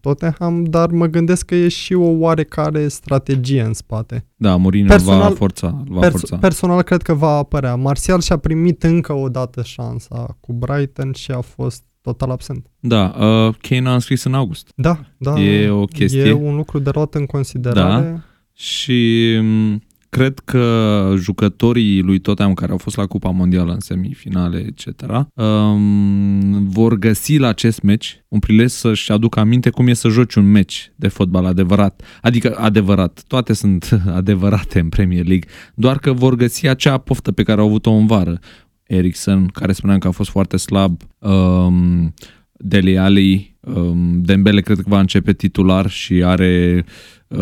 Tottenham, 0.00 0.64
dar 0.64 0.90
mă 0.90 1.06
gândesc 1.06 1.46
că 1.46 1.54
e 1.54 1.68
și 1.68 1.94
o 1.94 2.08
oarecare 2.08 2.88
strategie 2.88 3.62
în 3.62 3.72
spate. 3.72 4.26
Da, 4.36 4.56
Mourinho 4.56 4.88
Personal- 4.88 5.20
va 5.28 5.34
forța. 5.34 5.66
îl 5.66 5.94
Va 5.94 6.00
Pers- 6.00 6.12
forța. 6.12 6.36
personal 6.36 6.82
cred 6.82 7.02
că 7.02 7.14
va 7.14 7.30
apărea. 7.30 7.74
Martial 7.74 8.20
și-a 8.20 8.36
primit 8.36 8.82
încă 8.82 9.12
o 9.12 9.28
dată 9.28 9.62
șansa 9.62 10.36
cu 10.40 10.52
Brighton 10.52 11.12
și 11.12 11.30
a 11.30 11.40
fost 11.40 11.82
total 12.00 12.30
absent. 12.30 12.66
Da, 12.80 13.14
uh, 13.18 13.54
Kane 13.60 13.88
a 13.88 13.94
înscris 13.94 14.24
în 14.24 14.34
august. 14.34 14.72
Da, 14.76 14.98
da. 15.18 15.40
E 15.40 15.68
o 15.70 15.84
chestie. 15.84 16.22
E 16.26 16.32
un 16.32 16.56
lucru 16.56 16.78
de 16.78 16.90
luat 16.94 17.14
în 17.14 17.26
considerare. 17.26 18.24
Și 18.52 19.30
m, 19.42 19.82
cred 20.14 20.38
că 20.38 21.14
jucătorii 21.16 22.00
lui 22.00 22.18
Tottenham 22.18 22.54
care 22.54 22.72
au 22.72 22.78
fost 22.78 22.96
la 22.96 23.06
Cupa 23.06 23.30
Mondială 23.30 23.72
în 23.72 23.80
semifinale, 23.80 24.58
etc., 24.58 25.02
um, 25.34 26.68
vor 26.68 26.98
găsi 26.98 27.36
la 27.36 27.48
acest 27.48 27.82
meci 27.82 28.24
un 28.28 28.38
prilej 28.38 28.70
să-și 28.70 29.12
aducă 29.12 29.40
aminte 29.40 29.70
cum 29.70 29.86
e 29.86 29.92
să 29.92 30.08
joci 30.08 30.34
un 30.34 30.50
meci 30.50 30.92
de 30.96 31.08
fotbal 31.08 31.44
adevărat. 31.44 32.02
Adică 32.20 32.56
adevărat. 32.58 33.22
Toate 33.26 33.52
sunt 33.52 34.00
adevărate 34.20 34.78
în 34.78 34.88
Premier 34.88 35.26
League, 35.26 35.48
doar 35.74 35.98
că 35.98 36.12
vor 36.12 36.34
găsi 36.34 36.68
acea 36.68 36.98
poftă 36.98 37.32
pe 37.32 37.42
care 37.42 37.60
au 37.60 37.66
avut-o 37.66 37.90
în 37.90 38.06
vară. 38.06 38.38
Ericsson, 38.82 39.46
care 39.46 39.72
spuneam 39.72 39.98
că 39.98 40.08
a 40.08 40.10
fost 40.10 40.30
foarte 40.30 40.56
slab, 40.56 41.02
um, 41.18 42.14
Dele 42.52 42.98
Alli, 42.98 43.56
um, 43.60 44.22
Dembele 44.22 44.60
cred 44.60 44.76
că 44.76 44.84
va 44.86 45.00
începe 45.00 45.32
titular 45.32 45.90
și 45.90 46.22
are 46.24 46.84
uh, 47.28 47.38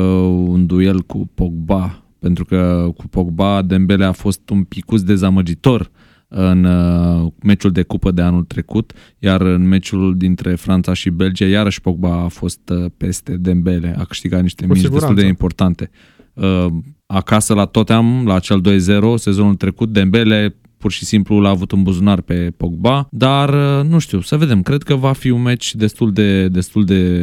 un 0.47 0.67
duel 0.67 1.01
cu 1.01 1.31
Pogba, 1.35 2.02
pentru 2.23 2.45
că 2.45 2.91
cu 2.97 3.09
Pogba 3.09 3.63
Dembele 3.63 4.05
a 4.05 4.13
fost 4.13 4.51
un 4.51 4.65
picuț 4.65 5.01
dezamăgitor 5.01 5.91
în 6.29 6.65
uh, 6.65 7.33
meciul 7.43 7.71
de 7.71 7.83
cupă 7.83 8.11
de 8.11 8.23
anul 8.23 8.45
trecut, 8.45 8.93
iar 9.19 9.41
în 9.41 9.69
meciul 9.69 10.17
dintre 10.17 10.55
Franța 10.55 10.93
și 10.93 11.11
Belgia, 11.11 11.47
iarăși 11.47 11.81
Pogba 11.81 12.23
a 12.23 12.29
fost 12.29 12.69
uh, 12.69 12.91
peste 12.97 13.37
Dembele, 13.37 13.95
a 13.99 14.05
câștigat 14.05 14.43
niște 14.43 14.67
Cu 14.67 14.73
mici 14.73 14.81
destul 14.81 14.99
siguranță. 14.99 15.23
de 15.23 15.29
importante. 15.29 15.91
Uh, 16.35 16.67
acasă 17.07 17.55
la 17.55 17.65
Tottenham, 17.65 18.27
la 18.27 18.39
cel 18.39 18.61
2-0, 18.61 19.15
sezonul 19.15 19.55
trecut, 19.55 19.93
Dembele 19.93 20.57
pur 20.77 20.93
și 20.93 21.05
simplu 21.05 21.39
l-a 21.39 21.49
avut 21.49 21.73
în 21.73 21.83
buzunar 21.83 22.21
pe 22.21 22.53
Pogba, 22.57 23.07
dar 23.11 23.49
uh, 23.49 23.89
nu 23.89 23.99
știu, 23.99 24.21
să 24.21 24.37
vedem. 24.37 24.63
Cred 24.63 24.83
că 24.83 24.95
va 24.95 25.13
fi 25.13 25.31
un 25.31 25.43
meci 25.43 25.75
destul 25.75 26.13
de, 26.13 26.49
destul 26.49 26.85
de, 26.85 27.23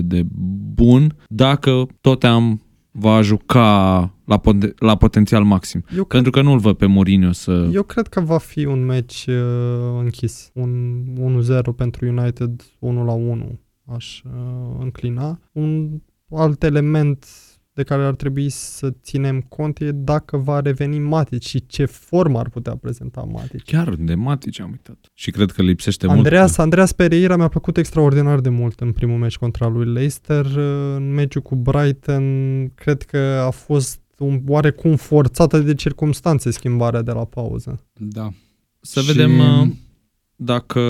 de 0.00 0.22
bun 0.74 1.16
dacă 1.26 1.86
Tottenham 2.00 2.60
va 2.92 3.20
juca 3.22 3.60
la, 4.24 4.38
pot- 4.38 4.80
la 4.80 4.96
potențial 4.96 5.44
maxim. 5.44 5.84
Eu 5.96 6.04
Pentru 6.04 6.30
că 6.30 6.42
nu-l 6.42 6.58
văd 6.58 6.76
pe 6.76 6.86
Mourinho 6.86 7.32
să... 7.32 7.68
Eu 7.72 7.82
cred 7.82 8.06
că 8.06 8.20
va 8.20 8.38
fi 8.38 8.64
un 8.64 8.84
meci 8.84 9.26
uh, 9.28 9.98
închis. 9.98 10.50
Un 10.54 11.02
1-0 11.42 11.76
pentru 11.76 12.06
United, 12.06 12.62
1 12.78 13.04
la 13.04 13.12
1 13.12 13.58
aș 13.84 14.22
uh, 14.22 14.30
înclina. 14.78 15.40
Un 15.52 15.90
alt 16.30 16.62
element 16.62 17.26
de 17.74 17.82
care 17.82 18.04
ar 18.04 18.14
trebui 18.14 18.48
să 18.48 18.92
ținem 19.02 19.40
cont 19.40 19.80
e 19.80 19.92
dacă 19.92 20.36
va 20.36 20.60
reveni 20.60 20.98
Matic 20.98 21.42
și 21.42 21.66
ce 21.66 21.84
formă 21.84 22.38
ar 22.38 22.48
putea 22.48 22.76
prezenta 22.76 23.20
Matic. 23.20 23.64
Chiar 23.64 23.94
de 23.94 24.14
Matic 24.14 24.60
am 24.60 24.70
uitat. 24.70 24.96
Și 25.14 25.30
cred 25.30 25.50
că 25.50 25.62
lipsește 25.62 26.06
Andreas, 26.06 26.46
mult. 26.46 26.58
Andreas 26.58 26.92
Pereira 26.92 27.36
mi-a 27.36 27.48
plăcut 27.48 27.76
extraordinar 27.76 28.40
de 28.40 28.48
mult 28.48 28.80
în 28.80 28.92
primul 28.92 29.18
meci 29.18 29.36
contra 29.36 29.68
lui 29.68 29.92
Leicester. 29.92 30.46
În 30.96 31.12
meciul 31.14 31.42
cu 31.42 31.54
Brighton 31.56 32.24
cred 32.74 33.02
că 33.02 33.42
a 33.46 33.50
fost 33.50 34.00
un 34.18 34.40
oarecum 34.46 34.96
forțată 34.96 35.58
de 35.58 35.74
circumstanțe 35.74 36.50
schimbarea 36.50 37.02
de 37.02 37.12
la 37.12 37.24
pauză. 37.24 37.84
Da. 37.92 38.30
Să 38.80 39.00
Și- 39.00 39.06
vedem 39.06 39.38
uh, 39.38 39.68
dacă 40.44 40.80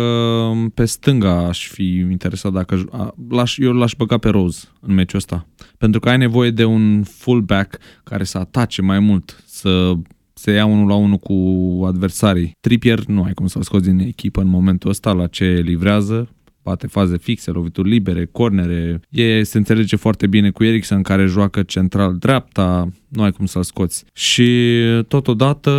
pe 0.75 0.85
stânga 0.85 1.47
aș 1.47 1.69
fi 1.69 1.97
interesat 1.97 2.53
dacă 2.53 2.85
a, 2.91 3.15
l-aș, 3.29 3.59
eu 3.59 3.73
l-aș 3.73 3.95
băga 3.97 4.19
pe 4.19 4.29
Rose 4.29 4.69
în 4.81 4.95
meciul 4.95 5.19
ăsta. 5.19 5.47
Pentru 5.79 6.01
că 6.01 6.09
ai 6.09 6.17
nevoie 6.17 6.51
de 6.51 6.65
un 6.65 7.03
fullback 7.03 7.79
care 8.05 8.25
să 8.25 8.39
atace 8.39 8.83
mai 8.83 8.99
mult, 8.99 9.43
să 9.47 9.93
se 10.35 10.53
ia 10.53 10.65
unul 10.65 10.89
la 10.89 10.95
unul 10.95 11.17
cu 11.17 11.35
adversarii. 11.85 12.57
Trippier 12.61 13.05
nu 13.05 13.23
ai 13.23 13.33
cum 13.33 13.47
să-l 13.47 13.63
scoți 13.63 13.89
din 13.89 13.99
echipă 13.99 14.41
în 14.41 14.49
momentul 14.49 14.91
ăsta 14.91 15.13
la 15.13 15.27
ce 15.27 15.63
livrează, 15.65 16.29
bate 16.63 16.87
faze 16.87 17.19
fixe, 17.19 17.51
lovituri 17.51 17.89
libere, 17.89 18.29
cornere. 18.33 19.01
E, 19.09 19.43
se 19.43 19.59
înțelege 19.59 19.97
foarte 19.97 20.27
bine 20.27 20.51
cu 20.51 20.65
Eriksen 20.65 21.03
care 21.03 21.27
joacă 21.27 21.63
central 21.63 22.17
dreapta, 22.19 22.89
nu 23.09 23.23
ai 23.23 23.33
cum 23.33 23.47
să-l 23.47 23.63
scoți. 23.63 24.05
Și 24.13 24.81
totodată 25.09 25.71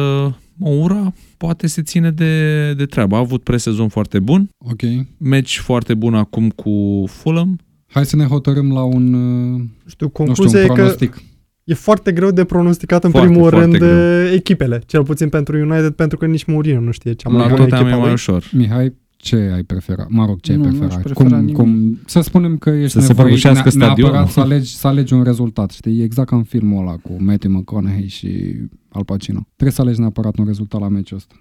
Moura 0.57 1.13
poate 1.38 1.67
se 1.67 1.81
ține 1.81 2.11
de, 2.11 2.73
de 2.73 2.85
treabă. 2.85 3.15
A 3.15 3.19
avut 3.19 3.43
presezon 3.43 3.88
foarte 3.88 4.19
bun, 4.19 4.49
Ok. 4.57 4.81
meci 5.17 5.57
foarte 5.59 5.93
bun 5.93 6.13
acum 6.13 6.49
cu 6.49 7.03
Fulham. 7.07 7.59
Hai 7.88 8.05
să 8.05 8.15
ne 8.15 8.23
hotărâm 8.25 8.71
la 8.71 8.84
un, 8.84 9.13
uh, 9.13 9.61
Știu, 9.61 9.61
nu 9.85 9.89
știu, 9.89 10.09
concluzia 10.09 10.59
un 10.59 10.63
e 10.65 10.67
că 10.67 10.73
pronostic. 10.73 11.23
e 11.63 11.73
foarte 11.73 12.11
greu 12.11 12.31
de 12.31 12.43
pronosticat 12.43 13.03
în 13.03 13.09
Foarte, 13.11 13.30
primul 13.30 13.49
foarte 13.49 13.65
rând 13.77 13.77
greu. 13.84 14.34
echipele, 14.35 14.81
cel 14.85 15.03
puțin 15.03 15.30
pentru 15.30 15.57
United, 15.57 15.89
pentru 15.91 16.17
că 16.17 16.25
nici 16.25 16.43
Mourinho 16.45 16.80
nu 16.80 16.91
știe 16.91 17.13
cea 17.13 17.30
mai 17.30 17.38
La 17.41 17.43
bună 17.47 17.57
Tottenham 17.57 17.81
echipă 17.85 17.95
e 17.97 17.99
mai 17.99 18.05
lui. 18.07 18.13
ușor. 18.13 18.49
Mihai, 18.53 18.93
ce 19.17 19.35
ai 19.35 19.63
preferat? 19.63 20.07
Mă 20.09 20.25
rog, 20.25 20.39
ce 20.39 20.51
ai 20.51 20.57
Nu, 20.57 20.63
nu 20.63 20.69
aș 20.69 20.75
preferat? 20.77 21.01
prefera 21.03 21.30
cum, 21.30 21.38
nimic. 21.39 21.55
cum, 21.55 21.99
să 22.05 22.21
spunem 22.21 22.57
că 22.57 22.69
ești 22.69 22.91
Să 22.91 22.99
se 22.99 23.07
nevoit 23.07 23.17
prăbușească 23.25 23.69
ne- 23.73 23.77
neapărat 23.85 23.97
stadionul. 24.09 24.27
să 24.27 24.39
alegi, 24.39 24.75
să 24.75 24.88
alegi 24.88 25.13
un 25.13 25.23
rezultat, 25.23 25.71
știi? 25.71 26.01
Exact 26.01 26.27
ca 26.30 26.35
în 26.35 26.43
filmul 26.43 26.81
ăla 26.88 26.95
cu 26.95 27.15
Matthew 27.19 27.51
McConaughey 27.51 28.07
și 28.07 28.55
Al 28.94 29.03
Pacino. 29.06 29.40
Trebuie 29.56 29.72
să 29.72 29.82
alegi 29.82 29.99
neapărat 29.99 30.38
un 30.38 30.45
rezultat 30.45 30.82
la 30.82 30.88
meciul 30.88 31.18
ăsta. 31.18 31.36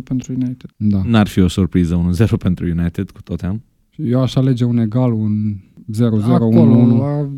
1-0 0.00 0.04
pentru 0.04 0.32
United. 0.32 0.70
Da. 0.76 1.02
N-ar 1.04 1.26
fi 1.26 1.40
o 1.40 1.48
surpriză 1.48 2.12
1-0 2.24 2.26
pentru 2.38 2.66
United 2.66 3.10
cu 3.10 3.22
Tottenham. 3.22 3.62
Eu 3.96 4.20
aș 4.22 4.34
alege 4.34 4.64
un 4.64 4.78
egal, 4.78 5.12
un 5.12 5.54
0-0, 5.96 6.00
Acolo, 6.22 6.98
1-1 6.98 7.02
a, 7.02 7.28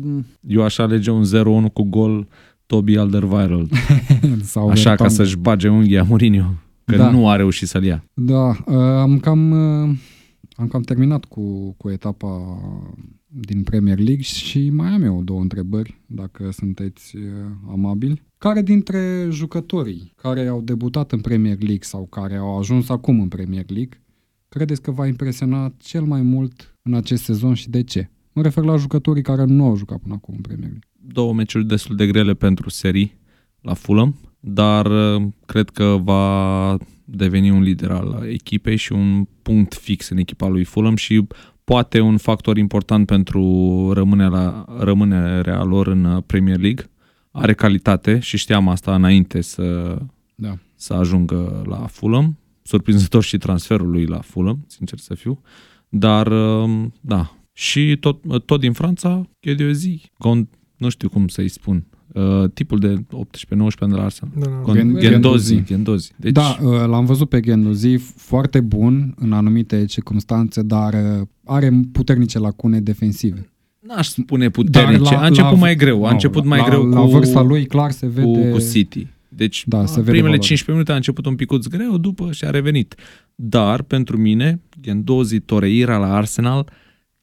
Eu 0.47 0.63
aș 0.63 0.77
alege 0.77 1.11
un 1.11 1.23
0-1 1.69 1.73
cu 1.73 1.83
gol 1.83 2.27
Toby 2.65 2.97
Alderweireld. 2.97 3.71
sau 4.53 4.69
Așa 4.69 4.83
ca 4.83 4.89
Vertonghen. 4.89 5.15
să-și 5.15 5.37
bage 5.37 5.67
unghia 5.67 6.03
Mourinho. 6.03 6.53
Că 6.85 6.95
Da. 6.95 7.09
nu 7.11 7.29
a 7.29 7.35
reușit 7.35 7.67
să-l 7.67 7.83
ia. 7.83 8.03
Da, 8.13 8.47
uh, 8.47 8.75
am 8.75 9.19
cam, 9.19 9.51
uh, 9.51 9.95
am 10.55 10.67
cam 10.67 10.81
terminat 10.81 11.25
cu, 11.25 11.73
cu 11.77 11.89
etapa 11.89 12.59
din 13.27 13.63
Premier 13.63 13.97
League 13.97 14.21
și 14.23 14.69
mai 14.69 14.87
am 14.89 15.01
eu 15.03 15.21
două 15.23 15.41
întrebări, 15.41 16.01
dacă 16.05 16.49
sunteți 16.51 17.15
uh, 17.15 17.21
amabili. 17.71 18.21
Care 18.45 18.61
dintre 18.61 19.27
jucătorii 19.31 20.13
care 20.15 20.47
au 20.47 20.61
debutat 20.61 21.11
în 21.11 21.19
Premier 21.19 21.57
League 21.57 21.81
sau 21.81 22.05
care 22.05 22.35
au 22.35 22.57
ajuns 22.57 22.89
acum 22.89 23.19
în 23.19 23.27
Premier 23.27 23.65
League 23.67 24.01
credeți 24.49 24.81
că 24.81 24.91
va 24.91 25.07
impresiona 25.07 25.73
cel 25.77 26.01
mai 26.03 26.21
mult 26.21 26.77
în 26.81 26.93
acest 26.93 27.23
sezon 27.23 27.53
și 27.53 27.69
de 27.69 27.83
ce? 27.83 28.09
Mă 28.33 28.41
refer 28.41 28.63
la 28.63 28.75
jucătorii 28.75 29.23
care 29.23 29.43
nu 29.43 29.65
au 29.65 29.75
jucat 29.75 29.97
până 29.97 30.13
acum 30.13 30.33
în 30.37 30.41
Premier 30.41 30.69
League. 30.69 30.89
Două 31.13 31.33
meciuri 31.33 31.65
destul 31.65 31.95
de 31.95 32.07
grele 32.07 32.33
pentru 32.33 32.69
serii 32.69 33.17
la 33.61 33.73
Fulham, 33.73 34.15
dar 34.39 34.85
uh, 34.85 35.27
cred 35.45 35.69
că 35.69 35.97
va 36.03 36.77
deveni 37.05 37.49
un 37.49 37.61
lider 37.61 37.91
al 37.91 38.25
echipei 38.29 38.75
și 38.75 38.91
un 38.91 39.27
punct 39.41 39.73
fix 39.73 40.09
în 40.09 40.17
echipa 40.17 40.47
lui 40.47 40.63
Fulham 40.63 40.95
și 40.95 41.27
poate 41.63 41.99
un 41.99 42.17
factor 42.17 42.57
important 42.57 43.05
pentru 43.05 43.41
rămânerea, 43.93 44.65
rămânerea 44.79 45.63
lor 45.63 45.87
în 45.87 46.03
uh, 46.03 46.23
Premier 46.25 46.59
League. 46.59 46.89
Are 47.37 47.53
calitate 47.53 48.19
și 48.19 48.37
știam 48.37 48.67
asta 48.69 48.95
înainte 48.95 49.41
să, 49.41 49.97
Da. 50.35 50.57
să 50.75 50.93
ajungă 50.93 51.61
la 51.65 51.75
Fulham. 51.87 52.37
Surprinzător 52.61 53.23
și 53.23 53.37
transferul 53.37 53.89
lui 53.89 54.05
la 54.05 54.19
Fulham, 54.19 54.65
sincer 54.67 54.97
să 54.99 55.13
fiu. 55.13 55.41
Dar, 55.89 56.27
um, 56.27 56.93
da. 57.01 57.35
Și 57.53 57.97
tot, 57.99 58.45
tot 58.45 58.59
din 58.59 58.73
Franța, 58.73 59.27
Ghediozi, 59.41 60.11
Gon, 60.17 60.47
nu 60.77 60.89
știu 60.89 61.09
cum 61.09 61.27
să-i 61.27 61.47
spun, 61.47 61.85
uh, 62.13 62.43
tipul 62.53 62.79
de 62.79 62.95
18-19 63.11 63.89
de 63.89 63.95
la 63.95 64.03
Arsenal. 64.03 64.33
Da, 64.39 64.45
da. 64.45 64.61
Gon- 64.61 64.75
Gen- 64.75 64.99
Gendozi, 64.99 64.99
Gendozi. 64.99 65.63
Gendozi. 65.65 66.11
Deci, 66.17 66.31
Da, 66.33 66.57
uh, 66.61 66.85
l-am 66.87 67.05
văzut 67.05 67.29
pe 67.29 67.39
Genduzi, 67.39 67.95
foarte 68.15 68.61
bun 68.61 69.13
în 69.17 69.33
anumite 69.33 69.85
circunstanțe, 69.85 70.61
dar 70.61 70.93
uh, 70.93 71.27
are 71.45 71.79
puternice 71.91 72.39
lacune 72.39 72.79
defensive. 72.81 73.49
N-aș 73.87 74.07
spune 74.07 74.49
puternice. 74.49 75.03
Dar 75.03 75.13
la- 75.13 75.21
a 75.21 75.25
început 75.27 75.51
la- 75.51 75.57
mai 75.57 75.75
greu. 75.75 76.03
A 76.03 76.07
nu, 76.07 76.13
început 76.13 76.41
la, 76.43 76.49
mai 76.49 76.59
la, 76.59 76.65
greu 76.65 76.85
la 76.85 76.99
cu, 77.01 77.07
vârsta 77.07 77.41
lui 77.41 77.65
clar 77.65 77.91
se 77.91 78.07
vede 78.07 78.25
cu, 78.27 78.51
cu 78.51 78.59
City. 78.71 79.07
Deci, 79.29 79.63
Da, 79.67 79.77
da, 79.79 79.85
se 79.85 79.91
vede 79.93 80.01
primele 80.01 80.21
valoarea. 80.21 80.47
15 80.47 80.71
minute 80.71 80.91
a 80.91 80.95
început 80.95 81.25
un 81.25 81.35
picuț 81.35 81.65
greu, 81.67 81.97
după 81.97 82.31
și 82.31 82.45
a 82.45 82.49
revenit. 82.49 82.95
Dar, 83.35 83.81
pentru 83.81 84.17
mine, 84.17 84.61
Gendozi, 84.81 85.39
Toreira 85.39 85.97
la 85.97 86.15
Arsenal, 86.15 86.69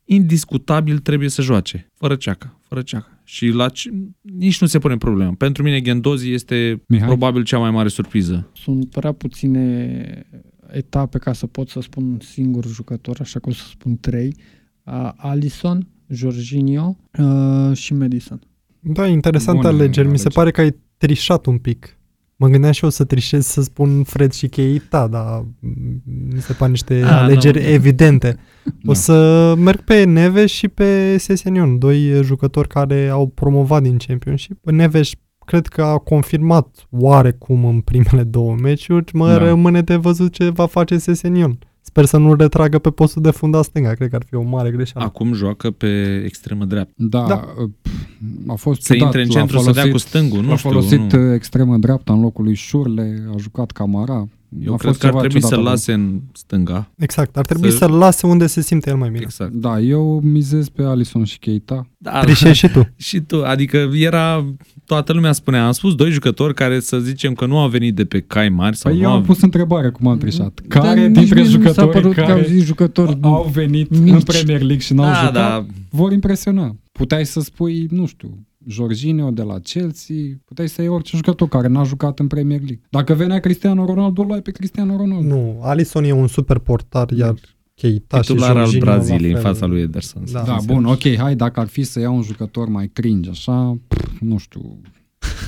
indiscutabil 0.05 0.99
trebuie 0.99 1.29
să 1.29 1.43
joace. 1.43 1.91
Fără 1.95 2.15
ceacă, 2.15 2.59
fără 2.69 2.83
ceacă. 2.83 3.07
Și 3.25 3.47
la 3.49 3.69
ce, 3.69 3.91
nici 4.21 4.61
nu 4.61 4.67
se 4.67 4.79
pune 4.79 4.97
problemă. 4.97 5.35
Pentru 5.39 5.63
mine, 5.63 5.81
Gendozi 5.81 6.31
este 6.33 6.83
Mihai? 6.89 7.07
probabil 7.07 7.43
cea 7.45 7.59
mai 7.59 7.71
mare 7.71 7.89
surpriză. 7.89 8.51
sunt 8.55 8.91
prea 8.91 9.13
puține 9.13 10.27
etape 10.73 11.19
ca 11.19 11.33
să 11.33 11.47
pot 11.47 11.69
să 11.69 11.81
spun 11.81 12.05
un 12.05 12.19
singur 12.21 12.67
jucător, 12.67 13.17
așa 13.21 13.39
că 13.39 13.49
o 13.49 13.53
să 13.53 13.65
spun 13.71 13.97
trei. 14.01 14.37
Uh, 14.85 15.11
Alisson, 15.17 15.87
Jorginho 16.15 16.97
uh, 17.19 17.77
și 17.77 17.95
Madison. 17.95 18.41
Da, 18.81 19.07
interesante 19.07 19.61
Bună 19.61 19.73
alegeri. 19.73 20.09
Mi 20.09 20.19
se 20.19 20.23
alegeri. 20.29 20.35
pare 20.35 20.51
că 20.51 20.61
ai 20.61 20.77
trișat 20.97 21.47
un 21.47 21.59
pic. 21.59 21.97
Mă 22.37 22.49
gândeam 22.49 22.73
și 22.73 22.85
eu 22.85 22.91
să 22.91 23.05
trișez 23.05 23.47
să 23.47 23.63
spun 23.63 24.03
Fred 24.03 24.33
și 24.33 24.49
Keita, 24.49 25.07
dar 25.09 25.45
mm, 25.61 26.03
mi 26.35 26.41
se 26.41 26.53
par 26.53 26.69
niște 26.69 27.03
Ah, 27.05 27.11
alegeri 27.11 27.61
nu. 27.61 27.67
evidente. 27.69 28.37
Da. 28.65 28.71
O 28.91 28.95
să 28.95 29.55
merg 29.59 29.81
pe 29.81 30.05
Neves 30.05 30.51
și 30.51 30.69
pe 30.69 31.17
Sesenion, 31.19 31.79
doi 31.79 32.23
jucători 32.23 32.69
care 32.69 33.09
au 33.09 33.27
promovat 33.27 33.83
din 33.83 33.97
Championship. 34.07 34.71
Neves 34.71 35.11
cred 35.47 35.67
că 35.67 35.83
a 35.83 35.99
confirmat 35.99 36.87
oarecum 36.91 37.65
în 37.65 37.81
primele 37.81 38.23
două 38.23 38.55
meciuri. 38.63 39.11
Mă 39.17 39.27
Da. 39.29 39.39
rămâne 39.39 39.81
de 39.83 39.97
văzut 39.97 40.33
ce 40.33 40.49
va 40.49 40.67
face 40.67 40.99
Sesenion. 40.99 41.59
Sper 41.85 42.05
să 42.05 42.17
nu-l 42.17 42.37
retragă 42.37 42.79
pe 42.79 42.91
postul 42.91 43.23
de 43.23 43.31
fundat 43.31 43.65
stânga. 43.65 43.93
Cred 43.93 44.09
că 44.09 44.17
ar 44.17 44.23
fi 44.29 44.35
o 44.35 44.43
mare 44.43 44.71
greșeală. 44.71 45.07
Acum 45.07 45.33
joacă 45.33 45.71
pe 45.71 46.23
extremă 46.25 46.65
dreaptă. 46.65 46.93
Da, 46.97 47.19
Da. 47.19 47.27
da. 47.27 48.53
a 48.53 48.55
fost 48.55 48.83
Să 48.83 48.93
ciudat, 48.93 49.07
intre 49.07 49.23
în 49.23 49.29
l-a 49.29 49.35
centru 49.35 49.59
să 49.59 49.71
dea 49.71 49.91
cu 49.91 49.99
stângul, 49.99 50.43
nu 50.43 50.53
a 50.53 50.57
știu. 50.57 50.71
folosit 50.71 51.13
nu. 51.13 51.29
uh, 51.29 51.35
extremă 51.35 51.77
dreapta 51.77 52.13
în 52.13 52.21
locul 52.21 52.45
lui 52.45 52.55
Șurle, 52.55 53.25
a 53.35 53.37
jucat 53.39 53.71
Camara. 53.71 54.29
Eu 54.61 54.73
a 54.73 54.77
cred 54.77 54.89
fost 54.89 55.01
că 55.01 55.07
ar 55.07 55.13
ceva 55.13 55.19
trebui 55.25 55.41
ciudat 55.41 55.51
să-l 55.51 55.59
acolo. 55.59 55.71
lase 55.71 55.93
în 55.93 56.21
stânga. 56.33 56.91
Exact, 56.99 57.37
ar 57.37 57.45
trebui 57.45 57.71
Să- 57.71 57.77
să-l 57.77 57.91
lase 57.93 58.27
unde 58.27 58.47
se 58.47 58.61
simte 58.61 58.91
el 58.91 58.97
mai 58.97 59.09
bine. 59.09 59.21
Exact. 59.23 59.53
Da, 59.53 59.81
eu 59.81 60.21
mizez 60.23 60.69
pe 60.69 60.83
Alisson 60.83 61.25
și 61.25 61.39
Keita. 61.39 61.87
Da, 61.99 62.21
Trișezi 62.21 62.59
și 62.59 62.69
tu. 62.69 62.89
Și 62.97 63.21
tu, 63.21 63.43
adică 63.45 63.91
era, 63.95 64.45
toată 64.85 65.13
lumea 65.13 65.33
spunea, 65.33 65.67
am 65.67 65.73
spus 65.73 65.95
doi 65.95 66.11
jucători 66.11 66.55
care 66.55 66.81
să 66.81 66.99
zicem 66.99 67.33
că 67.33 67.47
nu 67.47 67.59
au 67.59 67.69
venit 67.69 67.95
de 67.95 68.05
pe 68.05 68.21
cai 68.21 68.49
mari 68.49 68.77
sau 68.77 68.91
Păi 68.91 69.01
nu 69.01 69.07
eu 69.07 69.13
au... 69.13 69.17
am 69.19 69.25
pus 69.25 69.43
întrebare 69.43 69.91
cum 69.91 70.07
am 70.07 70.19
trișat. 70.19 70.61
Dar 70.69 70.83
Care 70.83 71.07
nici 71.07 71.17
dintre 71.19 71.41
mie 71.41 71.51
nu 71.51 71.59
mi 71.59 71.65
s-a 71.65 71.71
jucătorii 71.71 71.93
părut 72.01 72.15
că 72.15 72.21
au 72.21 72.27
care 72.27 72.47
zis 72.49 72.65
jucători 72.65 73.19
au 73.21 73.51
venit 73.53 73.99
mici. 73.99 74.13
în 74.13 74.21
Premier 74.21 74.59
League 74.61 74.79
și 74.79 74.93
n-au 74.95 75.05
da, 75.07 75.15
jucat, 75.19 75.33
da, 75.33 75.67
vor 75.91 76.13
impresiona. 76.13 76.77
Puteai 76.93 77.27
să 77.27 77.41
spui, 77.41 77.87
nu 77.91 78.07
știu, 78.07 78.47
Jorginho 78.67 79.31
de 79.31 79.43
la 79.43 79.59
Chelsea, 79.59 80.17
puteai 80.45 80.69
să 80.69 80.81
iei 80.83 80.91
orice 80.91 81.17
jucător 81.17 81.49
care 81.49 81.69
n-a 81.69 81.83
jucat 81.85 82.19
în 82.19 82.27
Premier 82.27 82.59
League. 82.59 82.81
Dacă 82.91 83.15
venea 83.15 83.39
Cristiano 83.41 83.85
Ronaldo, 83.85 84.21
îl 84.21 84.27
luai 84.27 84.43
pe 84.43 84.51
Cristiano 84.51 84.97
Ronaldo. 84.97 85.35
Nu, 85.35 85.59
Alisson 85.63 86.05
e 86.05 86.13
un 86.13 86.27
super 86.27 86.59
portar, 86.59 87.11
iar 87.11 87.35
Keita 87.75 88.21
și 88.23 88.29
titular 88.29 88.57
al 88.57 88.63
Jorginho 88.65 88.85
la 88.85 88.93
Braziliei 88.93 89.31
în 89.33 89.41
fel. 89.41 89.53
fața 89.53 89.67
lui 89.67 89.81
Ederson. 89.81 90.23
Da. 90.33 90.43
Da, 90.43 90.57
bun, 90.67 90.85
ok, 90.85 91.17
hai, 91.17 91.37
dacă 91.37 91.61
ar 91.61 91.67
fi 91.67 91.83
să 91.83 92.01
iau 92.01 92.15
un 92.17 92.23
jucător 92.23 92.69
mai 92.69 92.89
cringe, 92.93 93.31
așa, 93.31 93.79
pff, 93.89 94.21
nu 94.21 94.37
știu. 94.39 94.81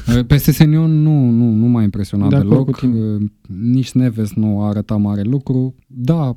Pe 0.26 0.36
Sesenion 0.36 1.02
nu, 1.02 1.28
nu, 1.30 1.50
nu 1.50 1.66
m-a 1.66 1.82
impresionat 1.82 2.28
De 2.28 2.34
acord 2.36 2.50
deloc. 2.50 2.70
cu 2.70 2.78
tine. 2.80 3.32
Nici 3.60 3.92
Neves 3.92 4.32
nu 4.32 4.60
a 4.60 4.68
arătat 4.68 5.00
mare 5.00 5.22
lucru. 5.22 5.74
Da, 5.86 6.36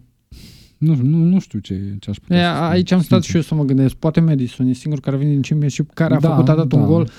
nu, 0.77 0.95
nu, 1.01 1.17
nu 1.17 1.39
știu 1.39 1.59
ce, 1.59 1.95
ce 1.99 2.09
aș 2.09 2.17
putea 2.17 2.37
E, 2.37 2.41
să 2.41 2.53
spun, 2.55 2.63
aici 2.69 2.91
am 2.91 3.01
stat 3.01 3.23
sincer. 3.23 3.29
și 3.29 3.35
eu 3.35 3.41
să 3.41 3.55
mă 3.55 3.63
gândesc. 3.73 3.95
Poate 3.95 4.19
Madison 4.19 4.67
e 4.67 4.73
singur 4.73 4.99
care 4.99 5.17
vine 5.17 5.29
din 5.31 5.41
Championship, 5.41 5.93
care 5.93 6.13
a 6.15 6.19
Da, 6.19 6.29
făcut, 6.29 6.49
a 6.49 6.55
dat 6.55 6.67
da. 6.67 6.77
un 6.77 6.85
gol. 6.85 7.09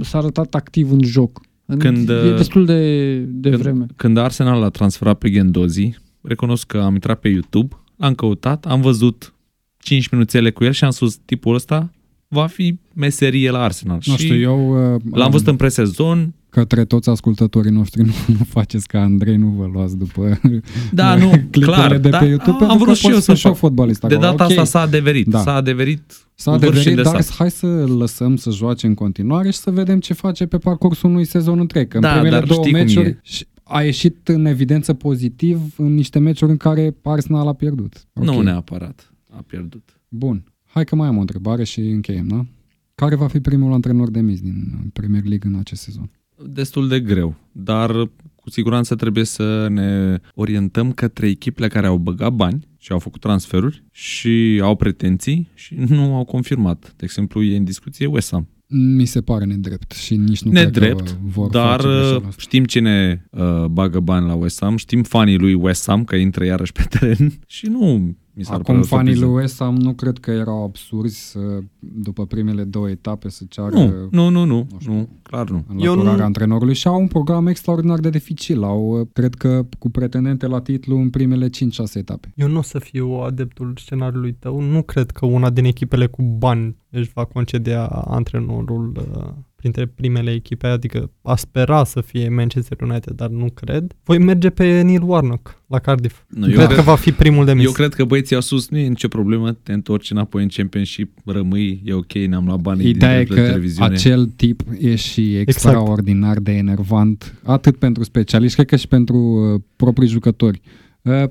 s-a 0.00 0.18
arătat 0.18 0.54
activ 0.54 0.92
în 0.92 1.02
joc. 1.04 1.40
Când, 1.78 2.08
e 2.08 2.34
destul 2.36 2.64
de, 2.64 3.16
de 3.18 3.48
când, 3.50 3.62
vreme. 3.62 3.86
Când 3.96 4.16
Arsenal 4.16 4.60
l-a 4.60 4.68
transferat 4.68 5.18
pe 5.18 5.30
Gendozi, 5.30 5.90
recunosc 6.22 6.66
că 6.66 6.78
am 6.78 6.94
intrat 6.94 7.20
pe 7.20 7.28
YouTube, 7.28 7.76
l-am 7.96 8.14
căutat, 8.14 8.66
am 8.66 8.80
văzut 8.80 9.34
5 9.78 10.08
minuțele 10.08 10.50
cu 10.50 10.64
el 10.64 10.72
și 10.72 10.84
am 10.84 10.90
spus 10.90 11.16
tipul 11.16 11.54
ăsta 11.54 11.90
va 12.28 12.46
fi 12.46 12.78
meserie 12.94 13.50
la 13.50 13.62
Arsenal. 13.62 14.00
Nu 14.06 14.16
și 14.16 14.24
știu, 14.24 14.36
eu... 14.38 14.92
Uh, 14.94 15.00
l-am 15.12 15.30
văzut 15.30 15.46
în 15.46 15.56
presezon. 15.56 16.34
Către 16.50 16.84
toți 16.84 17.08
ascultătorii 17.08 17.70
noștri 17.70 18.02
nu, 18.08 18.12
nu 18.26 18.44
faceți 18.48 18.86
ca 18.86 19.00
Andrei, 19.00 19.36
nu 19.36 19.48
vă 19.48 19.68
luați 19.72 19.96
după 19.96 20.40
da, 20.92 21.14
nu, 21.22 21.30
clar, 21.50 21.98
de 21.98 22.08
da, 22.08 22.18
pe 22.18 22.24
YouTube, 22.24 22.64
am 22.64 22.78
vrut 22.78 22.96
și 22.96 23.10
eu 23.10 23.18
să 23.18 23.34
fac 23.34 23.56
fotbalist 23.56 24.00
De 24.00 24.16
data 24.16 24.32
okay. 24.32 24.46
asta 24.46 24.64
s-a 24.64 24.80
adeverit, 24.80 25.26
da. 25.26 25.38
s-a 25.38 25.54
adeverit 25.54 26.28
S-a 26.40 26.52
adeverit, 26.52 26.94
de 26.96 27.02
dar 27.02 27.20
sat. 27.20 27.36
hai 27.36 27.50
să 27.50 27.66
lăsăm 27.66 28.36
să 28.36 28.50
joace 28.50 28.86
în 28.86 28.94
continuare 28.94 29.50
și 29.50 29.58
să 29.58 29.70
vedem 29.70 30.00
ce 30.00 30.12
face 30.12 30.46
pe 30.46 30.58
parcursul 30.58 31.10
unui 31.10 31.24
sezon 31.24 31.58
întreg. 31.58 31.94
În 31.94 32.00
da, 32.00 32.12
primele 32.12 32.40
două 32.40 32.64
meciuri 32.72 33.08
e. 33.08 33.18
a 33.62 33.82
ieșit 33.82 34.28
în 34.28 34.44
evidență 34.44 34.94
pozitiv 34.94 35.74
în 35.76 35.94
niște 35.94 36.18
meciuri 36.18 36.50
în 36.50 36.56
care 36.56 36.96
Arsenal 37.02 37.48
a 37.48 37.52
pierdut. 37.52 38.06
Okay. 38.12 38.36
Nu 38.36 38.42
neapărat 38.42 39.12
a 39.30 39.44
pierdut. 39.46 40.00
Bun. 40.08 40.44
Hai 40.64 40.84
că 40.84 40.96
mai 40.96 41.08
am 41.08 41.16
o 41.16 41.20
întrebare 41.20 41.64
și 41.64 41.80
încheiem, 41.80 42.26
da? 42.26 42.46
Care 42.94 43.14
va 43.14 43.26
fi 43.26 43.40
primul 43.40 43.72
antrenor 43.72 44.10
de 44.10 44.20
mis 44.20 44.40
din 44.40 44.90
Premier 44.92 45.24
League 45.24 45.50
în 45.50 45.58
acest 45.58 45.82
sezon? 45.82 46.10
Destul 46.46 46.88
de 46.88 47.00
greu, 47.00 47.34
dar 47.52 48.10
cu 48.34 48.50
siguranță 48.50 48.94
trebuie 48.94 49.24
să 49.24 49.68
ne 49.68 50.20
orientăm 50.34 50.92
către 50.92 51.28
echipele 51.28 51.68
care 51.68 51.86
au 51.86 51.96
băgat 51.96 52.32
bani 52.32 52.68
și 52.78 52.92
au 52.92 52.98
făcut 52.98 53.20
transferuri 53.20 53.84
și 53.90 54.60
au 54.62 54.76
pretenții 54.76 55.48
și 55.54 55.74
nu 55.88 56.14
au 56.14 56.24
confirmat. 56.24 56.94
De 56.96 57.04
exemplu, 57.04 57.42
e 57.42 57.56
în 57.56 57.64
discuție 57.64 58.06
West 58.06 58.30
Ham. 58.30 58.48
Mi 58.70 59.04
se 59.04 59.20
pare 59.20 59.44
nedrept 59.44 59.92
și 59.92 60.16
nici 60.16 60.42
nu 60.42 60.50
nedrept, 60.50 61.00
cred 61.00 61.10
că 61.10 61.16
vor 61.22 61.50
dar 61.50 61.80
face 61.80 62.20
știm 62.36 62.64
cine 62.64 63.26
uh, 63.30 63.64
bagă 63.64 64.00
bani 64.00 64.26
la 64.26 64.34
West 64.34 64.60
Ham, 64.60 64.76
știm 64.76 65.02
fanii 65.02 65.38
lui 65.38 65.54
West 65.54 65.86
Ham 65.86 66.04
că 66.04 66.16
intră 66.16 66.44
iarăși 66.44 66.72
pe 66.72 66.86
teren 66.88 67.32
și 67.46 67.66
nu 67.66 68.16
mi 68.38 68.44
s-ar 68.44 68.58
Acum 68.58 68.82
fanii 68.82 69.16
lui 69.16 69.28
West 69.28 69.58
Ham 69.58 69.76
nu 69.76 69.92
cred 69.92 70.18
că 70.18 70.30
erau 70.30 70.64
absurzi 70.64 71.30
să, 71.30 71.38
după 71.78 72.26
primele 72.26 72.64
două 72.64 72.90
etape 72.90 73.28
să 73.28 73.44
ceară... 73.48 73.74
Nu, 73.74 74.08
nu, 74.10 74.28
nu, 74.28 74.44
nu, 74.44 74.44
nu, 74.44 74.92
nu 74.92 75.08
clar 75.22 75.50
nu. 75.50 75.64
Înlăturarea 75.68 76.16
nu... 76.16 76.22
antrenorului 76.22 76.74
și 76.74 76.86
au 76.86 77.00
un 77.00 77.06
program 77.06 77.46
extraordinar 77.46 77.98
de 77.98 78.10
dificil. 78.10 78.62
Au, 78.62 79.08
cred 79.12 79.34
că, 79.34 79.66
cu 79.78 79.90
pretendente 79.90 80.46
la 80.46 80.60
titlu 80.60 80.96
în 80.96 81.10
primele 81.10 81.48
5-6 81.48 81.50
etape. 81.94 82.32
Eu 82.34 82.48
nu 82.48 82.58
o 82.58 82.62
să 82.62 82.78
fiu 82.78 83.08
adeptul 83.08 83.72
scenariului 83.76 84.32
tău. 84.32 84.60
Nu 84.60 84.82
cred 84.82 85.10
că 85.10 85.26
una 85.26 85.50
din 85.50 85.64
echipele 85.64 86.06
cu 86.06 86.22
bani 86.22 86.76
își 86.90 87.10
va 87.14 87.24
concedea 87.24 87.86
antrenorul 87.86 88.92
uh, 88.96 89.32
printre 89.60 89.86
primele 89.86 90.30
echipe, 90.30 90.66
adică 90.66 91.10
a 91.22 91.36
spera 91.36 91.84
să 91.84 92.00
fie 92.00 92.28
Manchester 92.28 92.80
United, 92.80 93.12
dar 93.12 93.28
nu 93.28 93.46
cred. 93.54 93.96
Voi 94.04 94.18
merge 94.18 94.50
pe 94.50 94.80
Neil 94.80 95.02
Warnock 95.02 95.62
la 95.66 95.78
Cardiff. 95.78 96.22
Nu, 96.28 96.46
cred, 96.46 96.56
cred 96.56 96.76
că 96.76 96.82
va 96.82 96.94
fi 96.94 97.12
primul 97.12 97.44
de 97.44 97.54
mis. 97.54 97.64
Eu 97.64 97.72
cred 97.72 97.94
că 97.94 98.04
băieții 98.04 98.34
au 98.34 98.40
sus, 98.40 98.68
nu 98.68 98.78
e 98.78 98.88
nicio 98.88 99.08
problemă, 99.08 99.52
te 99.52 99.72
întorci 99.72 100.10
înapoi 100.10 100.42
în 100.42 100.48
Championship, 100.48 101.18
rămâi, 101.24 101.82
e 101.84 101.92
ok, 101.92 102.12
ne-am 102.12 102.44
luat 102.44 102.60
banii 102.60 102.88
Ideea 102.88 103.24
din 103.24 103.32
e 103.32 103.40
că 103.40 103.46
televiziune. 103.46 103.94
acel 103.94 104.26
tip 104.26 104.62
e 104.78 104.94
și 104.94 105.36
extraordinar 105.36 106.28
exact. 106.28 106.44
de 106.44 106.52
enervant, 106.52 107.40
atât 107.44 107.76
pentru 107.76 108.02
specialiști, 108.02 108.54
cred 108.54 108.68
că 108.68 108.76
și 108.76 108.88
pentru 108.88 109.16
uh, 109.16 109.60
proprii 109.76 110.08
jucători. 110.08 110.60
Uh, 111.02 111.24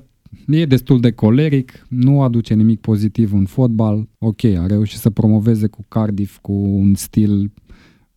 E 0.46 0.66
destul 0.66 1.00
de 1.00 1.10
coleric, 1.10 1.86
nu 1.88 2.22
aduce 2.22 2.54
nimic 2.54 2.80
pozitiv 2.80 3.32
în 3.32 3.44
fotbal. 3.44 4.08
Ok, 4.18 4.44
a 4.44 4.66
reușit 4.66 4.98
să 4.98 5.10
promoveze 5.10 5.66
cu 5.66 5.84
Cardiff 5.88 6.38
cu 6.42 6.52
un 6.52 6.94
stil 6.94 7.52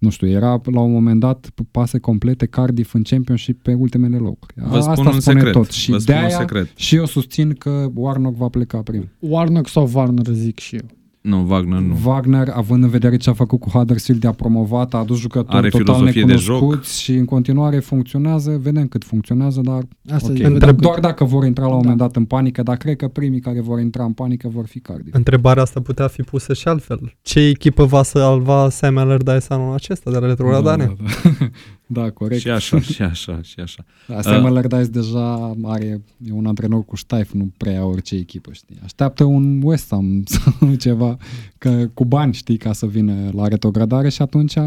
nu 0.02 0.10
știu, 0.10 0.28
era 0.28 0.62
la 0.72 0.80
un 0.82 0.92
moment 0.92 1.20
dat 1.20 1.50
pase 1.72 2.00
complete 2.00 2.46
Cardiff 2.46 2.94
în 2.94 3.02
Championship 3.04 3.62
pe 3.62 3.74
ultimele 3.74 4.18
locuri. 4.18 4.54
Vă 4.56 4.78
Asta 4.78 4.94
spun 4.94 5.06
un 5.06 5.20
spune 5.20 5.36
secret. 5.38 5.54
tot. 5.54 5.72
Și 5.72 5.92
Vă 5.92 5.98
de 5.98 6.14
aia, 6.14 6.24
un 6.24 6.30
secret. 6.30 6.68
și 6.76 6.96
eu 6.96 7.06
susțin 7.06 7.54
că 7.54 7.88
Warnock 7.94 8.36
va 8.36 8.48
pleca 8.48 8.78
prim. 8.82 9.10
Warnock 9.20 9.68
sau 9.68 9.90
Warner 9.94 10.26
zic 10.32 10.60
și 10.60 10.76
eu. 10.76 10.86
Nu, 11.22 11.46
Wagner 11.50 11.80
nu. 11.80 11.98
Wagner, 12.06 12.50
având 12.54 12.84
în 12.84 12.90
vedere 12.90 13.18
ce 13.18 13.30
a 13.30 13.34
făcut 13.34 13.60
cu 13.60 13.70
Huddersfield, 13.70 14.26
a 14.26 14.32
promovat, 14.32 14.94
a 14.94 14.98
adus 14.98 15.20
jucători 15.20 15.58
Are 15.58 15.70
total 15.70 16.04
necunoscuți 16.04 17.02
și 17.02 17.14
în 17.14 17.26
continuare 17.26 17.80
funcționează. 17.80 18.60
Vedem 18.62 18.88
cât 18.88 19.04
funcționează, 19.04 19.62
dar 19.64 19.84
Asta 20.10 20.32
okay. 20.32 20.52
Întreb... 20.52 20.80
doar 20.80 21.00
dacă 21.00 21.24
vor 21.24 21.46
intra 21.46 21.64
la 21.64 21.70
un 21.70 21.76
moment 21.76 21.98
da. 21.98 22.04
dat 22.06 22.16
în 22.16 22.26
panică, 22.26 22.64
dar 22.64 22.78
cred 22.78 22.96
că 22.96 23.08
primii 23.08 23.40
care 23.40 23.62
vor 23.62 23.80
intra 23.80 24.04
în 24.04 24.12
panică 24.12 24.48
vor 24.48 24.66
fi 24.66 24.80
Cardiff. 24.80 25.16
Întrebarea 25.16 25.64
asta 25.64 25.82
putea 25.82 26.08
fi 26.08 26.22
pusă 26.22 26.54
și 26.54 26.68
altfel. 26.68 27.18
Ce 27.22 27.40
echipă 27.40 27.86
va 27.86 28.04
salva 28.04 28.70
Sam 28.70 28.98
Allardyce 28.98 29.46
anul 29.48 29.74
acesta 29.74 30.12
de 30.12 30.18
la 30.18 30.28
retrogradare? 30.28 30.86
Da, 30.86 30.94
da, 31.04 31.30
da. 31.40 31.46
Da, 31.94 32.10
corect. 32.10 32.42
Și 32.42 32.50
așa, 32.50 32.80
și 32.80 33.02
așa, 33.02 33.40
și 33.42 33.60
așa. 33.60 33.86
Da, 34.08 34.22
Sam 34.22 34.44
uh, 34.44 34.50
Allardyce 34.50 34.90
deja 34.90 35.58
are, 35.64 36.02
e 36.28 36.32
un 36.32 36.46
antrenor 36.46 36.86
cu 36.86 36.96
ștaif, 36.96 37.32
nu 37.32 37.52
prea 37.58 37.86
orice 37.86 38.16
echipă, 38.16 38.52
știi. 38.54 38.80
Așteaptă 38.84 39.24
un 39.24 39.62
West 39.64 39.88
Ham 39.90 40.24
sau 40.34 40.74
ceva, 40.74 41.18
că, 41.58 41.90
cu 41.94 42.06
bani, 42.06 42.34
știi, 42.34 42.58
ca 42.58 42.74
să 42.74 42.86
vină 42.86 43.30
la 43.34 43.48
retrogradare 43.48 44.10
și 44.10 44.22
atunci 44.22 44.58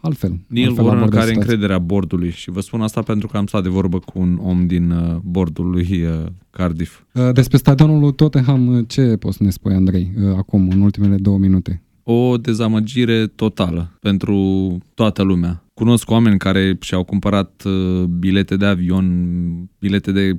altfel. 0.00 0.38
Neil 0.46 0.66
altfel 0.66 0.84
Warren 0.84 1.08
care 1.08 1.22
are 1.22 1.34
încrederea 1.34 1.78
bordului 1.78 2.30
și 2.30 2.50
vă 2.50 2.60
spun 2.60 2.80
asta 2.80 3.02
pentru 3.02 3.28
că 3.28 3.36
am 3.36 3.46
stat 3.46 3.62
de 3.62 3.68
vorbă 3.68 3.98
cu 3.98 4.18
un 4.18 4.38
om 4.42 4.66
din 4.66 4.90
uh, 4.90 5.16
bordul 5.22 5.70
lui 5.70 6.02
uh, 6.02 6.26
Cardiff. 6.50 7.02
Uh, 7.12 7.32
despre 7.32 7.56
stadionul 7.56 8.00
lui 8.00 8.14
Tottenham, 8.14 8.66
uh, 8.66 8.84
ce 8.88 9.02
poți 9.02 9.36
să 9.36 9.42
ne 9.42 9.50
spui, 9.50 9.74
Andrei, 9.74 10.12
uh, 10.18 10.34
acum, 10.36 10.68
în 10.70 10.80
ultimele 10.80 11.16
două 11.16 11.38
minute? 11.38 11.80
o 12.08 12.36
dezamăgire 12.36 13.26
totală 13.26 13.90
pentru 14.00 14.38
toată 14.94 15.22
lumea. 15.22 15.62
Cunosc 15.76 16.10
oameni 16.10 16.38
care 16.38 16.76
și-au 16.80 17.04
cumpărat 17.04 17.62
uh, 17.64 18.04
bilete 18.04 18.56
de 18.56 18.64
avion, 18.64 19.06
bilete 19.78 20.12
de, 20.12 20.38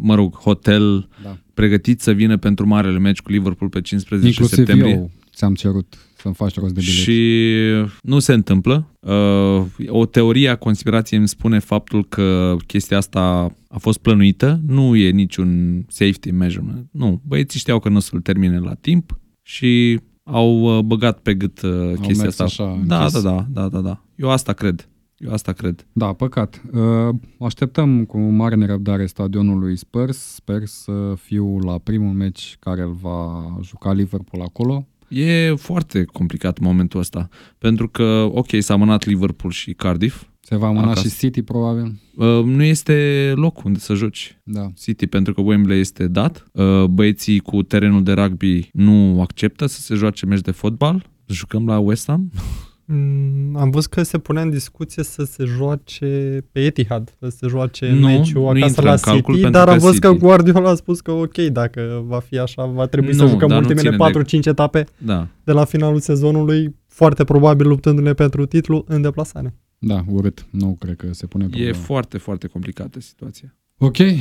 mă 0.00 0.14
rog, 0.14 0.36
hotel, 0.36 1.08
da. 1.22 1.38
pregătiți 1.54 2.04
să 2.04 2.12
vină 2.12 2.36
pentru 2.36 2.66
marele 2.66 2.98
meci 2.98 3.20
cu 3.20 3.30
Liverpool 3.30 3.70
pe 3.70 3.80
15 3.80 4.28
Inclusiv 4.28 4.56
septembrie. 4.56 4.92
eu 4.92 5.10
ți-am 5.34 5.54
cerut 5.54 5.98
să-mi 6.24 6.34
faci 6.34 6.54
rost 6.54 6.74
de 6.74 6.80
bilete. 6.80 7.00
Și 7.00 8.00
nu 8.02 8.18
se 8.18 8.32
întâmplă. 8.32 8.96
Uh, 9.00 9.88
o 9.88 10.06
teorie 10.06 10.48
a 10.48 10.56
conspirației 10.56 11.18
îmi 11.18 11.28
spune 11.28 11.58
faptul 11.58 12.04
că 12.04 12.56
chestia 12.66 12.96
asta 12.96 13.54
a 13.68 13.78
fost 13.78 13.98
plănuită, 13.98 14.60
nu 14.66 14.96
e 14.96 15.10
niciun 15.10 15.84
safety 15.88 16.30
measurement. 16.30 16.88
Nu, 16.90 17.20
băieții 17.26 17.58
știau 17.58 17.78
că 17.78 17.88
nu 17.88 17.96
o 17.96 18.00
să-l 18.00 18.20
termine 18.20 18.58
la 18.58 18.74
timp 18.74 19.18
și 19.42 20.00
au 20.22 20.76
uh, 20.76 20.84
băgat 20.84 21.18
pe 21.18 21.34
gât 21.34 21.62
uh, 21.62 21.70
au 21.70 21.94
chestia 22.00 22.28
asta. 22.28 22.44
Așa, 22.44 22.82
da, 22.86 23.08
da, 23.08 23.20
da, 23.20 23.46
da, 23.52 23.68
da, 23.68 23.80
da. 23.80 24.03
Eu 24.16 24.30
asta 24.30 24.52
cred. 24.52 24.88
Eu 25.16 25.32
asta 25.32 25.52
cred. 25.52 25.86
Da, 25.92 26.12
păcat. 26.12 26.62
Uh, 26.72 27.14
așteptăm 27.40 28.04
cu 28.04 28.18
mare 28.18 28.54
nerăbdare 28.54 29.06
stadionul 29.06 29.58
lui 29.58 29.76
Spurs. 29.76 30.18
Sper 30.18 30.64
să 30.64 31.14
fiu 31.16 31.58
la 31.58 31.78
primul 31.78 32.12
meci 32.12 32.56
care 32.60 32.82
îl 32.82 32.92
va 33.00 33.56
juca 33.62 33.92
Liverpool 33.92 34.42
acolo. 34.42 34.86
E 35.08 35.54
foarte 35.54 36.04
complicat 36.04 36.58
momentul 36.58 37.00
ăsta, 37.00 37.28
pentru 37.58 37.88
că, 37.88 38.28
ok, 38.32 38.48
s-a 38.58 38.76
mânat 38.76 39.04
Liverpool 39.04 39.52
și 39.52 39.72
Cardiff, 39.72 40.26
se 40.46 40.56
va 40.56 40.70
mâna 40.70 40.94
și 40.94 41.10
City, 41.10 41.42
probabil. 41.42 42.00
Uh, 42.16 42.44
nu 42.44 42.62
este 42.62 43.32
loc 43.36 43.64
unde 43.64 43.78
să 43.78 43.94
joci 43.94 44.38
da. 44.42 44.70
City, 44.76 45.06
pentru 45.06 45.34
că 45.34 45.40
Wembley 45.40 45.80
este 45.80 46.06
dat. 46.06 46.44
Uh, 46.52 46.84
băieții 46.84 47.38
cu 47.38 47.62
terenul 47.62 48.02
de 48.02 48.12
rugby 48.12 48.68
nu 48.72 49.20
acceptă 49.20 49.66
să 49.66 49.80
se 49.80 49.94
joace 49.94 50.26
meci 50.26 50.40
de 50.40 50.50
fotbal. 50.50 51.10
Jucăm 51.26 51.66
la 51.66 51.78
West 51.78 52.06
Ham. 52.06 52.30
Mm, 52.86 53.56
am 53.56 53.70
văzut 53.70 53.90
că 53.90 54.02
se 54.02 54.18
punea 54.18 54.42
în 54.42 54.50
discuție 54.50 55.02
să 55.02 55.24
se 55.24 55.44
joace 55.44 56.40
pe 56.52 56.60
Etihad, 56.60 57.16
să 57.20 57.28
se 57.28 57.46
joace 57.46 57.92
nu, 57.92 58.06
meciul 58.06 58.48
acasă 58.48 58.82
la 58.82 58.96
City, 58.96 59.50
dar 59.50 59.68
am 59.68 59.78
văzut 59.78 60.00
că 60.00 60.12
Guardiola 60.12 60.70
a 60.70 60.74
spus 60.74 61.00
că 61.00 61.10
ok, 61.10 61.36
dacă 61.36 62.04
va 62.06 62.18
fi 62.18 62.38
așa, 62.38 62.64
va 62.64 62.86
trebui 62.86 63.12
nu, 63.12 63.18
să 63.18 63.26
jucăm 63.26 63.56
ultimele 63.56 63.96
4-5 64.24 64.30
de... 64.30 64.50
etape 64.50 64.86
da. 64.98 65.26
de 65.44 65.52
la 65.52 65.64
finalul 65.64 66.00
sezonului, 66.00 66.76
foarte 66.86 67.24
probabil 67.24 67.68
luptându-ne 67.68 68.12
pentru 68.12 68.46
titlu 68.46 68.84
în 68.88 69.02
deplasare. 69.02 69.54
Da, 69.78 70.04
urât. 70.08 70.46
Nu 70.50 70.76
cred 70.80 70.96
că 70.96 71.12
se 71.12 71.26
pune 71.26 71.44
problema. 71.44 71.68
E 71.68 71.72
foarte, 71.72 72.18
foarte 72.18 72.46
complicată 72.46 73.00
situația. 73.00 73.54
Ok, 73.78 73.98
uh, 73.98 74.16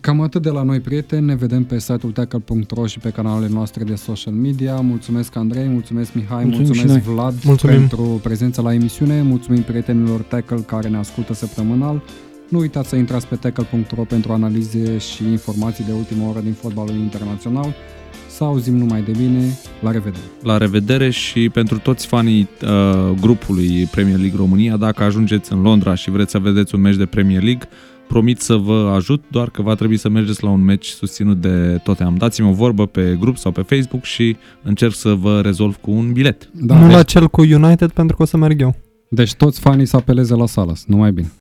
cam 0.00 0.20
atât 0.20 0.42
de 0.42 0.50
la 0.50 0.62
noi, 0.62 0.80
prieteni. 0.80 1.26
Ne 1.26 1.34
vedem 1.34 1.64
pe 1.64 1.78
site-ul 1.78 2.12
tackle.ro 2.12 2.86
și 2.86 2.98
pe 2.98 3.10
canalele 3.10 3.52
noastre 3.52 3.84
de 3.84 3.94
social 3.94 4.32
media. 4.32 4.74
Mulțumesc, 4.74 5.36
Andrei, 5.36 5.68
mulțumesc, 5.68 6.12
Mihai, 6.14 6.44
mulțumim 6.44 6.66
mulțumesc, 6.66 7.04
Vlad, 7.04 7.34
mulțumim. 7.44 7.76
pentru 7.76 8.02
prezența 8.22 8.62
la 8.62 8.74
emisiune. 8.74 9.22
Mulțumim 9.22 9.62
prietenilor 9.62 10.20
Tackle 10.20 10.60
care 10.66 10.88
ne 10.88 10.96
ascultă 10.96 11.34
săptămânal. 11.34 12.02
Nu 12.48 12.58
uitați 12.58 12.88
să 12.88 12.96
intrați 12.96 13.26
pe 13.26 13.34
tackle.ro 13.34 14.02
pentru 14.02 14.32
analize 14.32 14.98
și 14.98 15.24
informații 15.24 15.84
de 15.84 15.92
ultimă 15.92 16.28
oră 16.28 16.40
din 16.40 16.52
fotbalul 16.52 16.94
internațional. 16.96 17.74
Să 18.28 18.44
auzim 18.44 18.76
numai 18.76 19.02
de 19.02 19.10
bine. 19.10 19.58
La 19.80 19.90
revedere! 19.90 20.24
La 20.42 20.56
revedere 20.56 21.10
și 21.10 21.48
pentru 21.48 21.78
toți 21.78 22.06
fanii 22.06 22.48
uh, 22.62 23.10
grupului 23.20 23.88
Premier 23.90 24.16
League 24.18 24.38
România, 24.38 24.76
dacă 24.76 25.02
ajungeți 25.02 25.52
în 25.52 25.62
Londra 25.62 25.94
și 25.94 26.10
vreți 26.10 26.30
să 26.30 26.38
vedeți 26.38 26.74
un 26.74 26.80
meci 26.80 26.96
de 26.96 27.06
Premier 27.06 27.42
League, 27.42 27.68
promit 28.12 28.40
să 28.40 28.54
vă 28.54 28.92
ajut, 28.94 29.24
doar 29.30 29.50
că 29.50 29.62
va 29.62 29.74
trebui 29.74 29.96
să 29.96 30.08
mergeți 30.08 30.44
la 30.44 30.50
un 30.50 30.64
meci 30.64 30.86
susținut 30.86 31.40
de 31.40 31.80
Tottenham. 31.82 32.16
Dați-mi 32.16 32.48
o 32.48 32.52
vorbă 32.52 32.86
pe 32.86 33.16
grup 33.20 33.36
sau 33.36 33.52
pe 33.52 33.62
Facebook 33.62 34.04
și 34.04 34.36
încerc 34.62 34.94
să 34.94 35.14
vă 35.14 35.40
rezolv 35.40 35.76
cu 35.76 35.90
un 35.90 36.12
bilet. 36.12 36.50
Da, 36.52 36.78
nu 36.78 36.90
la 36.90 37.02
cel 37.02 37.28
cu 37.28 37.40
United 37.40 37.90
pentru 37.90 38.16
că 38.16 38.22
o 38.22 38.26
să 38.26 38.36
merg 38.36 38.60
eu. 38.60 38.74
Deci 39.10 39.34
toți 39.34 39.60
fanii 39.60 39.86
să 39.86 39.96
apeleze 39.96 40.34
la 40.34 40.46
Salas, 40.46 40.84
nu 40.86 40.96
mai 40.96 41.12
bine. 41.12 41.32